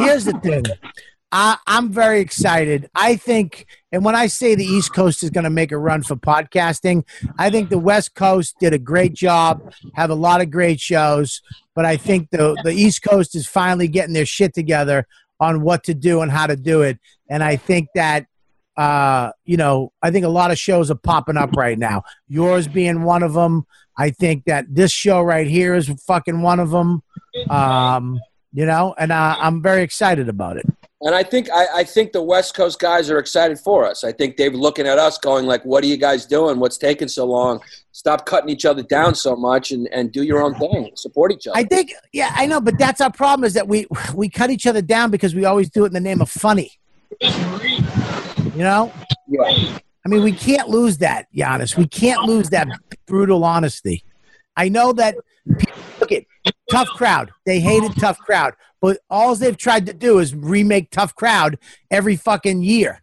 here's 0.03 0.25
the 0.25 0.37
thing. 0.43 0.65
I, 1.31 1.57
I'm 1.65 1.91
very 1.91 2.19
excited. 2.19 2.89
I 2.93 3.15
think, 3.15 3.65
and 3.93 4.03
when 4.03 4.15
I 4.15 4.25
say 4.25 4.55
the 4.55 4.65
East 4.65 4.91
Coast 4.91 5.21
is 5.21 5.29
going 5.29 5.43
to 5.43 5.51
make 5.51 5.71
a 5.71 5.77
run 5.77 6.01
for 6.01 6.15
podcasting, 6.15 7.05
I 7.37 7.51
think 7.51 7.69
the 7.69 7.77
West 7.77 8.15
Coast 8.15 8.55
did 8.59 8.73
a 8.73 8.79
great 8.79 9.13
job, 9.13 9.71
have 9.93 10.09
a 10.09 10.15
lot 10.15 10.41
of 10.41 10.49
great 10.49 10.79
shows, 10.79 11.43
but 11.75 11.85
I 11.85 11.97
think 11.97 12.31
the 12.31 12.59
the 12.63 12.71
East 12.71 13.03
Coast 13.03 13.35
is 13.35 13.47
finally 13.47 13.87
getting 13.87 14.15
their 14.15 14.25
shit 14.25 14.55
together 14.55 15.05
on 15.39 15.61
what 15.61 15.83
to 15.83 15.93
do 15.93 16.21
and 16.21 16.31
how 16.31 16.47
to 16.47 16.55
do 16.55 16.81
it. 16.81 16.97
And 17.29 17.43
I 17.43 17.55
think 17.55 17.89
that 17.93 18.25
uh, 18.75 19.31
you 19.45 19.57
know, 19.57 19.93
I 20.01 20.09
think 20.09 20.25
a 20.25 20.29
lot 20.29 20.49
of 20.49 20.57
shows 20.57 20.89
are 20.89 20.95
popping 20.95 21.37
up 21.37 21.51
right 21.55 21.77
now. 21.77 22.01
Yours 22.27 22.67
being 22.67 23.03
one 23.03 23.21
of 23.21 23.33
them. 23.33 23.67
I 23.95 24.09
think 24.09 24.45
that 24.45 24.65
this 24.73 24.91
show 24.91 25.21
right 25.21 25.45
here 25.45 25.75
is 25.75 25.87
fucking 26.07 26.41
one 26.41 26.59
of 26.59 26.71
them. 26.71 27.03
Um, 27.47 28.19
you 28.51 28.65
know, 28.65 28.95
and 28.97 29.11
uh, 29.11 29.35
I'm 29.39 29.61
very 29.61 29.83
excited 29.83 30.29
about 30.29 30.57
it. 30.57 30.65
And 31.05 31.13
I 31.13 31.21
think 31.21 31.49
I, 31.51 31.65
I 31.75 31.83
think 31.83 32.13
the 32.13 32.23
West 32.23 32.55
Coast 32.55 32.79
guys 32.79 33.09
are 33.09 33.19
excited 33.19 33.59
for 33.59 33.85
us. 33.85 34.05
I 34.05 34.13
think 34.13 34.37
they're 34.37 34.49
looking 34.49 34.87
at 34.87 34.97
us, 34.97 35.17
going 35.17 35.45
like, 35.45 35.63
"What 35.65 35.83
are 35.83 35.87
you 35.87 35.97
guys 35.97 36.25
doing? 36.25 36.59
What's 36.59 36.77
taking 36.77 37.09
so 37.09 37.25
long? 37.25 37.59
Stop 37.91 38.25
cutting 38.25 38.49
each 38.49 38.63
other 38.63 38.83
down 38.83 39.13
so 39.13 39.35
much, 39.35 39.71
and, 39.71 39.89
and 39.91 40.13
do 40.13 40.23
your 40.23 40.41
own 40.41 40.55
thing. 40.55 40.91
Support 40.95 41.33
each 41.33 41.45
other." 41.47 41.57
I 41.57 41.65
think, 41.65 41.91
yeah, 42.13 42.31
I 42.35 42.45
know, 42.45 42.61
but 42.61 42.79
that's 42.79 43.01
our 43.01 43.11
problem 43.11 43.43
is 43.43 43.53
that 43.53 43.67
we 43.67 43.85
we 44.15 44.29
cut 44.29 44.49
each 44.49 44.65
other 44.65 44.81
down 44.81 45.11
because 45.11 45.35
we 45.35 45.43
always 45.43 45.69
do 45.69 45.83
it 45.83 45.87
in 45.87 45.93
the 45.93 45.99
name 45.99 46.21
of 46.21 46.29
funny. 46.29 46.71
You 47.19 48.63
know, 48.63 48.93
yeah. 49.27 49.79
I 50.05 50.09
mean, 50.09 50.23
we 50.23 50.31
can't 50.31 50.69
lose 50.69 50.99
that, 50.99 51.27
Giannis. 51.35 51.75
We 51.75 51.87
can't 51.87 52.23
lose 52.23 52.49
that 52.51 52.67
brutal 53.07 53.43
honesty. 53.43 54.05
I 54.55 54.69
know 54.69 54.93
that 54.93 55.15
people, 55.57 55.77
look 55.99 56.11
at 56.13 56.23
tough 56.69 56.87
crowd. 56.89 57.31
They 57.45 57.59
hated 57.59 57.91
tough 57.99 58.17
crowd, 58.19 58.53
but 58.83 58.97
all 59.09 59.33
they've 59.33 59.55
tried 59.55 59.85
to 59.85 59.93
do 59.93 60.19
is 60.19 60.35
remake 60.35 60.91
tough 60.91 61.15
crowd 61.15 61.57
every 61.89 62.17
fucking 62.17 62.61
year. 62.63 63.01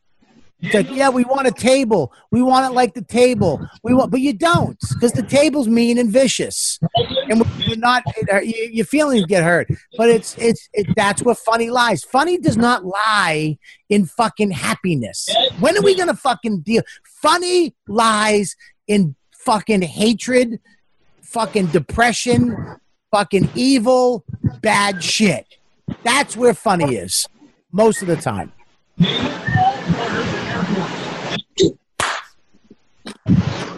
It's 0.60 0.74
like, 0.74 0.90
yeah, 0.90 1.08
we 1.08 1.24
want 1.24 1.46
a 1.46 1.52
table. 1.52 2.12
We 2.30 2.42
want 2.42 2.70
it 2.70 2.74
like 2.74 2.92
the 2.92 3.02
table. 3.02 3.66
We 3.82 3.94
want, 3.94 4.10
but 4.10 4.20
you 4.20 4.34
don't, 4.34 4.78
because 4.90 5.12
the 5.12 5.22
table's 5.22 5.68
mean 5.68 5.96
and 5.96 6.10
vicious, 6.10 6.78
and 7.30 7.40
we're 7.66 7.76
not. 7.76 8.02
Uh, 8.06 8.40
it, 8.42 8.44
your 8.44 8.70
your 8.70 8.84
feelings 8.84 9.24
get 9.24 9.42
hurt. 9.42 9.68
But 9.96 10.10
it's 10.10 10.36
it's 10.36 10.68
it, 10.74 10.86
that's 10.96 11.22
where 11.22 11.34
funny 11.34 11.70
lies. 11.70 12.04
Funny 12.04 12.36
does 12.36 12.58
not 12.58 12.84
lie 12.84 13.56
in 13.88 14.04
fucking 14.04 14.50
happiness. 14.50 15.30
When 15.60 15.78
are 15.78 15.82
we 15.82 15.96
gonna 15.96 16.14
fucking 16.14 16.60
deal? 16.60 16.82
Funny 17.22 17.74
lies 17.88 18.54
in 18.86 19.16
fucking 19.30 19.80
hatred, 19.80 20.60
fucking 21.22 21.68
depression, 21.68 22.76
fucking 23.10 23.48
evil, 23.54 24.26
bad 24.60 25.02
shit. 25.02 25.46
That's 26.02 26.36
where 26.36 26.54
funny 26.54 26.96
is 26.96 27.26
most 27.72 28.02
of 28.02 28.08
the 28.08 28.16
time. 28.16 28.52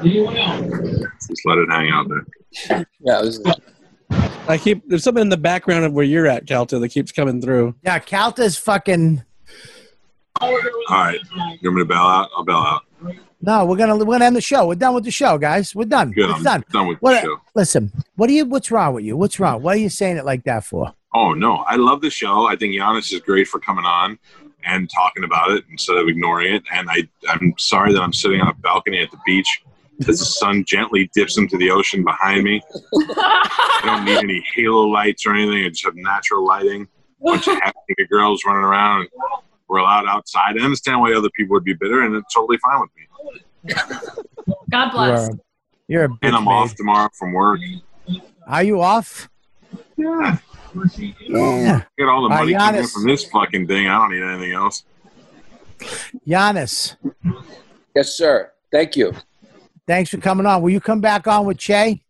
Just 0.02 1.46
let 1.46 1.58
it 1.58 1.70
hang 1.70 1.90
out 1.90 2.06
there. 2.08 2.26
Yeah, 3.00 3.20
it 3.20 3.24
was, 3.24 3.40
I 4.48 4.58
keep 4.58 4.86
there's 4.88 5.04
something 5.04 5.22
in 5.22 5.28
the 5.28 5.36
background 5.36 5.84
of 5.84 5.92
where 5.92 6.04
you're 6.04 6.26
at, 6.26 6.46
Calta, 6.46 6.78
that 6.78 6.88
keeps 6.88 7.12
coming 7.12 7.40
through. 7.40 7.74
Yeah, 7.82 7.98
Calta's 7.98 8.58
fucking. 8.58 9.22
All 10.40 10.52
right. 10.90 11.18
You 11.60 11.70
want 11.70 11.76
me 11.76 11.82
to 11.82 11.84
bail 11.84 11.98
out? 11.98 12.28
I'll 12.36 12.44
bail 12.44 12.56
out. 12.56 12.82
No, 13.40 13.64
we're 13.64 13.76
gonna 13.76 13.96
we're 13.96 14.04
gonna 14.04 14.24
end 14.26 14.36
the 14.36 14.40
show. 14.40 14.66
We're 14.66 14.74
done 14.74 14.94
with 14.94 15.04
the 15.04 15.10
show, 15.10 15.38
guys. 15.38 15.74
We're 15.74 15.84
done. 15.84 16.10
Good. 16.12 16.30
It's 16.30 16.38
I'm 16.38 16.44
done. 16.44 16.64
done 16.70 16.86
with 16.88 16.98
What? 16.98 17.14
the 17.14 17.20
show. 17.22 17.40
Listen, 17.54 17.92
what 18.16 18.26
do 18.28 18.34
you? 18.34 18.44
What's 18.44 18.70
wrong 18.70 18.94
with 18.94 19.04
you? 19.04 19.16
What's 19.16 19.40
wrong? 19.40 19.62
What 19.62 19.76
are 19.76 19.80
you 19.80 19.88
saying 19.88 20.16
it 20.16 20.24
like 20.24 20.44
that 20.44 20.64
for? 20.64 20.92
Oh 21.14 21.32
no, 21.34 21.56
I 21.68 21.76
love 21.76 22.00
the 22.00 22.10
show. 22.10 22.46
I 22.46 22.56
think 22.56 22.74
Giannis 22.74 23.12
is 23.12 23.20
great 23.20 23.46
for 23.48 23.60
coming 23.60 23.84
on 23.84 24.18
and 24.64 24.88
talking 24.88 25.24
about 25.24 25.50
it 25.50 25.64
instead 25.70 25.96
of 25.96 26.08
ignoring 26.08 26.54
it. 26.54 26.62
And 26.72 26.88
I, 26.90 27.08
I'm 27.28 27.52
sorry 27.58 27.92
that 27.92 28.00
I'm 28.00 28.12
sitting 28.12 28.40
on 28.40 28.48
a 28.48 28.54
balcony 28.54 29.00
at 29.02 29.10
the 29.10 29.18
beach 29.26 29.62
as 30.00 30.18
the 30.20 30.24
sun 30.24 30.64
gently 30.66 31.10
dips 31.14 31.36
into 31.36 31.56
the 31.58 31.70
ocean 31.70 32.02
behind 32.04 32.44
me. 32.44 32.62
I 32.94 33.80
don't 33.84 34.04
need 34.04 34.18
any 34.18 34.44
halo 34.54 34.84
lights 34.86 35.26
or 35.26 35.34
anything. 35.34 35.64
I 35.64 35.68
just 35.68 35.84
have 35.84 35.96
natural 35.96 36.46
lighting. 36.46 36.88
A 37.20 37.24
bunch 37.24 37.46
of 37.48 37.54
happy 37.54 37.76
girls 38.10 38.42
running 38.46 38.62
around. 38.64 39.08
We're 39.68 39.78
allowed 39.78 40.06
outside. 40.06 40.58
I 40.58 40.64
understand 40.64 41.00
why 41.00 41.12
other 41.14 41.30
people 41.36 41.54
would 41.54 41.64
be 41.64 41.74
bitter, 41.74 42.02
and 42.02 42.14
it's 42.14 42.32
totally 42.34 42.58
fine 42.58 42.80
with 42.80 42.90
me. 42.96 43.74
God 44.70 44.86
You 44.86 44.90
bless. 44.92 45.28
are, 45.28 45.34
you're 45.88 46.04
a 46.04 46.08
bitch, 46.08 46.18
And 46.22 46.36
I'm 46.36 46.44
babe. 46.44 46.52
off 46.52 46.74
tomorrow 46.74 47.08
from 47.18 47.32
work. 47.32 47.60
Are 48.46 48.62
you 48.62 48.80
off? 48.80 49.28
Yeah. 49.96 50.38
Yeah. 51.28 51.82
Get 51.98 52.08
all 52.08 52.22
the 52.28 52.34
Uh, 52.34 52.38
money 52.38 52.52
coming 52.54 52.80
in 52.80 52.84
Giannis. 52.86 52.92
from 52.92 53.06
this 53.06 53.24
fucking 53.24 53.66
thing. 53.66 53.88
I 53.88 53.98
don't 53.98 54.10
need 54.12 54.22
anything 54.22 54.52
else. 54.54 54.84
Giannis, 56.26 56.96
yes, 57.94 58.14
sir. 58.14 58.50
Thank 58.70 58.96
you. 58.96 59.12
thanks 59.86 60.10
for 60.10 60.18
coming 60.18 60.46
on. 60.46 60.62
Will 60.62 60.70
you 60.70 60.80
come 60.80 61.00
back 61.00 61.26
on 61.26 61.44
with 61.44 61.58
Che? 61.58 62.02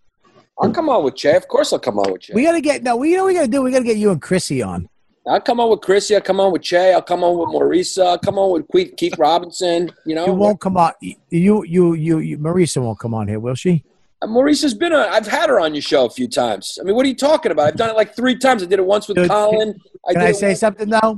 I'll 0.60 0.70
come 0.70 0.88
on 0.90 1.02
with 1.04 1.16
Jay. 1.16 1.34
Of 1.34 1.48
course, 1.48 1.72
I'll 1.72 1.78
come 1.78 1.98
on 1.98 2.12
with 2.12 2.20
Jay. 2.22 2.34
We 2.34 2.42
gotta 2.44 2.60
get 2.60 2.82
no. 2.82 2.96
We 2.96 3.10
you 3.10 3.16
know 3.16 3.24
what 3.24 3.28
we 3.28 3.34
gotta 3.34 3.48
do. 3.48 3.62
We 3.62 3.70
gotta 3.72 3.84
get 3.84 3.96
you 3.96 4.10
and 4.10 4.20
Chrissy 4.20 4.62
on. 4.62 4.88
I'll 5.26 5.40
come 5.40 5.58
on 5.60 5.70
with 5.70 5.80
Chrissy. 5.80 6.14
I'll 6.14 6.20
come 6.20 6.38
on 6.40 6.52
with 6.52 6.62
Che. 6.62 6.92
I'll 6.92 7.00
come 7.02 7.24
on 7.24 7.38
with 7.38 7.48
Marisa. 7.48 8.06
I'll 8.06 8.18
come 8.18 8.38
on 8.38 8.52
with 8.52 8.66
Keith, 8.70 8.94
Keith 8.96 9.14
Robinson. 9.18 9.90
You 10.04 10.14
know, 10.16 10.26
You 10.26 10.34
won't 10.34 10.60
come 10.60 10.76
on. 10.76 10.92
You, 11.00 11.14
you, 11.30 11.94
you, 11.94 12.18
you. 12.20 12.38
Marisa 12.38 12.82
won't 12.82 12.98
come 12.98 13.14
on 13.14 13.26
here, 13.28 13.40
will 13.40 13.54
she? 13.54 13.84
Uh, 14.22 14.26
Maurice's 14.26 14.74
been 14.74 14.92
on. 14.92 15.08
I've 15.08 15.26
had 15.26 15.48
her 15.48 15.58
on 15.60 15.74
your 15.74 15.82
show 15.82 16.04
a 16.06 16.10
few 16.10 16.28
times. 16.28 16.78
I 16.80 16.84
mean, 16.84 16.94
what 16.94 17.04
are 17.04 17.08
you 17.08 17.16
talking 17.16 17.50
about? 17.52 17.66
I've 17.66 17.76
done 17.76 17.90
it 17.90 17.96
like 17.96 18.14
three 18.14 18.36
times. 18.36 18.62
I 18.62 18.66
did 18.66 18.78
it 18.78 18.84
once 18.86 19.08
with 19.08 19.16
Dude, 19.16 19.28
Colin. 19.28 19.72
Can 20.08 20.14
did 20.14 20.22
I 20.22 20.32
say 20.32 20.48
once- 20.48 20.60
something 20.60 20.88
though? 20.88 21.16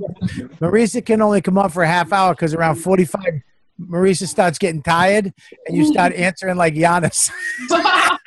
Marisa 0.60 1.04
can 1.04 1.20
only 1.22 1.40
come 1.42 1.58
on 1.58 1.70
for 1.70 1.82
a 1.82 1.86
half 1.88 2.12
hour 2.12 2.34
because 2.34 2.54
around 2.54 2.76
forty-five, 2.76 3.42
Marisa 3.80 4.26
starts 4.26 4.58
getting 4.58 4.82
tired, 4.82 5.32
and 5.66 5.76
you 5.76 5.84
start 5.86 6.12
answering 6.16 6.56
like 6.56 6.74
Giannis. 6.74 7.30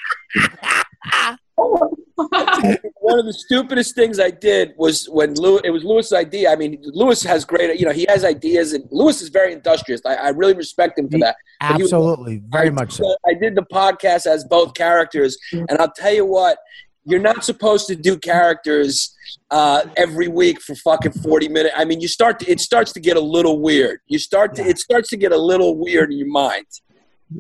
One 2.18 3.20
of 3.20 3.26
the 3.26 3.34
stupidest 3.34 3.96
things 3.96 4.20
I 4.20 4.32
did 4.32 4.74
was 4.78 5.08
when 5.10 5.34
Lewis, 5.36 5.62
it 5.64 5.70
was 5.70 5.84
Lewis' 5.84 6.12
idea. 6.14 6.52
I 6.52 6.56
mean, 6.56 6.80
Lewis 6.84 7.22
has 7.24 7.46
great, 7.46 7.80
you 7.80 7.86
know, 7.86 7.92
he 7.94 8.06
has 8.10 8.24
ideas, 8.24 8.74
and 8.74 8.86
Lewis 8.92 9.22
is 9.22 9.30
very 9.30 9.54
industrious. 9.54 10.02
I, 10.06 10.16
I 10.16 10.30
really 10.30 10.54
respect 10.54 10.98
him 10.98 11.10
for 11.10 11.20
that. 11.20 11.36
But 11.60 11.68
he 11.78 11.84
was- 11.84 11.94
Absolutely, 11.94 12.42
very 12.50 12.68
I 12.68 12.72
much 12.72 12.94
so. 12.94 13.16
I 13.26 13.34
did 13.34 13.56
the 13.56 13.66
podcast 13.72 14.26
as 14.26 14.44
both 14.46 14.74
characters, 14.74 15.38
and 15.52 15.72
I'll 15.80 15.92
tell 15.92 16.14
you 16.14 16.26
what, 16.26 16.58
you're 17.06 17.22
not 17.22 17.44
supposed 17.46 17.88
to 17.88 17.96
do 17.96 18.18
characters 18.18 19.16
uh, 19.52 19.84
every 19.96 20.28
week 20.28 20.62
for 20.62 20.76
fucking 20.76 21.14
40 21.14 21.48
minutes. 21.48 21.74
I 21.78 21.86
mean, 21.86 22.02
you 22.02 22.08
start 22.10 22.40
to, 22.40 22.52
it 22.52 22.60
starts 22.60 22.92
to 22.94 23.00
get 23.00 23.16
a 23.16 23.22
little 23.22 23.62
weird. 23.62 24.02
You 24.08 24.20
start 24.20 24.56
to, 24.56 24.64
it 24.68 24.78
starts 24.78 25.08
to 25.10 25.18
get 25.18 25.32
a 25.32 25.38
little 25.38 25.78
weird 25.78 26.12
in 26.12 26.18
your 26.18 26.28
mind. 26.28 26.66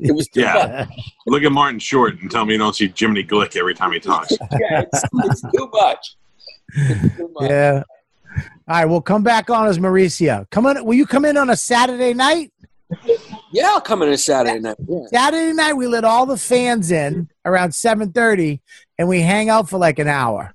It 0.02 0.14
was 0.14 0.28
too 0.28 0.42
much. 0.44 0.54
Yeah. 0.54 0.86
Look 1.26 1.44
at 1.44 1.52
Martin 1.52 1.80
Short 1.80 2.20
and 2.20 2.30
tell 2.30 2.46
me 2.46 2.54
you 2.54 2.60
don't 2.60 2.76
see 2.76 2.94
Jiminy 2.96 3.24
Glick 3.24 3.56
every 3.56 3.74
time 3.74 3.92
he 3.92 4.00
talks. 4.00 4.34
Yeah, 4.60 4.82
it's, 4.82 5.04
it's 5.14 5.42
too 5.42 5.70
much. 5.72 6.16
It's 6.74 7.18
too 7.18 7.32
much. 7.34 7.50
Yeah. 7.50 7.84
All 8.38 8.76
right, 8.76 8.86
we'll 8.86 9.02
come 9.02 9.24
back 9.24 9.50
on 9.50 9.68
as 9.68 9.80
Mauricio. 9.80 10.50
Come 10.50 10.66
on, 10.66 10.84
will 10.84 10.94
you 10.94 11.06
come 11.06 11.24
in 11.26 11.38
on 11.38 11.50
a 11.50 11.56
Saturday 11.56 12.14
night? 12.14 12.52
Yeah, 13.52 13.68
I'll 13.70 13.82
come 13.82 14.02
in 14.02 14.10
a 14.10 14.18
Saturday 14.18 14.60
night. 14.60 14.76
Yeah. 14.88 15.06
Saturday 15.08 15.54
night, 15.54 15.74
we 15.74 15.88
let 15.88 16.04
all 16.04 16.26
the 16.26 16.38
fans 16.38 16.92
in 16.92 17.30
around 17.46 17.74
seven 17.74 18.12
thirty, 18.12 18.62
and 18.98 19.08
we 19.08 19.22
hang 19.22 19.50
out 19.50 19.70
for 19.70 19.78
like 19.78 20.00
an 20.00 20.08
hour. 20.08 20.54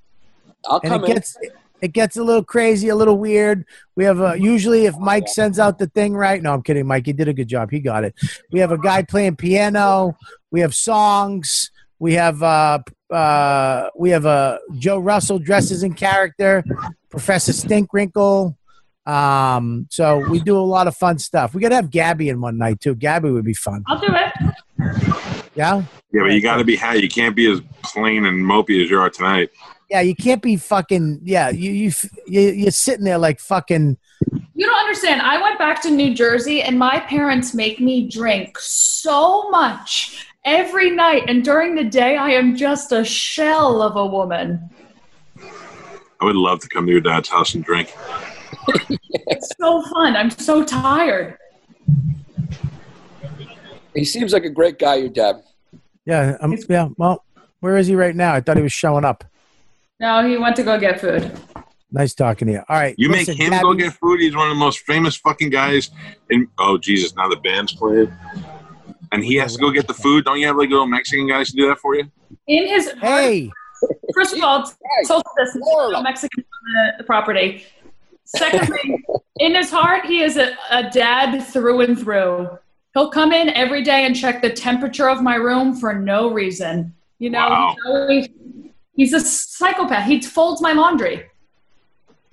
I'll 0.67 0.81
and 0.83 0.91
come 0.91 1.05
it 1.05 1.09
in. 1.09 1.15
gets 1.15 1.37
it 1.83 1.93
gets 1.93 2.17
a 2.17 2.23
little 2.23 2.45
crazy, 2.45 2.89
a 2.89 2.97
little 2.97 3.19
weird. 3.19 3.67
We 3.97 4.05
have 4.05 4.21
a 4.21 4.39
usually 4.39 4.87
if 4.87 4.97
Mike 4.99 5.29
sends 5.29 5.59
out 5.59 5.79
the 5.79 5.89
thing 5.89 6.15
right. 6.15 6.41
No, 6.41 6.55
I'm 6.55 6.63
kidding, 6.63 6.87
Mike. 6.87 7.09
You 7.09 7.13
did 7.13 7.29
a 7.29 7.35
good 7.35 7.49
job. 7.49 7.71
He 7.71 7.81
got 7.81 8.05
it. 8.05 8.15
We 8.53 8.61
have 8.61 8.71
a 8.71 8.79
guy 8.79 9.03
playing 9.03 9.37
piano. 9.37 10.17
We 10.53 10.61
have 10.61 10.75
songs. 10.75 11.71
We 11.99 12.15
have 12.15 12.43
uh 12.43 12.79
uh 13.11 13.89
we 13.99 14.11
have 14.11 14.25
a 14.25 14.61
Joe 14.79 15.01
Russell 15.01 15.41
dresses 15.41 15.83
in 15.83 15.95
character, 15.95 16.65
Professor 17.11 17.53
Stinkrinkle. 17.53 18.57
Um, 19.05 19.89
so 19.91 20.19
we 20.31 20.39
do 20.39 20.57
a 20.57 20.63
lot 20.63 20.87
of 20.87 20.97
fun 20.97 21.19
stuff. 21.19 21.53
We 21.53 21.61
gotta 21.61 21.75
have 21.75 21.91
Gabby 21.91 22.29
in 22.29 22.41
one 22.41 22.57
night 22.59 22.81
too. 22.81 22.95
Gabby 22.95 23.31
would 23.31 23.45
be 23.45 23.55
fun. 23.55 23.83
I'll 23.89 23.99
do 23.99 24.07
it. 24.09 24.55
Yeah. 25.57 25.83
Yeah, 26.13 26.23
but 26.23 26.33
you 26.33 26.41
got 26.43 26.57
to 26.57 26.65
be 26.65 26.77
high. 26.77 26.95
You 26.95 27.09
can't 27.09 27.35
be 27.35 27.51
as 27.51 27.61
plain 27.83 28.27
and 28.27 28.39
mopey 28.39 28.83
as 28.83 28.91
you 28.91 28.99
are 28.99 29.11
tonight. 29.11 29.51
Yeah, 29.93 30.01
you 30.01 30.17
can't 30.17 30.41
be 30.41 30.57
fucking. 30.57 31.21
Yeah, 31.23 31.51
you 31.51 31.71
you 31.71 31.93
you 32.27 32.41
you're 32.41 32.71
sitting 32.71 33.05
there 33.05 33.19
like 33.19 33.39
fucking. 33.41 33.99
You 34.55 34.67
don't 34.67 34.79
understand. 34.79 35.21
I 35.21 35.39
went 35.39 35.59
back 35.59 35.83
to 35.83 35.91
New 35.91 36.15
Jersey 36.15 36.63
and 36.63 36.79
my 36.79 37.01
parents 37.01 37.53
make 37.53 37.79
me 37.79 38.09
drink 38.09 38.59
so 38.59 39.51
much 39.51 40.29
every 40.47 40.89
night. 40.89 41.25
And 41.29 41.45
during 41.45 41.75
the 41.75 41.85
day, 41.85 42.17
I 42.17 42.31
am 42.31 42.57
just 42.57 42.91
a 42.93 43.05
shell 43.05 43.83
of 43.83 43.97
a 43.97 44.07
woman. 44.07 44.71
I 45.39 46.25
would 46.25 46.37
love 46.37 46.61
to 46.61 46.69
come 46.71 46.87
to 46.87 46.93
your 46.93 47.03
dad's 47.03 47.29
house 47.29 47.55
and 47.55 47.63
drink. 47.63 47.95
It's 49.11 49.53
so 49.61 49.83
fun. 49.83 50.17
I'm 50.17 50.31
so 50.31 50.65
tired. 50.65 51.37
He 53.95 54.07
seems 54.07 54.33
like 54.33 54.47
a 54.47 54.51
great 54.51 54.79
guy, 54.79 54.95
your 54.95 55.11
dad. 55.11 55.43
Yeah, 56.07 56.39
um, 56.41 56.57
yeah. 56.67 56.89
Well, 56.97 57.23
where 57.61 57.77
is 57.77 57.89
he 57.89 57.95
right 57.95 58.17
now? 58.17 58.33
I 58.33 58.41
thought 58.41 58.57
he 58.57 58.63
was 58.63 58.73
showing 58.73 59.05
up. 59.05 59.25
No, 60.03 60.27
he 60.27 60.37
went 60.37 60.57
to 60.57 60.65
go 60.65 60.81
get 60.81 61.01
food. 61.01 61.31
Nice 61.93 62.13
talking 62.13 62.47
to 62.47 62.55
you. 62.55 62.63
All 62.69 62.77
right, 62.77 62.95
You 62.99 63.09
listen, 63.09 63.39
make 63.39 63.53
him 63.53 63.63
go 63.63 63.73
get 63.73 63.93
food. 63.93 64.19
He's 64.19 64.35
one 64.35 64.49
of 64.49 64.51
the 64.51 64.59
most 64.59 64.81
famous 64.81 65.17
fucking 65.17 65.51
guys. 65.51 65.91
In 66.29 66.49
oh 66.59 66.77
Jesus, 66.77 67.15
now 67.15 67.29
the 67.29 67.37
band's 67.37 67.73
playing, 67.73 68.13
and 69.13 69.23
he 69.23 69.37
has 69.37 69.55
to 69.55 69.61
go 69.61 69.71
get 69.71 69.87
the 69.87 69.95
food. 69.95 70.25
Don't 70.25 70.41
you 70.41 70.47
have 70.49 70.57
like 70.57 70.71
little 70.71 70.89
Mexican 70.89 71.29
guys 71.29 71.51
to 71.51 71.57
do 71.57 71.69
that 71.69 71.79
for 71.79 71.95
you? 71.95 72.11
In 72.49 72.67
his 72.67 72.93
Hey, 73.01 73.53
first 74.13 74.35
of 74.35 74.43
all, 74.43 74.67
social 75.05 75.23
distance, 75.39 75.65
no 75.71 76.03
Mexican 76.03 76.43
on 76.43 76.75
the, 76.75 76.99
the 76.99 77.05
property. 77.05 77.65
Secondly, 78.25 79.05
in 79.39 79.55
his 79.55 79.71
heart, 79.71 80.05
he 80.05 80.23
is 80.23 80.37
a, 80.37 80.57
a 80.71 80.91
dad 80.91 81.43
through 81.43 81.83
and 81.83 81.97
through. 81.97 82.49
He'll 82.95 83.11
come 83.11 83.33
in 83.33 83.51
every 83.51 83.85
day 83.85 84.05
and 84.05 84.17
check 84.17 84.43
the 84.43 84.51
temperature 84.51 85.09
of 85.09 85.23
my 85.23 85.37
room 85.37 85.77
for 85.77 85.95
no 85.95 86.33
reason. 86.33 86.93
You 87.21 87.31
know, 87.31 87.49
Wow. 87.49 87.77
He's, 88.95 89.13
a 89.13 89.21
psychopath. 89.21 90.07
He 90.07 90.21
folds 90.21 90.61
my 90.61 90.73
laundry. 90.73 91.27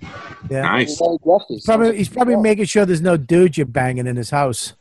yeah. 0.00 0.62
Nice. 0.62 1.00
He's 1.48 1.64
probably 1.64 1.96
he's 1.96 2.08
probably 2.08 2.36
making 2.36 2.64
sure 2.64 2.86
there's 2.86 3.00
no 3.00 3.16
dude 3.16 3.56
you're 3.56 3.66
banging 3.66 4.06
in 4.06 4.16
his 4.16 4.30
house. 4.30 4.74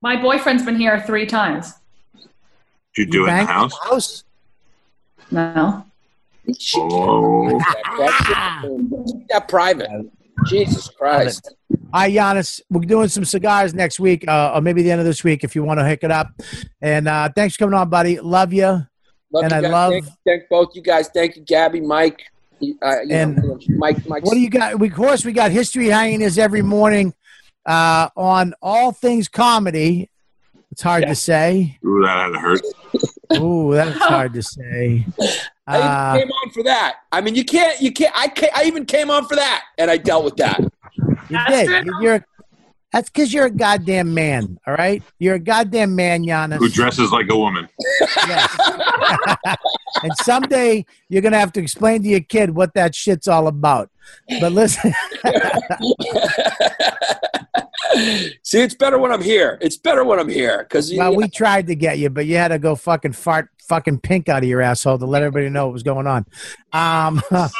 My 0.00 0.20
boyfriend's 0.20 0.64
been 0.64 0.76
here 0.76 1.00
three 1.06 1.26
times. 1.26 1.74
Did 2.94 3.06
you 3.06 3.06
do 3.06 3.26
it 3.26 3.30
in 3.30 3.36
the 3.36 3.44
house? 3.44 3.78
house? 3.84 4.24
No. 5.30 5.84
Oh, 6.76 7.60
Keep 9.06 9.28
that 9.28 9.46
private. 9.48 9.88
Jesus 10.46 10.88
Christ. 10.88 11.54
Hi, 11.94 12.10
Giannis. 12.10 12.60
We're 12.68 12.80
doing 12.80 13.08
some 13.08 13.24
cigars 13.24 13.74
next 13.74 14.00
week, 14.00 14.26
uh, 14.26 14.52
or 14.54 14.60
maybe 14.60 14.82
the 14.82 14.90
end 14.90 15.00
of 15.00 15.06
this 15.06 15.22
week 15.22 15.44
if 15.44 15.54
you 15.54 15.62
want 15.62 15.78
to 15.78 15.84
hook 15.84 16.00
it 16.02 16.10
up. 16.10 16.28
And 16.80 17.06
uh, 17.06 17.28
thanks 17.34 17.54
for 17.54 17.60
coming 17.60 17.78
on, 17.78 17.88
buddy. 17.88 18.18
Love 18.18 18.52
you. 18.52 18.86
Love 19.32 19.44
And 19.44 19.52
you 19.52 19.58
I 19.58 19.60
guys. 19.62 19.70
love- 19.72 19.92
Thank, 19.92 20.04
thank 20.26 20.42
both 20.50 20.68
you 20.74 20.82
guys. 20.82 21.08
Thank 21.08 21.36
you, 21.36 21.42
Gabby, 21.42 21.80
Mike. 21.80 22.22
Uh, 22.62 23.00
you 23.00 23.14
And 23.16 23.36
know, 23.36 23.58
Mike, 23.70 24.06
Mike. 24.06 24.24
What 24.24 24.34
do 24.34 24.40
you 24.40 24.50
got? 24.50 24.78
We, 24.78 24.88
of 24.88 24.94
course, 24.94 25.24
we 25.24 25.32
got 25.32 25.50
History 25.50 25.88
Hyenas 25.90 26.38
every 26.38 26.62
morning 26.62 27.12
uh, 27.66 28.08
on 28.16 28.54
all 28.62 28.92
things 28.92 29.28
comedy. 29.28 30.10
It's 30.70 30.82
hard 30.82 31.04
to 31.06 31.14
say. 31.14 31.78
Ooh, 31.84 32.02
that 32.04 32.16
had 32.16 32.32
to 32.32 32.38
hurt. 32.38 32.60
Ooh, 33.42 33.74
that's 33.74 33.98
hard 34.04 34.32
to 34.34 34.42
say. 34.42 35.04
I 35.66 35.76
even 35.78 35.88
Uh, 35.88 36.14
came 36.18 36.30
on 36.30 36.50
for 36.50 36.62
that. 36.64 36.96
I 37.10 37.20
mean, 37.20 37.34
you 37.34 37.44
can't. 37.44 37.80
You 37.80 37.92
can't. 37.92 38.12
I 38.16 38.28
can't, 38.28 38.56
I 38.56 38.64
even 38.64 38.84
came 38.86 39.10
on 39.10 39.26
for 39.26 39.34
that, 39.36 39.64
and 39.78 39.90
I 39.90 39.96
dealt 39.96 40.24
with 40.24 40.36
that. 40.36 40.60
you 41.28 41.38
did. 41.48 41.86
You're. 42.00 42.24
That's 42.92 43.08
because 43.08 43.32
you're 43.32 43.46
a 43.46 43.50
goddamn 43.50 44.12
man. 44.12 44.58
All 44.66 44.74
right, 44.74 45.02
you're 45.18 45.36
a 45.36 45.40
goddamn 45.40 45.96
man, 45.96 46.24
Giannis. 46.24 46.58
Who 46.58 46.68
dresses 46.68 47.10
like 47.10 47.30
a 47.30 47.36
woman? 47.36 47.68
and 50.02 50.12
someday 50.22 50.84
you're 51.08 51.22
gonna 51.22 51.38
have 51.38 51.52
to 51.52 51.60
explain 51.60 52.02
to 52.02 52.08
your 52.08 52.20
kid 52.20 52.50
what 52.50 52.74
that 52.74 52.94
shit's 52.94 53.28
all 53.28 53.46
about. 53.46 53.88
But 54.40 54.52
listen, 54.52 54.92
See, 58.42 58.60
it's 58.60 58.74
better 58.74 58.98
when 58.98 59.12
I'm 59.12 59.22
here. 59.22 59.58
It's 59.60 59.76
better 59.76 60.04
when 60.04 60.18
I'm 60.18 60.28
here 60.28 60.64
because 60.64 60.92
well, 60.94 61.14
we 61.14 61.28
tried 61.28 61.66
to 61.68 61.74
get 61.74 61.98
you, 61.98 62.10
but 62.10 62.26
you 62.26 62.36
had 62.36 62.48
to 62.48 62.58
go 62.58 62.74
fucking 62.74 63.12
fart 63.12 63.48
fucking 63.60 64.00
pink 64.00 64.28
out 64.28 64.42
of 64.42 64.48
your 64.48 64.60
asshole 64.60 64.98
to 64.98 65.06
let 65.06 65.22
everybody 65.22 65.48
know 65.48 65.66
what 65.66 65.72
was 65.72 65.82
going 65.82 66.06
on. 66.06 66.26
Um, 66.72 67.22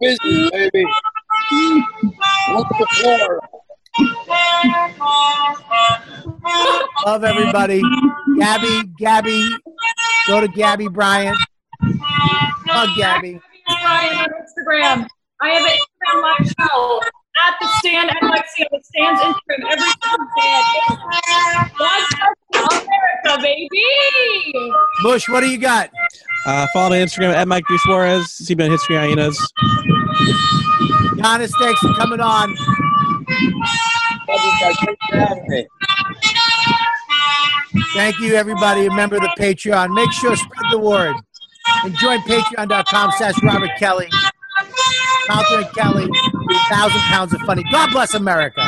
business, 0.00 0.50
baby. 0.50 0.84
The 2.48 2.86
floor. 2.94 3.40
love 7.06 7.24
everybody. 7.24 7.82
Gabby, 8.38 8.82
Gabby, 8.98 9.48
go 10.26 10.40
to 10.40 10.48
Gabby 10.48 10.88
Bryan. 10.88 11.34
Hug 12.66 12.96
Gabby. 12.96 13.40
Instagram. 13.68 15.06
I 15.40 15.50
have 15.50 15.64
an 15.64 15.70
Instagram 15.70 16.22
live 16.22 16.54
show 16.60 17.00
at 17.46 17.54
the 17.60 17.68
stand 17.78 18.10
NYC 18.10 18.22
on 18.22 18.68
the 18.70 18.80
stand's 18.82 19.20
Instagram 19.20 19.60
every 19.72 19.92
Tuesday. 20.02 20.56
Live 21.78 22.06
America, 23.24 23.42
baby. 23.42 24.72
Bush, 25.02 25.28
what 25.28 25.40
do 25.40 25.48
you 25.48 25.58
got? 25.58 25.90
Uh, 26.46 26.66
follow 26.72 26.90
me 26.90 27.00
on 27.00 27.06
Instagram 27.06 27.34
at 27.34 27.48
Mike 27.48 27.64
B. 27.68 27.76
Suarez. 27.78 28.30
See 28.32 28.54
me 28.54 28.64
on 28.64 28.70
History 28.70 28.96
Hyenas. 28.96 29.38
Giannis, 31.16 31.52
thanks 31.58 31.80
for 31.80 31.94
coming 31.94 32.20
on. 32.20 32.54
Love 34.28 34.40
you 34.44 34.52
guys. 34.60 34.76
Thanks 34.84 35.06
for 35.08 35.16
having 35.16 35.48
me. 35.48 35.66
Thank 37.94 38.18
you, 38.20 38.34
everybody. 38.34 38.88
Remember 38.88 39.16
the 39.18 39.30
Patreon. 39.38 39.94
Make 39.94 40.12
sure 40.12 40.34
spread 40.36 40.72
the 40.72 40.78
word. 40.78 41.14
And 41.84 41.94
join 41.96 42.20
patreon.com 42.20 43.12
slash 43.16 43.34
Robert 43.42 43.70
Kelly. 43.78 44.08
Counter 45.28 45.68
Kelly, 45.74 46.08
thousand 46.68 47.00
pounds 47.02 47.32
of 47.34 47.40
funny. 47.42 47.64
God 47.70 47.90
bless 47.92 48.14
America. 48.14 48.62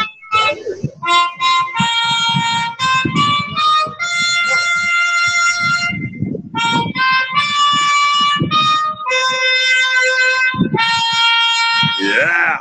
Yeah. 12.00 12.58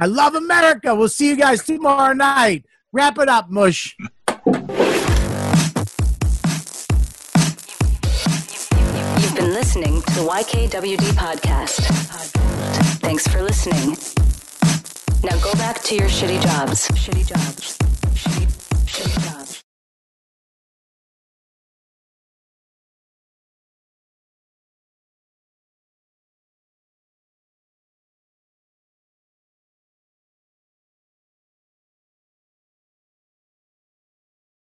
I 0.00 0.06
love 0.06 0.34
America. 0.34 0.94
We'll 0.94 1.08
see 1.08 1.28
you 1.28 1.36
guys 1.36 1.62
tomorrow 1.62 2.12
night. 2.12 2.64
Wrap 2.92 3.18
it 3.18 3.28
up, 3.28 3.48
Mush. 3.50 3.96
You've 9.18 9.34
been 9.34 9.52
listening 9.52 10.02
to 10.02 10.20
YKWD 10.20 11.12
Podcast. 11.14 12.53
Thanks 13.04 13.28
for 13.28 13.42
listening. 13.42 13.98
Now 15.22 15.38
go 15.44 15.52
back 15.58 15.82
to 15.82 15.94
your 15.94 16.08
shitty 16.08 16.40
jobs. 16.40 16.88
Shitty 16.88 17.26
jobs. 17.26 17.76
Shitty, 18.16 18.46
shitty 18.86 19.24
jobs. 19.24 19.43